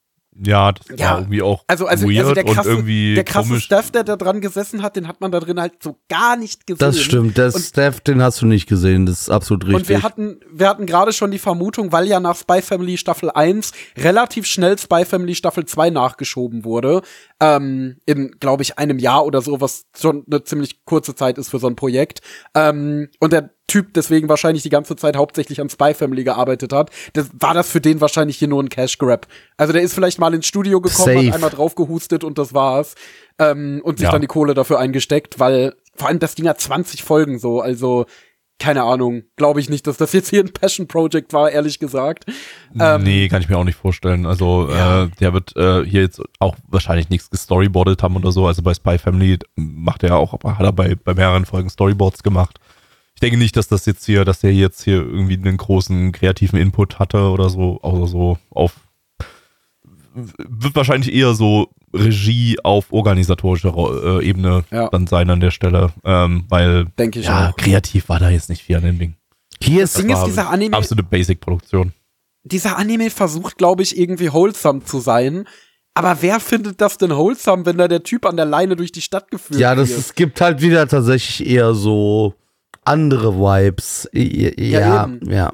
Ja, 0.42 0.72
das 0.72 0.86
Ja, 0.98 1.10
war 1.10 1.18
irgendwie 1.18 1.42
auch 1.42 1.64
also, 1.66 1.86
also, 1.86 2.06
weird 2.08 2.18
also 2.20 2.34
der 2.34 2.46
und 2.46 2.54
krasse, 2.54 2.68
irgendwie 2.70 3.14
der 3.14 3.24
krasse 3.24 3.48
komisch. 3.48 3.64
Staff, 3.64 3.90
der 3.90 4.04
da 4.04 4.16
dran 4.16 4.40
gesessen 4.40 4.82
hat, 4.82 4.96
den 4.96 5.08
hat 5.08 5.20
man 5.20 5.32
da 5.32 5.40
drin 5.40 5.60
halt 5.60 5.82
so 5.82 5.98
gar 6.08 6.36
nicht 6.36 6.66
gesehen. 6.66 6.78
Das 6.78 7.00
stimmt. 7.00 7.36
Der 7.36 7.46
Und- 7.54 7.60
Steph, 7.60 8.00
den 8.00 8.22
hast 8.22 8.40
du 8.40 8.46
nicht 8.46 8.68
gesehen. 8.68 9.06
Das 9.06 9.22
ist 9.22 9.28
absolut 9.30 9.64
richtig. 9.66 9.76
Und 9.76 9.88
wir 9.88 10.02
hatten, 10.02 10.40
wir 10.50 10.68
hatten 10.68 10.86
gerade 10.86 11.12
schon 11.12 11.30
die 11.30 11.38
Vermutung, 11.38 11.90
weil 11.92 12.06
ja 12.06 12.20
nach 12.20 12.36
Spy 12.36 12.62
Family 12.62 12.96
Staffel 12.96 13.30
1 13.30 13.72
relativ 13.98 14.46
schnell 14.46 14.78
Spy 14.78 15.04
Family 15.04 15.34
Staffel 15.34 15.66
2 15.66 15.90
nachgeschoben 15.90 16.64
wurde, 16.64 17.02
ähm, 17.40 17.96
in, 18.06 18.30
glaube 18.38 18.62
ich, 18.62 18.78
einem 18.78 18.98
Jahr 18.98 19.26
oder 19.26 19.42
so, 19.42 19.60
was 19.60 19.84
schon 19.98 20.24
eine 20.30 20.44
ziemlich 20.44 20.84
kurze 20.84 21.14
Zeit 21.14 21.38
ist 21.38 21.48
für 21.50 21.58
so 21.58 21.66
ein 21.66 21.76
Projekt. 21.76 22.20
Ähm, 22.54 23.08
und 23.18 23.32
der 23.32 23.50
Typ 23.70 23.94
deswegen 23.94 24.28
wahrscheinlich 24.28 24.64
die 24.64 24.68
ganze 24.68 24.96
Zeit 24.96 25.14
hauptsächlich 25.16 25.60
an 25.60 25.70
Spy 25.70 25.94
Family 25.94 26.24
gearbeitet 26.24 26.72
hat, 26.72 26.90
das, 27.12 27.30
war 27.38 27.54
das 27.54 27.70
für 27.70 27.80
den 27.80 28.00
wahrscheinlich 28.00 28.36
hier 28.36 28.48
nur 28.48 28.60
ein 28.60 28.68
Cash 28.68 28.98
Grab. 28.98 29.28
Also 29.56 29.72
der 29.72 29.82
ist 29.82 29.94
vielleicht 29.94 30.18
mal 30.18 30.34
ins 30.34 30.46
Studio 30.46 30.80
gekommen, 30.80 31.14
Safe. 31.14 31.26
hat 31.28 31.34
einmal 31.34 31.50
drauf 31.50 31.76
gehustet 31.76 32.24
und 32.24 32.36
das 32.36 32.52
war's. 32.52 32.96
Ähm, 33.38 33.80
und 33.84 33.98
sich 33.98 34.06
Ja. 34.06 34.10
dann 34.12 34.22
die 34.22 34.26
Kohle 34.26 34.54
dafür 34.54 34.80
eingesteckt, 34.80 35.38
weil 35.38 35.74
vor 35.94 36.08
allem 36.08 36.18
das 36.18 36.34
Ding 36.34 36.48
hat 36.48 36.60
20 36.60 37.02
Folgen 37.04 37.38
so, 37.38 37.60
also 37.60 38.06
keine 38.58 38.82
Ahnung, 38.82 39.22
glaube 39.36 39.60
ich 39.60 39.70
nicht, 39.70 39.86
dass 39.86 39.96
das 39.96 40.12
jetzt 40.12 40.28
hier 40.28 40.40
ein 40.42 40.52
Passion 40.52 40.86
Project 40.86 41.32
war, 41.32 41.50
ehrlich 41.50 41.78
gesagt. 41.78 42.24
Ähm, 42.78 43.02
nee, 43.04 43.28
kann 43.28 43.40
ich 43.40 43.48
mir 43.48 43.56
auch 43.56 43.64
nicht 43.64 43.78
vorstellen. 43.78 44.26
Also 44.26 44.68
Ja. 44.70 45.04
äh, 45.04 45.08
der 45.20 45.32
wird 45.32 45.56
äh, 45.56 45.82
hier 45.84 46.02
jetzt 46.02 46.20
auch 46.40 46.56
wahrscheinlich 46.68 47.08
nichts 47.08 47.30
gestoryboardet 47.30 48.02
haben 48.02 48.16
oder 48.16 48.32
so. 48.32 48.46
Also 48.46 48.62
bei 48.62 48.74
Spy 48.74 48.98
Family 48.98 49.38
macht 49.56 50.02
er 50.02 50.16
auch, 50.16 50.32
hat 50.44 50.60
er 50.60 50.72
bei, 50.72 50.94
bei 50.94 51.14
mehreren 51.14 51.46
Folgen 51.46 51.70
Storyboards 51.70 52.22
gemacht. 52.22 52.58
Ich 53.20 53.28
denke 53.28 53.36
nicht, 53.36 53.54
dass 53.58 53.68
das 53.68 53.84
jetzt 53.84 54.06
hier, 54.06 54.24
dass 54.24 54.40
der 54.40 54.54
jetzt 54.54 54.82
hier 54.82 54.94
irgendwie 54.94 55.34
einen 55.34 55.58
großen 55.58 56.10
kreativen 56.12 56.58
Input 56.58 56.98
hatte 56.98 57.28
oder 57.28 57.50
so, 57.50 57.78
außer 57.82 58.06
so 58.06 58.38
auf 58.48 58.72
wird 60.14 60.74
wahrscheinlich 60.74 61.12
eher 61.14 61.34
so 61.34 61.68
Regie 61.92 62.56
auf 62.64 62.86
organisatorischer 62.94 63.74
äh, 64.20 64.24
Ebene 64.26 64.64
Ja. 64.70 64.88
dann 64.88 65.06
sein 65.06 65.28
an 65.28 65.40
der 65.40 65.50
Stelle, 65.50 65.92
ähm, 66.02 66.44
weil 66.48 66.86
Denke 66.98 67.20
ich 67.20 67.26
ja, 67.26 67.50
auch. 67.50 67.56
kreativ 67.56 68.08
war 68.08 68.20
da 68.20 68.30
jetzt 68.30 68.48
nicht 68.48 68.62
viel 68.62 68.76
an 68.76 68.84
dem 68.84 68.98
Ding. 68.98 69.16
Hier 69.62 69.82
Das 69.82 69.96
ist 69.96 69.98
Ding 70.02 70.08
ist, 70.16 70.24
dieser 70.24 70.48
Anime, 70.48 70.74
Absolute 70.74 71.06
Basic-Produktion. 71.06 71.92
dieser 72.44 72.78
Anime 72.78 73.10
versucht, 73.10 73.58
glaube 73.58 73.82
ich, 73.82 73.98
irgendwie 73.98 74.32
wholesome 74.32 74.82
zu 74.84 74.98
sein. 74.98 75.46
Aber 75.92 76.22
wer 76.22 76.40
findet 76.40 76.80
das 76.80 76.96
denn 76.96 77.10
wholesome, 77.10 77.66
wenn 77.66 77.76
da 77.76 77.86
der 77.86 78.02
Typ 78.02 78.24
an 78.24 78.36
der 78.36 78.46
Leine 78.46 78.76
durch 78.76 78.92
die 78.92 79.02
Stadt 79.02 79.30
geführt 79.30 79.60
ja, 79.60 79.74
das 79.74 79.90
wird? 79.90 79.98
es 79.98 80.14
gibt 80.14 80.40
halt 80.40 80.62
wieder 80.62 80.88
tatsächlich 80.88 81.46
eher 81.46 81.74
so 81.74 82.34
andere 82.84 83.34
Vibes. 83.34 84.08
Ja, 84.12 84.80
Ja, 84.80 85.04
eben. 85.04 85.30
ja. 85.30 85.52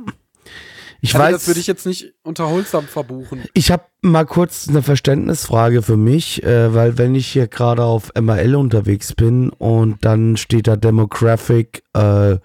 Ich 1.01 1.15
also, 1.15 1.25
weiß, 1.25 1.33
das 1.35 1.47
würde 1.47 1.61
ich 1.61 1.67
jetzt 1.67 1.87
nicht 1.87 2.15
unter 2.23 2.49
wholesome 2.51 2.89
verbuchen. 2.89 3.45
Ich 3.53 3.71
habe 3.71 3.85
mal 4.01 4.25
kurz 4.25 4.69
eine 4.69 4.83
Verständnisfrage 4.83 5.83
für 5.83 5.97
mich, 5.97 6.43
äh, 6.43 6.75
weil 6.75 6.99
wenn 6.99 7.15
ich 7.15 7.29
hier 7.29 7.47
gerade 7.49 7.85
auf 7.85 8.13
MRL 8.21 8.57
unterwegs 8.57 9.13
bin 9.15 9.51
und 9.51 10.05
dann 10.05 10.37
steht 10.37 10.67
da 10.67 10.77
Demographic 10.77 11.85
äh, 11.95 12.39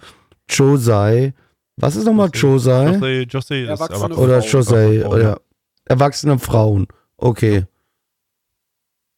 Josei 0.49 1.34
Was 1.78 1.95
ist 1.95 2.06
nochmal 2.06 2.30
Josei? 2.34 2.91
Josei, 2.91 3.28
Josei 3.30 3.62
ist 3.62 3.70
Erwachsene 3.70 4.03
erwachsen. 4.03 4.24
Oder. 4.24 4.40
Josei? 4.41 5.06
Oder 5.08 5.41
erwachsene 5.86 6.38
Frauen. 6.40 6.88
Okay. 7.18 7.66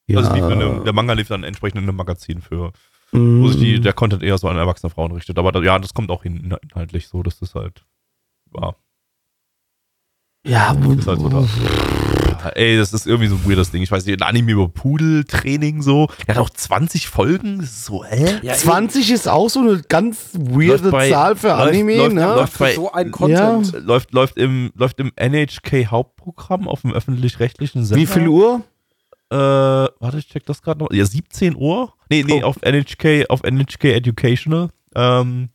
Ja. 0.08 0.20
Also 0.20 0.34
lief 0.34 0.44
in 0.44 0.52
einem, 0.52 0.84
der 0.84 0.94
Manga 0.94 1.14
lief 1.14 1.28
dann 1.28 1.44
entsprechend 1.44 1.82
in 1.82 1.90
einem 1.90 1.98
Magazin 1.98 2.42
für, 2.42 2.72
wo 3.14 3.20
mm, 3.20 3.48
sich 3.50 3.60
die, 3.60 3.80
der 3.80 3.94
Content 3.94 4.24
eher 4.24 4.38
so 4.38 4.48
an 4.48 4.58
erwachsene 4.58 4.90
Frauen 4.90 5.12
richtet. 5.12 5.38
Aber 5.38 5.52
da, 5.52 5.62
ja, 5.62 5.80
das 5.80 5.94
kommt 5.94 6.10
auch 6.12 6.24
hin, 6.24 6.56
inhaltlich 6.64 7.08
so, 7.08 7.24
dass 7.24 7.40
das 7.40 7.56
halt 7.56 7.86
war. 8.52 8.76
ja, 10.46 10.74
Ist 10.98 11.08
halt 11.08 11.20
so 11.22 11.30
da. 11.30 11.46
Ja, 12.44 12.50
ey, 12.50 12.76
das 12.78 12.92
ist 12.92 13.08
irgendwie 13.08 13.30
so 13.30 13.36
ein 13.36 13.50
weirdes 13.50 13.72
Ding. 13.72 13.82
Ich 13.84 13.92
weiß 13.92 14.06
nicht, 14.06 14.22
ein 14.22 14.28
Anime 14.28 14.52
über 14.52 14.68
Pudeltraining 14.68 15.82
so. 15.82 16.08
Der 16.28 16.36
hat 16.36 16.42
auch 16.42 16.50
20 16.50 17.08
Folgen. 17.08 17.60
Das 17.60 17.70
ist 17.70 17.86
so, 17.86 18.04
hä? 18.04 18.40
Ja, 18.42 18.54
20 18.54 19.10
ist 19.12 19.30
auch 19.30 19.50
so 19.50 19.62
eine 19.62 19.82
ganz 19.88 20.32
weirde 20.34 20.92
bei- 20.92 21.10
Zahl 21.10 21.38
für 21.38 21.48
läuft- 21.50 21.70
Anime, 21.70 21.96
läuft- 21.96 22.16
ne? 22.16 22.26
läuft- 22.36 22.54
für 22.58 22.72
so 22.74 22.92
ein 22.92 23.12
Content. 23.12 23.72
Läuft, 23.86 24.12
läuft, 24.12 24.38
im, 24.38 24.72
läuft 24.76 25.00
im 25.00 25.12
NHK 25.16 25.86
Hauptprogramm 25.88 26.68
auf 26.68 26.82
dem 26.82 26.92
öffentlich-rechtlichen 26.94 27.86
Sender. 27.86 28.02
Wie 28.02 28.08
viel 28.08 28.28
Uhr? 28.28 28.62
Äh, 29.34 29.90
warte, 30.00 30.18
ich 30.20 30.28
check 30.28 30.46
das 30.46 30.62
gerade 30.62 30.80
noch. 30.84 30.92
Ja, 30.92 31.06
17 31.06 31.56
Uhr. 31.56 31.94
Nee, 32.10 32.24
nee, 32.24 32.42
Oh. 32.44 32.48
auf 32.48 32.58
NHK, 32.62 33.26
auf 33.30 33.42
NHK 33.44 33.86
Educational. 33.96 34.70
Ähm, 34.96 35.50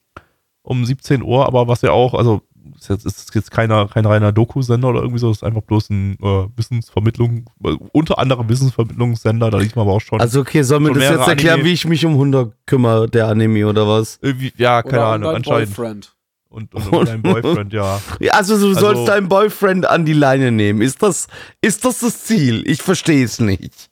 um 0.63 0.85
17 0.85 1.23
Uhr, 1.23 1.47
aber 1.47 1.69
was 1.69 1.83
ja 1.83 1.93
auch, 1.93 2.13
also 2.15 2.43
ist 2.77 2.89
jetzt, 2.91 3.07
ist 3.07 3.35
jetzt 3.35 3.51
keiner, 3.51 3.87
kein 3.89 4.05
reiner 4.05 4.33
Doku-Sender 4.33 4.89
oder 4.89 5.01
irgendwie 5.01 5.19
so, 5.21 5.31
ist 5.31 5.43
einfach 5.43 5.63
bloß 5.63 5.91
ein 5.91 6.19
äh, 6.21 6.47
Wissensvermittlung, 6.57 7.47
äh, 7.65 7.77
unter 7.93 8.19
anderem 8.19 8.49
Wissensvermittlungssender, 8.49 9.51
da 9.51 9.59
liest 9.59 9.77
man 9.77 9.85
aber 9.87 9.95
auch 9.95 10.01
schon. 10.01 10.21
Also 10.21 10.41
okay, 10.41 10.63
soll 10.63 10.81
mir 10.81 10.93
das 10.93 11.05
jetzt 11.05 11.29
erklären, 11.29 11.55
Anime. 11.55 11.69
wie 11.69 11.73
ich 11.73 11.87
mich 11.87 12.05
um 12.05 12.17
Hunde 12.17 12.53
kümmere, 12.67 13.09
der 13.09 13.29
Anime 13.29 13.67
oder 13.67 13.89
was? 13.89 14.19
irgendwie, 14.21 14.53
ja, 14.57 14.83
keine 14.83 14.99
Oder 14.99 15.07
Ahnung, 15.07 15.35
anscheinend. 15.37 15.75
Boyfriend. 15.77 16.15
Und, 16.51 16.75
und, 16.75 16.89
und 16.89 17.09
dein 17.09 17.20
Boyfriend, 17.23 17.73
ja. 17.75 18.01
Ja, 18.20 18.33
also 18.35 18.59
du 18.59 18.69
Also- 18.69 18.81
sollst 18.81 19.09
deinen 19.09 19.29
Boyfriend 19.29 19.87
an 19.87 20.05
die 20.07 20.15
Leine 20.15 20.51
nehmen. 20.51 20.81
Ist 20.81 21.03
das, 21.03 21.29
ist 21.61 21.85
das 21.85 22.01
das 22.01 22.25
Ziel? 22.25 22.62
Ich 22.66 22.83
verstehe 22.83 23.25
es 23.25 23.39
nicht. 23.39 23.91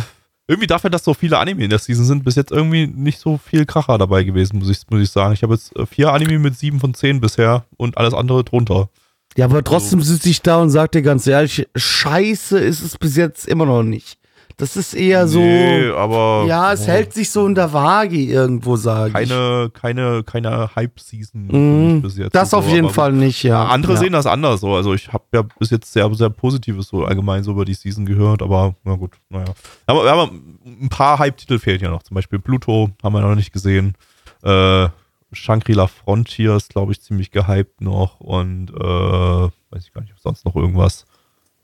irgendwie 0.50 0.66
dafür, 0.66 0.88
dass 0.88 1.04
so 1.04 1.12
viele 1.12 1.36
Anime 1.36 1.64
in 1.64 1.68
der 1.68 1.80
Season 1.80 2.06
sind, 2.06 2.24
bis 2.24 2.36
jetzt 2.36 2.50
irgendwie 2.50 2.86
nicht 2.86 3.20
so 3.20 3.36
viel 3.36 3.66
Kracher 3.66 3.98
dabei 3.98 4.24
gewesen, 4.24 4.58
muss 4.58 4.70
ich, 4.70 4.78
muss 4.88 5.02
ich 5.02 5.10
sagen. 5.10 5.34
Ich 5.34 5.42
habe 5.42 5.52
jetzt 5.52 5.76
äh, 5.76 5.84
vier 5.84 6.14
Anime 6.14 6.38
mit 6.38 6.56
sieben 6.56 6.80
von 6.80 6.94
zehn 6.94 7.20
bisher 7.20 7.66
und 7.76 7.98
alles 7.98 8.14
andere 8.14 8.42
drunter. 8.42 8.88
Ja, 9.36 9.44
aber 9.44 9.62
trotzdem 9.62 10.00
sitze 10.00 10.30
ich 10.30 10.40
da 10.40 10.62
und 10.62 10.70
sag 10.70 10.92
dir 10.92 11.02
ganz 11.02 11.26
ehrlich, 11.26 11.68
scheiße 11.76 12.58
ist 12.58 12.82
es 12.82 12.96
bis 12.96 13.16
jetzt 13.16 13.46
immer 13.46 13.66
noch 13.66 13.82
nicht. 13.82 14.17
Das 14.58 14.76
ist 14.76 14.92
eher 14.92 15.28
so, 15.28 15.38
Nee, 15.38 15.88
aber 15.90 16.44
ja, 16.48 16.72
es 16.72 16.82
oh, 16.82 16.88
hält 16.88 17.14
sich 17.14 17.30
so 17.30 17.46
in 17.46 17.54
der 17.54 17.72
Waage 17.72 18.16
irgendwo, 18.16 18.74
sage 18.74 19.10
ich. 19.22 19.28
keine, 19.28 19.70
keine, 19.72 20.24
keine 20.24 20.74
Hype-Season 20.74 21.46
mich 21.46 22.02
bis 22.02 22.18
jetzt. 22.18 22.34
das 22.34 22.52
auf 22.52 22.64
so, 22.64 22.70
jeden 22.72 22.86
aber 22.86 22.94
Fall 22.94 23.12
nicht, 23.12 23.44
ja. 23.44 23.66
Andere 23.66 23.92
ja. 23.92 24.00
sehen 24.00 24.12
das 24.12 24.26
anders 24.26 24.60
so. 24.60 24.74
Also 24.74 24.94
ich 24.94 25.12
habe 25.12 25.24
ja 25.32 25.42
bis 25.42 25.70
jetzt 25.70 25.92
sehr, 25.92 26.12
sehr 26.12 26.30
Positives 26.30 26.88
so 26.88 27.04
allgemein 27.04 27.44
so 27.44 27.52
über 27.52 27.64
die 27.64 27.74
Season 27.74 28.04
gehört, 28.04 28.42
aber 28.42 28.74
na 28.82 28.96
gut, 28.96 29.12
naja. 29.28 29.46
Aber 29.86 30.02
wir 30.02 30.10
haben 30.10 30.58
ein 30.66 30.88
paar 30.88 31.20
Hype-Titel 31.20 31.60
fehlen 31.60 31.80
ja 31.80 31.90
noch. 31.90 32.02
Zum 32.02 32.16
Beispiel 32.16 32.40
Pluto 32.40 32.90
haben 33.00 33.12
wir 33.12 33.20
noch 33.20 33.36
nicht 33.36 33.52
gesehen. 33.52 33.94
Äh, 34.42 34.88
Shangri-La 35.30 35.86
Frontier 35.86 36.56
ist, 36.56 36.70
glaube 36.70 36.90
ich, 36.90 37.00
ziemlich 37.00 37.30
gehypt 37.30 37.80
noch 37.80 38.18
und 38.18 38.70
äh, 38.70 38.74
weiß 38.74 39.84
ich 39.84 39.92
gar 39.92 40.00
nicht, 40.00 40.14
ob 40.14 40.18
sonst 40.18 40.44
noch 40.44 40.56
irgendwas. 40.56 41.04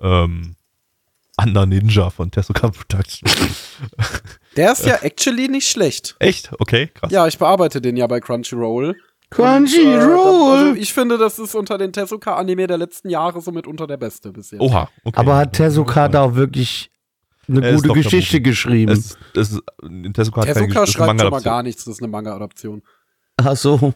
Ähm, 0.01 0.55
Under 1.37 1.67
Ninja 1.67 2.11
von 2.11 2.31
Tezuka 2.31 2.69
Production. 2.69 3.29
Der 4.57 4.73
ist 4.73 4.87
ja 4.87 4.97
actually 5.03 5.49
nicht 5.49 5.69
schlecht. 5.69 6.15
Echt? 6.21 6.53
Okay, 6.61 6.89
krass. 6.95 7.11
Ja, 7.11 7.27
ich 7.27 7.39
bearbeite 7.39 7.81
den 7.81 7.97
ja 7.97 8.07
bei 8.07 8.21
Crunchyroll. 8.21 8.91
Und, 8.91 8.95
äh, 8.95 8.97
Crunchyroll! 9.31 10.59
also 10.59 10.75
ich 10.81 10.93
finde, 10.93 11.19
das 11.19 11.41
ist 11.41 11.57
unter 11.57 11.77
den 11.77 11.93
Tezuka-Anime 11.93 12.69
der 12.69 12.79
letzten 12.79 13.11
Jahre 13.11 13.41
somit 13.41 13.67
unter 13.67 13.89
der 13.89 13.97
beste 13.97 14.31
bisher. 14.31 14.61
Oha, 14.61 14.89
okay. 15.03 15.19
aber 15.19 15.37
hat 15.37 15.55
Tezuka 15.55 16.09
da 16.09 16.23
auch 16.23 16.35
wirklich 16.37 16.91
eine 17.49 17.67
Er 17.67 17.75
gute. 17.75 17.95
Geschichte 17.95 18.41
geschrieben? 18.41 18.93
es, 18.93 19.19
es 19.35 19.61
Tezuka 20.13 20.43
hat 20.43 20.55
keine 20.55 20.69
Tezuka 20.69 20.87
schreibt 20.87 21.21
schon 21.21 21.31
mal 21.31 21.43
gar 21.43 21.65
nichts, 21.65 21.85
das 21.85 21.95
ist 21.95 22.03
eine 22.03 22.13
Manga-Adaption. 22.13 22.83
Ach 23.39 23.57
so. 23.57 23.93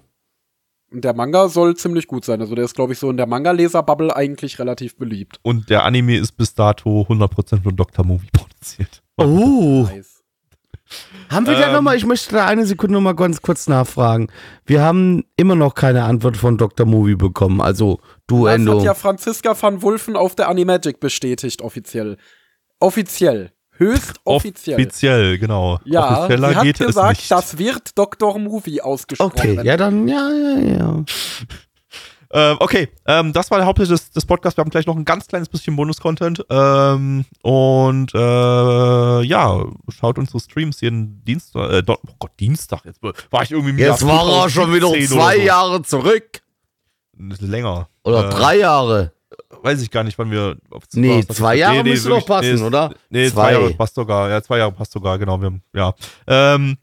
Und 0.90 1.04
der 1.04 1.14
Manga 1.14 1.48
soll 1.48 1.76
ziemlich 1.76 2.06
gut 2.06 2.24
sein. 2.24 2.40
Also 2.40 2.54
der 2.54 2.64
ist, 2.64 2.74
glaube 2.74 2.94
ich, 2.94 2.98
so 2.98 3.10
in 3.10 3.16
der 3.18 3.26
Manga-Leser-Bubble 3.26 4.14
eigentlich 4.16 4.58
relativ 4.58 4.96
beliebt. 4.96 5.38
Und 5.42 5.68
der 5.68 5.84
Anime 5.84 6.16
ist 6.16 6.32
bis 6.32 6.54
dato 6.54 7.02
100% 7.08 7.62
von 7.62 7.76
Dr. 7.76 8.06
Movie 8.06 8.28
produziert. 8.32 9.02
Oh. 9.18 9.86
Nice. 9.90 10.14
Haben 11.30 11.46
wir 11.46 11.54
da 11.54 11.66
Ähm, 11.68 11.74
nochmal, 11.74 11.96
ich 11.96 12.06
möchte 12.06 12.34
da 12.34 12.46
eine 12.46 12.64
Sekunde 12.64 12.94
nochmal 12.94 13.14
ganz 13.14 13.42
kurz 13.42 13.68
nachfragen. 13.68 14.28
Wir 14.64 14.80
haben 14.80 15.24
immer 15.36 15.54
noch 15.54 15.74
keine 15.74 16.04
Antwort 16.04 16.38
von 16.38 16.56
Dr. 16.56 16.86
Movie 16.86 17.16
bekommen. 17.16 17.60
Also, 17.60 18.00
du, 18.26 18.46
Das 18.46 18.58
hat 18.64 18.82
ja 18.82 18.94
Franziska 18.94 19.60
van 19.60 19.82
Wulfen 19.82 20.16
auf 20.16 20.34
der 20.34 20.48
Animagic 20.48 21.00
bestätigt, 21.00 21.60
offiziell. 21.60 22.16
Offiziell. 22.80 23.52
Höchst 23.78 24.20
offiziell. 24.24 24.76
Offiziell, 24.76 25.38
genau. 25.38 25.78
ja, 25.84 26.18
Offizieller 26.18 26.48
sie 26.50 26.56
hat 26.56 26.64
geht 26.64 26.80
es 26.80 26.86
gesagt, 26.88 27.18
nicht. 27.18 27.30
das 27.30 27.58
wird 27.58 27.96
Dr. 27.96 28.38
Movie 28.38 28.80
ausgesprochen. 28.82 29.32
okay, 29.36 29.60
ja, 29.62 29.76
dann, 29.76 30.08
ja, 30.08 30.30
ja, 30.30 30.58
ja. 30.58 31.04
Ähm, 32.30 32.58
okay, 32.60 32.88
ähm, 33.06 33.32
das 33.32 33.50
war 33.50 33.58
der 33.58 33.66
Hauptteil 33.66 33.86
des, 33.86 34.10
des 34.10 34.26
Podcasts. 34.26 34.58
Wir 34.58 34.62
haben 34.62 34.70
gleich 34.70 34.86
noch 34.86 34.96
ein 34.96 35.04
ganz 35.06 35.26
kleines 35.28 35.48
bisschen 35.48 35.76
Bonus-Content. 35.76 36.44
Ähm, 36.50 37.24
und 37.42 38.14
äh, 38.14 39.22
ja, 39.22 39.64
schaut 39.88 40.18
unsere 40.18 40.38
Streams 40.38 40.80
jeden 40.82 41.24
Dienstag. 41.24 41.70
Äh, 41.72 41.82
oh 41.86 41.96
Gott, 42.18 42.32
Dienstag. 42.38 42.84
Jetzt 42.84 43.00
war 43.02 43.42
ich 43.42 43.50
irgendwie 43.50 43.82
Jetzt 43.82 44.06
war 44.06 44.44
er 44.44 44.50
schon 44.50 44.74
wieder 44.74 44.88
2017 44.88 45.16
zwei 45.18 45.36
so. 45.36 45.42
Jahre 45.42 45.82
zurück. 45.82 46.42
Länger. 47.16 47.88
Oder 48.04 48.26
Äh, 48.26 48.30
drei 48.30 48.58
Jahre. 48.58 49.12
Weiß 49.62 49.80
ich 49.82 49.90
gar 49.90 50.04
nicht, 50.04 50.18
wann 50.18 50.30
wir. 50.30 50.56
Nee, 50.92 51.24
zwei. 51.26 51.56
Jahre 51.56 51.82
müsste 51.82 52.08
wirklich- 52.10 52.24
doch 52.24 52.34
passen, 52.34 52.54
ist- 52.54 52.62
oder? 52.62 52.92
Nee, 53.10 53.28
Zwei. 53.30 53.32
zwei. 53.32 53.52
Jahre 53.52 53.74
passt 53.74 53.94
sogar. 53.94 54.28
Ja, 54.30 54.42
zwei 54.42 54.58
Jahre 54.58 54.72
passt 54.72 54.92
sogar, 54.92 55.18
genau. 55.18 55.40
Wir, 55.40 55.46
haben- 55.46 55.62
ja. 55.74 55.94
Ähm, 56.26 56.76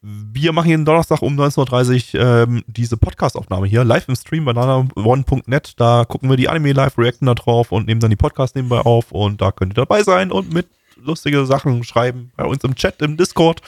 wir 0.00 0.52
machen 0.52 0.68
jeden 0.68 0.84
Donnerstag 0.84 1.22
um 1.22 1.36
19.30 1.38 2.14
Uhr 2.14 2.20
ähm, 2.48 2.64
diese 2.66 2.96
Podcast-Aufnahme 2.96 3.66
hier, 3.66 3.84
live 3.84 4.08
im 4.08 4.16
Stream 4.16 4.44
bei 4.44 4.52
nana1.net. 4.52 5.74
Da 5.78 6.04
gucken 6.04 6.28
wir 6.30 6.36
die 6.36 6.48
Anime 6.48 6.72
live, 6.72 6.96
reacten 6.98 7.26
da 7.26 7.34
drauf 7.34 7.70
und 7.72 7.86
nehmen 7.86 8.00
dann 8.00 8.10
die 8.10 8.16
Podcasts 8.16 8.54
nebenbei 8.54 8.78
auf. 8.80 9.12
Und 9.12 9.40
da 9.40 9.52
könnt 9.52 9.72
ihr 9.72 9.74
dabei 9.84 10.02
sein 10.02 10.30
und 10.32 10.52
mit 10.52 10.66
lustige 10.96 11.44
Sachen 11.46 11.82
schreiben 11.84 12.30
bei 12.36 12.44
uns 12.44 12.62
im 12.64 12.74
Chat, 12.74 13.00
im 13.02 13.16
Discord. 13.16 13.60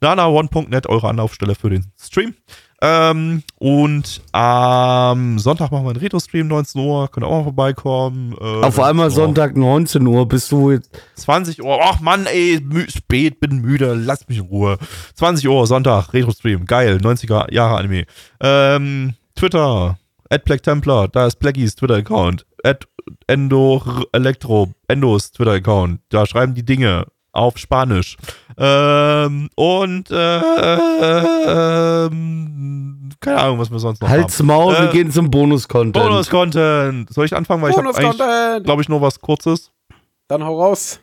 nana1.net, 0.00 0.88
eure 0.88 1.08
Anlaufstelle 1.08 1.54
für 1.54 1.70
den 1.70 1.86
Stream. 2.00 2.34
Ähm, 2.84 3.44
und 3.58 4.20
am 4.32 5.38
Sonntag 5.38 5.70
machen 5.70 5.84
wir 5.84 5.90
einen 5.90 6.00
Retro-Stream, 6.00 6.48
19 6.48 6.80
Uhr. 6.80 7.08
Könnt 7.08 7.24
ihr 7.24 7.28
auch 7.28 7.38
mal 7.38 7.44
vorbeikommen. 7.44 8.34
Äh, 8.40 8.64
Auf 8.64 8.80
einmal 8.80 9.08
so 9.10 9.22
Sonntag 9.22 9.56
19 9.56 10.04
Uhr 10.04 10.26
bist 10.26 10.50
du 10.50 10.72
jetzt. 10.72 10.90
20 11.14 11.62
Uhr. 11.62 11.78
Ach 11.80 12.00
Mann, 12.00 12.26
ey, 12.26 12.60
spät, 12.88 13.38
bin 13.38 13.60
müde, 13.60 13.94
lass 13.94 14.26
mich 14.28 14.38
in 14.38 14.46
Ruhe. 14.46 14.78
20 15.14 15.48
Uhr, 15.48 15.64
Sonntag, 15.68 16.12
Retro-Stream. 16.12 16.64
Geil, 16.66 16.96
90er 17.00 17.52
Jahre 17.54 17.76
Anime. 17.76 18.04
Ähm, 18.40 19.14
Twitter, 19.36 19.96
at 20.28 20.44
Black 20.44 20.64
Templar, 20.64 21.06
da 21.06 21.28
ist 21.28 21.38
Blackies 21.38 21.76
Twitter-Account. 21.76 22.46
At 22.64 22.88
Endo 23.28 23.80
Elektro, 24.12 24.72
Endos 24.88 25.30
Twitter-Account. 25.30 26.00
Da 26.08 26.26
schreiben 26.26 26.54
die 26.54 26.64
Dinge 26.64 27.06
auf 27.32 27.58
Spanisch. 27.58 28.16
Ähm, 28.56 29.48
und 29.54 30.10
äh, 30.10 30.38
ähm, 32.06 33.10
keine 33.20 33.38
Ahnung, 33.38 33.58
was 33.58 33.70
wir 33.70 33.78
sonst 33.78 34.02
noch 34.02 34.08
Halt's 34.08 34.38
haben. 34.38 34.46
Maul, 34.46 34.74
wir 34.74 34.90
Äh, 34.90 34.92
gehen 34.92 35.10
zum 35.10 35.30
Bonus-Content. 35.30 35.94
Bonus-Content. 35.94 37.12
Soll 37.12 37.24
ich 37.24 37.34
anfangen? 37.34 37.62
Weil 37.62 37.70
ich 37.70 37.76
habe 37.76 38.62
glaube 38.62 38.82
ich, 38.82 38.88
nur 38.88 39.00
was 39.00 39.20
Kurzes. 39.20 39.70
Dann 40.28 40.44
hau 40.44 40.60
raus. 40.60 41.00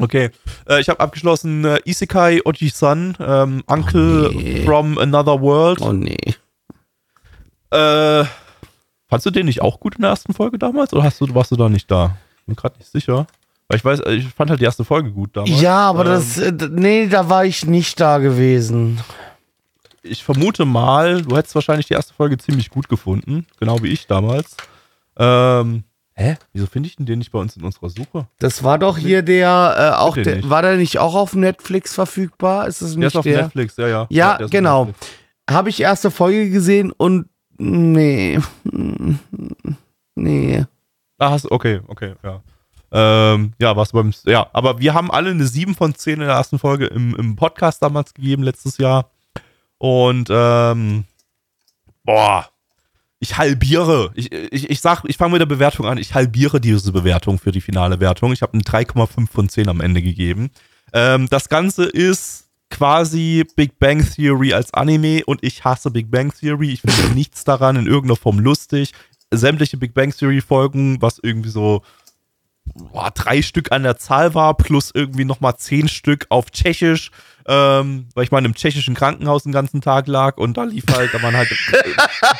Okay, 0.00 0.30
äh, 0.68 0.80
ich 0.80 0.88
habe 0.88 1.00
abgeschlossen 1.00 1.64
äh, 1.64 1.80
Isekai 1.84 2.40
Oji-san, 2.44 3.16
ähm, 3.18 3.64
Uncle 3.66 4.30
nee. 4.32 4.64
from 4.64 4.96
Another 4.96 5.40
World. 5.40 5.80
Oh 5.80 5.92
nee. 5.92 6.16
Äh, 7.72 8.24
fandst 9.08 9.26
du 9.26 9.30
den 9.30 9.46
nicht 9.46 9.60
auch 9.60 9.80
gut 9.80 9.96
in 9.96 10.02
der 10.02 10.10
ersten 10.10 10.34
Folge 10.34 10.56
damals 10.58 10.92
oder 10.92 11.02
hast 11.02 11.20
du, 11.20 11.34
warst 11.34 11.50
du 11.50 11.56
da 11.56 11.68
nicht 11.68 11.90
da? 11.90 12.16
Bin 12.46 12.54
gerade 12.54 12.78
nicht 12.78 12.90
sicher. 12.92 13.26
Weil 13.68 13.76
ich 13.78 13.84
weiß, 13.84 14.00
ich 14.08 14.26
fand 14.28 14.50
halt 14.50 14.60
die 14.60 14.64
erste 14.64 14.84
Folge 14.84 15.10
gut 15.12 15.36
damals. 15.36 15.60
Ja, 15.60 15.88
aber 15.90 16.06
Ähm, 16.06 16.10
das. 16.12 16.38
äh, 16.38 16.52
Nee, 16.70 17.06
da 17.08 17.28
war 17.28 17.44
ich 17.44 17.66
nicht 17.66 18.00
da 18.00 18.18
gewesen. 18.18 18.98
Ich 20.02 20.24
vermute 20.24 20.64
mal, 20.64 21.20
du 21.22 21.36
hättest 21.36 21.54
wahrscheinlich 21.54 21.86
die 21.86 21.92
erste 21.94 22.14
Folge 22.14 22.38
ziemlich 22.38 22.70
gut 22.70 22.88
gefunden, 22.88 23.46
genau 23.60 23.82
wie 23.82 23.88
ich 23.88 24.06
damals. 24.06 24.56
Ähm, 25.18 25.82
hä? 26.14 26.36
Wieso 26.54 26.66
finde 26.66 26.88
ich 26.88 26.96
denn 26.96 27.04
den 27.04 27.18
nicht 27.18 27.30
bei 27.30 27.38
uns 27.38 27.56
in 27.56 27.64
unserer 27.64 27.90
Suche? 27.90 28.26
Das 28.38 28.62
war 28.64 28.78
doch 28.78 28.96
hier 28.96 29.20
der. 29.22 29.92
Äh, 29.96 29.98
auch 30.00 30.14
der, 30.16 30.48
war 30.48 30.62
der 30.62 30.76
nicht 30.76 30.98
auch 30.98 31.14
auf 31.14 31.34
Netflix 31.34 31.92
verfügbar? 31.94 32.68
Ist 32.68 32.80
das 32.80 32.90
Der 32.92 32.98
nicht 33.00 33.06
ist 33.08 33.16
auf 33.16 33.24
der? 33.24 33.42
Netflix, 33.42 33.76
ja, 33.76 33.88
ja. 33.88 34.06
Ja, 34.08 34.36
der 34.38 34.46
auf 34.46 34.50
genau. 34.50 34.88
Habe 35.50 35.68
ich 35.68 35.80
erste 35.82 36.10
Folge 36.10 36.48
gesehen 36.50 36.90
und. 36.92 37.28
Nee. 37.58 38.38
Nee. 40.14 40.64
Ah, 41.18 41.30
hast, 41.30 41.50
okay, 41.50 41.80
okay, 41.86 42.14
ja. 42.24 42.40
Ähm, 42.90 43.52
ja, 43.60 43.76
was 43.76 43.92
beim, 43.92 44.12
ja, 44.24 44.48
aber 44.52 44.78
wir 44.80 44.94
haben 44.94 45.10
alle 45.10 45.30
eine 45.30 45.46
7 45.46 45.74
von 45.74 45.94
10 45.94 46.14
in 46.14 46.20
der 46.20 46.30
ersten 46.30 46.58
Folge 46.58 46.86
im, 46.86 47.14
im 47.16 47.36
Podcast 47.36 47.82
damals 47.82 48.14
gegeben, 48.14 48.42
letztes 48.42 48.78
Jahr. 48.78 49.10
Und, 49.76 50.28
ähm, 50.30 51.04
boah, 52.04 52.48
ich 53.20 53.36
halbiere, 53.36 54.12
ich, 54.14 54.32
ich, 54.32 54.70
ich 54.70 54.80
sag, 54.80 55.04
ich 55.06 55.16
fange 55.16 55.32
mit 55.32 55.40
der 55.40 55.46
Bewertung 55.46 55.86
an, 55.86 55.98
ich 55.98 56.14
halbiere 56.14 56.60
diese 56.60 56.92
Bewertung 56.92 57.38
für 57.38 57.52
die 57.52 57.60
finale 57.60 58.00
Wertung. 58.00 58.32
Ich 58.32 58.42
habe 58.42 58.54
eine 58.54 58.62
3,5 58.62 59.28
von 59.28 59.48
10 59.48 59.68
am 59.68 59.80
Ende 59.80 60.02
gegeben. 60.02 60.50
Ähm, 60.92 61.28
das 61.28 61.48
Ganze 61.48 61.84
ist 61.84 62.48
quasi 62.70 63.44
Big 63.56 63.78
Bang 63.78 64.04
Theory 64.04 64.52
als 64.52 64.72
Anime 64.74 65.24
und 65.24 65.42
ich 65.42 65.64
hasse 65.64 65.90
Big 65.90 66.10
Bang 66.10 66.32
Theory. 66.32 66.70
Ich 66.70 66.82
finde 66.82 67.14
nichts 67.14 67.44
daran 67.44 67.76
in 67.76 67.86
irgendeiner 67.86 68.16
Form 68.16 68.38
lustig. 68.38 68.92
Sämtliche 69.30 69.76
Big 69.76 69.94
Bang 69.94 70.14
Theory 70.14 70.40
Folgen, 70.40 71.02
was 71.02 71.18
irgendwie 71.22 71.50
so 71.50 71.82
boah, 72.74 73.10
drei 73.14 73.42
Stück 73.42 73.72
an 73.72 73.82
der 73.82 73.96
Zahl 73.96 74.34
war, 74.34 74.54
plus 74.56 74.90
irgendwie 74.94 75.24
nochmal 75.24 75.56
zehn 75.56 75.88
Stück 75.88 76.26
auf 76.28 76.50
Tschechisch, 76.50 77.10
ähm, 77.46 78.06
weil 78.14 78.24
ich 78.24 78.30
mal 78.30 78.38
in 78.40 78.44
einem 78.44 78.54
tschechischen 78.54 78.94
Krankenhaus 78.94 79.44
den 79.44 79.52
ganzen 79.52 79.80
Tag 79.80 80.06
lag 80.06 80.36
und 80.36 80.56
da 80.58 80.64
lief 80.64 80.84
halt, 80.92 81.14
da 81.14 81.22
waren 81.22 81.34
halt, 81.36 81.48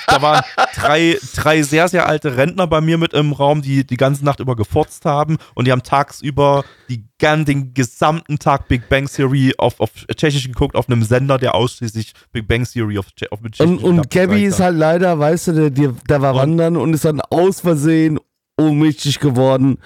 da 0.06 0.20
waren 0.20 0.42
drei, 0.74 1.16
drei 1.34 1.62
sehr, 1.62 1.88
sehr 1.88 2.06
alte 2.06 2.36
Rentner 2.36 2.66
bei 2.66 2.80
mir 2.82 2.98
mit 2.98 3.14
im 3.14 3.32
Raum, 3.32 3.62
die 3.62 3.86
die 3.86 3.96
ganze 3.96 4.24
Nacht 4.24 4.40
über 4.40 4.54
gefurzt 4.54 5.06
haben 5.06 5.38
und 5.54 5.66
die 5.66 5.72
haben 5.72 5.82
tagsüber 5.82 6.62
die, 6.90 7.04
den 7.20 7.72
gesamten 7.74 8.38
Tag 8.38 8.68
Big 8.68 8.88
Bang 8.88 9.06
Theory 9.08 9.54
auf, 9.56 9.80
auf 9.80 9.90
Tschechisch 10.14 10.46
geguckt, 10.46 10.76
auf 10.76 10.88
einem 10.88 11.02
Sender, 11.02 11.38
der 11.38 11.54
ausschließlich 11.54 12.12
Big 12.32 12.46
Bang 12.46 12.64
Theory 12.64 12.98
auf, 12.98 13.06
auf 13.30 13.40
mit 13.40 13.58
Und, 13.60 13.68
Tschechisch 13.78 13.84
und 13.84 13.96
gehabt 13.96 14.10
Gabby 14.10 14.44
ist 14.44 14.60
halt 14.60 14.76
leider, 14.76 15.18
weißt 15.18 15.48
du, 15.48 15.52
der, 15.52 15.70
der, 15.70 15.94
der 16.08 16.22
war 16.22 16.34
Und- 16.34 16.40
wandern 16.40 16.76
und 16.76 16.92
ist 16.92 17.04
dann 17.06 17.20
aus 17.22 17.60
Versehen 17.60 18.18
ohnmächtig 18.58 19.20
geworden 19.20 19.78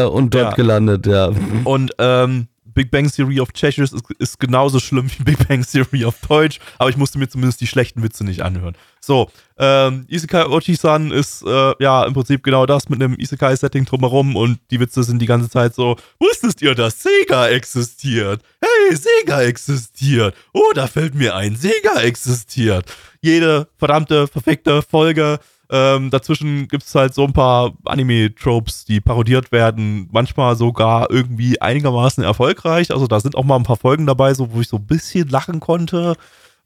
äh, 0.00 0.04
und 0.04 0.34
dort 0.34 0.50
Ja. 0.50 0.54
gelandet, 0.54 1.06
ja. 1.06 1.30
Und 1.64 1.92
ähm, 1.98 2.48
Big 2.74 2.90
Bang 2.90 3.10
Theory 3.10 3.40
auf 3.40 3.52
Tschechisch 3.52 3.90
ist, 3.90 4.04
ist 4.18 4.38
genauso 4.38 4.80
schlimm 4.80 5.10
wie 5.16 5.22
Big 5.24 5.48
Bang 5.48 5.64
Theory 5.66 6.04
auf 6.04 6.16
Deutsch, 6.28 6.58
aber 6.78 6.90
ich 6.90 6.98
musste 6.98 7.18
mir 7.18 7.26
zumindest 7.26 7.60
die 7.62 7.66
schlechten 7.66 8.02
Witze 8.02 8.22
nicht 8.22 8.42
anhören. 8.42 8.76
So, 9.00 9.30
ähm, 9.58 10.04
Isekai 10.08 10.44
Ochi-san 10.46 11.10
ist 11.10 11.42
äh, 11.46 11.72
ja 11.78 12.04
im 12.04 12.12
Prinzip 12.12 12.42
genau 12.42 12.66
das 12.66 12.90
mit 12.90 13.00
einem 13.02 13.14
Isekai-Setting 13.18 13.86
drumherum 13.86 14.36
und 14.36 14.58
die 14.70 14.78
Witze 14.78 15.04
sind 15.04 15.20
die 15.22 15.26
ganze 15.26 15.48
Zeit 15.48 15.74
so, 15.74 15.96
wusstest 16.18 16.60
ihr, 16.60 16.74
dass 16.74 17.02
Sega 17.02 17.48
existiert? 17.48 18.42
Hey, 18.60 18.94
Sega 18.94 19.40
existiert. 19.42 20.34
Oh, 20.52 20.72
da 20.74 20.86
fällt 20.86 21.14
mir 21.14 21.34
ein, 21.34 21.56
Sega 21.56 22.00
existiert. 22.02 22.92
Jede 23.22 23.68
verdammte, 23.78 24.26
perfekte 24.28 24.82
Folge 24.82 25.38
ähm, 25.70 26.10
dazwischen 26.10 26.68
gibt 26.68 26.84
es 26.84 26.94
halt 26.94 27.14
so 27.14 27.24
ein 27.24 27.32
paar 27.32 27.72
Anime-Tropes, 27.84 28.84
die 28.84 29.00
parodiert 29.00 29.50
werden, 29.52 30.08
manchmal 30.12 30.56
sogar 30.56 31.10
irgendwie 31.10 31.60
einigermaßen 31.60 32.22
erfolgreich. 32.22 32.90
Also 32.90 33.06
da 33.06 33.20
sind 33.20 33.36
auch 33.36 33.44
mal 33.44 33.56
ein 33.56 33.64
paar 33.64 33.76
Folgen 33.76 34.06
dabei, 34.06 34.34
so 34.34 34.52
wo 34.52 34.60
ich 34.60 34.68
so 34.68 34.76
ein 34.76 34.86
bisschen 34.86 35.28
lachen 35.28 35.60
konnte, 35.60 36.16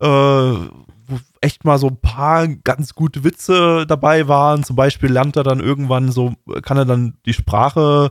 äh, 0.01 0.06
wo 0.06 1.18
echt 1.40 1.64
mal 1.64 1.78
so 1.78 1.89
ein 1.89 2.01
paar 2.01 2.47
ganz 2.48 2.94
gute 2.94 3.24
Witze 3.24 3.86
dabei 3.86 4.28
waren. 4.28 4.64
Zum 4.64 4.77
Beispiel 4.77 5.10
lernt 5.10 5.36
er 5.36 5.44
dann 5.44 5.60
irgendwann 5.60 6.12
so, 6.12 6.35
kann 6.62 6.77
er 6.77 6.85
dann 6.85 7.14
die 7.24 7.32
Sprache 7.32 8.10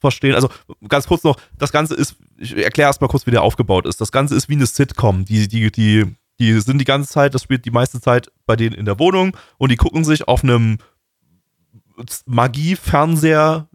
verstehen. 0.00 0.34
Also 0.34 0.50
ganz 0.88 1.06
kurz 1.06 1.24
noch, 1.24 1.36
das 1.58 1.72
Ganze 1.72 1.94
ist, 1.94 2.16
ich 2.36 2.56
erkläre 2.56 2.88
erstmal 2.88 3.08
kurz, 3.08 3.26
wie 3.26 3.30
der 3.30 3.42
aufgebaut 3.42 3.86
ist. 3.86 4.00
Das 4.00 4.12
Ganze 4.12 4.34
ist 4.34 4.48
wie 4.48 4.54
eine 4.54 4.66
Sitcom. 4.66 5.24
Die, 5.24 5.48
die, 5.48 5.70
die, 5.70 6.14
die 6.38 6.60
sind 6.60 6.78
die 6.78 6.84
ganze 6.84 7.10
Zeit, 7.10 7.34
das 7.34 7.42
spielt 7.42 7.64
die 7.64 7.70
meiste 7.70 8.00
Zeit 8.00 8.30
bei 8.46 8.56
denen 8.56 8.74
in 8.74 8.84
der 8.84 8.98
Wohnung 8.98 9.36
und 9.58 9.70
die 9.70 9.76
gucken 9.76 10.04
sich 10.04 10.28
auf 10.28 10.44
einem 10.44 10.78
Magie-Fernseher 12.26 13.68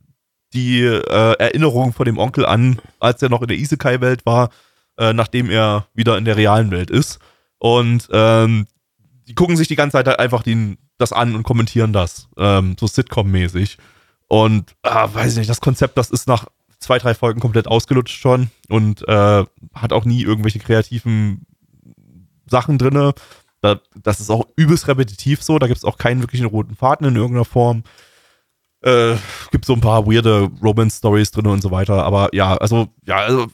die 0.54 0.84
äh, 0.84 1.36
Erinnerung 1.40 1.94
von 1.94 2.06
dem 2.06 2.18
Onkel 2.18 2.46
an, 2.46 2.80
als 3.00 3.22
er 3.22 3.30
noch 3.30 3.42
in 3.42 3.48
der 3.48 3.58
Isekai-Welt 3.58 4.26
war, 4.26 4.50
äh, 4.98 5.14
nachdem 5.14 5.50
er 5.50 5.88
wieder 5.94 6.18
in 6.18 6.26
der 6.26 6.38
realen 6.38 6.72
Welt 6.72 6.90
ist. 6.92 7.20
Und 7.58 8.10
ähm, 8.12 8.68
die 9.28 9.36
gucken 9.36 9.56
sich 9.56 9.68
die 9.68 9.76
ganze 9.76 9.94
Zeit 9.98 10.08
halt 10.08 10.20
einfach 10.20 10.44
den, 10.44 10.78
das 10.98 11.14
an 11.14 11.36
und 11.36 11.44
kommentieren 11.44 11.94
das, 11.94 12.28
ähm, 12.38 12.76
so 12.80 12.86
Sitcom-mäßig. 12.86 13.78
Und 14.28 14.76
ah, 14.84 15.10
weiß 15.14 15.34
ich 15.34 15.38
nicht, 15.38 15.50
das 15.50 15.62
Konzept, 15.62 15.98
das 15.98 16.10
ist 16.10 16.28
nach 16.28 16.48
zwei, 16.80 16.98
drei 16.98 17.14
Folgen 17.14 17.40
komplett 17.40 17.68
ausgelutscht 17.68 18.20
schon 18.20 18.50
und 18.68 19.08
äh, 19.08 19.46
hat 19.74 19.94
auch 19.94 20.06
nie 20.06 20.24
irgendwelche 20.24 20.60
kreativen 20.60 21.46
Sachen 22.52 22.78
drinne. 22.78 23.14
Da, 23.62 23.80
das 23.96 24.20
ist 24.20 24.30
auch 24.30 24.46
übelst 24.56 24.88
repetitiv 24.88 25.44
so, 25.44 25.60
da 25.60 25.68
gibt 25.68 25.78
es 25.78 25.86
auch 25.86 25.98
keinen 25.98 26.22
wirklichen 26.22 26.46
roten 26.46 26.76
Faden 26.76 27.08
in 27.08 27.16
irgendeiner 27.16 27.46
Form. 27.46 27.84
Äh, 28.84 29.16
gibt 29.52 29.66
so 29.66 29.74
ein 29.74 29.82
paar 29.82 30.08
weirde 30.08 30.50
Romance-Stories 30.64 31.32
drin 31.32 31.48
und 31.48 31.62
so 31.62 31.70
weiter, 31.70 32.04
aber 32.04 32.30
ja, 32.34 32.58
also, 32.58 32.88
ja, 33.06 33.18
also, 33.18 33.48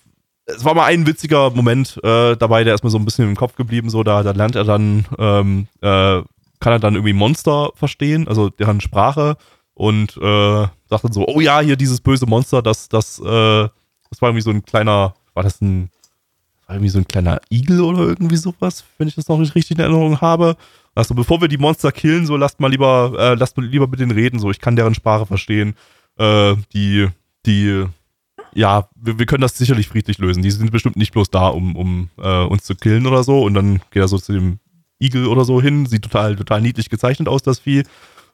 es 0.45 0.64
war 0.64 0.74
mal 0.74 0.86
ein 0.86 1.06
witziger 1.06 1.49
Moment 1.49 1.99
äh, 2.02 2.38
dabei, 2.38 2.64
der 2.64 2.74
ist 2.74 2.86
mir 2.86 2.90
so 2.90 2.98
ein 2.98 3.03
bisschen 3.03 3.28
im 3.28 3.36
Kopf 3.36 3.56
geblieben, 3.56 3.90
so, 3.90 4.03
da, 4.03 4.24
da 4.24 4.32
lernt 4.32 4.56
er 4.56 4.64
dann, 4.64 5.06
ähm, 5.19 5.68
äh, 5.82 6.22
kann 6.61 6.74
er 6.74 6.80
dann 6.80 6.95
irgendwie 6.95 7.11
Monster 7.11 7.72
verstehen, 7.76 8.30
also 8.30 8.49
deren 8.49 8.80
Sprache 8.80 9.36
und 9.74 10.15
äh, 10.15 10.68
sagt 10.90 11.03
dann 11.03 11.11
so, 11.11 11.28
oh 11.28 11.41
ja, 11.41 11.60
hier 11.60 11.76
dieses 11.76 11.99
böse 11.99 12.26
Monster, 12.26 12.61
das, 12.61 12.88
das, 12.88 13.19
äh, 13.19 13.24
das 14.10 14.22
war 14.22 14.30
irgendwie 14.30 14.41
so 14.41 14.52
ein 14.52 14.64
kleiner, 14.64 15.14
war 15.34 15.44
das 15.44 15.60
ein, 15.61 15.90
war 16.68 16.76
irgendwie 16.76 16.89
so 16.89 16.99
ein 16.99 17.07
kleiner 17.07 17.39
Igel 17.49 17.81
oder 17.81 18.02
irgendwie 18.02 18.35
sowas, 18.35 18.84
wenn 18.98 19.07
ich 19.07 19.15
das 19.15 19.27
noch 19.27 19.38
nicht 19.39 19.56
richtig 19.56 19.77
in 19.77 19.81
Erinnerung 19.81 20.19
habe. 20.19 20.57
Also 20.94 21.15
bevor 21.15 21.39
wir 21.41 21.48
die 21.48 21.57
Monster 21.57 21.91
killen, 21.91 22.26
so 22.26 22.35
lasst 22.35 22.60
mal 22.60 22.69
lieber, 22.69 23.14
äh, 23.18 23.34
lasst 23.35 23.56
mal 23.57 23.65
lieber 23.65 23.88
mit 23.88 23.99
denen 23.99 24.11
reden, 24.11 24.39
so 24.39 24.52
ich 24.52 24.60
kann 24.60 24.76
deren 24.76 24.94
Sprache 24.94 25.26
verstehen. 25.26 25.76
Äh, 26.18 26.56
die, 26.73 27.07
die, 27.45 27.85
ja, 28.53 28.89
wir, 28.95 29.18
wir 29.18 29.26
können 29.26 29.41
das 29.41 29.57
sicherlich 29.57 29.88
friedlich 29.88 30.18
lösen. 30.18 30.44
Die 30.44 30.52
sind 30.52 30.72
bestimmt 30.72 30.98
nicht 30.98 31.14
bloß 31.14 31.30
da, 31.30 31.48
um, 31.48 31.76
um 31.76 32.10
äh, 32.18 32.44
uns 32.44 32.64
zu 32.64 32.76
killen 32.76 33.07
oder 33.07 33.23
so. 33.23 33.44
Und 33.44 33.53
dann 33.53 33.80
geht 33.91 34.02
er 34.02 34.07
so 34.07 34.18
zu 34.18 34.34
dem 34.34 34.60
Igel 34.99 35.27
oder 35.27 35.45
so 35.45 35.61
hin, 35.61 35.85
sieht 35.85 36.03
total, 36.03 36.35
total 36.35 36.61
niedlich 36.61 36.89
gezeichnet 36.89 37.30
aus, 37.30 37.44
das 37.44 37.60
Vieh. 37.60 37.84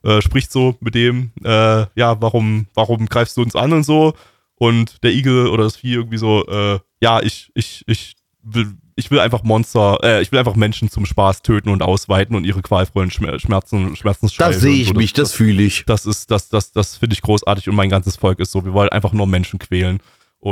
Äh, 0.04 0.22
spricht 0.22 0.52
so 0.52 0.76
mit 0.80 0.96
dem, 0.96 1.32
äh, 1.44 1.86
ja, 1.96 2.22
warum, 2.22 2.68
warum 2.74 3.06
greifst 3.06 3.38
du 3.38 3.42
uns 3.42 3.56
an 3.56 3.74
und 3.74 3.84
so. 3.84 4.16
Und 4.56 5.04
der 5.04 5.12
Igel 5.12 5.48
oder 5.48 5.66
das 5.66 5.78
Vieh 5.78 5.94
irgendwie 5.94 6.18
so, 6.18 6.46
äh, 6.48 6.80
ja, 7.02 7.22
ich, 7.22 7.52
ich, 7.54 7.84
ich 7.88 8.16
will, 8.44 8.76
ich 8.96 9.10
will 9.10 9.20
einfach 9.20 9.44
Monster, 9.44 10.00
äh, 10.04 10.22
ich 10.22 10.32
will 10.32 10.40
einfach 10.40 10.56
Menschen 10.56 10.90
zum 10.90 11.06
Spaß 11.06 11.42
töten 11.42 11.70
und 11.70 11.82
ausweiten 11.82 12.36
und 12.36 12.46
ihre 12.46 12.62
qualvollen 12.62 13.10
Schmer 13.10 13.40
Schmerzen, 13.40 13.96
Schmerzensschreie. 13.96 14.52
Da 14.52 14.60
sehe 14.60 14.82
ich 14.82 14.90
so, 14.90 14.94
mich, 14.94 15.14
das 15.14 15.32
fühle 15.34 15.64
ich. 15.64 15.86
das 15.86 16.06
ist, 16.06 16.30
das, 16.30 16.50
das, 16.50 16.72
das 16.72 16.98
finde 16.98 17.14
ich 17.16 17.22
großartig 17.22 17.70
und 17.70 17.76
mein 17.76 17.90
ganzes 17.90 18.18
Volk 18.18 18.40
ist 18.40 18.52
so. 18.52 18.64
Wir 18.66 18.74
wollen 18.74 18.90
einfach 18.90 19.14
nur 19.14 19.28
Menschen 19.28 19.60
quälen. 19.60 20.00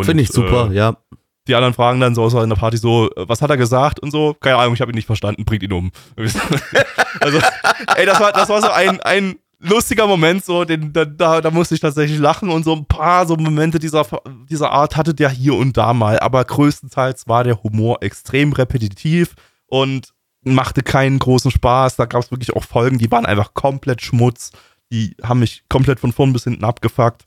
Finde 0.03 0.23
ich 0.23 0.29
super, 0.29 0.71
äh, 0.71 0.75
ja. 0.75 0.97
die 1.47 1.55
anderen 1.55 1.73
fragen 1.73 1.99
dann 1.99 2.15
so 2.15 2.27
in 2.41 2.49
der 2.49 2.55
Party 2.55 2.77
so, 2.77 3.09
äh, 3.15 3.27
was 3.27 3.41
hat 3.41 3.49
er 3.49 3.57
gesagt 3.57 3.99
und 3.99 4.11
so, 4.11 4.33
keine 4.39 4.55
Ahnung, 4.57 4.73
ich 4.73 4.81
habe 4.81 4.91
ihn 4.91 4.95
nicht 4.95 5.05
verstanden, 5.05 5.43
bringt 5.43 5.63
ihn 5.63 5.73
um. 5.73 5.91
also, 7.19 7.39
ey, 7.97 8.05
das 8.05 8.19
war, 8.19 8.31
das 8.31 8.47
war 8.47 8.61
so 8.61 8.69
ein, 8.69 9.01
ein 9.01 9.35
lustiger 9.61 10.07
Moment, 10.07 10.43
so, 10.43 10.65
den, 10.65 10.91
da, 10.91 11.05
da, 11.05 11.41
da 11.41 11.51
musste 11.51 11.75
ich 11.75 11.81
tatsächlich 11.81 12.19
lachen 12.19 12.49
und 12.49 12.63
so 12.63 12.73
ein 12.75 12.85
paar 12.85 13.25
so 13.27 13.35
Momente 13.35 13.79
dieser, 13.79 14.05
dieser 14.49 14.71
Art 14.71 14.97
hatte 14.97 15.13
der 15.13 15.29
hier 15.29 15.55
und 15.55 15.77
da 15.77 15.93
mal, 15.93 16.19
aber 16.19 16.43
größtenteils 16.43 17.27
war 17.27 17.43
der 17.43 17.61
Humor 17.63 18.01
extrem 18.01 18.53
repetitiv 18.53 19.35
und 19.67 20.13
machte 20.43 20.81
keinen 20.81 21.19
großen 21.19 21.51
Spaß. 21.51 21.95
Da 21.95 22.05
gab 22.05 22.23
es 22.23 22.31
wirklich 22.31 22.53
auch 22.55 22.63
Folgen, 22.63 22.97
die 22.97 23.11
waren 23.11 23.25
einfach 23.25 23.53
komplett 23.53 24.01
Schmutz. 24.01 24.51
Die 24.91 25.15
haben 25.23 25.39
mich 25.39 25.63
komplett 25.69 25.99
von 25.99 26.11
vorn 26.11 26.33
bis 26.33 26.43
hinten 26.43 26.65
abgefuckt. 26.65 27.23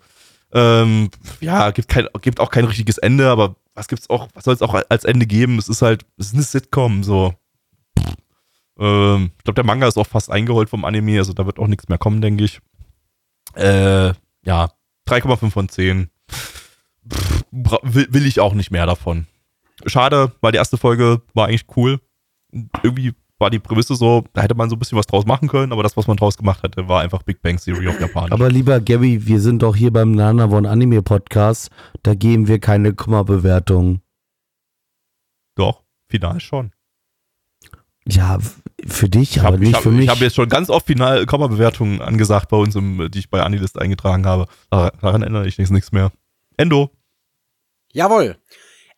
Ähm, 0.52 1.10
ja, 1.40 1.70
gibt, 1.70 1.88
kein, 1.88 2.06
gibt 2.20 2.40
auch 2.40 2.50
kein 2.50 2.64
richtiges 2.64 2.98
Ende, 2.98 3.28
aber 3.28 3.56
was 3.74 3.88
gibt's 3.88 4.10
auch, 4.10 4.28
was 4.34 4.44
soll 4.44 4.54
es 4.54 4.62
auch 4.62 4.74
als 4.88 5.04
Ende 5.04 5.26
geben? 5.26 5.58
Es 5.58 5.68
ist 5.68 5.82
halt, 5.82 6.04
es 6.16 6.26
ist 6.26 6.34
eine 6.34 6.42
Sitcom, 6.42 7.02
so. 7.02 7.34
Ähm, 8.78 9.30
ich 9.38 9.44
glaube, 9.44 9.54
der 9.54 9.64
Manga 9.64 9.86
ist 9.86 9.96
auch 9.96 10.06
fast 10.06 10.30
eingeholt 10.30 10.68
vom 10.68 10.84
Anime, 10.84 11.18
also 11.18 11.32
da 11.32 11.46
wird 11.46 11.58
auch 11.58 11.66
nichts 11.66 11.88
mehr 11.88 11.98
kommen, 11.98 12.20
denke 12.20 12.44
ich. 12.44 12.60
Äh, 13.54 14.08
ja, 14.44 14.70
3,5 15.08 15.50
von 15.50 15.68
10. 15.68 16.10
Pff, 16.30 17.44
will, 17.50 18.08
will 18.10 18.26
ich 18.26 18.40
auch 18.40 18.54
nicht 18.54 18.70
mehr 18.70 18.86
davon. 18.86 19.26
Schade, 19.86 20.32
weil 20.40 20.52
die 20.52 20.58
erste 20.58 20.76
Folge 20.76 21.22
war 21.34 21.48
eigentlich 21.48 21.66
cool. 21.76 22.00
Irgendwie 22.82 23.14
war 23.38 23.50
die 23.50 23.58
Prämisse 23.58 23.96
so, 23.96 24.24
da 24.32 24.42
hätte 24.42 24.54
man 24.54 24.70
so 24.70 24.76
ein 24.76 24.78
bisschen 24.78 24.96
was 24.96 25.06
draus 25.06 25.26
machen 25.26 25.48
können, 25.48 25.72
aber 25.72 25.82
das, 25.82 25.96
was 25.96 26.06
man 26.06 26.16
draus 26.16 26.36
gemacht 26.36 26.62
hatte, 26.62 26.88
war 26.88 27.00
einfach 27.00 27.22
Big 27.24 27.42
Bang 27.42 27.56
Theory 27.58 27.88
auf 27.88 28.00
Japanisch. 28.00 28.32
Aber 28.32 28.48
lieber 28.48 28.80
Gabby, 28.80 29.26
wir 29.26 29.40
sind 29.40 29.62
doch 29.62 29.74
hier 29.74 29.92
beim 29.92 30.12
Nanavon 30.12 30.66
Anime 30.66 31.02
Podcast, 31.02 31.70
da 32.02 32.14
geben 32.14 32.48
wir 32.48 32.60
keine 32.60 32.94
Komma-Bewertung. 32.94 34.00
Doch, 35.56 35.82
final 36.08 36.40
schon. 36.40 36.70
Ja, 38.06 38.38
für 38.86 39.08
dich, 39.08 39.36
ich 39.36 39.40
aber 39.42 39.52
hab, 39.54 39.60
nicht 39.60 39.70
ich 39.70 39.74
hab, 39.76 39.82
für 39.82 39.90
mich. 39.90 40.04
Ich 40.04 40.10
habe 40.10 40.24
jetzt 40.24 40.36
schon 40.36 40.48
ganz 40.48 40.68
oft 40.68 40.86
final 40.86 41.24
Komma-Bewertungen 41.26 42.02
angesagt 42.02 42.50
bei 42.50 42.56
uns, 42.56 42.74
im, 42.76 43.10
die 43.10 43.18
ich 43.18 43.30
bei 43.30 43.42
Anilist 43.42 43.80
eingetragen 43.80 44.26
habe. 44.26 44.46
Daran 44.70 45.22
ändere 45.22 45.46
ich 45.46 45.58
nichts 45.58 45.92
mehr. 45.92 46.12
Endo. 46.56 46.90
Jawohl. 47.92 48.36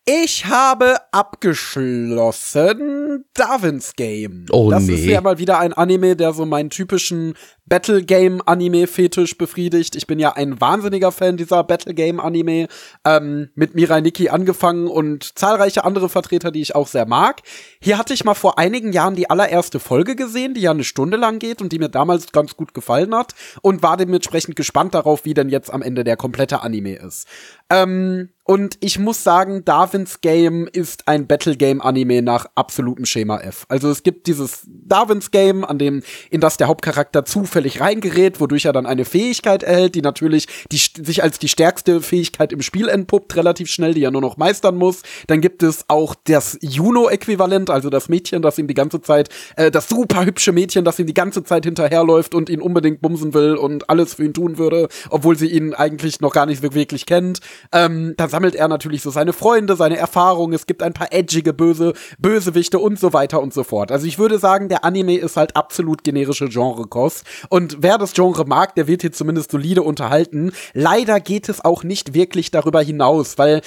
Ich 0.05 0.45
habe 0.45 0.95
abgeschlossen 1.11 2.96
Darwin's 3.33 3.95
Game. 3.95 4.45
Oh, 4.51 4.69
das 4.69 4.83
nee. 4.83 4.95
ist 4.95 5.05
ja 5.05 5.21
mal 5.21 5.37
wieder 5.37 5.59
ein 5.59 5.73
Anime, 5.73 6.15
der 6.15 6.33
so 6.33 6.45
meinen 6.45 6.69
typischen 6.69 7.35
Battle 7.65 8.01
Game 8.03 8.41
Anime 8.45 8.87
Fetisch 8.87 9.37
befriedigt. 9.37 9.95
Ich 9.95 10.07
bin 10.07 10.19
ja 10.19 10.33
ein 10.33 10.61
wahnsinniger 10.61 11.11
Fan 11.11 11.37
dieser 11.37 11.63
Battle 11.63 11.93
Game 11.93 12.19
Anime. 12.19 12.67
Ähm, 13.05 13.49
mit 13.55 13.75
Mirai 13.75 14.01
Nikki 14.01 14.29
angefangen 14.29 14.87
und 14.87 15.37
zahlreiche 15.37 15.83
andere 15.83 16.09
Vertreter, 16.09 16.51
die 16.51 16.61
ich 16.61 16.75
auch 16.75 16.87
sehr 16.87 17.05
mag. 17.05 17.41
Hier 17.81 17.97
hatte 17.97 18.13
ich 18.13 18.23
mal 18.23 18.35
vor 18.35 18.57
einigen 18.57 18.93
Jahren 18.93 19.15
die 19.15 19.29
allererste 19.29 19.79
Folge 19.79 20.15
gesehen, 20.15 20.53
die 20.53 20.61
ja 20.61 20.71
eine 20.71 20.85
Stunde 20.85 21.17
lang 21.17 21.39
geht 21.39 21.61
und 21.61 21.71
die 21.71 21.79
mir 21.79 21.89
damals 21.89 22.31
ganz 22.31 22.55
gut 22.55 22.73
gefallen 22.73 23.13
hat 23.13 23.35
und 23.61 23.83
war 23.83 23.97
dementsprechend 23.97 24.55
gespannt 24.55 24.93
darauf, 24.93 25.25
wie 25.25 25.33
denn 25.33 25.49
jetzt 25.49 25.71
am 25.71 25.81
Ende 25.81 26.03
der 26.03 26.15
komplette 26.15 26.61
Anime 26.61 26.95
ist. 26.95 27.27
Ähm, 27.69 28.29
und 28.47 28.77
ich 28.79 28.97
muss 28.97 29.25
sagen, 29.25 29.65
Darwin's 29.65 30.21
Game 30.21 30.69
ist 30.71 31.09
ein 31.09 31.27
Battle 31.27 31.57
Game 31.57 31.81
Anime 31.81 32.21
nach 32.21 32.45
absolutem 32.55 33.05
Schema 33.05 33.39
F. 33.41 33.65
Also 33.67 33.89
es 33.89 34.03
gibt 34.03 34.25
dieses 34.25 34.61
Darwin's 34.65 35.31
Game, 35.31 35.65
an 35.65 35.77
dem, 35.77 36.01
in 36.29 36.39
das 36.39 36.55
der 36.55 36.67
Hauptcharakter 36.67 37.25
zufällig 37.25 37.81
reingerät, 37.81 38.39
wodurch 38.39 38.63
er 38.63 38.71
dann 38.71 38.85
eine 38.85 39.03
Fähigkeit 39.03 39.63
erhält, 39.63 39.95
die 39.95 40.01
natürlich 40.01 40.47
die, 40.71 40.77
sich 40.77 41.23
als 41.23 41.39
die 41.39 41.49
stärkste 41.49 41.99
Fähigkeit 41.99 42.53
im 42.53 42.61
Spiel 42.61 42.87
entpuppt, 42.87 43.35
relativ 43.35 43.67
schnell, 43.67 43.93
die 43.93 44.03
er 44.05 44.11
nur 44.11 44.21
noch 44.21 44.37
meistern 44.37 44.77
muss. 44.77 45.01
Dann 45.27 45.41
gibt 45.41 45.61
es 45.61 45.83
auch 45.89 46.15
das 46.23 46.57
Juno-Äquivalent, 46.61 47.69
also 47.69 47.89
das 47.89 48.07
Mädchen, 48.07 48.41
das 48.41 48.57
ihm 48.57 48.67
die 48.67 48.73
ganze 48.73 49.01
Zeit, 49.01 49.27
äh, 49.57 49.71
das 49.71 49.89
super 49.89 50.23
hübsche 50.23 50.53
Mädchen, 50.53 50.85
das 50.85 50.99
ihm 50.99 51.07
die 51.07 51.13
ganze 51.13 51.43
Zeit 51.43 51.65
hinterherläuft 51.65 52.33
und 52.33 52.49
ihn 52.49 52.61
unbedingt 52.61 53.01
bumsen 53.01 53.33
will 53.33 53.55
und 53.55 53.89
alles 53.89 54.13
für 54.13 54.23
ihn 54.23 54.33
tun 54.33 54.57
würde, 54.57 54.87
obwohl 55.09 55.37
sie 55.37 55.47
ihn 55.47 55.73
eigentlich 55.73 56.21
noch 56.21 56.31
gar 56.31 56.45
nicht 56.45 56.61
wirklich 56.61 57.05
kennt. 57.05 57.41
Ähm, 57.71 58.13
dann 58.17 58.29
sammelt 58.29 58.55
er 58.55 58.67
natürlich 58.67 59.01
so 59.01 59.09
seine 59.09 59.33
Freunde, 59.33 59.75
seine 59.75 59.97
Erfahrungen. 59.97 60.53
Es 60.53 60.65
gibt 60.65 60.83
ein 60.83 60.93
paar 60.93 61.11
edgige 61.11 61.53
böse 61.53 61.93
Bösewichte 62.19 62.79
und 62.79 62.99
so 62.99 63.13
weiter 63.13 63.41
und 63.41 63.53
so 63.53 63.63
fort. 63.63 63.91
Also 63.91 64.05
ich 64.05 64.19
würde 64.19 64.39
sagen, 64.39 64.69
der 64.69 64.83
Anime 64.83 65.17
ist 65.17 65.37
halt 65.37 65.55
absolut 65.55 66.03
generische 66.03 66.47
Genrekost. 66.47 67.25
Und 67.49 67.77
wer 67.81 67.97
das 67.97 68.13
Genre 68.13 68.45
mag, 68.45 68.75
der 68.75 68.87
wird 68.87 69.01
hier 69.01 69.11
zumindest 69.11 69.51
solide 69.51 69.83
unterhalten. 69.83 70.51
Leider 70.73 71.19
geht 71.19 71.49
es 71.49 71.63
auch 71.63 71.83
nicht 71.83 72.13
wirklich 72.13 72.51
darüber 72.51 72.81
hinaus, 72.81 73.37
weil 73.37 73.61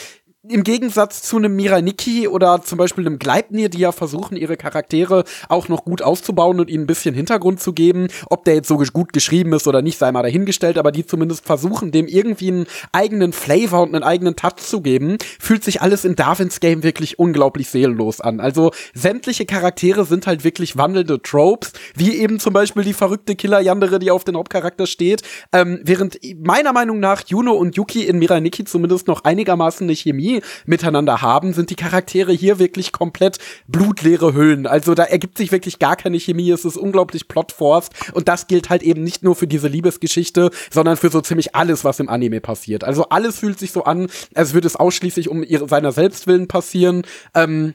im 0.49 0.65
Gegensatz 0.65 1.21
zu 1.21 1.37
einem 1.37 1.55
Miraniki 1.55 2.27
oder 2.27 2.63
zum 2.63 2.79
Beispiel 2.79 3.07
einem 3.07 3.19
Gleipnir, 3.19 3.69
die 3.69 3.81
ja 3.81 3.93
versuchen, 3.93 4.39
ihre 4.39 4.57
Charaktere 4.57 5.25
auch 5.51 5.69
noch 5.69 5.85
gut 5.85 6.01
auszubauen 6.01 6.61
und 6.61 6.71
ihnen 6.71 6.85
ein 6.85 6.87
bisschen 6.87 7.15
Hintergrund 7.15 7.61
zu 7.61 7.75
geben, 7.75 8.09
ob 8.31 8.47
der 8.47 8.55
jetzt 8.55 8.69
so 8.69 8.79
gut 8.79 9.13
geschrieben 9.13 9.53
ist 9.53 9.69
oder 9.69 9.83
nicht, 9.83 9.99
sei 9.99 10.11
mal 10.13 10.23
dahingestellt, 10.23 10.79
aber 10.79 10.93
die 10.93 11.05
zumindest 11.05 11.45
versuchen, 11.45 11.93
dem 11.93 12.07
irgendwie 12.07 12.49
einen 12.49 12.67
eigenen 12.93 13.35
Flavor 13.35 13.83
und 13.83 13.95
einen 13.95 14.03
eigenen 14.03 14.35
Touch 14.35 14.57
zu 14.57 14.81
geben, 14.81 15.19
fühlt 15.39 15.63
sich 15.63 15.83
alles 15.83 16.07
in 16.07 16.17
Darwins 16.17 16.61
Game 16.61 16.83
wirklich 16.83 17.19
unglaublich 17.19 17.69
seelenlos 17.69 18.23
an. 18.23 18.41
Also 18.41 18.71
sämtliche 18.95 19.45
Charaktere 19.45 20.07
sind 20.07 20.27
halt 20.27 20.43
wirklich 20.43 20.79
wandelnde 20.79 21.21
Tropes, 21.21 21.75
wie 21.95 22.17
eben 22.17 22.41
zum 22.41 22.55
Beispiel 22.55 22.83
die 22.83 22.95
verrückte 22.95 23.37
Killer 23.37 23.61
Yandere, 23.61 23.99
die 23.99 24.11
auf 24.11 24.25
den 24.25 24.39
Hauptcharakter 24.39 24.87
steht, 24.87 25.21
ähm, 25.53 25.81
während 25.83 26.19
meiner 26.43 26.73
Meinung 26.73 26.99
nach 26.99 27.25
Juno 27.27 27.53
und 27.53 27.77
Yuki 27.77 28.05
in 28.05 28.19
Miraniki 28.19 28.65
zumindest 28.65 29.07
noch 29.07 29.25
einigermaßen 29.25 29.87
eine 29.87 29.95
Chemie 29.95 30.30
miteinander 30.67 31.23
haben, 31.23 31.53
sind 31.53 31.71
die 31.71 31.77
Charaktere 31.77 32.33
hier 32.33 32.59
wirklich 32.59 32.93
komplett 32.93 33.39
blutleere 33.67 34.35
Hüllen. 34.35 34.67
Also 34.67 34.95
da 34.95 35.05
ergibt 35.05 35.39
sich 35.39 35.53
wirklich 35.53 35.79
gar 35.79 35.97
keine 35.97 36.19
Chemie. 36.19 36.51
Es 36.51 36.65
ist 36.65 36.77
unglaublich 36.77 37.29
plotforced 37.29 37.93
und 38.13 38.29
das 38.29 38.47
gilt 38.47 38.71
halt 38.71 38.83
eben 38.83 39.03
nicht 39.03 39.23
nur 39.23 39.35
für 39.35 39.47
diese 39.47 39.69
Liebesgeschichte, 39.69 40.51
sondern 40.71 40.97
für 40.97 41.11
so 41.11 41.21
ziemlich 41.21 41.55
alles, 41.55 41.85
was 41.85 42.01
im 42.01 42.09
Anime 42.09 42.41
passiert. 42.41 42.85
Also 42.85 43.09
alles 43.09 43.39
fühlt 43.39 43.59
sich 43.59 43.73
so 43.73 43.85
an, 43.85 44.09
als 44.35 44.55
würde 44.55 44.67
es 44.67 44.77
ausschließlich 44.77 45.29
um 45.29 45.43
ihre, 45.43 45.69
seiner 45.69 45.93
Selbstwillen 45.93 46.49
passieren. 46.49 47.03
Ähm, 47.35 47.75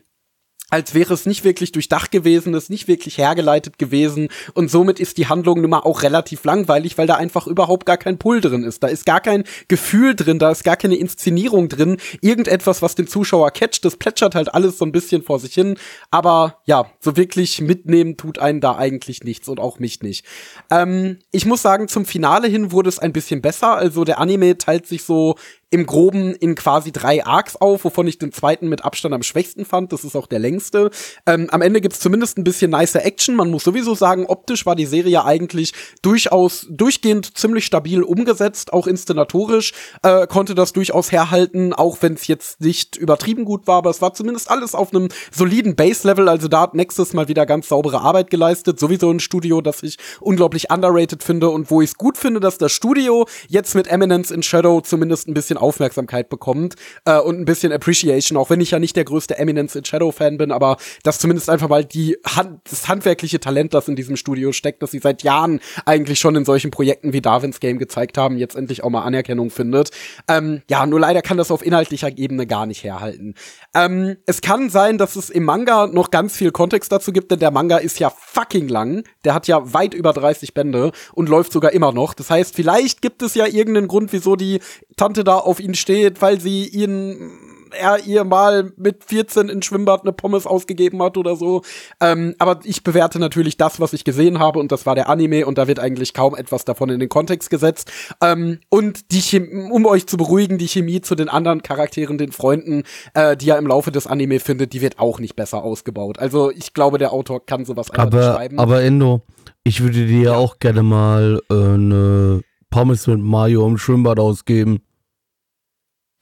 als 0.70 0.94
wäre 0.94 1.14
es 1.14 1.26
nicht 1.26 1.44
wirklich 1.44 1.72
durchdacht 1.72 2.12
gewesen, 2.12 2.54
ist 2.54 2.70
nicht 2.70 2.88
wirklich 2.88 3.18
hergeleitet 3.18 3.78
gewesen 3.78 4.30
und 4.54 4.72
somit 4.72 5.00
ist 5.00 5.18
die 5.18 5.28
Handlung 5.28 5.62
nun 5.62 5.70
mal 5.70 5.80
auch 5.80 6.02
relativ 6.02 6.44
langweilig, 6.44 6.98
weil 6.98 7.08
da 7.08 7.16
einfach 7.16 7.46
überhaupt 7.46 7.86
gar 7.86 7.98
kein 7.98 8.18
Pull 8.18 8.42
drin 8.42 8.64
ist. 8.64 8.82
Da 8.82 8.88
ist 8.88 9.06
gar 9.06 9.22
kein 9.22 9.44
Gefühl 9.68 10.16
drin, 10.16 10.40
da 10.40 10.52
ist 10.52 10.64
gar 10.64 10.76
keine 10.76 10.96
Inszenierung 10.96 11.70
drin, 11.70 11.98
irgendetwas, 12.22 12.82
was 12.82 12.96
den 12.96 13.08
Zuschauer 13.08 13.52
catcht, 13.52 13.86
das 13.86 13.98
plätschert 13.98 14.34
halt 14.34 14.54
alles 14.54 14.78
so 14.78 14.86
ein 14.86 14.92
bisschen 14.92 15.22
vor 15.22 15.40
sich 15.40 15.54
hin, 15.54 15.78
aber 16.10 16.60
ja, 16.66 16.90
so 17.00 17.16
wirklich 17.16 17.62
mitnehmen 17.62 18.18
tut 18.18 18.40
einen 18.40 18.60
da 18.60 18.76
eigentlich 18.76 19.24
nichts 19.24 19.48
und 19.48 19.60
auch 19.60 19.80
mich 19.80 20.02
nicht. 20.02 20.26
Ähm, 20.72 21.20
ich 21.32 21.46
muss 21.46 21.62
sagen, 21.62 21.88
zum 21.88 22.06
Finale 22.06 22.48
hin 22.48 22.72
wurde 22.72 22.90
es 22.90 23.00
ein 23.00 23.14
bisschen 23.14 23.42
besser, 23.42 23.76
also 23.76 24.04
der 24.04 24.20
Anime 24.20 24.58
teilt 24.58 24.88
sich 24.88 25.04
so 25.04 25.36
im 25.72 25.86
Groben 25.86 26.34
in 26.36 26.56
quasi 26.56 26.92
drei 26.92 27.26
Arcs 27.26 27.56
auf, 27.56 27.84
wovon 27.84 28.08
ich 28.08 28.18
den 28.18 28.32
zweiten 28.32 28.70
mit 28.70 28.86
Abstand 28.86 29.14
am 29.14 29.24
schwächsten 29.24 29.66
fand. 29.66 29.92
Das 29.92 30.04
ist 30.04 30.16
auch 30.16 30.28
der 30.28 30.40
längste. 30.40 30.90
Ähm, 31.26 31.50
am 31.50 31.62
Ende 31.62 31.82
gibt's 31.82 32.00
zumindest 32.00 32.38
ein 32.38 32.44
bisschen 32.44 32.72
nicer 32.72 33.04
Action. 33.04 33.36
Man 33.36 33.52
muss 33.52 33.64
sowieso 33.64 33.96
sagen, 33.96 34.26
optisch 34.28 34.66
war 34.66 34.76
die 34.76 34.86
Serie 34.86 35.26
eigentlich 35.26 35.74
durchaus 36.02 36.68
durchgehend 36.70 37.38
ziemlich 37.38 37.66
stabil 37.66 38.04
umgesetzt, 38.04 38.74
auch 38.74 38.88
inszenatorisch 38.88 39.74
äh, 40.04 40.28
konnte 40.28 40.56
das 40.56 40.74
durchaus 40.74 41.12
herhalten, 41.12 41.74
auch 41.74 41.98
wenn 42.02 42.14
es 42.14 42.28
jetzt 42.28 42.62
nicht 42.62 42.96
übertrieben 42.96 43.46
gut 43.46 43.68
war, 43.68 43.78
aber 43.78 43.90
es 43.90 44.02
war 44.02 44.14
zumindest 44.14 44.50
alles 44.50 44.76
auf 44.76 44.94
einem 44.94 45.10
soliden 45.32 45.76
Base-Level. 45.76 46.30
Also 46.30 46.48
da 46.48 46.62
hat 46.62 46.74
Nexus 46.74 47.14
mal 47.14 47.28
wieder 47.28 47.46
ganz 47.46 47.70
saubere 47.70 48.02
Arbeit 48.02 48.30
geleistet. 48.30 48.80
Sowieso 48.80 49.12
ein 49.12 49.20
Studio, 49.20 49.62
das 49.62 49.84
ich 49.84 49.98
unglaublich 50.22 50.72
underrated 50.72 51.24
finde 51.24 51.50
und 51.50 51.72
wo 51.72 51.82
ich 51.82 51.92
es 51.92 51.96
gut 51.96 52.18
finde, 52.18 52.40
dass 52.40 52.58
das 52.58 52.72
Studio 52.72 53.28
jetzt 53.48 53.76
mit 53.76 53.88
Eminence 53.88 54.32
in 54.32 54.44
Shadow 54.44 54.82
zumindest 54.82 55.28
ein 55.28 55.34
bisschen 55.34 55.55
Aufmerksamkeit 55.58 56.30
bekommt 56.30 56.76
äh, 57.06 57.20
und 57.20 57.40
ein 57.40 57.46
bisschen 57.46 57.72
Appreciation, 57.72 58.38
auch 58.38 58.50
wenn 58.50 58.62
ich 58.62 58.72
ja 58.72 58.80
nicht 58.80 58.96
der 58.96 59.06
größte 59.06 59.38
Eminence 59.38 59.76
in 59.76 59.86
Shadow 59.86 60.12
Fan 60.12 60.38
bin, 60.38 60.52
aber 60.52 60.78
dass 61.04 61.20
zumindest 61.20 61.50
einfach 61.50 61.70
mal 61.70 61.86
die 61.86 62.18
Hand, 62.26 62.62
das 62.70 62.88
handwerkliche 62.88 63.40
Talent, 63.40 63.74
das 63.74 63.88
in 63.88 63.96
diesem 63.96 64.16
Studio 64.16 64.52
steckt, 64.52 64.82
dass 64.82 64.92
sie 64.92 65.00
seit 65.00 65.24
Jahren 65.24 65.60
eigentlich 65.86 66.20
schon 66.20 66.36
in 66.36 66.46
solchen 66.46 66.72
Projekten 66.72 67.14
wie 67.14 67.22
Darwin's 67.22 67.60
Game 67.60 67.78
gezeigt 67.78 68.18
haben, 68.18 68.38
jetzt 68.38 68.56
endlich 68.56 68.84
auch 68.84 68.90
mal 68.90 69.04
Anerkennung 69.04 69.50
findet. 69.50 69.92
Ähm, 70.28 70.62
ja, 70.70 70.86
nur 70.86 71.00
leider 71.00 71.22
kann 71.22 71.38
das 71.38 71.52
auf 71.52 71.66
inhaltlicher 71.66 72.18
Ebene 72.18 72.48
gar 72.48 72.66
nicht 72.66 72.84
herhalten. 72.84 73.36
Ähm, 73.74 74.18
es 74.26 74.42
kann 74.42 74.70
sein, 74.70 74.98
dass 74.98 75.16
es 75.16 75.30
im 75.30 75.44
Manga 75.44 75.88
noch 75.88 76.12
ganz 76.12 76.36
viel 76.36 76.52
Kontext 76.52 76.92
dazu 76.92 77.12
gibt, 77.12 77.32
denn 77.32 77.40
der 77.40 77.52
Manga 77.52 77.78
ist 77.78 78.00
ja 78.00 78.10
fucking 78.10 78.68
lang. 78.68 79.04
Der 79.24 79.34
hat 79.34 79.48
ja 79.48 79.74
weit 79.74 79.94
über 79.94 80.14
30 80.14 80.54
Bände 80.54 80.92
und 81.14 81.30
läuft 81.30 81.52
sogar 81.52 81.72
immer 81.74 81.92
noch. 81.92 82.14
Das 82.14 82.30
heißt, 82.30 82.56
vielleicht 82.56 83.02
gibt 83.02 83.22
es 83.22 83.36
ja 83.36 83.46
irgendeinen 83.46 83.88
Grund, 83.88 84.14
wieso 84.14 84.36
die 84.36 84.60
Tante 84.98 85.24
da 85.24 85.38
auf 85.46 85.60
ihn 85.60 85.76
steht, 85.76 86.22
weil 86.22 86.40
sie 86.40 86.68
ihn 86.68 87.32
er 87.76 88.06
ihr 88.06 88.24
mal 88.24 88.72
mit 88.78 89.04
14 89.04 89.50
in 89.50 89.62
Schwimmbad 89.62 90.02
eine 90.02 90.14
Pommes 90.14 90.48
ausgegeben 90.48 91.02
hat 91.02 91.18
oder 91.18 91.36
so. 91.36 91.62
Ähm, 92.00 92.36
aber 92.40 92.60
ich 92.64 92.84
bewerte 92.84 93.20
natürlich 93.20 93.58
das, 93.58 93.80
was 93.80 93.94
ich 93.94 94.04
gesehen 94.04 94.40
habe 94.40 94.60
und 94.60 94.72
das 94.72 94.86
war 94.86 94.96
der 94.96 95.10
Anime 95.10 95.46
und 95.46 95.58
da 95.58 95.68
wird 95.68 95.80
eigentlich 95.80 96.14
kaum 96.14 96.36
etwas 96.36 96.66
davon 96.66 96.90
in 96.90 97.00
den 97.00 97.10
Kontext 97.10 97.50
gesetzt. 97.50 97.92
Ähm, 98.22 98.60
und 98.70 99.12
die 99.12 99.22
Chemie, 99.22 99.70
um 99.72 99.86
euch 99.86 100.08
zu 100.08 100.18
beruhigen, 100.18 100.58
die 100.58 100.68
Chemie 100.68 101.02
zu 101.02 101.16
den 101.16 101.30
anderen 101.30 101.62
Charakteren, 101.62 102.18
den 102.18 102.32
Freunden, 102.32 102.84
äh, 103.14 103.38
die 103.38 103.50
er 103.50 103.58
im 103.58 103.68
Laufe 103.68 103.92
des 103.92 104.08
Anime 104.08 104.40
findet, 104.40 104.74
die 104.74 104.82
wird 104.82 105.00
auch 105.00 105.20
nicht 105.20 105.36
besser 105.36 105.64
ausgebaut. 105.64 106.20
Also 106.20 106.52
ich 106.52 106.74
glaube, 106.74 106.98
der 106.98 107.14
Autor 107.14 107.46
kann 107.46 107.66
sowas 107.66 107.92
einfach 107.92 108.04
Aber, 108.06 108.34
schreiben. 108.36 108.60
aber 108.60 108.82
Endo, 108.82 109.22
ich 109.64 109.82
würde 109.82 110.06
dir 110.06 110.22
ja 110.22 110.34
auch 110.36 110.60
gerne 110.60 110.84
mal 110.84 111.42
äh, 111.50 111.54
eine 111.54 112.42
Pommes 112.70 113.08
mit 113.08 113.20
Mayo 113.20 113.66
im 113.68 113.78
Schwimmbad 113.78 114.20
ausgeben. 114.20 114.82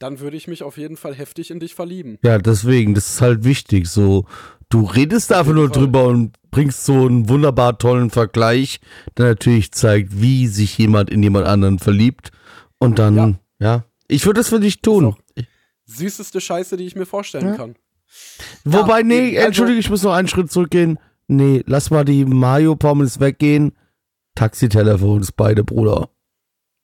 Dann 0.04 0.20
würde 0.20 0.36
ich 0.36 0.48
mich 0.48 0.62
auf 0.62 0.76
jeden 0.76 0.98
Fall 0.98 1.14
heftig 1.14 1.50
in 1.50 1.60
dich 1.60 1.74
verlieben. 1.74 2.18
Ja, 2.22 2.36
deswegen, 2.36 2.92
das 2.94 3.08
ist 3.14 3.20
halt 3.22 3.42
wichtig. 3.44 3.86
So, 3.88 4.26
du 4.68 4.82
redest 4.84 5.30
da 5.30 5.38
einfach 5.38 5.54
nur 5.54 5.70
Fall. 5.70 5.78
drüber 5.80 6.04
und 6.08 6.36
bringst 6.50 6.84
so 6.84 7.06
einen 7.06 7.30
wunderbar 7.30 7.78
tollen 7.78 8.10
Vergleich, 8.10 8.80
der 9.16 9.28
natürlich 9.28 9.72
zeigt, 9.72 10.20
wie 10.20 10.46
sich 10.46 10.76
jemand 10.76 11.08
in 11.08 11.22
jemand 11.22 11.46
anderen 11.46 11.78
verliebt. 11.78 12.32
Und 12.78 12.98
dann, 12.98 13.16
ja, 13.16 13.32
Ja. 13.58 13.84
ich 14.06 14.26
würde 14.26 14.40
das 14.40 14.50
für 14.50 14.60
dich 14.60 14.82
tun. 14.82 15.16
Süßeste 15.86 16.38
Scheiße, 16.38 16.76
die 16.76 16.84
ich 16.84 16.96
mir 16.96 17.06
vorstellen 17.06 17.46
Ja. 17.46 17.56
kann. 17.56 17.74
Wobei, 18.66 19.02
nee, 19.02 19.28
eben, 19.28 19.36
also- 19.36 19.46
entschuldige, 19.46 19.78
ich 19.78 19.88
muss 19.88 20.02
noch 20.02 20.12
einen 20.12 20.28
Schritt 20.28 20.52
zurückgehen. 20.52 20.98
Nee, 21.28 21.62
lass 21.66 21.90
mal 21.90 22.04
die 22.04 22.26
Mayo-Pommes 22.26 23.20
weggehen. 23.20 23.72
Taxiteller 24.34 24.98
für 24.98 25.06
uns 25.06 25.32
beide, 25.32 25.64
Bruder. 25.64 26.10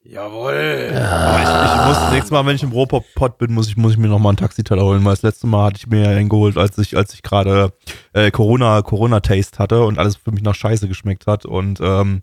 Jawohl. 0.02 0.92
Aber 0.94 1.42
ich, 1.42 1.80
ich 1.80 1.86
muss 1.86 2.12
nächstes 2.12 2.30
Mal, 2.30 2.46
wenn 2.46 2.56
ich 2.56 2.62
im 2.62 2.72
Robopod 2.72 3.36
bin, 3.38 3.52
muss 3.52 3.68
ich, 3.68 3.76
muss 3.76 3.92
ich 3.92 3.98
mir 3.98 4.08
nochmal 4.08 4.30
einen 4.30 4.38
Taxiteller 4.38 4.82
holen, 4.82 5.04
weil 5.04 5.12
das 5.12 5.22
letzte 5.22 5.46
Mal 5.46 5.66
hatte 5.66 5.76
ich 5.78 5.86
mir 5.86 6.02
ja 6.04 6.16
einen 6.16 6.28
geholt, 6.28 6.56
als 6.56 6.78
ich, 6.78 6.96
als 6.96 7.12
ich 7.12 7.22
gerade 7.22 7.72
äh, 8.14 8.30
Corona, 8.30 8.80
Corona-Taste 8.82 9.58
hatte 9.58 9.84
und 9.84 9.98
alles 9.98 10.16
für 10.16 10.32
mich 10.32 10.42
nach 10.42 10.54
Scheiße 10.54 10.88
geschmeckt 10.88 11.26
hat. 11.26 11.44
Und 11.44 11.80
ähm, 11.82 12.22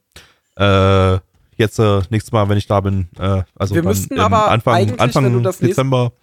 äh, 0.56 1.20
jetzt 1.56 1.78
äh, 1.78 2.02
nächstes 2.10 2.32
Mal, 2.32 2.50
wenn 2.50 2.58
ich 2.58 2.66
da 2.66 2.82
bin, 2.82 3.10
äh, 3.20 3.44
also 3.56 3.76
Wir 3.76 3.84
müssten 3.84 4.20
aber 4.20 4.50
Anfang, 4.50 5.00
Anfang 5.00 5.44
Dezember. 5.44 6.14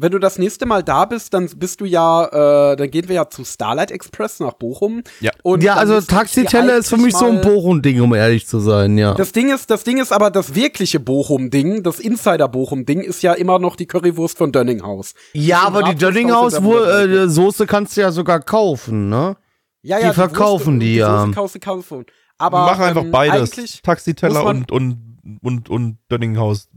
Wenn 0.00 0.12
du 0.12 0.18
das 0.18 0.38
nächste 0.38 0.64
Mal 0.64 0.82
da 0.82 1.04
bist, 1.04 1.34
dann 1.34 1.48
bist 1.56 1.80
du 1.80 1.84
ja, 1.84 2.72
äh, 2.72 2.76
dann 2.76 2.90
gehen 2.90 3.08
wir 3.08 3.16
ja 3.16 3.28
zu 3.28 3.44
Starlight 3.44 3.90
Express 3.90 4.40
nach 4.40 4.54
Bochum. 4.54 5.02
Ja. 5.20 5.30
Und 5.42 5.62
ja, 5.62 5.74
also 5.74 6.00
Taxiteller 6.00 6.76
ist 6.76 6.88
für 6.88 6.96
mich 6.96 7.14
so 7.14 7.26
ein 7.26 7.42
Bochum-Ding, 7.42 8.00
um 8.00 8.14
ehrlich 8.14 8.46
zu 8.46 8.60
sein, 8.60 8.96
ja. 8.96 9.12
Das 9.14 9.32
Ding 9.32 9.52
ist, 9.52 9.70
das 9.70 9.84
Ding 9.84 9.98
ist 10.00 10.12
aber 10.12 10.30
das 10.30 10.54
wirkliche 10.54 11.00
Bochum-Ding, 11.00 11.82
das 11.82 12.00
Insider-Bochum-Ding 12.00 13.00
ist 13.02 13.22
ja 13.22 13.34
immer 13.34 13.58
noch 13.58 13.76
die 13.76 13.86
Currywurst 13.86 14.38
von 14.38 14.52
Dönninghaus. 14.52 15.14
ja, 15.34 15.62
aber 15.62 15.82
die 15.82 15.94
Dönninghaus, 15.96 16.62
wo, 16.62 16.78
äh, 16.78 17.28
Soße 17.28 17.66
kannst 17.66 17.96
du 17.96 18.00
ja 18.00 18.10
sogar 18.10 18.40
kaufen, 18.40 19.10
ne? 19.10 19.36
Ja, 19.82 19.98
die 20.00 20.14
verkaufen 20.14 20.74
Wurst- 20.76 20.82
die, 20.82 20.96
ja. 20.96 21.20
Soße 21.20 21.34
kaufst 21.34 21.54
du 21.56 21.60
kaufen. 21.60 22.06
Aber 22.38 22.60
Mach 22.60 22.78
einfach 22.78 23.02
ähm, 23.02 23.10
beides. 23.10 23.82
Taxiteller 23.82 24.44
und, 24.46 24.72
und, 24.72 25.18
und, 25.42 25.68
und 25.68 25.98
Dönninghaus. 26.10 26.68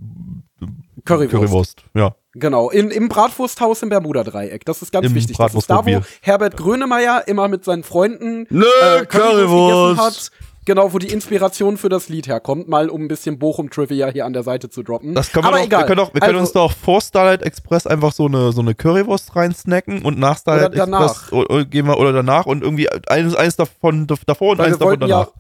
Currywurst. 1.06 1.32
Currywurst, 1.32 1.84
ja. 1.96 2.16
Genau, 2.36 2.72
in, 2.72 2.90
im 2.90 3.10
Bratwursthaus 3.10 3.84
im 3.84 3.90
Bermuda-Dreieck. 3.90 4.66
Das 4.66 4.82
ist 4.82 4.92
ganz 4.92 5.06
Im 5.06 5.14
wichtig. 5.14 5.38
Das 5.38 5.54
ist 5.54 5.70
da, 5.70 5.86
wo. 5.86 6.02
Herbert 6.22 6.58
Grönemeyer 6.58 7.28
immer 7.28 7.48
mit 7.48 7.64
seinen 7.64 7.84
Freunden 7.84 8.48
Nö, 8.50 8.66
äh, 8.82 9.06
Currywurst. 9.06 9.98
gegessen 9.98 10.00
hat. 10.00 10.32
Genau, 10.66 10.94
wo 10.94 10.98
die 10.98 11.10
Inspiration 11.10 11.78
für 11.78 11.90
das 11.90 12.08
Lied 12.08 12.28
herkommt, 12.28 12.70
mal 12.70 12.90
um 12.90 13.02
ein 13.02 13.08
bisschen 13.10 13.38
Bochum-Trivia 13.38 14.08
hier 14.08 14.26
an 14.26 14.32
der 14.32 14.44
Seite 14.44 14.70
zu 14.70 14.82
droppen. 14.82 15.14
Das 15.14 15.32
können 15.32 15.44
wir 15.44 15.50
Aber 15.50 15.58
doch, 15.58 15.66
egal. 15.66 15.82
wir 15.82 15.88
können, 15.88 15.98
doch, 15.98 16.14
wir 16.14 16.22
können 16.22 16.40
also, 16.40 16.40
uns 16.40 16.52
doch 16.54 16.72
vor 16.72 17.02
Starlight 17.02 17.42
Express 17.42 17.86
einfach 17.86 18.14
so 18.14 18.28
eine, 18.28 18.54
so 18.54 18.62
eine 18.62 18.74
Currywurst 18.74 19.36
reinsnacken 19.36 20.04
und 20.04 20.18
nach 20.18 20.38
Starlight 20.40 20.70
Oder 20.70 20.78
danach. 20.78 21.32
Express 21.32 21.70
gehen 21.70 21.86
wir 21.86 22.00
oder 22.00 22.14
danach 22.14 22.46
und 22.46 22.64
irgendwie 22.64 22.90
eines, 22.90 23.36
eines 23.36 23.58
davon 23.58 24.08
davor 24.26 24.52
und 24.54 24.58
Weil 24.60 24.68
eines 24.68 24.80
wir 24.80 24.86
davon 24.86 25.02
wollten 25.02 25.10
ja, 25.12 25.26
danach. 25.26 25.34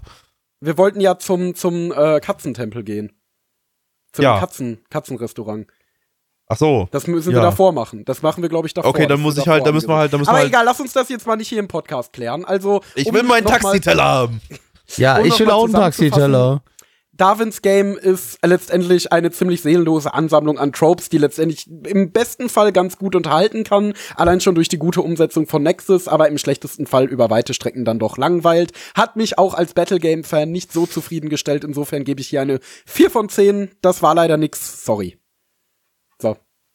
wir 0.60 0.78
wollten 0.78 0.99
ja 0.99 1.18
zum, 1.18 1.56
zum 1.56 1.94
äh, 1.94 2.20
Katzentempel 2.20 2.84
gehen. 2.84 3.14
Zum 4.11 4.24
Ja. 4.24 4.40
Katzen, 4.40 4.84
Katzenrestaurant. 4.90 5.68
Ach 6.48 6.57
so. 6.57 6.88
Das 6.91 7.07
müssen 7.07 7.32
Ja. 7.32 7.38
wir 7.38 7.41
davor 7.41 7.72
machen. 7.72 8.03
Das 8.06 8.22
machen 8.22 8.41
wir, 8.41 8.49
glaube 8.49 8.68
ich, 8.68 8.74
davor. 8.74 8.90
Okay, 8.90 9.07
dann 9.07 9.22
muss 9.22 9.38
ich 9.38 9.48
halt, 9.48 9.65
dann 9.65 9.74
müssen 9.74 9.88
wir 9.90 9.95
halt, 9.95 10.11
dann 10.14 10.20
müssen 10.20 10.30
Aber 10.30 10.40
wir 10.40 10.44
halt. 10.44 10.49
egal, 10.49 10.65
lass 10.65 10.80
uns 10.80 10.94
das 10.94 11.10
jetzt 11.10 11.26
mal 11.26 11.36
nicht 11.38 11.48
hier 11.49 11.60
im 11.60 11.68
Podcast 11.68 12.14
klären. 12.14 12.45
Also, 12.45 12.82
Ich 12.95 13.07
um 13.07 13.15
will 13.15 13.24
meinen 13.24 13.45
Taxiteller 13.45 14.03
haben. 14.03 14.41
Ja, 14.98 15.18
Um 15.20 15.26
ich 15.26 15.40
will 15.40 15.49
auch 15.49 15.64
einen 15.64 15.74
Taxiteller. 15.74 16.61
Darwins 17.15 17.61
Game 17.61 17.95
ist 17.95 18.40
letztendlich 18.44 19.11
eine 19.14 19.30
ziemlich 19.30 19.61
seelenlose 19.61 20.11
Ansammlung 20.15 20.57
an 20.57 20.74
Tropes, 20.74 21.10
die 21.10 21.20
letztendlich 21.20 21.68
im 21.86 22.11
besten 22.11 22.49
Fall 22.49 22.72
ganz 22.72 22.98
gut 22.98 23.15
unterhalten 23.15 23.64
kann, 23.64 23.94
allein 24.15 24.41
schon 24.41 24.56
durch 24.56 24.68
die 24.68 24.80
gute 24.80 25.02
Umsetzung 25.03 25.45
von 25.45 25.61
Nexus, 25.61 26.07
aber 26.07 26.28
im 26.28 26.40
schlechtesten 26.40 26.88
Fall 26.88 27.06
über 27.06 27.30
weite 27.30 27.53
Strecken 27.53 27.86
dann 27.86 27.99
doch 27.99 28.18
langweilt. 28.18 28.72
Hat 28.95 29.15
mich 29.15 29.38
auch 29.38 29.53
als 29.53 29.76
Battle 29.76 29.99
Game 29.99 30.24
Fan 30.24 30.52
nicht 30.52 30.74
so 30.74 30.88
zufriedengestellt, 30.88 31.64
insofern 31.64 32.03
gebe 32.03 32.20
ich 32.20 32.30
hier 32.30 32.41
eine 32.41 32.60
4 32.88 33.11
von 33.11 33.30
10. 33.30 33.70
Das 33.84 34.02
war 34.02 34.15
leider 34.15 34.38
nix, 34.38 34.84
sorry. 34.84 35.20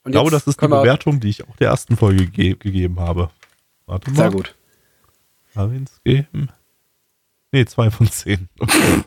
Und 0.04 0.10
Ich 0.10 0.12
glaube, 0.12 0.30
das 0.30 0.46
ist 0.46 0.60
die 0.60 0.68
Bewertung, 0.68 1.20
die 1.20 1.28
ich 1.28 1.46
auch 1.46 1.56
der 1.56 1.68
ersten 1.70 1.96
Folge 1.96 2.26
ge 2.26 2.54
gegeben 2.54 3.00
habe. 3.00 3.30
Warte 3.86 4.10
mal. 4.10 4.16
Sehr 4.16 4.30
gut. 4.30 4.54
Habe 5.54 5.76
ich 5.76 5.82
es 5.82 6.02
gegeben? 6.02 6.48
Nee, 7.52 7.64
zwei 7.64 7.90
von 7.90 8.08
zehn. 8.10 8.48
Okay. 8.60 9.02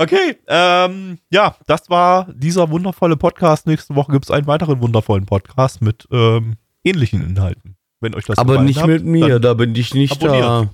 Okay, 0.00 0.36
ähm, 0.46 1.18
ja, 1.28 1.56
das 1.66 1.90
war 1.90 2.28
dieser 2.32 2.70
wundervolle 2.70 3.16
Podcast. 3.16 3.66
Nächste 3.66 3.96
Woche 3.96 4.12
gibt 4.12 4.26
es 4.26 4.30
einen 4.30 4.46
weiteren 4.46 4.80
wundervollen 4.80 5.26
Podcast 5.26 5.82
mit 5.82 6.06
ähm, 6.12 6.54
ähnlichen 6.84 7.20
Inhalten. 7.20 7.76
Wenn 7.98 8.14
euch 8.14 8.26
das 8.26 8.38
Aber 8.38 8.62
nicht 8.62 8.80
hat, 8.80 8.86
mit 8.86 9.04
mir, 9.04 9.40
da 9.40 9.54
bin 9.54 9.74
ich 9.74 9.94
nicht 9.94 10.22
abonniert. 10.22 10.68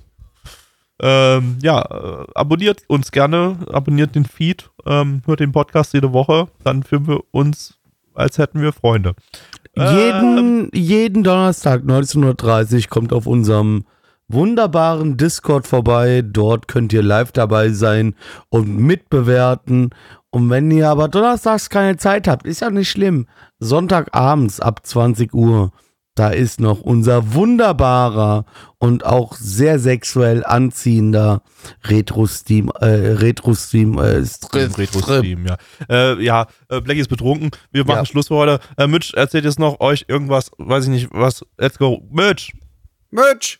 Ähm, 1.01 1.57
ja, 1.63 1.81
äh, 1.81 2.27
abonniert 2.35 2.83
uns 2.87 3.11
gerne, 3.11 3.57
abonniert 3.71 4.13
den 4.13 4.25
Feed, 4.25 4.69
ähm, 4.85 5.23
hört 5.25 5.39
den 5.39 5.51
Podcast 5.51 5.95
jede 5.95 6.13
Woche, 6.13 6.47
dann 6.63 6.83
fühlen 6.83 7.07
wir 7.07 7.21
uns, 7.31 7.79
als 8.15 8.37
hätten 8.37 8.61
wir 8.61 8.73
Freunde. 8.73 9.15
Jeden, 9.75 10.69
jeden 10.73 11.23
Donnerstag 11.23 11.83
19.30 11.83 12.75
Uhr 12.75 12.89
kommt 12.89 13.11
auf 13.11 13.27
unserem 13.27 13.83
wunderbaren 14.27 15.17
Discord 15.17 15.67
vorbei. 15.67 16.23
Dort 16.25 16.67
könnt 16.67 16.93
ihr 16.93 17.03
live 17.03 17.31
dabei 17.31 17.69
sein 17.69 18.15
und 18.49 18.77
mitbewerten. 18.77 19.89
Und 20.29 20.49
wenn 20.49 20.71
ihr 20.71 20.89
aber 20.89 21.07
donnerstags 21.07 21.69
keine 21.69 21.97
Zeit 21.97 22.27
habt, 22.27 22.45
ist 22.45 22.61
ja 22.61 22.69
nicht 22.69 22.89
schlimm. 22.89 23.27
Sonntagabends 23.59 24.59
ab 24.59 24.85
20 24.85 25.33
Uhr, 25.33 25.71
da 26.15 26.29
ist 26.29 26.59
noch 26.61 26.81
unser 26.81 27.33
wunderbarer 27.33 28.45
und 28.77 29.05
auch 29.05 29.33
sehr 29.35 29.79
sexuell 29.79 30.43
anziehender 30.45 31.41
Retro-Stream, 31.83 32.71
äh, 32.79 32.85
Retro-Stream, 32.85 33.97
äh, 33.99 34.17
Im 34.17 34.25
Strip- 34.25 34.77
Retro-Stream, 34.77 35.45
ja. 35.45 35.57
Äh, 35.89 36.23
ja, 36.23 36.47
äh, 36.69 36.81
Blackie 36.81 37.01
ist 37.01 37.09
betrunken. 37.09 37.51
Wir 37.71 37.83
machen 37.85 37.97
Ja. 37.97 38.05
Schluss 38.05 38.27
für 38.29 38.35
heute. 38.35 38.59
Äh, 38.77 38.87
Mitch 38.87 39.13
erzählt 39.15 39.45
jetzt 39.45 39.59
noch 39.59 39.79
euch 39.81 40.05
irgendwas, 40.07 40.51
weiß 40.57 40.85
ich 40.85 40.89
nicht, 40.89 41.09
was. 41.11 41.43
Let's 41.57 41.77
go. 41.77 42.01
Mitch! 42.11 42.53
Mitch! 43.11 43.59